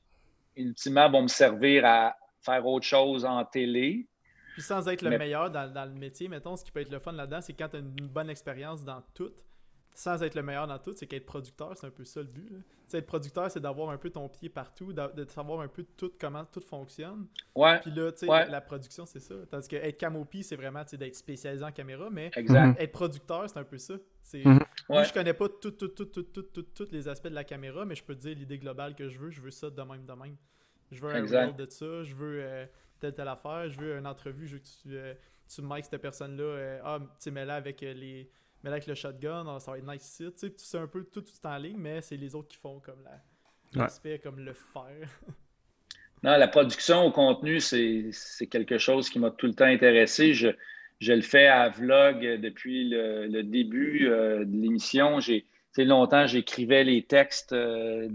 ultimement 0.57 1.11
vont 1.11 1.23
me 1.23 1.29
servir 1.29 1.85
à 1.85 2.17
faire 2.41 2.67
autre 2.67 2.87
chose 2.87 3.25
en 3.25 3.45
télé. 3.45 4.07
Puis 4.55 4.63
sans 4.63 4.89
être 4.89 5.03
le 5.03 5.17
meilleur 5.17 5.51
dans, 5.51 5.73
dans, 5.73 5.85
le 5.85 5.95
métier, 5.95 6.29
mettons, 6.29 6.57
ce 6.57 6.65
qui 6.65 6.73
peut 6.73 6.81
être 6.81 6.91
le 6.91 6.99
fun 6.99 7.13
là-dedans, 7.13 7.41
c'est 7.41 7.53
quand 7.53 7.69
tu 7.69 7.77
as 7.77 7.81
une 7.81 8.09
bonne 8.09 8.31
expérience 8.31 8.85
dans 8.85 9.03
tout, 9.15 9.31
sans 9.95 10.23
être 10.23 10.35
le 10.35 10.43
meilleur 10.43 10.67
dans 10.67 10.79
tout, 10.79 10.93
c'est 10.95 11.07
qu'être 11.07 11.27
producteur, 11.27 11.77
c'est 11.77 11.87
un 11.87 11.91
peu 11.91 12.05
ça 12.05 12.21
le 12.21 12.27
but. 12.27 12.51
Être 12.93 13.07
producteur, 13.07 13.51
c'est 13.51 13.61
d'avoir 13.61 13.91
un 13.91 13.99
peu 13.99 14.11
ton 14.11 14.29
pied 14.29 14.49
partout, 14.49 14.93
de 14.93 15.25
savoir 15.29 15.61
un 15.61 15.69
peu 15.69 15.85
tout 15.97 16.11
comment 16.19 16.45
tout 16.45 16.61
fonctionne. 16.61 17.27
Ouais. 17.55 17.79
Puis 17.81 17.93
là, 17.93 18.11
tu 18.11 18.27
sais, 18.27 18.27
la, 18.27 18.61
production, 18.61 19.07
c'est 19.07 19.21
ça. 19.21 19.35
Tandis 19.49 19.69
que 19.69 19.77
être 19.77 19.97
camopi, 19.97 20.43
c'est 20.43 20.57
vraiment 20.57 20.83
d'être 20.93 21.15
spécialisé 21.15 21.65
en 21.65 21.71
caméra, 21.71 22.09
mais 22.11 22.31
être 22.35 22.93
producteur, 22.93 23.49
c'est 23.49 23.59
un 23.59 23.65
peu 23.65 23.79
ça. 23.79 23.95
C'est... 24.23 24.45
Mhm. 24.45 24.61
Moi, 24.89 25.05
je 25.05 25.13
connais 25.13 25.35
pas 25.35 25.49
tout, 25.49 25.71
tout, 25.71 25.89
tout, 25.89 26.05
tout, 26.05 26.23
tout, 26.23 26.63
tous 26.63 26.91
les 26.91 27.07
aspects 27.07 27.29
de 27.29 27.35
la 27.35 27.45
caméra, 27.45 27.85
mais 27.85 27.95
je 27.95 28.03
peux 28.03 28.15
te 28.15 28.21
dire 28.21 28.37
l'idée 28.37 28.59
globale 28.59 28.95
que 28.95 29.09
je 29.09 29.19
veux, 29.19 29.31
je 29.31 29.41
veux 29.41 29.51
ça 29.51 29.71
de 29.71 29.83
même, 29.83 30.05
de 30.05 30.13
même. 30.13 30.37
Je 30.91 31.01
veux 31.01 31.15
un 31.15 31.47
rôle 31.47 31.57
de 31.57 31.71
ça, 31.71 32.03
je 32.03 32.15
veux 32.15 32.41
euh, 32.43 32.67
telle, 32.99 33.15
telle 33.15 33.29
affaire, 33.29 33.69
je 33.71 33.79
veux 33.79 33.97
une 33.97 34.07
entrevue, 34.07 34.49
je 34.49 34.55
veux 34.55 34.59
que 34.59 34.67
tu, 34.67 34.97
euh, 34.97 35.15
tu 35.49 35.63
cette 35.83 36.03
personne-là, 36.03 36.43
euh, 36.43 36.81
ah, 36.85 36.99
tu 37.01 37.07
sais, 37.19 37.31
mais 37.31 37.45
là, 37.45 37.55
avec 37.55 37.81
les 37.81 38.29
mais 38.63 38.71
là, 38.71 38.77
avec 38.77 38.87
le 38.87 38.95
shotgun, 38.95 39.59
ça 39.59 39.71
va 39.71 39.79
être 39.79 39.87
nice 39.87 40.05
ici. 40.05 40.25
Tu 40.33 40.49
sais, 40.49 40.53
c'est 40.57 40.79
un 40.79 40.87
peu 40.87 41.05
tout, 41.05 41.23
tout 41.23 41.47
en 41.47 41.57
ligne, 41.57 41.79
mais 41.79 42.03
c'est 42.03 42.17
les 42.17 42.35
autres 42.35 42.49
qui 42.49 42.59
font 42.59 42.79
comme 42.81 43.03
l'aspect, 43.73 44.19
comme 44.19 44.39
le 44.41 44.53
faire. 44.53 45.09
non, 46.23 46.37
la 46.37 46.49
production 46.49 47.05
au 47.05 47.11
contenu, 47.11 47.61
c'est 47.61 48.47
quelque 48.51 48.79
chose 48.79 49.09
qui 49.09 49.19
m'a 49.19 49.31
tout 49.31 49.47
le 49.47 49.55
temps 49.55 49.65
intéressé. 49.65 50.35
Je, 50.35 50.49
je, 51.01 51.13
le 51.13 51.23
fais 51.23 51.47
à 51.47 51.69
Vlog 51.71 52.41
depuis 52.41 52.89
le, 52.91 53.43
début 53.43 54.09
euh, 54.09 54.45
de 54.45 54.57
l'émission. 54.57 55.21
J'ai 55.21 55.47
longtemps, 55.79 56.27
j'écrivais 56.27 56.85
les 56.85 57.03
textes 57.03 57.55
euh, 57.55 58.09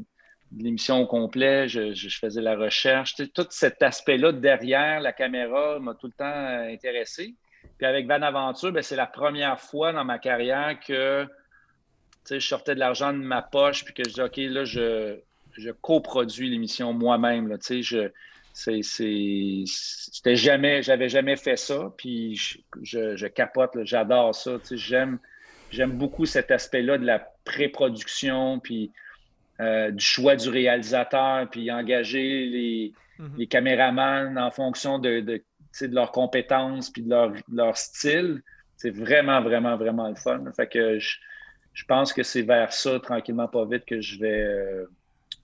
de 0.52 0.64
l'émission 0.64 1.02
au 1.02 1.08
complet, 1.08 1.68
je, 1.68 1.93
je, 1.93 2.10
faisais 2.20 2.41
la 2.41 2.56
recherche. 2.56 3.16
tout 3.34 3.48
cet 3.50 3.82
aspect-là 3.82 4.32
derrière 4.32 5.00
la 5.00 5.12
caméra 5.14 5.80
m'a 5.80 5.96
tout 5.96 6.08
le 6.08 6.14
temps 6.14 6.26
euh, 6.26 6.72
intéressé. 6.72 7.34
Puis 7.78 7.86
avec 7.86 8.08
Van 8.08 8.22
Aventure, 8.22 8.72
ben, 8.72 8.82
c'est 8.82 8.96
la 8.96 9.08
première 9.08 9.60
fois 9.60 9.92
dans 9.92 10.06
ma 10.06 10.20
carrière 10.20 10.80
que 10.80 11.28
je 12.30 12.40
sortais 12.40 12.76
de 12.76 12.80
l'argent 12.80 13.14
de 13.14 13.20
ma 13.20 13.42
poche 13.42 13.84
puis 13.84 13.94
que 13.94 14.04
je 14.08 14.14
dis 14.14 14.22
OK, 14.22 14.38
là, 14.38 14.66
je, 14.66 15.20
je 15.58 15.72
coproduis 15.72 16.50
l'émission 16.50 16.94
moi-même. 16.94 17.58
Je, 17.70 18.10
c'était 18.54 20.36
jamais, 20.36 20.82
j'avais 20.82 21.10
jamais 21.10 21.36
fait 21.36 21.58
ça, 21.58 21.94
puis 21.98 22.36
je, 22.36 23.16
je, 23.16 23.28
capote, 23.28 23.72
j'adore 23.84 24.34
ça. 24.34 24.58
J'aime, 24.72 25.20
j'aime 25.72 25.92
beaucoup 25.92 26.26
cet 26.26 26.52
aspect-là 26.52 26.98
de 26.98 27.06
la 27.06 27.20
pré-production, 27.44 28.60
puis 28.60 28.92
euh, 29.60 29.92
du 29.92 30.04
choix 30.04 30.38
du 30.38 30.50
réalisateur, 30.50 31.50
puis 31.50 31.70
engager 31.70 32.46
les, 32.46 32.94
mm-hmm. 33.20 33.38
les 33.38 33.48
caméramans 33.48 34.38
en 34.38 34.52
fonction 34.52 35.00
de, 35.00 35.20
de 35.20 35.44
de 35.82 35.96
leurs 35.96 36.12
compétences 36.12 36.90
puis 36.90 37.02
de 37.02 37.10
leur, 37.10 37.34
leur 37.52 37.78
style. 37.78 38.42
C'est 38.78 38.92
vraiment, 38.92 39.42
vraiment, 39.42 39.78
vraiment 39.78 40.10
le 40.10 40.16
fun. 40.16 40.44
Fait 40.56 40.68
que 40.68 41.00
je, 41.00 41.18
je 41.76 41.84
pense 41.86 42.14
que 42.14 42.24
c'est 42.24 42.42
vers 42.42 42.74
ça, 42.74 43.00
tranquillement, 43.00 43.48
pas 43.48 43.66
vite, 43.66 43.86
que 43.86 44.02
je 44.02 44.20
vais, 44.20 44.42
euh, 44.42 44.86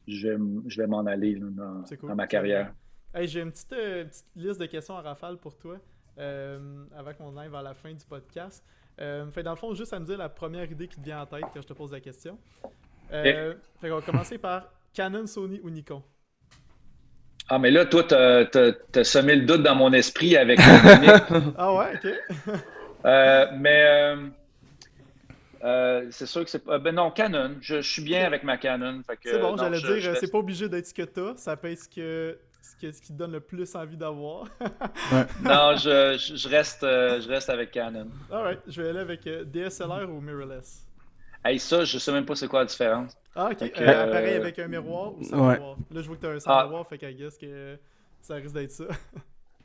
je 0.08 0.30
vais, 0.78 0.88
m'en 0.88 1.06
aller 1.06 1.36
dans, 1.36 1.84
dans, 2.02 2.16
ma 2.16 2.26
carrière. 2.26 2.74
J'ai 3.14 3.42
une 3.42 3.52
petite, 3.52 3.74
euh, 3.74 4.06
petite, 4.06 4.26
liste 4.36 4.60
de 4.60 4.66
questions 4.66 4.96
à 4.96 5.02
rafale 5.02 5.38
pour 5.38 5.58
toi 5.58 5.78
euh, 6.18 6.86
avant 6.96 7.14
qu'on 7.14 7.36
aille 7.38 7.50
vers 7.50 7.62
la 7.62 7.74
fin 7.74 7.92
du 7.94 8.06
podcast. 8.06 8.64
fait 8.98 9.44
dans 9.44 9.52
le 9.52 9.58
fond, 9.58 9.74
juste 9.74 9.92
à 9.92 10.00
me 10.00 10.06
dire 10.06 10.18
la 10.18 10.30
première 10.30 10.72
idée 10.72 10.88
qui 10.88 10.96
te 10.96 11.04
vient 11.04 11.22
en 11.22 11.26
tête 11.26 11.44
quand 11.54 11.62
je 11.62 11.68
te 11.68 11.74
pose 11.74 11.92
la 11.92 12.00
question. 12.00 12.38
Fait 13.10 13.58
qu'on 13.82 13.96
va 13.96 14.02
commencer 14.02 14.38
par 14.38 14.72
Canon, 14.94 15.28
Sony 15.28 15.60
ou 15.62 15.70
Nikon? 15.70 16.02
Ah, 17.54 17.60
mais 17.60 17.70
là, 17.70 17.86
toi, 17.86 18.04
tu 18.06 18.16
as, 18.16 19.04
semé 19.04 19.36
le 19.36 19.46
doute 19.46 19.62
dans 19.62 19.76
mon 19.76 19.92
esprit 19.92 20.38
avec 20.38 20.58
Ah 21.58 21.74
ouais, 21.74 21.94
ok. 21.96 22.56
Euh, 23.04 23.48
mais 23.58 23.84
euh, 23.84 24.16
euh, 25.64 26.06
c'est 26.12 26.28
sûr 26.28 26.44
que 26.44 26.52
c'est 26.52 26.64
pas. 26.64 26.78
Ben 26.78 26.94
non, 26.94 27.10
Canon. 27.10 27.56
Je, 27.60 27.82
suis 27.82 28.04
bien 28.04 28.26
avec 28.26 28.44
ma 28.44 28.58
Canon. 28.58 29.02
C'est 29.24 29.40
bon, 29.40 29.58
j'allais 29.58 29.82
dire, 29.82 30.16
c'est 30.18 30.32
pas 30.32 30.38
obligé 30.38 30.70
d'être 30.70 30.86
ce 30.86 30.94
que 30.94 31.02
t'as. 31.02 31.36
Ça 31.36 31.58
peut 31.58 31.72
être 31.72 31.80
ce, 31.80 31.90
que, 31.90 32.38
ce, 32.62 33.02
qui 33.02 33.08
te 33.12 33.18
donne 33.18 33.32
le 33.32 33.40
plus 33.40 33.74
envie 33.74 33.98
d'avoir. 33.98 34.44
non, 35.42 35.76
je, 35.78 36.48
reste, 36.48 36.82
je 36.84 37.28
reste 37.28 37.50
avec 37.50 37.72
Canon. 37.72 38.10
Alright, 38.32 38.60
je 38.68 38.84
vais 38.84 38.90
aller 38.90 39.00
avec 39.00 39.24
DSLR 39.24 40.08
ou 40.08 40.22
mirrorless. 40.22 40.86
Hey, 41.44 41.60
ça, 41.60 41.84
je 41.84 41.98
sais 41.98 42.12
même 42.12 42.26
pas 42.26 42.36
c'est 42.36 42.48
quoi 42.48 42.60
la 42.60 42.66
différence. 42.66 43.18
Ah, 43.36 43.50
ok. 43.52 43.72
Euh, 43.80 44.04
appareil 44.04 44.36
avec 44.36 44.60
un 44.60 44.68
miroir 44.68 45.14
ou 45.18 45.24
sans 45.24 45.38
miroir? 45.38 45.78
Là, 45.92 46.02
je 46.02 46.08
vois 46.08 46.16
que 46.16 46.22
tu 46.22 46.28
as 46.28 46.32
un 46.32 46.40
sans 46.40 46.52
ah. 46.52 46.64
miroir, 46.66 46.88
fait 46.88 46.98
qu'à 46.98 47.12
guess 47.12 47.38
que 47.38 47.78
ça 48.22 48.36
risque 48.36 48.54
d'être 48.54 48.72
ça. 48.72 48.86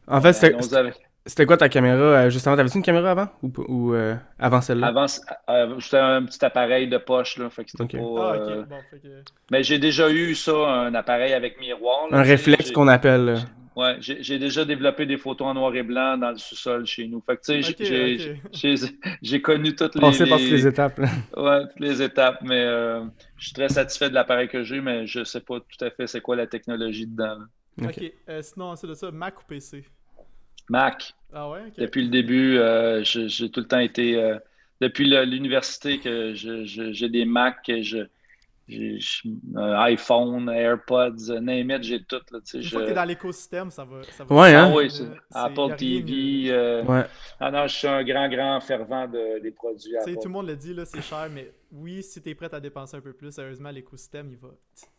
En 0.09 0.21
fait, 0.21 0.35
c'était. 0.35 1.47
quoi 1.47 1.57
ta 1.57 1.69
caméra 1.69 1.99
euh, 1.99 2.31
Justement, 2.31 2.55
t'avais-tu 2.55 2.77
une 2.77 2.85
caméra 2.85 3.11
avant? 3.11 3.27
Ou, 3.43 3.93
euh, 3.93 4.15
avant 4.39 4.61
celle-là? 4.61 4.87
Avant, 4.87 5.09
c'était 5.09 5.99
un 5.99 6.25
petit 6.25 6.45
appareil 6.45 6.87
de 6.87 6.97
poche, 6.97 7.39
là. 7.39 7.51
Fait 7.51 7.65
que 7.65 7.73
c'était 7.73 7.99
pas, 7.99 8.05
ah, 8.05 8.37
ok. 8.37 8.69
Bon, 8.69 8.77
fait 8.89 9.01
que... 9.01 9.09
Mais 9.51 9.65
j'ai 9.65 9.81
déjà 9.81 10.09
eu 10.09 10.37
ça, 10.37 10.53
un 10.53 10.95
appareil 10.95 11.33
avec 11.33 11.59
miroir. 11.59 12.07
un 12.13 12.23
réflexe 12.23 12.71
qu'on 12.71 12.87
appelle. 12.87 13.41
Ouais, 13.77 13.97
j'ai 14.01 14.39
déjà 14.39 14.65
développé 14.65 15.05
des 15.05 15.19
photos 15.19 15.49
en 15.49 15.53
noir 15.55 15.75
et 15.77 15.83
blanc 15.83 16.17
dans 16.17 16.31
le 16.31 16.39
sous-sol 16.39 16.87
chez 16.87 17.07
nous. 17.09 17.21
Fait 17.21 17.37
que, 17.37 17.43
tu 17.43 18.77
sais, 18.79 18.91
j'ai 19.21 19.43
connu 19.43 19.75
toutes 19.77 19.97
les. 19.97 20.01
Passé 20.01 20.27
par 20.27 20.39
toutes 20.39 20.49
les 20.49 20.67
étapes. 20.67 20.99
Ouais, 21.37 21.61
toutes 21.69 21.81
les 21.81 22.01
étapes, 22.01 22.39
mais 22.41 22.65
euh, 22.65 23.05
je 23.37 23.45
suis 23.45 23.53
très 23.53 23.69
satisfait 23.69 24.09
de 24.09 24.15
l'appareil 24.15 24.49
que 24.49 24.65
j'ai, 24.65 24.81
mais 24.81 25.07
je 25.07 25.25
sais 25.25 25.41
pas 25.41 25.61
tout 25.61 25.85
à 25.85 25.91
fait 25.91 26.07
c'est 26.07 26.23
quoi 26.23 26.37
la 26.37 26.47
technologie 26.47 27.07
dedans. 27.07 27.41
Ok, 27.83 28.03
euh, 28.31 28.41
sinon, 28.41 28.75
c'est 28.77 28.87
de 28.87 28.95
ça, 28.95 29.11
Mac 29.11 29.43
ou 29.43 29.45
PC 29.47 29.85
Mac. 30.71 31.13
Ah 31.35 31.51
ouais, 31.51 31.61
Depuis 31.77 32.03
le 32.03 32.09
début, 32.09 32.57
euh, 32.57 33.05
j'ai 33.05 33.51
tout 33.51 33.61
le 33.61 33.67
temps 33.67 33.79
été. 33.79 34.39
depuis 34.81 35.05
l'université 35.05 35.99
que 35.99 36.33
j'ai 36.35 37.09
des 37.11 37.27
Macs 37.27 37.63
que 37.67 37.83
je 37.83 38.07
iPhone, 38.69 40.49
AirPods, 40.49 41.41
name 41.41 41.71
it, 41.71 41.83
j'ai 41.83 42.03
tout. 42.03 42.17
Là, 42.31 42.39
Une 42.55 42.63
fois 42.65 42.83
que 42.83 42.87
t'es 42.87 42.95
dans 42.95 43.05
l'écosystème, 43.05 43.71
ça 43.71 43.85
va, 43.85 44.03
ça 44.03 44.25
va. 44.25 44.35
Ouais, 44.35 44.55
hein? 44.55 44.73
Ah, 44.73 44.77
oui, 44.77 44.89
Apple 45.33 45.77
TV. 45.77 46.47
Euh... 46.51 46.85
Ouais. 46.85 47.05
Ah 47.39 47.51
non, 47.51 47.67
je 47.67 47.75
suis 47.75 47.89
un 47.89 48.03
grand, 48.03 48.29
grand 48.29 48.61
fervent 48.61 49.07
de, 49.07 49.41
des 49.41 49.51
produits 49.53 49.97
Apple. 49.97 50.15
Tout 50.15 50.29
le 50.29 50.33
monde 50.33 50.49
le 50.49 50.57
dit, 50.57 50.75
là, 50.75 50.85
c'est 50.85 51.03
cher, 51.03 51.29
mais 51.33 51.53
oui, 51.73 52.03
si 52.03 52.21
t'es 52.21 52.35
prêt 52.35 52.53
à 52.53 52.61
dépenser 52.61 52.97
un 52.97 53.01
peu 53.01 53.13
plus, 53.13 53.33
sérieusement, 53.33 53.71
l'écosystème, 53.71 54.29
il 54.31 54.39
va... 54.39 54.49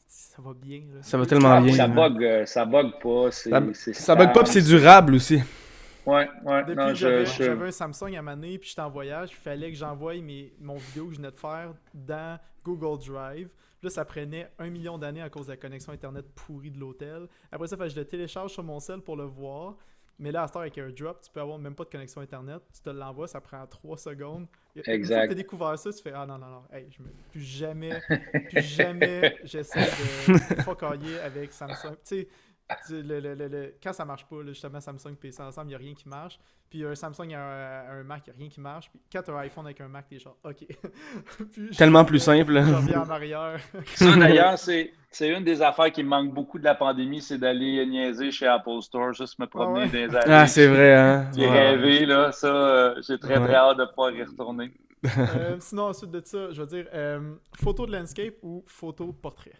Ça 0.07 0.41
va 0.41 0.53
bien. 0.53 0.79
Là. 0.93 1.03
Ça 1.03 1.17
va 1.17 1.25
tellement 1.25 1.51
ah, 1.51 1.61
bien. 1.61 1.75
Ça 1.75 1.87
bug, 1.87 2.23
euh, 2.23 2.45
ça 2.45 2.65
bug 2.65 2.91
pas. 3.01 3.29
Ça, 3.31 3.61
ça 3.73 4.15
bug 4.15 4.33
pas, 4.33 4.45
c'est 4.45 4.61
durable 4.61 5.15
aussi. 5.15 5.41
Ouais, 6.07 6.29
ouais. 6.45 6.63
Depuis 6.63 6.95
j'avais 6.95 7.25
je... 7.25 7.63
un 7.65 7.71
Samsung 7.71 8.15
à 8.15 8.21
maner, 8.21 8.57
puis 8.57 8.69
j'étais 8.69 8.81
en 8.81 8.89
voyage, 8.89 9.31
il 9.31 9.35
fallait 9.35 9.69
que 9.69 9.77
j'envoie 9.77 10.13
mon 10.59 10.77
vidéo 10.77 11.07
que 11.07 11.11
je 11.11 11.17
venais 11.17 11.31
de 11.31 11.37
faire 11.37 11.73
dans 11.93 12.39
Google 12.63 13.03
Drive. 13.05 13.49
Là, 13.83 13.89
ça 13.89 14.05
prenait 14.05 14.49
un 14.57 14.69
million 14.69 14.97
d'années 14.97 15.21
à 15.21 15.29
cause 15.29 15.47
de 15.47 15.51
la 15.51 15.57
connexion 15.57 15.91
Internet 15.91 16.25
pourrie 16.33 16.71
de 16.71 16.79
l'hôtel. 16.79 17.27
Après 17.51 17.67
ça, 17.67 17.75
je 17.87 17.95
le 17.95 18.05
télécharge 18.05 18.51
sur 18.51 18.63
mon 18.63 18.79
cell 18.79 19.01
pour 19.01 19.17
le 19.17 19.25
voir. 19.25 19.75
Mais 20.19 20.31
là, 20.31 20.43
à 20.43 20.47
ce 20.47 20.53
temps, 20.53 20.61
avec 20.61 20.75
AirDrop, 20.77 21.21
tu 21.21 21.29
peux 21.29 21.41
avoir 21.41 21.59
même 21.59 21.75
pas 21.75 21.83
de 21.83 21.89
connexion 21.89 22.21
Internet. 22.21 22.63
Tu 22.73 22.81
te 22.81 22.89
l'envoies, 22.89 23.27
ça 23.27 23.39
prend 23.39 23.65
3 23.67 23.97
secondes. 23.97 24.47
Exact. 24.75 25.21
Que 25.21 25.25
tu 25.27 25.31
as 25.31 25.35
découvert 25.35 25.77
ça, 25.77 25.91
tu 25.91 26.01
fais 26.01 26.11
Ah 26.13 26.25
non, 26.25 26.39
non, 26.39 26.47
non, 26.47 26.63
hey, 26.71 26.87
je 26.89 27.03
me... 27.03 27.09
plus 27.31 27.41
jamais, 27.41 28.01
plus 28.49 28.61
jamais 28.61 29.37
j'essaie 29.43 29.81
de 30.27 30.61
focailler 30.63 31.19
avec 31.19 31.51
Samsung. 31.51 31.93
Tu 31.97 31.99
sais, 32.03 32.27
le, 32.89 33.19
le, 33.19 33.35
le, 33.35 33.73
quand 33.81 33.93
ça 33.93 34.05
marche 34.05 34.25
pas, 34.25 34.43
justement, 34.45 34.81
Samsung 34.81 35.15
PC 35.15 35.41
ensemble, 35.41 35.67
il 35.67 35.69
n'y 35.69 35.75
a 35.75 35.77
rien 35.77 35.93
qui 35.93 36.07
marche. 36.07 36.39
Puis 36.69 36.85
un 36.85 36.95
Samsung 36.95 37.33
a 37.33 37.91
un, 37.91 38.03
Mac, 38.03 38.23
il 38.27 38.31
n'y 38.31 38.35
a 38.35 38.39
rien 38.39 38.49
qui 38.49 38.59
marche. 38.59 38.89
Puis 38.89 38.99
quand 39.11 39.21
tu 39.21 39.31
as 39.31 39.33
un 39.33 39.39
iPhone 39.39 39.65
avec 39.65 39.79
un 39.79 39.87
Mac, 39.87 40.07
t'es 40.09 40.19
genre, 40.19 40.37
OK. 40.43 40.65
Tellement 41.77 42.03
plus 42.03 42.19
simple. 42.19 42.53
Je 42.61 42.73
reviens 42.73 43.03
en 43.03 43.09
arrière. 43.09 43.59
ça, 43.95 44.15
d'ailleurs, 44.17 44.57
c'est, 44.57 44.91
une 45.21 45.45
des 45.45 45.61
affaires 45.61 45.91
qui 45.91 46.03
me 46.03 46.09
manque 46.09 46.33
beaucoup 46.33 46.59
de 46.59 46.65
la 46.65 46.75
pandémie, 46.75 47.21
c'est 47.21 47.37
d'aller 47.37 47.85
niaiser 47.85 48.31
chez 48.31 48.47
Apple 48.47 48.81
Store, 48.81 49.13
juste 49.13 49.39
me 49.39 49.47
promener 49.47 49.83
ah 49.83 49.87
dans 49.87 49.93
les 49.93 50.15
allées. 50.15 50.33
Ah, 50.33 50.47
c'est 50.47 50.67
vrai, 50.67 50.93
hein? 50.93 51.31
J'ai 51.35 51.47
rêvé, 51.47 52.05
là. 52.05 52.33
Ça, 52.33 52.47
euh, 52.47 53.01
j'ai 53.07 53.17
très, 53.17 53.39
très 53.39 53.55
hâte 53.55 53.77
de 53.77 53.85
pouvoir 53.85 54.11
y 54.11 54.23
retourner. 54.23 54.73
Euh, 55.05 55.57
sinon, 55.59 55.83
ensuite 55.83 56.11
de 56.11 56.21
ça, 56.25 56.51
je 56.51 56.61
veux 56.61 56.67
dire 56.67 56.87
euh, 56.93 57.35
photo 57.55 57.85
de 57.85 57.91
landscape 57.91 58.35
ou 58.41 58.63
photo 58.67 59.07
de 59.07 59.11
portrait? 59.11 59.53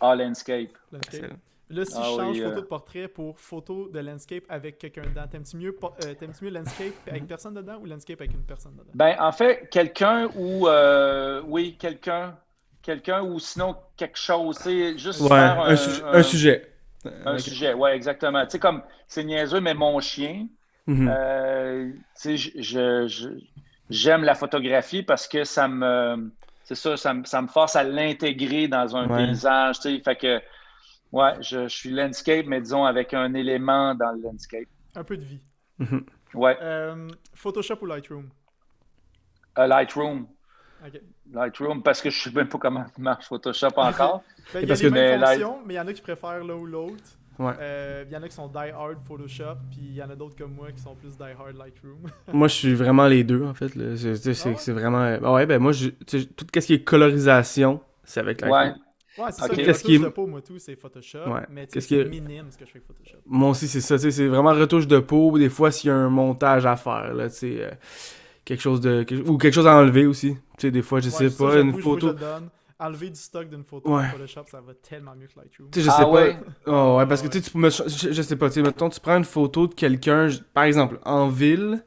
Ah, 0.00 0.14
landscape. 0.14 0.76
Landscape. 0.92 1.32
Là, 1.70 1.84
si 1.84 2.02
Ah 2.02 2.08
je 2.10 2.16
change 2.16 2.36
oui, 2.36 2.40
photo 2.40 2.60
euh. 2.60 2.62
de 2.62 2.66
portrait 2.66 3.08
pour 3.08 3.38
photo 3.38 3.88
de 3.90 3.98
landscape 3.98 4.44
avec 4.48 4.78
quelqu'un 4.78 5.02
dedans, 5.06 5.26
t'aimes-tu 5.28 5.56
mieux, 5.58 5.78
euh, 6.00 6.14
mieux 6.42 6.50
landscape 6.50 6.94
avec 7.06 7.26
personne 7.26 7.54
dedans 7.54 7.78
ou 7.78 7.86
landscape 7.86 8.20
avec 8.20 8.32
une 8.32 8.44
personne 8.44 8.74
dedans? 8.76 8.94
Ben, 8.94 9.16
en 9.20 9.32
fait, 9.32 9.68
quelqu'un 9.70 10.30
ou. 10.34 10.68
euh, 10.68 11.42
oui, 11.46 11.76
quelqu'un. 11.78 12.38
Quelqu'un 12.82 13.22
ou 13.22 13.38
sinon 13.38 13.76
quelque 13.96 14.18
chose. 14.18 14.56
tu 14.58 14.62
sais, 14.64 14.98
Juste 14.98 15.20
Ouais, 15.20 15.28
faire 15.28 15.60
un, 15.60 15.76
su- 15.76 16.02
un 16.10 16.22
sujet. 16.22 16.74
Un 17.24 17.38
sujet, 17.38 17.74
ouais, 17.74 17.94
exactement. 17.96 18.44
Tu 18.46 18.52
sais, 18.52 18.58
comme, 18.58 18.82
c'est 19.08 19.24
niaiseux, 19.24 19.60
mais 19.60 19.74
mon 19.74 20.00
chien, 20.00 20.46
Mhm. 20.86 21.08
euh, 21.08 21.92
tu 22.20 22.38
sais, 22.38 22.62
j'aime 23.90 24.24
la 24.24 24.34
photographie 24.34 25.02
parce 25.02 25.26
que 25.28 25.44
ça 25.44 25.68
me, 25.68 26.32
c'est 26.62 26.74
ça, 26.74 26.96
ça 26.96 27.14
me, 27.14 27.24
ça 27.24 27.42
me 27.42 27.48
force 27.48 27.76
à 27.76 27.84
l'intégrer 27.84 28.68
dans 28.68 28.96
un 28.96 29.08
Ouais. 29.08 29.08
paysage, 29.08 29.80
tu 29.80 29.96
sais. 29.96 30.02
Fait 30.02 30.16
que, 30.16 30.40
ouais, 31.12 31.32
je, 31.40 31.64
je 31.68 31.76
suis 31.76 31.90
landscape, 31.90 32.46
mais 32.46 32.60
disons 32.60 32.84
avec 32.84 33.14
un 33.14 33.32
élément 33.34 33.94
dans 33.94 34.12
le 34.12 34.22
landscape. 34.22 34.68
Un 34.96 35.04
peu 35.04 35.16
de 35.16 35.24
vie. 35.24 35.40
Mhm. 35.78 36.04
Ouais, 36.34 36.56
Euh, 36.60 37.08
Photoshop 37.34 37.78
ou 37.82 37.86
Lightroom? 37.86 38.28
Euh, 39.58 39.66
Lightroom. 39.66 40.26
Lightroom, 41.32 41.82
parce 41.82 42.00
que 42.00 42.10
je 42.10 42.20
sais 42.22 42.30
même 42.30 42.48
pas 42.48 42.58
comment 42.58 42.84
marche 42.98 43.26
Photoshop 43.26 43.72
encore. 43.76 44.22
Ben, 44.54 44.60
il 44.62 44.68
y 44.68 44.72
a 44.72 44.76
que- 44.76 44.82
mêmes 44.84 44.92
mais 44.92 45.18
Light- 45.18 45.40
fonctions, 45.42 45.58
mais 45.66 45.74
il 45.74 45.76
y 45.76 45.80
en 45.80 45.86
a 45.88 45.92
qui 45.92 46.00
préfèrent 46.00 46.42
l'un 46.44 46.54
ou 46.54 46.64
l'autre. 46.66 47.04
Ouais. 47.38 47.52
Euh, 47.60 48.04
Il 48.06 48.12
y 48.12 48.16
en 48.16 48.22
a 48.22 48.28
qui 48.28 48.34
sont 48.34 48.48
die-hard 48.48 49.00
Photoshop, 49.06 49.56
puis 49.70 49.80
il 49.80 49.94
y 49.94 50.02
en 50.02 50.08
a 50.10 50.16
d'autres 50.16 50.36
comme 50.36 50.54
moi 50.54 50.72
qui 50.72 50.80
sont 50.80 50.94
plus 50.94 51.16
die-hard 51.16 51.56
Lightroom. 51.56 51.98
Moi, 52.32 52.48
je 52.48 52.54
suis 52.54 52.74
vraiment 52.74 53.06
les 53.06 53.22
deux, 53.24 53.44
en 53.44 53.54
fait. 53.54 53.68
C'est 53.68 54.46
Ah 54.46 54.48
ouais? 54.48 54.56
c'est 54.56 54.72
vraiment. 54.72 55.18
bah 55.20 55.32
ouais, 55.34 55.46
ben 55.46 55.60
moi, 55.60 55.72
je- 55.72 55.90
tout 55.90 56.46
ce 56.54 56.66
qui 56.66 56.74
est 56.74 56.82
colorisation, 56.84 57.80
c'est 58.04 58.20
avec 58.20 58.40
la 58.40 58.50
Ouais. 58.50 58.72
Ouais, 59.18 59.30
c'est 59.32 59.44
Ok. 59.44 59.74
ça. 59.74 59.82
Qui 59.82 59.94
est- 59.94 59.98
de 59.98 60.08
peau, 60.08 60.26
moi, 60.26 60.40
tout, 60.40 60.58
c'est 60.58 60.76
Photoshop. 60.76 61.18
Ouais. 61.30 61.40
Mais 61.50 61.66
c'est 61.70 61.80
qui 61.80 61.94
est- 61.96 62.04
minime 62.04 62.46
ce 62.50 62.56
que 62.58 62.64
je 62.66 62.70
fais 62.70 62.78
avec 62.78 62.86
Photoshop. 62.86 63.18
Moi 63.26 63.50
aussi, 63.50 63.66
c'est 63.68 63.80
ça. 63.80 63.96
tu 63.96 64.02
sais, 64.02 64.10
C'est 64.10 64.26
vraiment 64.28 64.52
retouche 64.52 64.86
de 64.86 64.98
peau. 64.98 65.36
Des 65.38 65.48
fois, 65.48 65.70
s'il 65.70 65.88
y 65.88 65.90
a 65.90 65.96
un 65.96 66.08
montage 66.08 66.66
à 66.66 66.76
faire, 66.76 67.12
là, 67.14 67.28
tu 67.28 67.36
sais, 67.36 67.56
euh, 67.62 67.70
quelque 68.44 68.60
chose 68.60 68.80
de. 68.80 69.02
quelque- 69.02 69.28
Ou 69.28 69.36
quelque 69.38 69.54
chose 69.54 69.66
à 69.66 69.76
enlever 69.76 70.06
aussi. 70.06 70.34
Tu 70.56 70.62
sais, 70.62 70.70
des 70.70 70.82
fois, 70.82 71.00
je 71.00 71.08
sais 71.10 71.24
Ouais, 71.24 71.30
pas, 71.30 71.60
une 71.60 71.80
photo. 71.80 72.12
Enlever 72.80 73.10
du 73.10 73.16
stock 73.18 73.48
d'une 73.48 73.64
photo 73.64 73.96
Ouais. 73.96 74.04
Photoshop, 74.06 74.44
ça 74.48 74.60
va 74.60 74.72
tellement 74.74 75.10
mieux 75.16 75.26
que 75.26 75.32
Lightroom. 75.40 75.68
Tu 75.72 75.80
sais, 75.80 75.84
je 75.86 75.90
Ah 75.90 75.96
sais 75.98 76.04
ouais? 76.04 76.34
pas. 76.64 76.72
Oh, 76.72 76.96
ouais, 76.98 77.06
parce 77.06 77.22
que 77.22 77.26
Ouais. 77.26 77.32
tu 77.32 77.38
sais, 77.38 77.44
tu 77.44 77.50
peux 77.50 77.58
me. 77.58 77.70
Je, 77.70 78.12
je 78.12 78.22
sais 78.22 78.36
pas, 78.36 78.46
tu 78.48 78.54
sais, 78.54 78.62
mettons, 78.62 78.88
tu 78.88 79.00
prends 79.00 79.16
une 79.16 79.24
photo 79.24 79.66
de 79.66 79.74
quelqu'un, 79.74 80.28
par 80.54 80.62
exemple, 80.62 81.00
en 81.04 81.26
ville, 81.28 81.82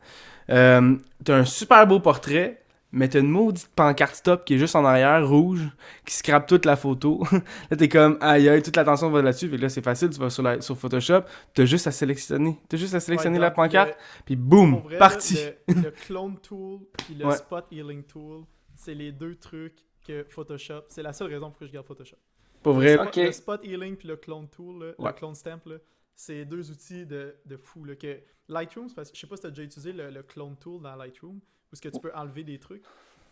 euh, 0.49 0.97
t'as 1.23 1.37
un 1.37 1.45
super 1.45 1.87
beau 1.87 2.01
portrait, 2.01 2.60
mais 2.91 3.07
t'as 3.09 3.19
une 3.19 3.29
maudite 3.29 3.69
pancarte 3.75 4.15
stop 4.15 4.43
qui 4.45 4.55
est 4.55 4.57
juste 4.57 4.75
en 4.75 4.83
arrière, 4.85 5.27
rouge, 5.27 5.69
qui 6.05 6.13
scrape 6.13 6.47
toute 6.47 6.65
la 6.65 6.75
photo. 6.75 7.23
là, 7.71 7.77
t'es 7.77 7.87
comme, 7.89 8.17
aïe 8.21 8.49
aïe, 8.49 8.61
toute 8.61 8.75
l'attention 8.75 9.09
va 9.09 9.21
là-dessus, 9.21 9.47
fait 9.49 9.57
que 9.57 9.61
là, 9.61 9.69
c'est 9.69 9.81
facile, 9.83 10.09
tu 10.09 10.19
vas 10.19 10.29
sur, 10.29 10.43
la, 10.43 10.59
sur 10.61 10.77
Photoshop, 10.77 11.21
t'as 11.53 11.65
juste 11.65 11.87
à 11.87 11.91
sélectionner. 11.91 12.59
T'as 12.69 12.77
juste 12.77 12.93
à 12.93 12.99
sélectionner 12.99 13.37
Ouais, 13.37 13.41
la 13.45 13.51
pancarte, 13.51 13.97
puis 14.25 14.35
boum, 14.35 14.83
là, 14.89 14.97
parti. 14.97 15.37
Le, 15.67 15.73
le 15.81 15.91
clone 16.05 16.37
tool 16.39 16.79
puis 16.97 17.15
le 17.15 17.25
Ouais. 17.25 17.35
spot 17.37 17.65
healing 17.71 18.03
tool, 18.03 18.43
c'est 18.75 18.93
les 18.95 19.11
deux 19.11 19.35
trucs 19.35 19.79
que 20.05 20.25
Photoshop. 20.29 20.81
C'est 20.89 21.03
la 21.03 21.13
seule 21.13 21.31
raison 21.31 21.49
pour 21.51 21.59
que 21.59 21.67
je 21.67 21.71
garde 21.71 21.85
Photoshop. 21.85 22.17
Pour 22.63 22.73
vrai, 22.73 22.97
Le. 22.97 23.23
Le 23.25 23.31
spot 23.31 23.63
healing 23.65 23.95
puis 23.95 24.07
le 24.07 24.17
clone 24.17 24.47
tool, 24.49 24.79
là, 24.83 24.93
Ouais. 24.97 25.09
le 25.11 25.13
clone 25.13 25.35
stamp, 25.35 25.61
là, 25.65 25.75
c'est 26.15 26.45
deux 26.45 26.69
outils 26.71 27.05
de, 27.05 27.35
de 27.45 27.57
fou. 27.57 27.83
Là, 27.85 27.95
que 27.95 28.19
Lightroom, 28.47 28.89
c'est 28.89 28.95
parce 28.95 29.09
que 29.09 29.15
je 29.15 29.21
sais 29.21 29.27
pas 29.27 29.35
si 29.35 29.41
tu 29.43 29.47
as 29.47 29.51
déjà 29.51 29.63
utilisé 29.63 29.93
le, 29.93 30.09
le 30.11 30.23
clone 30.23 30.55
tool 30.57 30.81
dans 30.81 30.95
Lightroom, 30.95 31.39
où 31.71 31.75
est-ce 31.75 31.81
que 31.81 31.89
tu 31.89 31.99
peux 31.99 32.11
enlever 32.13 32.43
des 32.43 32.59
trucs? 32.59 32.83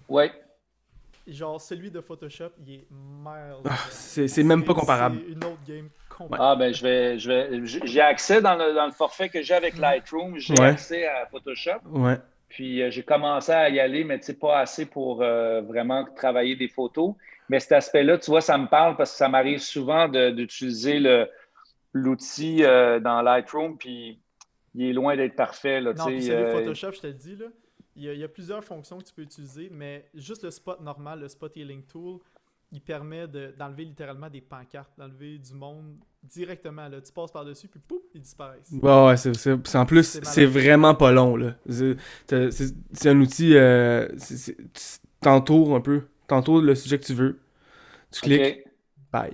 Ouais. 0.07 0.31
Genre, 1.27 1.59
celui 1.59 1.91
de 1.91 1.99
Photoshop, 2.01 2.51
il 2.65 2.73
est 2.75 2.87
miles. 2.91 3.61
Ah, 3.65 3.75
c'est 3.89 4.27
c'est 4.27 4.43
même 4.43 4.63
pas 4.63 4.73
comparable. 4.73 5.19
C'est 5.25 5.31
une 5.33 5.43
autre 5.43 5.59
game 5.67 5.89
complètement. 6.09 6.51
Ah, 6.51 6.55
ben, 6.55 6.73
je 6.73 6.81
vais, 6.81 7.19
je 7.19 7.29
vais, 7.29 7.65
j'ai 7.65 8.01
accès 8.01 8.41
dans 8.41 8.55
le, 8.55 8.73
dans 8.73 8.85
le 8.85 8.91
forfait 8.93 9.29
que 9.29 9.41
j'ai 9.43 9.53
avec 9.53 9.77
Lightroom, 9.77 10.37
j'ai 10.39 10.53
Ouais. 10.53 10.67
accès 10.69 11.05
à 11.05 11.25
Photoshop. 11.27 11.81
Ouais. 11.91 12.17
Puis 12.47 12.81
euh, 12.81 12.89
j'ai 12.89 13.03
commencé 13.03 13.51
à 13.51 13.69
y 13.69 13.79
aller, 13.79 14.03
mais 14.03 14.17
tu 14.19 14.25
sais, 14.27 14.33
pas 14.33 14.59
assez 14.59 14.85
pour 14.87 15.21
euh, 15.21 15.61
vraiment 15.61 16.05
travailler 16.15 16.55
des 16.55 16.67
photos. 16.69 17.13
Mais 17.49 17.59
cet 17.59 17.73
aspect-là, 17.73 18.17
tu 18.17 18.31
vois, 18.31 18.41
ça 18.41 18.57
me 18.57 18.67
parle 18.67 18.95
parce 18.95 19.11
que 19.11 19.17
ça 19.17 19.27
m'arrive 19.29 19.59
souvent 19.59 20.07
de- 20.07 20.31
d'utiliser 20.31 20.99
le- 20.99 21.27
l'outil 21.93 22.63
euh, 22.63 22.99
dans 22.99 23.21
Lightroom, 23.21 23.77
puis 23.77 24.19
il 24.73 24.89
est 24.89 24.93
loin 24.93 25.15
d'être 25.15 25.35
parfait. 25.35 25.79
Là, 25.81 25.93
Non, 25.93 26.05
Photoshop, 26.05 26.91
je 26.93 27.01
te 27.01 27.07
le 27.07 27.13
dis, 27.13 27.35
là, 27.35 27.47
il 27.95 28.03
y, 28.03 28.09
a, 28.09 28.13
il 28.13 28.19
y 28.19 28.23
a 28.23 28.27
plusieurs 28.29 28.63
fonctions 28.63 28.97
que 28.99 29.03
tu 29.03 29.13
peux 29.13 29.21
utiliser, 29.23 29.69
mais 29.71 30.09
juste 30.13 30.43
le 30.43 30.51
spot 30.51 30.79
normal, 30.81 31.19
le 31.19 31.27
spot 31.27 31.55
healing 31.57 31.83
tool, 31.83 32.19
il 32.71 32.81
permet 32.81 33.27
de- 33.27 33.53
d'enlever 33.57 33.85
littéralement 33.85 34.29
des 34.29 34.41
pancartes, 34.41 34.91
d'enlever 34.97 35.37
du 35.39 35.53
monde 35.53 35.95
directement. 36.23 36.87
Là. 36.87 37.01
Tu 37.01 37.11
passes 37.11 37.31
par-dessus, 37.31 37.67
puis 37.67 37.79
pouf, 37.79 38.01
ils 38.13 38.21
disparaissent. 38.21 38.71
Bah 38.73 39.07
ouais, 39.07 39.17
c'est, 39.17 39.75
en 39.75 39.85
plus, 39.85 40.19
C'est 40.23 40.45
vraiment 40.45 40.93
pas 40.95 41.11
long, 41.11 41.35
là. 41.35 41.55
C'est, 41.67 43.09
un 43.09 43.19
outil, 43.19 43.55
euh, 43.55 44.07
t'entoures 45.21 45.75
un 45.75 45.81
peu, 45.81 46.03
t'entoures 46.27 46.61
le 46.61 46.75
sujet 46.75 46.99
que 46.99 47.05
tu 47.05 47.13
veux, 47.13 47.39
tu 48.11 48.21
cliques, 48.21 48.41
OK. 48.41 48.63
bye. 49.11 49.33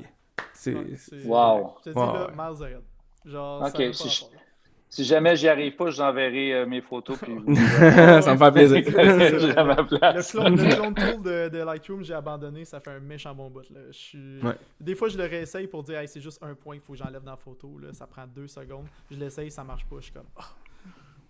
C'est, 0.53 0.74
Ouais, 0.74 0.84
Wow. 1.26 1.76
Je 1.80 1.84
te 1.84 1.89
dis, 1.89 1.95
Ouais, 1.99 2.06
là, 2.06 2.28
ouais. 2.28 2.32
miles 2.32 2.64
ahead. 2.64 2.84
Genre, 3.26 3.68
Ok, 3.68 3.72
ça 3.74 3.91
si 3.93 4.10
je- 4.10 4.24
rapport. 4.24 4.45
Si 4.90 5.04
jamais 5.04 5.36
j'y 5.36 5.50
arrive 5.50 5.76
pas, 5.76 5.90
je 5.90 5.96
vous 5.98 6.02
enverrai 6.02 6.54
euh, 6.54 6.66
mes 6.66 6.82
photos. 6.82 7.18
Puis 7.20 7.34
ça 7.56 8.34
me 8.34 8.38
fait 8.38 8.52
plaisir. 8.52 8.84
J'ai 9.40 9.58
à 9.58 9.64
ma 9.64 9.76
Le 9.76 9.86
place. 9.86 10.32
clone, 10.32 10.56
le 10.56 10.76
clone 10.76 10.94
tool 10.94 11.22
de, 11.22 11.50
de 11.50 11.58
Lightroom, 11.64 12.04
j'ai 12.04 12.14
abandonné, 12.14 12.64
ça 12.64 12.80
fait 12.80 12.92
un 12.92 13.00
méchant 13.00 13.36
bon 13.36 13.50
bout. 13.50 13.70
Là. 13.72 13.82
Je 13.88 13.98
suis... 13.98 14.40
Ouais. 14.42 14.56
Des 14.80 14.96
fois, 14.96 15.10
je 15.10 15.18
le 15.18 15.26
réessaye 15.26 15.68
pour 15.68 15.84
dire 15.84 16.00
hey, 16.00 16.08
c'est 16.08 16.22
juste 16.22 16.42
un 16.42 16.56
point 16.56 16.76
qu'il 16.76 16.84
faut 16.84 16.94
que 16.94 17.00
j'enlève 17.00 17.24
dans 17.24 17.32
la 17.32 17.38
photo. 17.38 17.78
Là. 17.78 17.92
Ça 17.94 18.08
prend 18.08 18.26
deux 18.28 18.48
secondes. 18.48 18.86
Je 19.12 19.18
l'essaye, 19.18 19.52
ça 19.52 19.64
marche 19.64 19.86
pas. 19.86 19.98
Je 19.98 20.04
suis 20.04 20.14
comme. 20.14 20.28
Oh. 20.38 20.42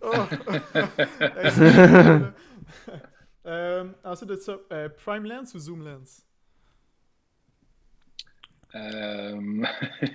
Oh. 0.04 0.12
Euh, 3.48 3.86
ensuite 4.04 4.30
de 4.30 4.36
ça, 4.38 4.58
euh, 4.74 4.90
Prime 4.90 5.24
Lens 5.26 5.54
ou 5.54 5.60
Zoom 5.60 5.86
Lens? 5.86 6.25
Euh, 8.76 9.64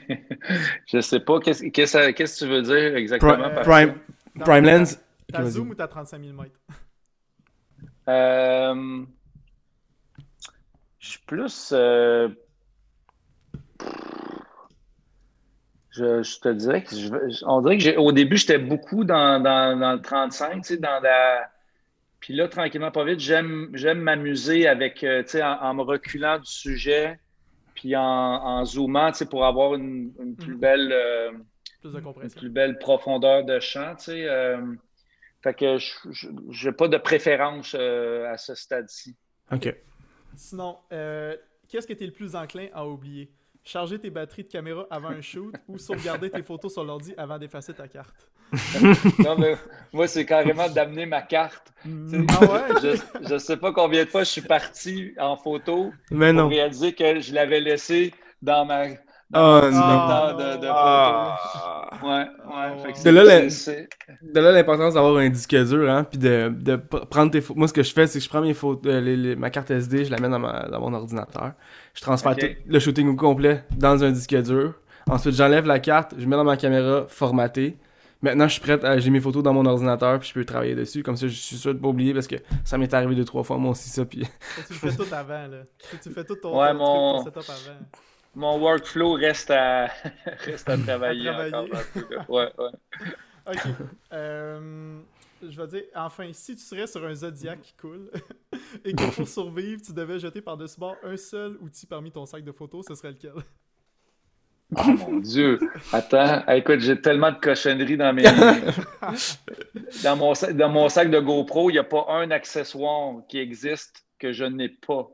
je 0.86 1.00
sais 1.00 1.20
pas. 1.20 1.40
Qu'est-ce 1.40 1.62
que 1.64 2.38
tu 2.38 2.46
veux 2.50 2.62
dire 2.62 2.96
exactement 2.96 3.34
Pri- 3.48 3.54
par 3.54 3.62
Prime, 3.62 3.94
Dans- 4.36 4.44
Prime 4.44 4.64
Lens. 4.64 4.96
Ta 5.32 5.38
Ok, 5.38 5.44
vas-y. 5.44 5.52
Zoom 5.52 5.70
ou 5.70 5.74
ta 5.74 5.88
35 5.88 6.18
mm 6.18 6.44
Euh, 8.08 9.04
je 10.98 11.08
suis 11.08 11.20
plus. 11.26 11.70
euh, 11.72 12.28
je, 15.90 16.22
je 16.22 16.38
te 16.40 16.48
dirais 16.48 16.82
que 16.84 16.94
je, 16.94 17.44
on 17.46 17.61
dirait 17.62 17.76
que 17.78 17.82
j'ai- 17.82 17.96
au 17.96 18.12
début, 18.12 18.36
j'étais 18.36 18.58
beaucoup 18.58 19.04
dans, 19.04 19.40
dans, 19.40 19.78
dans 19.78 19.92
le 19.94 20.00
35, 20.02 20.62
tu 20.62 20.74
sais, 20.74 20.76
dans 20.76 21.00
la. 21.00 21.50
Puis 22.20 22.34
là, 22.34 22.48
tranquillement, 22.48 22.90
pas 22.90 23.04
vite, 23.04 23.18
j'aime 23.20 23.70
j'aime 23.74 24.00
m'amuser 24.00 24.68
avec, 24.68 25.02
euh, 25.04 25.22
tu 25.22 25.30
sais, 25.30 25.42
en, 25.42 25.52
en 25.62 25.74
me 25.74 25.82
reculant 25.82 26.38
du 26.38 26.50
sujet, 26.50 27.18
puis 27.80 27.96
en, 27.96 28.02
en 28.02 28.64
zoomant, 28.66 29.10
tu 29.10 29.18
sais, 29.18 29.26
pour 29.26 29.46
avoir 29.46 29.74
une, 29.74 30.12
une 30.20 30.36
plus 30.36 30.52
Mhm. 30.54 30.60
belle. 30.60 30.92
euh, 30.92 31.32
Plus 31.80 31.94
de 31.94 31.98
une 31.98 32.30
plus 32.30 32.50
belle 32.50 32.78
profondeur 32.78 33.42
de 33.42 33.58
champ, 33.58 33.96
tu 33.96 34.04
sais. 34.04 34.28
euh, 34.28 34.61
fait 35.42 35.54
que 35.54 35.78
je 35.78 36.68
n'ai 36.68 36.74
pas 36.74 36.88
de 36.88 36.98
préférence 36.98 37.74
euh, 37.78 38.30
à 38.30 38.36
ce 38.36 38.54
stade-ci. 38.54 39.16
Ok. 39.50 39.74
Sinon, 40.36 40.76
euh, 40.92 41.34
qu'est-ce 41.70 41.86
que 41.86 41.94
tu 41.94 42.04
es 42.04 42.07
le 42.07 42.12
plus 42.12 42.36
enclin 42.36 42.68
à 42.74 42.86
oublier? 42.86 43.32
Charger 43.64 43.98
tes 43.98 44.11
batteries 44.11 44.44
de 44.44 44.48
caméra 44.48 44.86
avant 44.90 45.08
un 45.08 45.22
shoot 45.22 45.54
ou 45.66 45.78
sauvegarder 45.78 46.30
tes 46.30 46.42
photos 46.42 46.74
sur 46.74 46.84
l'ordi 46.84 47.14
avant 47.16 47.38
d'effacer 47.38 47.72
ta 47.72 47.88
carte? 47.88 48.30
Non, 49.18 49.36
mais 49.38 49.56
moi, 49.92 50.06
c'est 50.06 50.24
carrément 50.24 50.68
d'amener 50.68 51.06
ma 51.06 51.22
carte. 51.22 51.72
Mm, 51.84 52.26
Ah 52.28 52.40
ouais? 52.44 52.96
Je 53.28 53.32
ne 53.34 53.38
sais 53.38 53.56
pas 53.56 53.72
combien 53.72 54.04
de 54.04 54.08
fois 54.10 54.22
je 54.24 54.30
suis 54.30 54.42
parti 54.42 55.14
en 55.18 55.36
photo 55.36 55.92
Mais 56.10 56.32
pour 56.32 56.42
non. 56.42 56.48
réaliser 56.48 56.92
que 56.92 57.20
je 57.20 57.32
l'avais 57.34 57.60
laissé 57.60 58.12
dans 58.42 58.64
ma 58.64 58.86
dans 59.30 59.60
Oh 59.62 59.70
non. 59.70 60.36
de, 60.36 60.60
de 60.60 60.66
Ah. 60.68 61.38
Ouais, 62.02 62.08
ouais. 62.10 62.82
fait 62.82 62.92
que 62.92 62.98
De 63.44 63.48
c'est- 63.50 63.88
là, 64.34 64.50
l'importance 64.52 64.94
d'avoir 64.94 65.16
un 65.18 65.28
disque 65.28 65.54
dur, 65.54 65.88
hein, 65.88 66.02
puis 66.04 66.18
de, 66.18 66.52
de 66.52 66.76
pr- 66.76 67.06
prendre 67.06 67.30
tes 67.30 67.40
photos. 67.40 67.56
Moi, 67.58 67.68
ce 67.68 67.72
que 67.72 67.82
je 67.84 67.92
fais, 67.92 68.06
c'est 68.08 68.18
que 68.18 68.24
je 68.24 68.28
prends 68.28 68.40
mes 68.40 68.54
photos, 68.54 68.92
euh, 68.92 69.00
les- 69.00 69.16
les- 69.16 69.36
ma 69.36 69.50
carte 69.50 69.70
SD, 69.70 70.04
je 70.06 70.10
la 70.10 70.18
mets 70.18 70.28
dans, 70.28 70.38
ma- 70.40 70.66
dans 70.68 70.80
mon 70.80 70.92
ordinateur. 70.94 71.52
Je 71.94 72.00
transfère 72.00 72.36
tout 72.36 72.46
le 72.66 72.78
shooting 72.80 73.06
au 73.08 73.14
complet 73.16 73.62
dans 73.76 74.02
un 74.02 74.10
disque 74.10 74.34
dur. 74.42 74.74
Ensuite, 75.08 75.34
j'enlève 75.36 75.66
la 75.66 75.78
carte, 75.78 76.14
je 76.18 76.26
mets 76.26 76.36
dans 76.36 76.44
ma 76.44 76.56
caméra 76.56 77.04
formatée. 77.08 77.76
Maintenant, 78.22 78.47
je 78.49 78.53
suis 78.53 78.61
prête, 78.61 78.84
à- 78.84 78.99
j'ai 78.99 79.11
mes 79.11 79.21
photos 79.21 79.42
dans 79.42 79.55
mon 79.55 79.64
ordinateur, 79.64 80.18
puis 80.21 80.29
je 80.29 80.34
peux 80.34 80.45
travailler 80.45 80.75
dessus. 80.75 81.03
Comme 81.03 81.17
ça, 81.17 81.26
je 81.26 81.33
suis 81.34 81.57
sûr 81.57 81.75
de 81.75 81.79
pas 81.80 81.88
oublier 81.88 82.13
parce 82.13 82.26
que 82.26 82.37
ça 82.64 82.76
m'est 82.76 82.92
arrivé 82.92 83.14
deux, 83.14 83.25
trois 83.25 83.42
fois, 83.45 83.57
moi 83.57 83.71
aussi, 83.72 83.88
ça. 83.88 84.05
Puis 84.05 84.21
tu 84.67 84.72
le 84.75 84.79
fais 84.79 84.95
tout 84.97 85.14
avant, 85.14 85.47
là. 85.49 85.63
Tu 86.03 86.11
fais 86.11 86.25
tout 86.25 86.37
ton, 86.37 86.61
Ouais, 86.61 86.72
ton 86.72 86.79
mon- 86.79 87.22
truc, 87.22 87.33
ton 87.34 87.41
setup 87.41 87.51
avant. 87.68 87.79
Mon 88.34 88.61
workflow 88.61 89.14
reste 89.14 89.51
à, 89.51 89.87
reste 90.45 90.68
à 90.68 90.76
travailler. 90.76 91.29
À 91.29 91.33
travailler. 91.51 91.55
encore. 91.55 92.30
Ouais, 92.30 92.53
ouais. 92.59 92.71
Ok. 93.47 93.59
Euh, 94.13 95.01
je 95.42 95.61
vais 95.61 95.67
dire, 95.67 95.83
enfin, 95.97 96.29
si 96.33 96.55
tu 96.55 96.63
serais 96.63 96.87
sur 96.87 97.05
un 97.07 97.14
zodiaque 97.14 97.63
qui 97.63 97.72
coule 97.72 98.11
et 98.84 98.92
que 98.92 99.11
pour 99.17 99.26
survivre, 99.26 99.80
tu 99.83 99.92
devais 99.95 100.18
jeter 100.18 100.42
par-dessus 100.42 100.79
bord 100.79 100.95
un 101.03 101.17
seul 101.17 101.57
outil 101.63 101.87
parmi 101.87 102.13
ton 102.13 102.26
sac 102.26 102.45
de 102.45 102.53
photos, 102.53 102.84
ce 102.87 102.95
serait 102.95 103.13
lequel? 103.13 103.33
Oh 104.76 104.83
mon 104.84 105.18
Dieu! 105.18 105.59
Attends, 105.92 106.47
écoute, 106.49 106.80
j'ai 106.80 107.01
tellement 107.01 107.33
de 107.33 107.38
cochonneries 107.38 107.97
dans 107.97 108.13
mes. 108.13 108.22
dans, 110.05 110.17
mon 110.17 110.34
sac, 110.34 110.57
dans 110.57 110.68
mon 110.68 110.88
sac 110.88 111.11
de 111.11 111.18
GoPro, 111.18 111.71
il 111.71 111.75
n'y 111.75 111.79
a 111.79 111.84
pas 111.84 112.07
un 112.09 112.30
accessoire 112.30 113.14
qui 113.29 113.38
existe 113.38 114.05
que 114.18 114.33
je 114.33 114.45
n'ai 114.45 114.68
pas. 114.68 115.09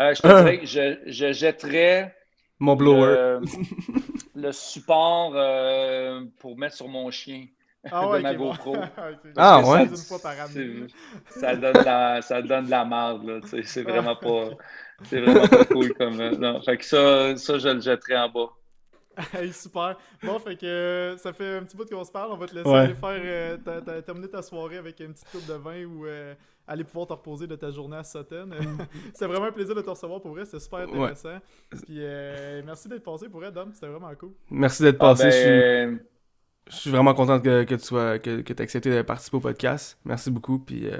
Euh, 0.00 0.14
je 0.14 0.22
te 0.22 0.28
dirais 0.28 0.58
que 0.60 0.66
je, 0.66 0.98
je 1.06 1.32
jetterais. 1.32 2.14
Mon 2.58 2.76
blower. 2.76 3.06
Le, 3.06 3.40
le 4.36 4.52
support 4.52 5.32
euh, 5.34 6.22
pour 6.38 6.56
mettre 6.58 6.76
sur 6.76 6.88
mon 6.88 7.10
chien. 7.10 7.46
Ah 7.90 8.08
ouais, 8.08 8.18
de 8.18 8.22
ma. 8.22 8.34
GoPro. 8.34 8.76
Ah, 9.36 9.62
Ça, 9.64 9.70
ouais? 9.70 9.88
C'est- 9.94 11.40
Ça 11.40 11.56
donne, 11.56 11.72
de 11.72 11.84
la, 11.84 12.22
ça 12.22 12.42
donne 12.42 12.66
de 12.66 12.70
la 12.70 12.84
marde, 12.84 13.24
là. 13.26 13.40
C'est 13.64 13.82
vraiment 13.82 14.16
pas. 14.16 14.50
C'est 15.04 15.18
vraiment 15.20 15.48
pas 15.48 15.64
cool 15.64 15.94
comme. 15.94 16.20
euh, 16.20 16.30
Non, 16.36 16.60
fait 16.62 16.76
que 16.76 16.84
ça, 16.84 17.34
ça, 17.36 17.58
je 17.58 17.68
le 17.68 17.80
jetterais 17.80 18.18
en 18.18 18.28
bas. 18.28 18.50
Hey, 19.34 19.52
super. 19.52 19.96
Bon, 20.22 20.38
fait 20.38 20.56
que 20.56 20.66
euh, 20.66 21.16
ça 21.16 21.32
fait 21.32 21.56
un 21.58 21.62
petit 21.64 21.76
bout 21.76 21.88
qu'on 21.88 22.04
se 22.04 22.10
parle. 22.12 22.32
On 22.32 22.36
va 22.36 22.46
te 22.46 22.54
laisser 22.54 22.68
Ouais. 22.68 22.78
aller 22.78 22.94
faire 22.94 23.20
euh, 23.24 23.56
ta- 23.58 23.80
ta- 23.80 24.02
terminer 24.02 24.28
ta 24.28 24.42
soirée 24.42 24.76
avec 24.78 25.00
une 25.00 25.12
petite 25.12 25.28
coupe 25.30 25.46
de 25.46 25.54
vin 25.54 25.84
ou 25.84 26.06
euh, 26.06 26.34
aller 26.66 26.84
pouvoir 26.84 27.06
te 27.06 27.12
reposer 27.12 27.46
de 27.46 27.56
ta 27.56 27.70
journée 27.70 27.96
à 27.96 28.04
Sutton. 28.04 28.50
C'était 29.12 29.26
vraiment 29.26 29.46
un 29.46 29.52
plaisir 29.52 29.74
de 29.74 29.80
te 29.82 29.90
recevoir 29.90 30.20
pour 30.20 30.32
vrai. 30.32 30.44
C'était 30.44 30.60
super 30.60 30.80
intéressant. 30.80 31.38
Puis 31.70 31.96
euh, 31.98 32.62
merci 32.64 32.88
d'être 32.88 33.02
passé 33.04 33.28
pour 33.28 33.40
vrai, 33.40 33.50
Dom. 33.52 33.70
C'était 33.74 33.88
vraiment 33.88 34.14
cool. 34.14 34.32
Merci 34.50 34.82
d'être 34.82 34.96
Ah, 35.00 35.08
passé. 35.14 35.24
ben, 35.24 35.30
je, 35.30 35.96
suis, 35.96 36.06
je 36.68 36.76
suis 36.76 36.90
vraiment 36.90 37.14
content 37.14 37.40
que, 37.40 37.64
que 37.64 37.74
tu 37.74 37.84
sois 37.84 38.18
que, 38.18 38.40
que 38.42 38.52
aies 38.52 38.62
accepté 38.62 38.90
de 38.94 39.02
participer 39.02 39.36
au 39.36 39.40
podcast. 39.40 39.98
Merci 40.04 40.30
beaucoup. 40.30 40.58
Puis 40.58 40.86
euh, 40.88 40.96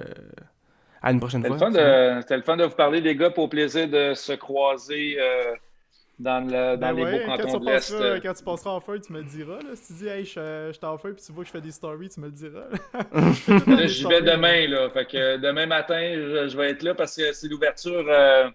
à 1.03 1.13
une 1.13 1.21
prochaine 1.21 1.43
C'était 1.43 1.57
fois. 1.57 1.69
le, 1.69 1.75
fun 1.75 1.81
de, 2.17 2.21
c'était 2.21 2.37
le 2.37 2.43
fun 2.43 2.57
de 2.57 2.65
vous 2.65 2.75
parler, 2.75 3.01
les 3.01 3.17
gars, 3.17 3.31
pour 3.31 3.45
le 3.45 3.51
plaisir 3.51 3.89
de 3.89 4.13
se 4.15 4.33
croiser 4.33 5.17
euh, 5.19 5.55
dans, 6.21 6.41
le, 6.47 6.77
dans 6.77 6.93
Ben 6.93 6.93
les 6.93 7.03
ouais, 7.05 7.13
beaux 7.13 7.19
quand, 7.27 7.37
cantons 7.37 7.59
tu 7.59 7.61
de 7.61 7.65
l'Est. 7.71 7.91
euh. 7.93 8.21
quand 8.23 8.35
tu 8.35 8.45
passeras 8.45 8.71
en 8.71 8.81
feu, 8.81 9.01
tu 9.01 9.13
me 9.13 9.19
le 9.19 9.25
diras. 9.25 9.59
Là. 9.63 9.75
Si 9.75 9.89
tu 9.89 9.93
dis, 10.01 10.09
hey, 10.09 10.25
je, 10.25 10.67
je 10.69 10.73
suis 10.73 10.85
en 10.87 10.99
feu, 10.99 11.15
puis 11.15 11.25
tu 11.25 11.33
vois 11.33 11.43
que 11.45 11.49
je 11.49 11.53
fais 11.53 11.61
des 11.61 11.71
stories, 11.73 12.09
tu 12.11 12.21
me 12.21 12.27
le 12.27 12.33
diras. 12.33 12.65
Là, 13.67 13.87
j'y 13.87 14.05
vais 14.07 14.23
demain, 14.23 14.67
là. 14.69 14.91
Fait 14.91 15.07
que 15.07 15.17
euh, 15.17 15.39
demain 15.39 15.67
matin, 15.67 16.01
je, 16.15 16.49
je 16.49 16.57
vais 16.57 16.71
être 16.71 16.83
là 16.83 16.95
parce 16.95 17.17
que 17.17 17.33
c'est 17.33 17.49
l'ouverture. 17.49 18.05
euh, 18.09 18.49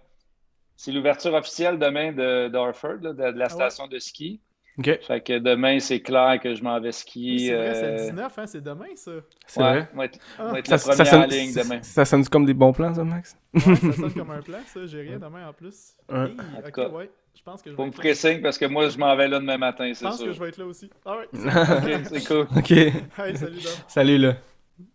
c'est 0.75 0.91
l'ouverture 0.91 1.33
officielle 1.33 1.79
demain 1.79 2.11
de, 2.11 2.49
de 2.49 2.57
Harford, 2.57 2.97
là, 3.01 3.13
de, 3.13 3.31
de 3.33 3.39
la 3.39 3.47
Ah 3.49 3.55
ouais? 3.57 3.69
station 3.69 3.87
de 3.87 3.99
ski. 3.99 4.41
Ok, 4.77 4.99
Fait 5.07 5.21
que 5.21 5.39
demain, 5.39 5.79
c'est 5.79 6.01
clair 6.01 6.37
que 6.43 6.53
je 6.53 6.61
m'en 6.61 6.79
vais 6.81 6.91
skier. 6.91 7.39
c'est 7.39 7.55
vrai, 7.55 7.73
c'est 7.75 7.91
le 7.91 7.97
19, 7.97 8.39
hein, 8.39 8.45
c'est 8.47 8.61
demain 8.61 8.87
ça. 8.95 9.11
c'est 9.47 9.63
ouais, 9.63 9.69
vrai. 9.69 9.89
on 9.93 9.97
va 9.97 10.05
être, 10.05 10.19
Ah. 10.37 10.43
on 10.49 10.51
va 10.51 10.59
être 10.59 10.67
Ça, 10.67 10.75
le 10.75 10.79
ça, 10.79 11.05
premier 11.05 11.09
en 11.13 11.21
sonne, 11.21 11.29
ligne 11.29 11.53
demain. 11.53 11.81
ça 11.81 12.03
sonne 12.05 12.25
comme 12.27 12.45
des 12.45 12.53
bons 12.53 12.73
plans, 12.73 12.93
ça, 12.93 13.03
Max? 13.05 13.37
Ouais, 13.53 13.61
ça 13.61 13.93
sonne 13.93 14.13
comme 14.17 14.31
un 14.31 14.41
plan, 14.41 14.59
ça. 14.65 14.85
J'ai 14.85 15.01
rien 15.01 15.17
demain 15.17 15.47
en 15.47 15.53
plus. 15.53 15.93
Ouais. 16.09 16.25
Hey, 16.25 16.35
En 16.57 16.61
tout 16.61 16.71
ok, 16.71 16.71
cas, 16.71 16.89
ouais. 16.89 17.09
Je 17.35 17.43
pense 17.43 17.61
que 17.61 17.71
je 17.71 17.75
vais 17.75 17.85
me 17.85 17.91
signe 18.15 18.41
parce 18.41 18.57
que 18.57 18.65
moi, 18.65 18.89
je 18.89 18.97
m'en 18.97 19.15
vais 19.15 19.27
là 19.27 19.39
demain 19.39 19.57
matin, 19.57 19.91
Je 19.93 19.99
c'est 19.99 20.05
pense 20.09 20.21
que 20.21 20.25
sûr. 20.25 20.33
je 20.33 20.39
vais 20.39 20.49
être 20.49 20.57
là 20.57 20.65
aussi. 20.65 20.89
Alright. 21.05 21.29
Ok, 21.67 21.89
c'est 22.05 22.23
cool. 22.23 22.47
ok. 22.57 22.71
Hey, 23.17 23.35
salut 23.35 23.61
Dom. 23.61 23.83
Salut, 23.87 24.17
là. 24.17 24.35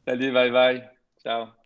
Salut, 0.06 0.32
bye 0.32 0.50
bye. 0.50 0.90
Ciao. 1.22 1.59